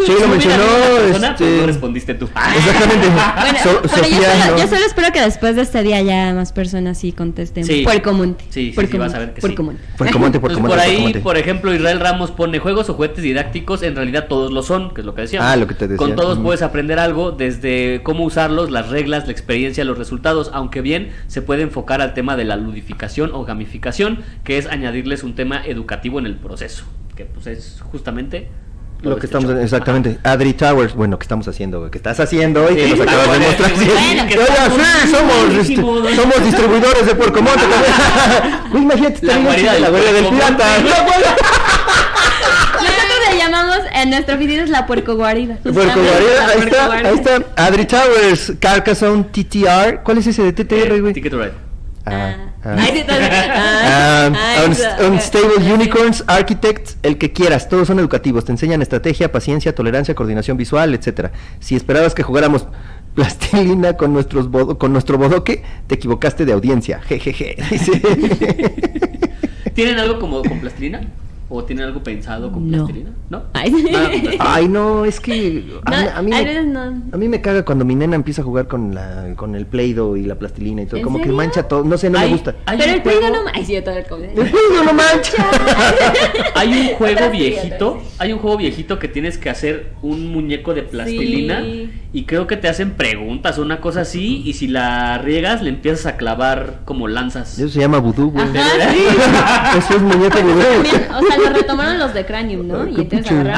Sí, 0.04 0.12
lo 0.20 0.28
mencionó. 0.28 0.62
persona, 0.96 1.34
pues 1.36 1.40
este, 1.48 1.60
no 1.60 1.66
respondiste 1.66 2.14
tú. 2.14 2.26
Exactamente. 2.26 3.06
Bueno, 3.40 3.58
So- 3.62 3.82
pero 3.82 4.08
yo, 4.08 4.16
solo, 4.16 4.52
no. 4.52 4.58
yo 4.58 4.68
solo 4.68 4.86
espero 4.86 5.12
que 5.12 5.20
después 5.20 5.56
de 5.56 5.62
este 5.62 5.82
día 5.82 6.02
ya 6.02 6.32
más 6.34 6.52
personas 6.52 6.98
sí 6.98 7.12
contesten. 7.12 7.64
Sí. 7.64 7.82
Puerco 7.84 8.12
Monte. 8.12 8.44
Sí, 8.50 8.68
sí, 8.68 8.72
Puerco 8.74 8.92
sí, 8.92 8.98
vas 8.98 9.14
a 9.14 9.18
ver 9.20 9.34
que 9.34 9.40
Puerco 9.40 9.62
sí. 9.62 9.66
Monte. 9.66 9.82
Puerco 9.96 10.18
Monte, 10.18 10.40
Puerco 10.40 10.60
Monte, 10.60 10.68
por 10.74 10.76
Puerco 10.78 10.90
ahí, 10.96 11.02
Monte. 11.02 11.20
por 11.20 11.36
ejemplo, 11.36 11.74
Israel 11.74 12.00
Ramos 12.00 12.30
pone 12.30 12.58
juegos 12.58 12.88
o 12.88 12.94
juguetes 12.94 13.22
didácticos, 13.22 13.82
en 13.82 13.94
realidad 13.94 14.26
todos 14.28 14.52
lo 14.52 14.62
son, 14.62 14.92
que 14.94 15.02
es 15.02 15.04
lo 15.06 15.14
que 15.14 15.22
decíamos. 15.22 15.50
Ah, 15.50 15.56
lo 15.56 15.66
que 15.66 15.74
te 15.74 15.86
decía. 15.86 15.98
Con 15.98 16.16
todos 16.16 16.38
puedes 16.38 16.62
aprender 16.62 16.98
algo, 16.98 17.32
desde 17.32 18.00
cómo 18.02 18.24
usarlos, 18.24 18.70
las 18.70 18.88
reglas, 18.88 19.26
la 19.26 19.32
experiencia, 19.32 19.84
los 19.84 19.98
resultados, 19.98 20.50
aunque 20.52 20.80
bien 20.80 21.12
se 21.26 21.42
puede 21.42 21.62
enfocar 21.62 22.00
al 22.00 22.14
tema 22.14 22.36
de 22.36 22.44
la 22.44 22.55
ludificación 22.56 23.30
o 23.34 23.44
gamificación, 23.44 24.22
que 24.44 24.58
es 24.58 24.66
añadirles 24.66 25.22
un 25.24 25.34
tema 25.34 25.64
educativo 25.64 26.18
en 26.18 26.26
el 26.26 26.36
proceso, 26.36 26.84
que 27.16 27.24
pues 27.24 27.46
es 27.46 27.80
justamente 27.90 28.48
Lo 29.02 29.16
que 29.16 29.26
este 29.26 29.26
estamos 29.26 29.50
show. 29.50 29.60
exactamente. 29.62 30.18
Adri 30.24 30.54
Towers, 30.54 30.94
bueno, 30.94 31.18
¿qué 31.18 31.24
estamos 31.24 31.46
haciendo? 31.48 31.90
¿Qué 31.90 31.98
estás 31.98 32.18
haciendo 32.20 32.64
hoy? 32.64 32.74
que 32.76 32.84
Sí, 32.84 32.90
nos 32.90 33.00
está 33.00 33.12
acabas 33.12 33.38
de 33.38 33.46
mostrar. 33.46 33.70
sí, 33.70 33.84
Sí, 33.84 34.26
que 34.26 34.36
somos, 35.76 36.14
somos 36.16 36.44
distribuidores 36.44 37.06
de 37.06 37.14
Puerco 37.14 37.42
Monte 37.42 37.60
también. 38.72 38.82
Imagínate, 38.84 39.26
La 39.26 39.38
guarida 39.38 39.72
del 39.74 39.82
la 39.82 39.90
guarida 39.90 40.12
del 40.12 40.26
pirata. 40.26 40.64
La 40.86 42.82
Nosotros 42.82 43.30
le 43.32 43.38
llamamos, 43.38 43.78
en 43.94 44.10
nuestra 44.10 44.34
oficina 44.36 44.62
es 44.64 44.70
la 44.70 44.86
Puerco 44.86 45.14
Guarida. 45.16 45.56
Puerco 45.62 45.80
guarida, 45.82 46.46
la 46.46 46.52
ahí 46.52 46.58
está, 46.60 46.92
ahí 46.92 47.14
está. 47.14 47.42
Adri 47.56 47.84
Towers, 47.86 48.52
Carcassonne 48.60 49.24
TTR. 49.24 50.02
¿Cuál 50.02 50.18
es 50.18 50.26
ese 50.26 50.42
de 50.42 50.52
TTR, 50.52 50.92
Eh, 50.94 51.00
güey? 51.00 51.12
Ticket 51.14 51.32
to 51.32 51.38
Ride. 51.38 51.52
Ah. 52.06 52.36
ah. 52.64 54.30
Ah. 54.34 54.96
Unstable 55.08 55.72
Unicorns, 55.72 56.24
Architects, 56.26 56.96
el 57.02 57.18
que 57.18 57.32
quieras, 57.32 57.68
todos 57.68 57.88
son 57.88 57.98
educativos, 57.98 58.44
te 58.44 58.52
enseñan 58.52 58.82
estrategia, 58.82 59.32
paciencia, 59.32 59.74
tolerancia, 59.74 60.14
coordinación 60.14 60.56
visual, 60.56 60.94
etcétera. 60.94 61.32
Si 61.60 61.76
esperabas 61.76 62.14
que 62.14 62.22
jugáramos 62.22 62.66
plastilina 63.14 63.94
con 63.94 64.12
nuestros 64.12 64.50
bodo- 64.50 64.78
con 64.78 64.92
nuestro 64.92 65.18
bodoque, 65.18 65.62
te 65.86 65.94
equivocaste 65.96 66.44
de 66.44 66.52
audiencia. 66.52 67.00
Jejeje. 67.02 67.56
¿Tienen 69.74 69.98
algo 69.98 70.18
como 70.18 70.42
con 70.42 70.60
plastilina? 70.60 71.00
¿O 71.48 71.62
tienen 71.64 71.84
algo 71.84 72.02
pensado 72.02 72.50
con 72.50 72.70
No. 72.70 72.78
plastilina? 72.86 73.10
¿No? 73.28 73.42
Ay, 73.54 73.70
plastilina. 73.72 74.36
Ay, 74.38 74.68
no, 74.68 75.04
es 75.04 75.18
que 75.18 75.64
a, 75.84 75.90
No, 75.90 75.96
mí, 75.96 76.08
a 76.14 76.22
mí 76.22 76.32
a 76.32 76.38
me, 76.38 76.44
veces 76.44 76.66
no. 76.66 76.80
a 77.12 77.16
mí 77.16 77.28
me 77.28 77.40
caga 77.40 77.64
cuando 77.64 77.84
mi 77.84 77.96
nena 77.96 78.14
empieza 78.14 78.42
a 78.42 78.44
jugar 78.44 78.68
con 78.68 78.94
la 78.94 79.32
con 79.36 79.56
el 79.56 79.66
Play-Doh 79.66 80.16
y 80.16 80.22
la 80.22 80.36
plastilina 80.36 80.82
y 80.82 80.86
todo, 80.86 80.98
¿En 80.98 81.02
como 81.02 81.20
que 81.20 81.30
mancha 81.32 81.64
todo, 81.64 81.82
no 81.82 81.98
sé, 81.98 82.08
no 82.08 82.18
Hay- 82.18 82.26
me 82.26 82.32
gusta. 82.36 82.54
Pero 82.66 82.84
el 82.84 83.02
Play 83.02 83.16
juego- 83.16 83.34
no 83.36 83.44
ma- 83.44 83.50
Ay, 83.54 83.64
sí, 83.64 83.72
yo 83.74 83.82
todo 83.82 83.96
el 83.96 84.06
comedy. 84.06 84.28
El 84.28 84.50
Play-Doh 84.50 84.84
no 84.84 84.92
mancha. 84.92 85.46
Hay 86.54 86.68
un 86.72 86.86
juego 86.96 87.30
viejito, 87.30 88.02
hay 88.18 88.32
un 88.32 88.38
juego 88.38 88.56
viejito 88.56 88.98
que 88.98 89.08
tienes 89.08 89.38
que 89.38 89.50
hacer 89.50 89.92
un 90.02 90.32
muñeco 90.32 90.72
de 90.74 90.82
plastilina 90.82 91.62
Sí. 91.62 91.90
y 92.12 92.24
creo 92.24 92.46
que 92.46 92.56
te 92.56 92.68
hacen 92.68 92.92
preguntas 92.92 93.58
o 93.58 93.62
una 93.62 93.80
cosa 93.80 94.02
así 94.02 94.42
y 94.44 94.52
si 94.54 94.68
la 94.68 95.18
riegas 95.18 95.62
le 95.62 95.70
empiezas 95.70 96.06
a 96.06 96.16
clavar 96.16 96.80
como 96.84 97.08
lanzas. 97.08 97.58
Eso 97.58 97.68
se 97.68 97.80
llama 97.80 97.98
vudú, 97.98 98.30
güey. 98.30 98.44
Ajá, 98.46 98.90
sí. 98.92 99.78
Eso 99.78 99.96
es 99.96 100.02
muñeco 100.02 100.38
vudú. 100.40 100.60
O 101.18 101.22
sea, 101.26 101.38
lo 101.38 101.50
retomaron 101.52 101.98
los 101.98 102.14
de 102.14 102.24
Cranium, 102.24 102.66
¿no? 102.66 102.82
Ay, 102.82 102.94
Y 102.98 103.04
entonces 103.18 103.42
su 103.42 103.48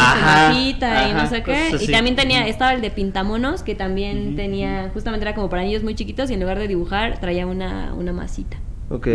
y 1.09 1.13
no 1.15 1.23
ajá, 1.23 1.27
sé 1.27 1.43
qué. 1.43 1.53
cosas 1.53 1.83
Y 1.83 1.85
así. 1.85 1.93
también 1.93 2.17
tenía, 2.17 2.47
estaba 2.47 2.73
el 2.73 2.81
de 2.81 2.91
Pintamonos, 2.91 3.63
que 3.63 3.75
también 3.75 4.37
tenía, 4.37 4.91
justamente 4.93 5.25
era 5.25 5.35
como 5.35 5.49
para 5.49 5.63
niños 5.63 5.83
muy 5.83 5.95
chiquitos 5.95 6.31
y 6.31 6.35
en 6.35 6.41
lugar 6.41 6.59
de 6.59 6.69
dibujar 6.69 7.19
traía 7.21 7.47
una, 7.47 7.95
una 7.95 8.13
masita. 8.13 8.57
Ok. 8.91 9.07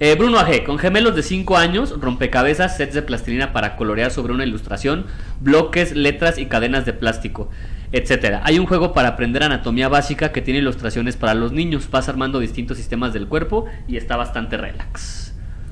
Eh, 0.00 0.16
Bruno 0.18 0.38
AG, 0.38 0.64
con 0.64 0.78
gemelos 0.78 1.14
de 1.14 1.22
5 1.22 1.56
años, 1.56 1.94
rompecabezas, 2.00 2.76
sets 2.76 2.94
de 2.94 3.02
plastilina 3.02 3.52
para 3.52 3.76
colorear 3.76 4.10
sobre 4.10 4.32
una 4.32 4.44
ilustración, 4.44 5.06
bloques, 5.40 5.94
letras 5.94 6.38
y 6.38 6.46
cadenas 6.46 6.84
de 6.84 6.92
plástico, 6.92 7.50
etcétera. 7.92 8.40
Hay 8.44 8.58
un 8.58 8.66
juego 8.66 8.92
para 8.92 9.10
aprender 9.10 9.44
anatomía 9.44 9.88
básica 9.88 10.32
que 10.32 10.42
tiene 10.42 10.58
ilustraciones 10.58 11.16
para 11.16 11.34
los 11.34 11.52
niños, 11.52 11.88
vas 11.88 12.08
armando 12.08 12.40
distintos 12.40 12.76
sistemas 12.76 13.12
del 13.12 13.28
cuerpo 13.28 13.66
y 13.86 13.96
está 13.96 14.16
bastante 14.16 14.56
relax. 14.56 15.23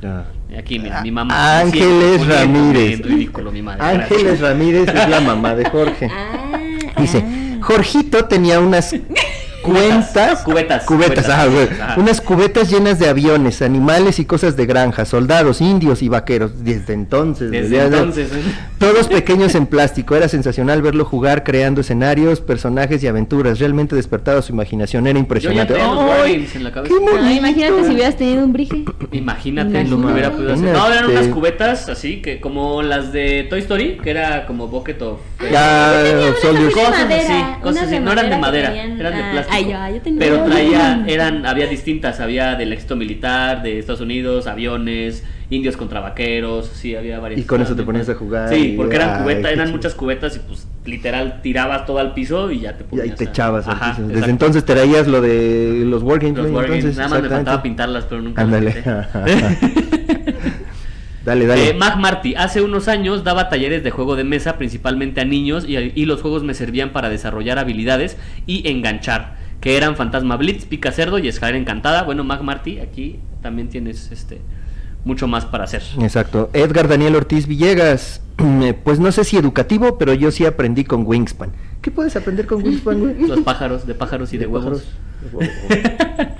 Ya. 0.02 0.26
Aquí, 0.58 0.80
mira, 0.80 1.00
mi 1.02 1.12
mamá. 1.12 1.60
Ángeles 1.60 2.26
Ramírez. 2.26 2.98
En 2.98 3.02
ridículo, 3.04 3.52
mi 3.52 3.62
madre. 3.62 3.82
Ángeles 3.84 4.40
Ramírez 4.40 4.88
es 4.88 5.08
la 5.08 5.20
mamá 5.20 5.54
de 5.54 5.68
Jorge. 5.70 6.10
Ah, 6.94 7.00
Dice, 7.00 7.24
ah. 7.24 7.58
Jorgito 7.62 8.26
tenía 8.26 8.60
unas 8.60 8.94
cuentas, 9.62 10.42
Cubetas, 10.42 10.84
cubetas, 10.84 10.84
cubetas. 10.84 11.28
ah, 11.28 11.46
güey. 11.46 11.68
Ajá. 11.80 11.94
unas 11.98 12.20
cubetas 12.20 12.70
llenas 12.70 12.98
de 12.98 13.08
aviones, 13.08 13.62
animales 13.62 14.18
y 14.18 14.24
cosas 14.24 14.56
de 14.56 14.66
granja, 14.66 15.04
soldados, 15.04 15.60
indios 15.60 16.02
y 16.02 16.08
vaqueros. 16.08 16.64
Desde 16.64 16.92
entonces, 16.92 17.50
Desde 17.50 17.68
desde- 17.78 17.96
entonces, 17.98 18.32
¿eh? 18.32 18.42
todos 18.78 19.08
pequeños 19.08 19.54
en 19.54 19.66
plástico. 19.66 20.16
Era 20.16 20.28
sensacional 20.28 20.82
verlo 20.82 21.04
jugar, 21.04 21.44
creando 21.44 21.80
escenarios, 21.80 22.40
personajes 22.40 23.02
y 23.02 23.06
aventuras. 23.06 23.58
Realmente 23.58 23.96
despertaba 23.96 24.42
su 24.42 24.52
imaginación. 24.52 25.06
Era 25.06 25.12
Yo 25.12 25.18
ya 25.18 25.20
impresionante. 25.20 25.74
tenía 25.74 25.88
los 25.88 25.98
¡Ay! 26.02 26.08
Wargames 26.10 26.56
en 26.56 26.64
la 26.64 26.72
cabeza. 26.72 26.94
¡Qué 26.94 27.00
bonito! 27.00 27.22
Ah, 27.24 27.32
imagínate 27.32 27.84
si 27.84 27.94
hubieras 27.94 28.16
tenido 28.16 28.44
un 28.44 28.52
brige. 28.52 28.84
Imagínate 29.12 29.68
lo 29.68 29.72
que 29.72 29.80
Imagínate. 29.80 30.12
hubiera 30.12 30.30
podido 30.32 30.52
hacer. 30.54 30.64
No, 30.72 30.86
eran 30.86 30.88
unas 30.90 31.04
Imagínate. 31.10 31.30
cubetas 31.30 31.88
así, 31.88 32.20
que 32.22 32.40
como 32.40 32.82
las 32.82 33.12
de 33.12 33.46
Toy 33.48 33.60
Story, 33.60 33.98
que 34.02 34.10
era 34.10 34.46
como 34.46 34.68
Bucket 34.68 35.00
of... 35.02 35.20
eh, 35.40 35.48
Ya, 35.52 35.90
así 36.00 36.06
de 36.64 36.70
cosas 36.72 36.90
madera, 36.90 37.22
así, 37.52 37.60
cosas 37.62 37.82
así, 37.84 37.98
no 38.00 38.12
eran 38.12 38.30
de 38.30 38.36
madera 38.38 38.74
eran 38.74 38.98
de 38.98 39.22
ah, 39.22 39.28
plástico. 39.32 39.51
Ay, 39.52 39.64
yo- 39.64 39.94
yo 39.96 40.00
tenía 40.02 40.18
pero 40.18 40.44
traía, 40.44 41.04
eran, 41.06 41.46
había 41.46 41.66
distintas, 41.66 42.20
había 42.20 42.54
del 42.56 42.72
ejército 42.72 42.96
militar, 42.96 43.62
de 43.62 43.78
Estados 43.78 44.00
Unidos, 44.00 44.46
aviones, 44.46 45.24
indios 45.50 45.76
contra 45.76 46.00
vaqueros, 46.00 46.68
sí, 46.74 46.96
había 46.96 47.18
varias. 47.20 47.40
Y 47.40 47.44
con 47.44 47.60
eso 47.62 47.76
te 47.76 47.82
ponías 47.82 48.08
a 48.08 48.14
jugar 48.14 48.48
Sí, 48.48 48.72
y- 48.72 48.76
porque 48.76 48.96
eran 48.96 49.16
ay, 49.16 49.22
cubetas, 49.22 49.52
eran 49.52 49.70
muchas 49.70 49.94
cubetas 49.94 50.36
y 50.36 50.38
pues 50.40 50.66
literal 50.86 51.40
tirabas 51.42 51.84
todo 51.86 51.98
al 51.98 52.14
piso 52.14 52.50
y 52.50 52.60
ya 52.60 52.76
te 52.76 52.84
Y 52.84 52.86
ponías. 52.86 53.08
ahí 53.10 53.14
te 53.16 53.24
a- 53.26 53.28
echabas. 53.28 53.66
al 53.68 53.74
Ajá, 53.74 53.90
piso. 53.90 54.02
exacto. 54.02 54.14
Desde 54.18 54.30
entonces 54.30 54.64
traías 54.64 55.06
lo 55.06 55.20
de 55.20 55.82
los 55.86 56.02
Wargames. 56.02 56.36
Los 56.38 56.46
entonces, 56.46 56.96
nada 56.96 57.08
más 57.10 57.22
me 57.22 57.28
faltaba 57.28 57.62
pintarlas, 57.62 58.04
pero 58.06 58.22
nunca 58.22 58.42
Ándale. 58.42 58.72
dale, 61.24 61.46
dale. 61.46 61.68
Eh, 61.70 61.74
Mac 61.74 61.96
Marty, 61.98 62.34
hace 62.34 62.62
unos 62.62 62.88
años 62.88 63.22
daba 63.24 63.48
talleres 63.48 63.84
de 63.84 63.90
juego 63.90 64.16
de 64.16 64.24
mesa 64.24 64.58
principalmente 64.58 65.20
a 65.20 65.24
niños 65.24 65.64
y, 65.68 65.76
y 65.76 66.04
los 66.06 66.20
juegos 66.20 66.42
me 66.42 66.54
servían 66.54 66.90
para 66.90 67.08
desarrollar 67.10 67.58
habilidades 67.58 68.16
y 68.46 68.68
enganchar, 68.68 69.36
que 69.62 69.76
eran 69.76 69.96
Fantasma 69.96 70.36
Blitz, 70.36 70.66
Pica 70.66 70.90
Cerdo 70.90 71.18
y 71.18 71.28
Escalera 71.28 71.56
Encantada. 71.56 72.02
Bueno, 72.02 72.24
Mac 72.24 72.42
Marty, 72.42 72.80
aquí 72.80 73.20
también 73.42 73.68
tienes 73.68 74.10
este 74.10 74.40
mucho 75.04 75.28
más 75.28 75.46
para 75.46 75.64
hacer. 75.64 75.82
Exacto. 76.00 76.50
Edgar 76.52 76.88
Daniel 76.88 77.14
Ortiz 77.14 77.46
Villegas. 77.46 78.20
eh, 78.38 78.74
Pues 78.74 78.98
no 78.98 79.12
sé 79.12 79.22
si 79.22 79.36
educativo, 79.36 79.98
pero 79.98 80.14
yo 80.14 80.32
sí 80.32 80.44
aprendí 80.44 80.82
con 80.82 81.06
Wingspan. 81.06 81.52
¿Qué 81.80 81.92
puedes 81.92 82.16
aprender 82.16 82.46
con 82.46 82.60
Wingspan, 82.62 82.98
güey? 83.00 83.14
Los 83.28 83.40
pájaros, 83.40 83.86
de 83.86 83.94
pájaros 83.94 84.32
y 84.32 84.38
de, 84.38 84.46
huevos. 84.48 84.84
pájaros. 85.32 85.50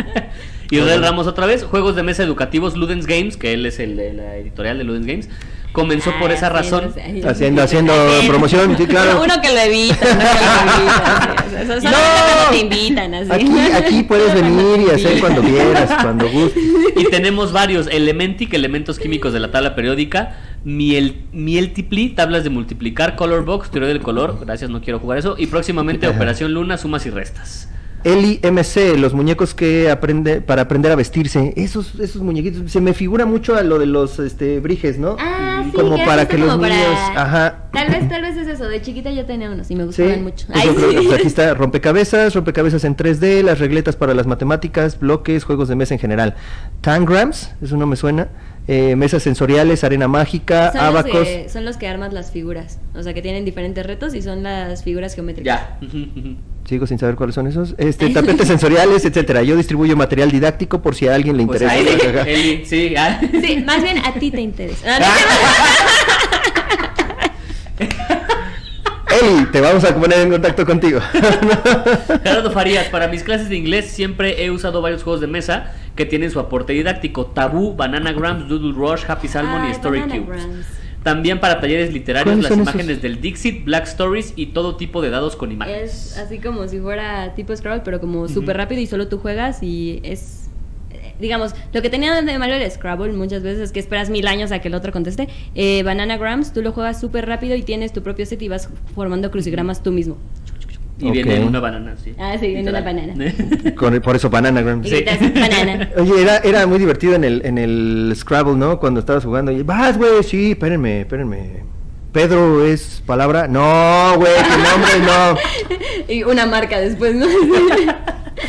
Y 0.73 0.79
Israel 0.79 1.03
Ramos 1.03 1.27
otra 1.27 1.45
vez, 1.45 1.64
juegos 1.64 1.97
de 1.97 2.03
mesa 2.03 2.23
educativos, 2.23 2.79
Ludens 2.79 3.07
Games, 3.07 3.37
que 3.37 3.53
él 3.53 3.66
es 3.66 3.79
el 3.79 3.95
de 3.95 4.14
la 4.14 4.37
editorial 4.39 4.79
de 4.79 4.85
Ludens 4.85 5.07
Games, 5.07 5.29
comenzó 5.73 6.12
por 6.20 6.31
Ah, 6.31 6.35
esa 6.35 6.49
sí, 6.49 6.53
razón. 6.53 6.85
no 6.87 6.93
sé. 6.95 7.29
Haciendo, 7.29 7.62
haciendo 7.62 7.93
promoción, 8.29 8.77
sí, 8.77 8.87
claro. 8.87 9.23
Uno 9.23 9.41
que 9.43 9.49
lo 9.53 9.59
evita, 9.59 9.97
uno 10.03 10.20
que 10.20 11.64
lo 11.66 11.75
o 11.77 11.81
sea, 11.81 11.93
te 12.51 12.59
invitan, 12.59 13.14
así. 13.14 13.31
Aquí, 13.33 13.51
aquí 13.75 14.03
puedes 14.05 14.35
venir 14.41 14.87
y 14.87 14.91
hacer 14.91 15.20
cuando 15.20 15.43
quieras, 15.43 15.91
cuando 16.03 16.29
gustes. 16.29 16.62
Y 16.97 17.05
tenemos 17.05 17.53
varios, 17.53 17.87
Elementic, 17.89 18.53
elementos 18.55 18.99
químicos 18.99 19.33
de 19.33 19.41
la 19.41 19.51
tabla 19.51 19.75
periódica, 19.75 20.37
Miel, 20.64 21.23
Mieltipli, 21.33 22.11
tablas 22.11 22.45
de 22.45 22.51
multiplicar, 22.51 23.16
Color 23.16 23.45
Box, 23.45 23.70
teoría 23.70 23.89
del 23.89 24.01
color, 24.01 24.39
gracias, 24.45 24.70
no 24.70 24.81
quiero 24.81 24.99
jugar 24.99 25.18
eso, 25.18 25.35
y 25.39 25.47
próximamente 25.47 26.07
Operación 26.09 26.53
Luna, 26.55 26.77
sumas 26.79 27.05
y 27.07 27.11
restas. 27.11 27.68
Eli 28.05 28.40
MC, 28.42 28.96
los 28.98 29.14
muñecos 29.14 29.55
que 29.55 29.90
aprende 29.90 30.40
para 30.40 30.62
aprender 30.62 30.90
a 30.92 30.96
vestirse. 30.96 31.53
Esos, 31.57 31.94
esos 32.00 32.20
muñequitos, 32.22 32.70
se 32.70 32.80
me 32.80 32.94
figura 32.94 33.26
mucho 33.26 33.55
a 33.57 33.62
lo 33.62 33.78
de 33.78 33.86
los 33.86 34.18
este 34.18 34.59
briges, 34.61 34.98
¿no? 34.98 35.16
Ah, 35.20 35.62
sí, 35.64 35.72
como 35.72 35.96
para 36.05 36.26
que 36.26 36.36
los 36.38 36.57
para- 36.59 36.74
niños, 36.74 36.98
ajá. 37.14 37.68
Tal 37.72 37.88
vez, 37.90 38.09
tal 38.09 38.22
vez 38.22 38.36
es 38.36 38.48
eso. 38.48 38.64
De 38.68 38.82
chiquita 38.82 39.11
yo 39.12 39.24
tenía 39.24 39.50
unos 39.50 39.70
y 39.70 39.76
me 39.76 39.82
Sí, 39.82 39.86
gustaban 40.03 40.22
mucho. 40.24 40.46
pues 40.48 40.59
Ay, 40.61 40.66
yo 40.66 40.74
creo 40.74 40.90
que, 40.90 40.98
sí. 40.98 41.05
pues, 41.07 41.18
aquí 41.18 41.26
está 41.28 41.55
rompecabezas, 41.55 42.34
rompecabezas 42.34 42.84
en 42.84 42.96
3D, 42.96 43.42
las 43.42 43.59
regletas 43.61 43.96
para 43.96 44.14
las 44.14 44.26
matemáticas, 44.26 44.98
bloques, 44.98 45.44
juegos 45.44 45.68
de 45.68 45.76
mesa 45.76 45.94
en 45.94 46.00
general. 46.00 46.34
Tangrams, 46.80 47.50
eso 47.62 47.76
no 47.76 47.86
me 47.86 47.96
suena. 47.96 48.28
eh, 48.68 48.94
mesas 48.94 49.24
sensoriales, 49.24 49.82
arena 49.82 50.07
mágica, 50.07 50.70
Son 50.70 50.80
los, 50.80 50.88
abacos. 50.88 51.26
que, 51.26 51.48
son 51.48 51.64
los 51.64 51.76
que 51.78 51.88
armas 51.88 52.12
las 52.12 52.30
figuras. 52.30 52.78
O 52.94 53.03
sea, 53.03 53.12
que 53.12 53.20
tienen 53.20 53.44
diferentes 53.44 53.84
retos 53.84 54.14
y 54.14 54.22
son 54.22 54.44
las 54.44 54.84
figuras 54.84 55.14
geométricas. 55.16 55.61
Ya. 55.61 55.78
Sigo 56.65 56.87
sin 56.87 56.99
saber 56.99 57.17
cuáles 57.17 57.35
son 57.35 57.47
esos. 57.49 57.75
Este, 57.77 58.09
tapetes 58.11 58.47
sensoriales, 58.47 59.05
etcétera. 59.05 59.43
Yo 59.43 59.57
distribuyo 59.57 59.97
material 59.97 60.31
didáctico 60.31 60.81
por 60.81 60.95
si 60.95 61.09
a 61.09 61.15
alguien 61.15 61.37
le 61.37 61.45
Pues 61.47 61.61
interesa. 61.61 61.93
ahí, 61.93 62.17
Ajá. 62.19 62.29
Eli, 62.31 62.65
sí, 62.65 62.95
ah. 62.97 63.21
Sí, 63.45 63.63
más 63.67 63.83
bien 63.83 63.99
a 63.99 64.15
ti 64.15 64.31
te 64.31 64.41
interesa. 64.41 64.99
Eli, 69.21 69.45
te 69.47 69.61
vamos 69.61 69.85
a 69.85 69.95
poner 69.95 70.21
en 70.21 70.31
contacto 70.31 70.65
contigo. 70.65 70.99
Gerardo 72.23 72.51
Farías, 72.51 72.87
para 72.89 73.09
mis 73.09 73.23
clases 73.23 73.49
de 73.51 73.57
inglés 73.57 73.87
siempre 73.91 74.43
he 74.45 74.51
usado 74.51 74.81
varios 74.81 75.03
juegos 75.03 75.21
de 75.21 75.27
mesa 75.27 75.73
que 75.97 76.07
tienen 76.07 76.31
su 76.31 76.41
aporte 76.41 76.73
didáctico. 76.73 77.27
Tabú, 77.27 77.75
Bananagrams, 77.75 78.49
Doodle 78.49 78.73
Rush, 78.73 79.03
Happy 79.07 79.29
Salmon 79.29 79.69
y 79.69 79.73
Story 79.73 80.01
Cubes. 80.03 80.13
Bananagrams. 80.29 80.67
También 81.03 81.40
para 81.40 81.61
talleres 81.61 81.92
literarios 81.92 82.36
¿Cuáles 82.36 82.50
las 82.50 82.59
imágenes 82.59 82.90
esos? 82.90 83.03
del 83.03 83.20
Dixit, 83.20 83.64
Black 83.64 83.84
Stories 83.86 84.34
y 84.36 84.46
todo 84.46 84.76
tipo 84.76 85.03
de 85.03 85.11
dados 85.11 85.34
con 85.36 85.50
imágenes. 85.50 86.12
Es 86.12 86.18
así 86.18 86.38
como 86.38 86.68
si 86.68 86.78
fuera 86.78 87.34
tipo 87.34 87.55
Scrabble, 87.57 87.82
pero 87.84 88.00
como 88.00 88.28
súper 88.28 88.57
rápido 88.57 88.80
y 88.80 88.86
solo 88.86 89.09
tú 89.09 89.18
juegas 89.18 89.62
y 89.62 90.00
es... 90.05 90.48
eh, 90.90 91.14
Digamos, 91.18 91.55
lo 91.72 91.82
que 91.82 91.90
tenía 91.90 92.20
de 92.22 92.38
malo 92.38 92.55
el 92.55 92.70
Scrabble 92.70 93.12
muchas 93.12 93.42
veces 93.42 93.61
es 93.61 93.72
que 93.72 93.80
esperas 93.80 94.11
mil 94.11 94.26
años 94.28 94.53
a 94.53 94.61
que 94.61 94.68
el 94.68 94.74
otro 94.74 94.92
conteste. 94.92 95.28
Eh, 95.55 95.82
Bananagrams, 95.82 96.53
tú 96.53 96.62
lo 96.62 96.70
juegas 96.72 97.00
súper 97.00 97.26
rápido 97.26 97.57
y 97.57 97.62
tienes 97.62 97.92
tu 97.92 98.03
propio 98.03 98.24
set 98.24 98.40
y 98.42 98.48
vas 98.48 98.68
formando 98.94 99.30
crucigramas 99.30 99.82
tú 99.82 99.90
mismo. 99.90 100.18
Y 100.99 101.11
viene 101.11 101.45
una 101.45 101.59
banana, 101.61 101.95
sí. 102.03 102.14
Ah, 102.18 102.36
sí, 102.38 102.49
viene 102.49 102.70
una. 102.70 103.74
Con- 103.74 104.01
por 104.01 104.16
eso 104.16 104.30
Bananagram. 104.30 104.84
Y 104.84 104.90
gritas, 104.90 105.18
banana. 105.20 105.90
Oye, 105.99 106.22
era, 106.22 106.38
era 106.38 106.66
muy 106.66 106.78
divertido 106.78 107.14
en 107.14 107.24
el, 107.24 107.43
en 107.45 107.59
el 107.59 108.12
Scrabble, 108.16 108.55
¿no? 108.55 108.78
Cuando 108.78 109.01
estabas 109.01 109.24
jugando. 109.24 109.51
Y, 109.51 109.62
Vas, 109.62 109.99
güey, 109.99 110.22
sí, 110.22 110.53
espérenme, 110.53 111.01
espérenme. 111.01 111.64
Pedro 112.12 112.64
es 112.64 113.03
palabra. 113.07 113.49
No, 113.49 114.14
güey, 114.16 114.32
tu 114.36 114.59
nombre 114.59 114.93
no. 115.07 115.38
Y 116.12 116.24
una 116.24 116.47
marca 116.47 116.78
después, 116.78 117.14
¿no? 117.14 117.26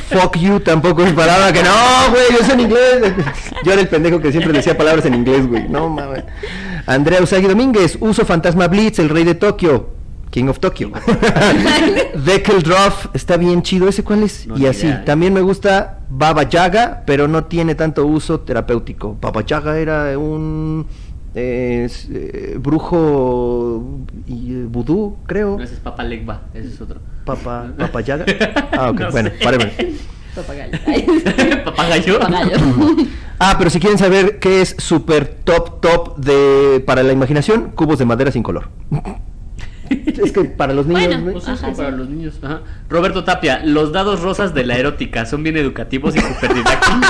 Fuck 0.09 0.37
you 0.37 0.59
tampoco 0.59 1.03
es 1.03 1.13
palabra 1.13 1.53
que 1.53 1.63
no, 1.63 2.11
güey, 2.11 2.41
es 2.41 2.49
en 2.49 2.59
inglés. 2.59 3.13
Yo 3.63 3.71
era 3.71 3.81
el 3.81 3.87
pendejo 3.87 4.19
que 4.19 4.31
siempre 4.31 4.51
decía 4.53 4.77
palabras 4.77 5.05
en 5.05 5.13
inglés, 5.13 5.47
güey. 5.47 5.67
No 5.69 5.89
mames. 5.89 6.23
Andrea 6.85 7.21
Usagi 7.21 7.47
Domínguez, 7.47 7.97
uso 8.01 8.25
Fantasma 8.25 8.67
Blitz, 8.67 8.99
el 8.99 9.09
rey 9.09 9.23
de 9.23 9.35
Tokio. 9.35 10.02
King 10.33 10.47
of 10.47 10.57
Tokyo. 10.59 10.89
Deckeldorf, 12.25 13.13
está 13.13 13.37
bien 13.37 13.61
chido. 13.61 13.87
¿Ese 13.87 14.03
cuál 14.03 14.23
es? 14.23 14.47
No, 14.47 14.57
y 14.57 14.65
así. 14.65 14.87
idea, 14.87 15.01
¿eh? 15.01 15.03
También 15.05 15.31
me 15.31 15.41
gusta 15.41 15.99
Baba 16.09 16.49
Yaga, 16.49 17.03
pero 17.05 17.27
no 17.27 17.43
tiene 17.43 17.75
tanto 17.75 18.03
uso 18.07 18.39
terapéutico. 18.39 19.15
Baba 19.21 19.45
Yaga 19.45 19.77
era 19.77 20.17
un 20.17 20.87
eh, 21.35 21.87
eh, 22.09 22.57
brujo 22.59 24.05
y, 24.25 24.53
eh, 24.53 24.65
vudú, 24.67 25.17
creo. 25.27 25.55
No, 25.55 25.63
ese 25.63 25.75
es 25.75 25.79
Papa 25.79 26.03
Legba, 26.03 26.41
ese 26.55 26.69
es 26.69 26.81
otro. 26.81 26.99
Papa, 27.25 27.67
Papa 27.77 28.01
Yaga. 28.01 28.25
Ah, 28.71 28.89
ok, 28.89 28.99
No 29.01 29.11
bueno, 29.11 29.29
páreme. 29.43 29.71
Papagayo. 30.33 30.79
Ay. 30.87 31.05
Papagayo. 31.63 32.19
Papagayo. 32.19 32.59
Ah, 33.39 33.55
pero 33.57 33.69
si 33.69 33.79
quieren 33.79 33.97
saber 33.97 34.39
qué 34.39 34.61
es 34.61 34.73
super 34.77 35.27
top 35.27 35.81
top 35.81 36.17
de 36.17 36.81
para 36.85 37.03
la 37.03 37.11
imaginación, 37.11 37.71
cubos 37.75 37.99
de 37.99 38.05
madera 38.05 38.31
sin 38.31 38.41
color. 38.41 38.69
es 40.23 40.31
que 40.31 40.43
para 40.45 40.73
los 40.73 40.85
niños. 40.85 41.07
Bueno, 41.07 41.25
¿no? 41.25 41.31
Pues 41.33 41.43
es 41.47 41.49
Ajá, 41.49 41.67
que 41.69 41.75
para 41.75 41.91
sí. 41.91 41.97
los 41.97 42.09
niños. 42.09 42.39
Ajá. 42.41 42.61
Roberto 42.89 43.23
Tapia, 43.23 43.61
los 43.63 43.91
dados 43.91 44.21
rosas 44.21 44.53
de 44.53 44.65
la 44.65 44.77
erótica 44.77 45.25
son 45.25 45.43
bien 45.43 45.57
educativos 45.57 46.15
y 46.15 46.19
super 46.21 46.53
didácticos. 46.53 47.09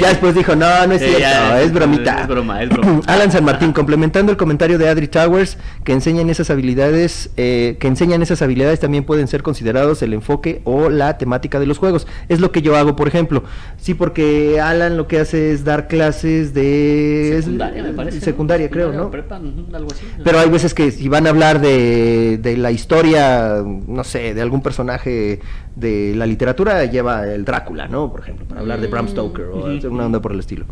Ya 0.00 0.08
después 0.08 0.34
dijo, 0.34 0.56
no, 0.56 0.86
no 0.86 0.94
es 0.94 1.00
Sí, 1.00 1.06
cierto, 1.06 1.20
ya, 1.20 1.60
es 1.62 1.72
bromita. 1.72 2.22
es 2.22 2.28
broma, 2.28 2.62
es 2.62 2.68
broma. 2.70 3.00
Alan 3.06 3.30
San 3.30 3.44
Martín, 3.44 3.72
complementando 3.72 4.32
el 4.32 4.38
comentario 4.38 4.78
de 4.78 4.88
Adri 4.88 5.08
Towers, 5.08 5.58
que 5.84 5.92
enseñan 5.92 6.30
esas 6.30 6.50
habilidades, 6.50 7.30
eh, 7.36 7.76
que 7.78 7.86
enseñan 7.86 8.22
esas 8.22 8.42
habilidades 8.42 8.80
también 8.80 9.04
pueden 9.04 9.28
ser 9.28 9.42
considerados 9.42 10.02
el 10.02 10.12
enfoque 10.14 10.62
o 10.64 10.88
la 10.88 11.18
temática 11.18 11.60
de 11.60 11.66
los 11.66 11.78
juegos. 11.78 12.06
Es 12.28 12.40
lo 12.40 12.52
que 12.52 12.62
yo 12.62 12.76
hago, 12.76 12.96
por 12.96 13.08
ejemplo. 13.08 13.44
Sí, 13.76 13.94
porque 13.94 14.60
Alan 14.60 14.96
lo 14.96 15.06
que 15.06 15.20
hace 15.20 15.52
es 15.52 15.64
dar 15.64 15.88
clases 15.88 16.54
de 16.54 17.36
Secundaria, 17.40 17.82
me 17.82 17.92
parece. 17.92 18.18
¿no? 18.18 18.24
secundaria, 18.24 18.70
creo, 18.70 18.92
¿no? 18.92 19.10
prepa, 19.10 19.38
ujú, 19.38 19.74
algo 19.74 19.90
así. 19.92 20.04
Pero 20.24 20.38
hay 20.38 20.48
veces 20.48 20.74
que 20.74 20.90
si 20.90 21.08
van 21.08 21.26
a 21.26 21.30
hablar 21.30 21.60
de, 21.60 22.38
de 22.40 22.56
la 22.56 22.70
historia, 22.70 23.62
no 23.64 24.04
sé, 24.04 24.34
de 24.34 24.40
algún 24.42 24.62
personaje 24.62 25.40
de 25.80 26.14
la 26.14 26.26
literatura, 26.26 26.84
lleva 26.84 27.26
el 27.26 27.44
Drácula, 27.44 27.88
¿no? 27.88 28.10
Por 28.10 28.20
ejemplo, 28.20 28.46
para 28.46 28.60
hablar 28.60 28.80
de 28.80 28.86
Bram 28.88 29.08
Stoker 29.08 29.46
o 29.46 29.66
una 29.90 30.06
onda 30.06 30.20
por 30.20 30.32
el 30.32 30.40
estilo. 30.40 30.66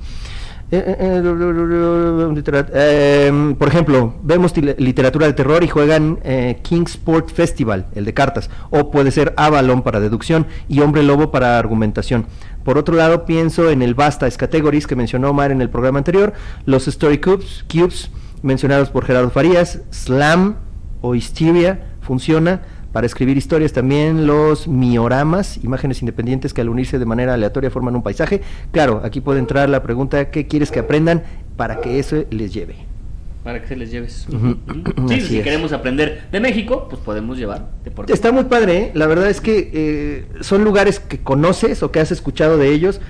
Eh, 0.70 0.84
eh, 0.86 0.96
eh, 1.00 2.62
eh, 2.74 3.54
por 3.58 3.68
ejemplo, 3.68 4.14
vemos 4.22 4.54
literatura 4.54 5.26
de 5.26 5.32
terror 5.32 5.64
y 5.64 5.68
juegan 5.68 6.18
eh, 6.24 6.58
Kingsport 6.62 7.30
Festival, 7.30 7.86
el 7.94 8.04
de 8.04 8.12
cartas, 8.12 8.50
o 8.68 8.90
puede 8.90 9.10
ser 9.10 9.32
Avalon 9.38 9.80
para 9.80 9.98
deducción 9.98 10.46
y 10.68 10.80
Hombre 10.80 11.02
Lobo 11.02 11.30
para 11.30 11.58
argumentación. 11.58 12.26
Por 12.64 12.76
otro 12.76 12.96
lado, 12.96 13.24
pienso 13.24 13.70
en 13.70 13.80
el 13.80 13.94
Basta 13.94 14.30
Categories 14.30 14.86
que 14.86 14.94
mencionó 14.94 15.30
Omar 15.30 15.52
en 15.52 15.62
el 15.62 15.70
programa 15.70 15.98
anterior, 15.98 16.34
los 16.66 16.86
Story 16.86 17.18
Cubes, 17.18 17.64
cubes 17.72 18.10
mencionados 18.42 18.90
por 18.90 19.06
Gerardo 19.06 19.30
Farías, 19.30 19.80
Slam 19.90 20.56
o 21.00 21.14
Hysteria 21.14 21.86
funciona 22.02 22.60
para 22.98 23.06
escribir 23.06 23.36
historias 23.36 23.72
también 23.72 24.26
los 24.26 24.66
mioramas, 24.66 25.60
imágenes 25.62 26.02
independientes 26.02 26.52
que 26.52 26.62
al 26.62 26.68
unirse 26.68 26.98
de 26.98 27.04
manera 27.04 27.34
aleatoria 27.34 27.70
forman 27.70 27.94
un 27.94 28.02
paisaje. 28.02 28.40
Claro, 28.72 29.02
aquí 29.04 29.20
puede 29.20 29.38
entrar 29.38 29.68
la 29.68 29.84
pregunta, 29.84 30.32
¿qué 30.32 30.48
quieres 30.48 30.72
que 30.72 30.80
aprendan 30.80 31.22
para 31.56 31.80
que 31.80 32.00
eso 32.00 32.24
les 32.30 32.52
lleve? 32.52 32.74
Para 33.44 33.62
que 33.62 33.68
se 33.68 33.76
les 33.76 33.92
lleves. 33.92 34.26
Ujú. 34.28 34.56
Sí, 35.06 35.14
Así 35.14 35.20
si 35.28 35.38
es. 35.38 35.44
queremos 35.44 35.72
aprender 35.72 36.24
de 36.32 36.40
México, 36.40 36.88
pues 36.90 37.00
podemos 37.00 37.38
llevar 37.38 37.68
deporte. 37.84 38.12
Está 38.12 38.32
muy 38.32 38.46
padre, 38.46 38.76
¿eh? 38.78 38.90
la 38.94 39.06
verdad 39.06 39.30
es 39.30 39.40
que 39.40 39.70
eh, 39.72 40.26
son 40.40 40.64
lugares 40.64 40.98
que 40.98 41.18
conoces 41.20 41.84
o 41.84 41.92
que 41.92 42.00
has 42.00 42.10
escuchado 42.10 42.58
de 42.58 42.72
ellos. 42.72 43.00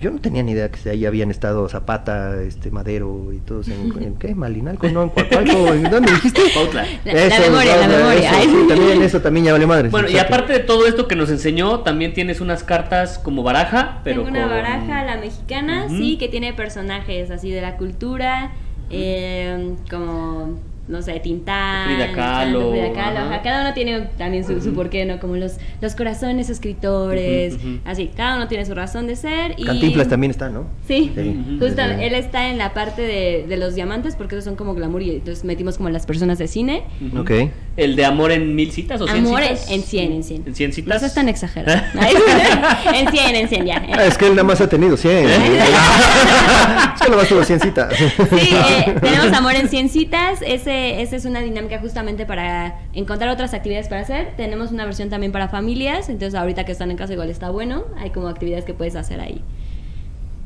Yo 0.00 0.10
no 0.10 0.18
tenía 0.18 0.42
ni 0.42 0.52
idea 0.52 0.70
que 0.70 0.88
ahí 0.88 1.04
habían 1.04 1.30
estado 1.30 1.68
Zapata, 1.68 2.40
este 2.42 2.70
Madero 2.70 3.32
y 3.34 3.38
todos 3.38 3.68
en, 3.68 3.92
¿en 4.02 4.14
qué? 4.16 4.34
Malinalco, 4.34 4.88
no, 4.88 5.02
en 5.02 5.08
Coacalco, 5.10 5.74
¿en 5.74 5.82
dónde 5.90 6.10
dijiste? 6.12 6.40
Pautla. 6.54 6.86
La- 7.04 7.12
la 7.28 7.38
memoria, 7.40 7.76
la 7.76 7.86
eso, 7.86 7.96
memoria. 7.98 8.30
Ay, 8.34 8.44
sí, 8.48 8.56
sí. 8.62 8.68
también 8.68 9.02
eso 9.02 9.20
también 9.20 9.46
ya 9.46 9.52
vale 9.52 9.66
madre. 9.66 9.88
Bueno, 9.90 10.08
y 10.08 10.16
aparte 10.18 10.54
de 10.54 10.60
todo 10.60 10.86
esto 10.86 11.06
que 11.06 11.16
nos 11.16 11.28
enseñó, 11.30 11.80
también 11.80 12.14
tienes 12.14 12.40
unas 12.40 12.64
cartas 12.64 13.18
como 13.18 13.42
baraja, 13.42 14.00
pero 14.02 14.22
Tengo 14.24 14.30
una 14.36 14.42
con- 14.46 14.50
baraja, 14.56 15.04
la 15.04 15.16
mexicana, 15.18 15.88
sí, 15.88 16.16
que 16.18 16.28
tiene 16.28 16.52
personajes 16.54 17.30
así 17.30 17.50
de 17.50 17.60
la 17.60 17.76
cultura, 17.76 18.52
eh, 18.88 19.74
como 19.90 20.58
no 20.90 21.02
sé, 21.02 21.18
Tintán, 21.20 21.86
Frida 21.86 22.12
Kahlo, 22.12 22.70
Frida 22.72 22.92
Kahlo, 22.92 23.18
ajá. 23.20 23.28
ajá, 23.34 23.42
cada 23.42 23.62
uno 23.62 23.74
tiene 23.74 24.00
también 24.18 24.44
su, 24.44 24.60
su 24.60 24.74
porqué, 24.74 25.04
¿no? 25.04 25.18
Como 25.20 25.36
los, 25.36 25.54
los 25.80 25.94
corazones 25.94 26.50
escritores, 26.50 27.56
así, 27.84 28.10
cada 28.16 28.36
uno 28.36 28.48
tiene 28.48 28.66
su 28.66 28.74
razón 28.74 29.06
de 29.06 29.16
ser. 29.16 29.54
Y... 29.56 29.64
Cantinflas 29.64 30.08
también 30.08 30.30
está, 30.30 30.48
¿no? 30.48 30.66
Sí, 30.86 31.12
Sí. 31.14 31.56
justo 31.58 31.82
él 31.82 32.14
está 32.14 32.48
en 32.48 32.58
la 32.58 32.74
parte 32.74 33.02
de, 33.02 33.46
de 33.48 33.56
los 33.56 33.74
diamantes 33.74 34.16
porque 34.16 34.34
esos 34.34 34.44
son 34.44 34.56
como 34.56 34.74
glamour 34.74 35.02
y 35.02 35.10
entonces 35.10 35.44
metimos 35.44 35.76
como 35.76 35.88
las 35.90 36.06
personas 36.06 36.38
de 36.38 36.48
cine. 36.48 36.82
Ok. 37.16 37.30
El 37.76 37.96
de 37.96 38.04
amor 38.04 38.32
en 38.32 38.54
mil 38.54 38.72
citas 38.72 39.00
o 39.00 39.06
cien 39.06 39.24
Amor 39.26 39.42
en, 39.42 39.56
citas. 39.56 39.70
en 39.70 39.82
100, 39.82 40.12
en 40.12 40.24
100. 40.24 40.42
¿En 40.46 40.54
100 40.54 40.72
citas? 40.72 40.94
No 40.94 41.00
seas 41.00 41.14
tan 41.14 41.28
exagerado. 41.28 41.80
en 42.94 43.10
100, 43.10 43.36
en 43.36 43.48
100 43.48 43.66
ya. 43.66 43.82
Ah, 43.94 44.04
es 44.06 44.18
que 44.18 44.26
él 44.26 44.32
nada 44.32 44.44
más 44.44 44.60
ha 44.60 44.68
tenido 44.68 44.96
100. 44.96 45.12
es 45.16 47.00
que 47.00 47.08
nada 47.08 47.16
más 47.16 47.28
tuvo 47.28 47.44
100 47.44 47.60
citas. 47.60 47.94
Sí, 47.96 48.06
eh, 48.52 48.94
tenemos 49.00 49.32
Amor 49.32 49.54
en 49.54 49.68
100 49.68 49.88
citas. 49.88 50.40
Ese, 50.42 50.79
esa 51.00 51.16
es 51.16 51.24
una 51.24 51.40
dinámica 51.40 51.78
justamente 51.80 52.26
para 52.26 52.80
encontrar 52.92 53.30
otras 53.30 53.54
actividades 53.54 53.88
para 53.88 54.00
hacer. 54.02 54.34
Tenemos 54.36 54.70
una 54.72 54.84
versión 54.84 55.08
también 55.10 55.32
para 55.32 55.48
familias. 55.48 56.08
Entonces, 56.08 56.34
ahorita 56.38 56.64
que 56.64 56.72
están 56.72 56.90
en 56.90 56.96
casa, 56.96 57.12
igual 57.12 57.30
está 57.30 57.50
bueno. 57.50 57.84
Hay 57.98 58.10
como 58.10 58.28
actividades 58.28 58.64
que 58.64 58.74
puedes 58.74 58.96
hacer 58.96 59.20
ahí. 59.20 59.42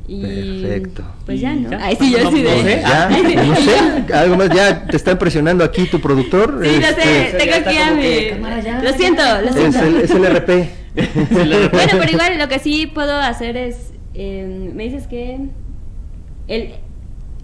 Y, 0.07 0.21
Perfecto. 0.21 1.03
Pues 1.25 1.41
ya, 1.41 1.53
¿Y 1.53 1.61
¿no? 1.61 1.77
Ay, 1.81 1.95
sí, 1.99 2.11
yo 2.11 2.23
No, 2.23 2.31
sí 2.31 2.43
no 2.43 2.49
de. 2.51 2.61
sé. 2.63 2.81
Ya, 2.81 3.09
no 3.45 3.55
sé, 3.55 4.13
algo 4.13 4.35
más, 4.37 4.49
ya 4.51 4.85
te 4.85 4.97
está 4.97 5.11
impresionando 5.11 5.63
aquí 5.63 5.85
tu 5.85 5.99
productor. 5.99 6.61
Sí, 6.63 6.79
lo 6.79 6.87
sé, 6.87 7.25
Este, 7.25 7.37
tengo 7.39 7.55
aquí 7.67 7.77
a 7.77 7.91
mi. 7.91 8.83
Lo 8.83 8.93
siento, 8.93 9.23
lo 9.41 9.49
es, 9.49 9.55
siento. 9.55 9.79
el, 9.79 9.95
es 10.01 10.11
el 10.11 10.25
RP. 10.35 10.49
Bueno, 11.71 11.91
pero 11.99 12.11
igual 12.11 12.37
lo 12.37 12.47
que 12.47 12.59
sí 12.59 12.85
puedo 12.87 13.17
hacer 13.17 13.57
es. 13.57 13.93
eh, 14.13 14.71
me 14.73 14.83
dices 14.83 15.07
que. 15.07 15.39
El, 16.47 16.73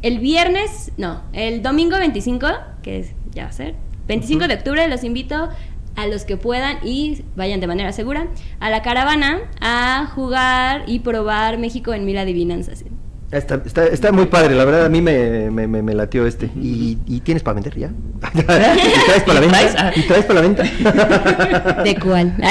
el 0.04 0.20
viernes. 0.20 0.92
No, 0.98 1.24
el 1.34 1.64
domingo 1.64 1.98
25, 1.98 2.48
que 2.82 3.00
es- 3.00 3.12
ya 3.34 3.44
va 3.44 3.50
a 3.50 3.54
ser. 3.54 3.76
25 4.08 4.48
de 4.48 4.56
octubre, 4.56 4.88
los 4.88 5.04
invito 5.04 5.50
a 5.96 6.08
los 6.08 6.24
que 6.26 6.38
puedan 6.38 6.78
y 6.86 7.24
vayan 7.36 7.60
de 7.60 7.68
manera 7.68 7.92
segura 7.92 8.28
a 8.60 8.70
la 8.70 8.82
caravana 8.82 9.42
a 9.60 10.08
jugar 10.16 10.84
y 10.88 11.00
probar 11.00 11.58
México 11.58 11.94
en 11.94 12.06
mil 12.06 12.18
adivinanzas. 12.18 12.84
Está, 13.32 13.62
está, 13.66 13.86
está 13.86 14.12
muy 14.12 14.26
padre, 14.26 14.56
la 14.56 14.66
verdad 14.66 14.86
a 14.86 14.90
mí 14.90 15.02
me, 15.02 15.50
me, 15.52 15.66
me, 15.66 15.82
me 15.82 15.94
latió 15.94 16.28
este. 16.28 16.48
¿Y, 16.62 16.98
y 17.08 17.22
tienes 17.22 17.44
para 17.44 17.56
vender 17.56 17.78
ya? 17.78 17.88
¿Y 18.34 18.42
traes 18.44 19.24
para 19.26 19.34
la 19.36 19.40
venta? 19.40 19.94
¿Y 19.96 20.02
traes 20.04 20.26
para 20.26 20.42
la 20.42 20.48
venta? 20.48 21.84
¿De 21.84 21.96
cuál? 21.98 22.34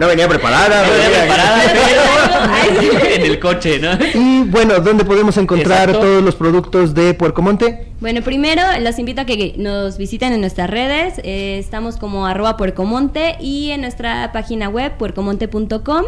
No 0.00 0.06
venía 0.06 0.28
preparada. 0.28 0.86
No 0.86 0.92
venía 0.92 1.08
preparada, 1.10 1.58
en 3.14 3.22
el 3.22 3.38
coche, 3.38 3.78
¿no? 3.78 3.90
Y 4.14 4.44
bueno, 4.44 4.80
¿dónde 4.80 5.04
podemos 5.04 5.36
encontrar 5.36 5.88
Exacto. 5.88 6.06
todos 6.06 6.22
los 6.22 6.34
productos 6.34 6.94
de 6.94 7.14
Puercomonte? 7.14 7.88
Bueno, 8.00 8.22
primero 8.22 8.62
los 8.80 8.98
invito 8.98 9.22
a 9.22 9.24
que 9.24 9.54
nos 9.56 9.98
visiten 9.98 10.32
en 10.32 10.40
nuestras 10.40 10.70
redes. 10.70 11.14
Eh, 11.24 11.58
estamos 11.58 11.96
como 11.96 12.26
arroba 12.26 12.56
puercomonte 12.56 13.36
y 13.40 13.70
en 13.70 13.80
nuestra 13.80 14.30
página 14.32 14.68
web 14.68 14.96
puercomonte.com. 14.96 16.04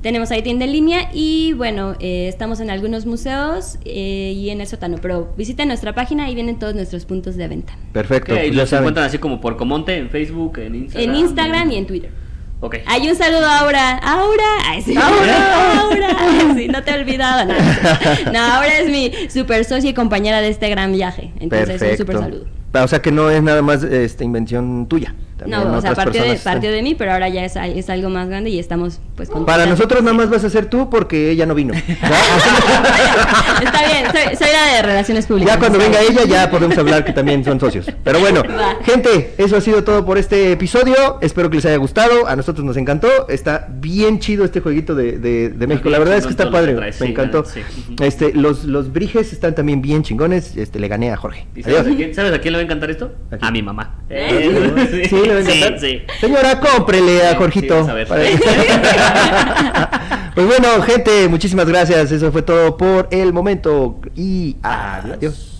Tenemos 0.00 0.30
ahí 0.30 0.42
tienda 0.42 0.66
en 0.66 0.72
línea 0.72 1.08
y 1.14 1.54
bueno, 1.54 1.94
eh, 1.98 2.28
estamos 2.28 2.60
en 2.60 2.70
algunos 2.70 3.06
museos 3.06 3.78
eh, 3.86 4.34
y 4.36 4.50
en 4.50 4.60
el 4.60 4.66
sótano. 4.66 4.98
Pero 5.00 5.32
visiten 5.36 5.68
nuestra 5.68 5.94
página 5.94 6.30
y 6.30 6.34
vienen 6.34 6.58
todos 6.58 6.74
nuestros 6.74 7.06
puntos 7.06 7.36
de 7.36 7.48
venta. 7.48 7.74
Perfecto. 7.92 8.34
Y 8.34 8.50
ya 8.50 8.52
los 8.52 8.68
saben. 8.68 8.84
encuentran 8.84 9.06
así 9.06 9.18
como 9.18 9.40
por 9.40 9.56
Comonte 9.56 9.96
en 9.96 10.10
Facebook, 10.10 10.58
en 10.58 10.74
Instagram. 10.74 11.10
En 11.10 11.16
Instagram 11.16 11.70
y 11.72 11.76
en 11.76 11.86
Twitter. 11.86 12.23
Ok. 12.64 12.76
Hay 12.86 13.06
un 13.10 13.14
saludo 13.14 13.44
ahora. 13.44 13.98
Aura. 13.98 14.42
Ay, 14.66 14.80
sí. 14.80 14.96
Aura. 14.96 15.82
Aura. 15.82 16.08
Ay, 16.18 16.52
sí, 16.56 16.68
no 16.68 16.82
te 16.82 16.92
he 16.92 16.98
olvidado. 16.98 17.44
No, 17.44 18.32
no, 18.32 18.38
Aura 18.38 18.78
es 18.78 18.88
mi 18.88 19.12
super 19.28 19.66
socia 19.66 19.90
y 19.90 19.92
compañera 19.92 20.40
de 20.40 20.48
este 20.48 20.70
gran 20.70 20.90
viaje. 20.90 21.34
Entonces, 21.40 21.82
un 21.82 21.96
super 21.98 22.18
saludo. 22.18 22.46
O 22.72 22.88
sea 22.88 23.02
que 23.02 23.12
no 23.12 23.28
es 23.28 23.42
nada 23.42 23.60
más 23.60 23.82
este, 23.82 24.24
invención 24.24 24.86
tuya. 24.88 25.14
También 25.38 25.62
No, 25.64 25.76
o 25.78 25.80
sea, 25.80 25.94
partió 25.94 26.22
de, 26.22 26.36
partió 26.36 26.70
de 26.70 26.82
mí, 26.82 26.94
pero 26.94 27.12
ahora 27.12 27.28
ya 27.28 27.44
es, 27.44 27.56
es 27.56 27.90
algo 27.90 28.08
más 28.08 28.28
grande 28.28 28.50
y 28.50 28.58
estamos 28.58 29.00
pues 29.16 29.28
con 29.28 29.44
Para 29.44 29.66
nosotros 29.66 30.02
nada 30.02 30.14
más 30.16 30.30
vas 30.30 30.44
a 30.44 30.50
ser 30.50 30.66
tú 30.66 30.88
porque 30.90 31.30
ella 31.30 31.44
no 31.46 31.54
vino. 31.54 31.74
¿Ya? 31.74 31.80
Está 33.62 33.82
bien, 33.86 34.06
soy, 34.12 34.36
soy 34.36 34.48
la 34.52 34.74
de 34.76 34.82
relaciones 34.82 35.26
públicas. 35.26 35.54
Ya 35.54 35.58
cuando 35.58 35.78
venga 35.78 36.00
bien. 36.00 36.12
ella 36.12 36.24
ya 36.24 36.50
podemos 36.50 36.76
hablar 36.78 37.04
que 37.04 37.12
también 37.12 37.44
son 37.44 37.58
socios. 37.60 37.86
Pero 38.02 38.20
bueno, 38.20 38.42
Va. 38.48 38.76
gente, 38.84 39.34
eso 39.38 39.56
ha 39.56 39.60
sido 39.60 39.84
todo 39.84 40.04
por 40.04 40.18
este 40.18 40.52
episodio. 40.52 41.18
Espero 41.20 41.50
que 41.50 41.56
les 41.56 41.66
haya 41.66 41.76
gustado. 41.76 42.26
A 42.26 42.36
nosotros 42.36 42.64
nos 42.64 42.76
encantó. 42.76 43.28
Está 43.28 43.66
bien 43.70 44.18
chido 44.20 44.44
este 44.44 44.60
jueguito 44.60 44.94
de, 44.94 45.18
de- 45.18 45.48
de 45.50 45.66
México. 45.66 45.88
La 45.90 45.98
verdad 45.98 46.16
es 46.16 46.24
que 46.24 46.30
está 46.30 46.50
padre. 46.50 46.74
traes, 46.74 47.00
Me 47.00 47.06
sí, 47.06 47.12
encantó. 47.12 47.44
sí. 47.44 47.60
Este, 48.00 48.32
los, 48.34 48.64
los 48.64 48.92
briges 48.92 49.32
están 49.32 49.54
también 49.54 49.80
bien 49.82 50.02
chingones. 50.02 50.56
Este, 50.56 50.78
le 50.78 50.88
gané 50.88 51.10
a 51.12 51.16
Jorge. 51.16 51.46
¿Y 51.54 51.62
sabes, 51.62 51.80
Adiós. 51.80 51.94
a 51.94 51.96
quién, 51.96 52.14
sabes 52.14 52.32
a 52.32 52.38
quién 52.40 52.52
le 52.52 52.58
va 52.58 52.62
a 52.62 52.64
encantar 52.64 52.90
esto? 52.90 53.12
A 53.40 53.50
mi 53.50 53.62
mamá. 53.62 53.96
¿Eh? 54.10 54.52
Sí, 55.08 55.23
le 55.24 55.32
va 55.34 55.38
a 55.38 55.42
encantar. 55.42 55.80
Sí, 55.80 55.88
sí. 55.88 56.02
Señora, 56.20 56.60
cómprele 56.60 57.26
a 57.26 57.36
Jorgito. 57.36 57.80
a. 57.80 58.06
Para- 58.06 58.24
pues 60.34 60.46
bueno, 60.46 60.82
gente, 60.82 61.28
muchísimas 61.28 61.66
gracias. 61.66 62.10
Eso 62.12 62.30
fue 62.32 62.42
todo 62.42 62.76
por 62.76 63.08
el 63.10 63.32
momento. 63.32 63.98
Y 64.16 64.56
adiós. 64.62 65.53